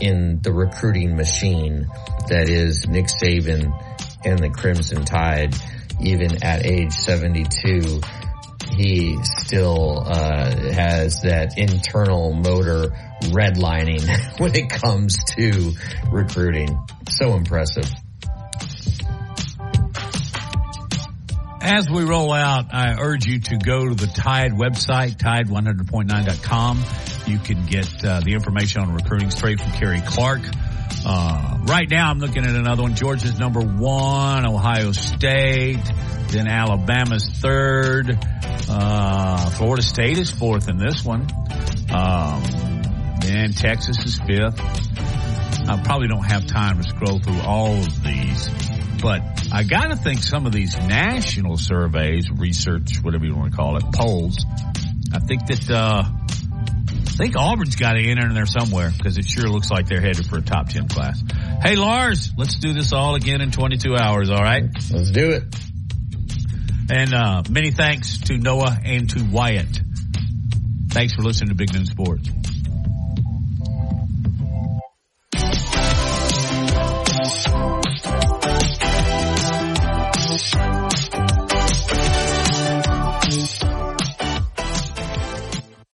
in 0.00 0.40
the 0.42 0.52
recruiting 0.52 1.14
machine 1.14 1.86
that 2.28 2.48
is 2.48 2.88
Nick 2.88 3.06
Saban 3.06 3.70
and 4.24 4.38
the 4.38 4.50
Crimson 4.50 5.04
Tide, 5.04 5.54
even 6.00 6.42
at 6.42 6.64
age 6.64 6.92
72, 6.92 8.00
he 8.76 9.16
still 9.22 10.02
uh, 10.06 10.50
has 10.72 11.20
that 11.22 11.58
internal 11.58 12.32
motor 12.32 12.92
redlining 13.22 14.38
when 14.38 14.54
it 14.54 14.70
comes 14.70 15.16
to 15.36 15.72
recruiting. 16.10 16.78
So 17.08 17.34
impressive. 17.34 17.88
As 21.60 21.90
we 21.90 22.04
roll 22.04 22.32
out, 22.32 22.72
I 22.72 22.94
urge 23.00 23.26
you 23.26 23.40
to 23.40 23.56
go 23.56 23.88
to 23.88 23.94
the 23.94 24.06
Tide 24.06 24.52
website, 24.52 25.16
tide100.9.com. 25.16 26.84
You 27.26 27.38
can 27.38 27.66
get 27.66 28.04
uh, 28.04 28.20
the 28.20 28.34
information 28.34 28.82
on 28.82 28.94
recruiting 28.94 29.32
straight 29.32 29.60
from 29.60 29.72
Kerry 29.72 30.00
Clark. 30.00 30.42
Uh, 31.08 31.58
right 31.66 31.88
now, 31.88 32.10
I'm 32.10 32.18
looking 32.18 32.44
at 32.44 32.56
another 32.56 32.82
one. 32.82 32.96
Georgia's 32.96 33.38
number 33.38 33.60
one, 33.60 34.44
Ohio 34.44 34.90
State, 34.90 35.78
then 36.30 36.48
Alabama's 36.48 37.28
third. 37.28 38.18
Uh, 38.68 39.50
Florida 39.50 39.82
State 39.82 40.18
is 40.18 40.32
fourth 40.32 40.68
in 40.68 40.78
this 40.78 41.04
one. 41.04 41.28
Um, 41.94 42.42
then 43.20 43.52
Texas 43.52 44.04
is 44.04 44.18
fifth. 44.18 44.60
I 45.68 45.80
probably 45.84 46.08
don't 46.08 46.24
have 46.24 46.44
time 46.46 46.82
to 46.82 46.88
scroll 46.88 47.20
through 47.20 47.40
all 47.42 47.74
of 47.76 48.02
these, 48.02 48.48
but 49.00 49.22
I 49.52 49.62
got 49.62 49.90
to 49.90 49.96
think 49.96 50.24
some 50.24 50.44
of 50.44 50.50
these 50.50 50.76
national 50.76 51.56
surveys, 51.56 52.28
research, 52.32 52.96
whatever 53.02 53.26
you 53.26 53.36
want 53.36 53.52
to 53.52 53.56
call 53.56 53.76
it, 53.76 53.84
polls. 53.94 54.44
I 55.12 55.20
think 55.20 55.46
that 55.46 55.70
uh, 55.70 56.02
I 57.16 57.18
think 57.18 57.34
Auburn's 57.34 57.76
got 57.76 57.94
to 57.94 58.06
enter 58.06 58.26
in 58.26 58.34
there 58.34 58.44
somewhere 58.44 58.92
because 58.94 59.16
it 59.16 59.26
sure 59.26 59.48
looks 59.48 59.70
like 59.70 59.86
they're 59.86 60.02
headed 60.02 60.26
for 60.26 60.36
a 60.36 60.42
top 60.42 60.68
ten 60.68 60.86
class. 60.86 61.18
Hey 61.62 61.74
Lars, 61.74 62.30
let's 62.36 62.56
do 62.58 62.74
this 62.74 62.92
all 62.92 63.14
again 63.14 63.40
in 63.40 63.50
22 63.50 63.96
hours. 63.96 64.28
All 64.28 64.42
right, 64.42 64.64
let's 64.90 65.10
do 65.12 65.30
it. 65.30 65.44
And 66.90 67.14
uh, 67.14 67.42
many 67.48 67.70
thanks 67.70 68.18
to 68.18 68.36
Noah 68.36 68.78
and 68.84 69.08
to 69.08 69.24
Wyatt. 69.24 69.80
Thanks 70.90 71.14
for 71.14 71.22
listening 71.22 71.48
to 71.48 71.54
Big 71.54 71.72
Noon 71.72 71.86
Sports. 71.86 72.28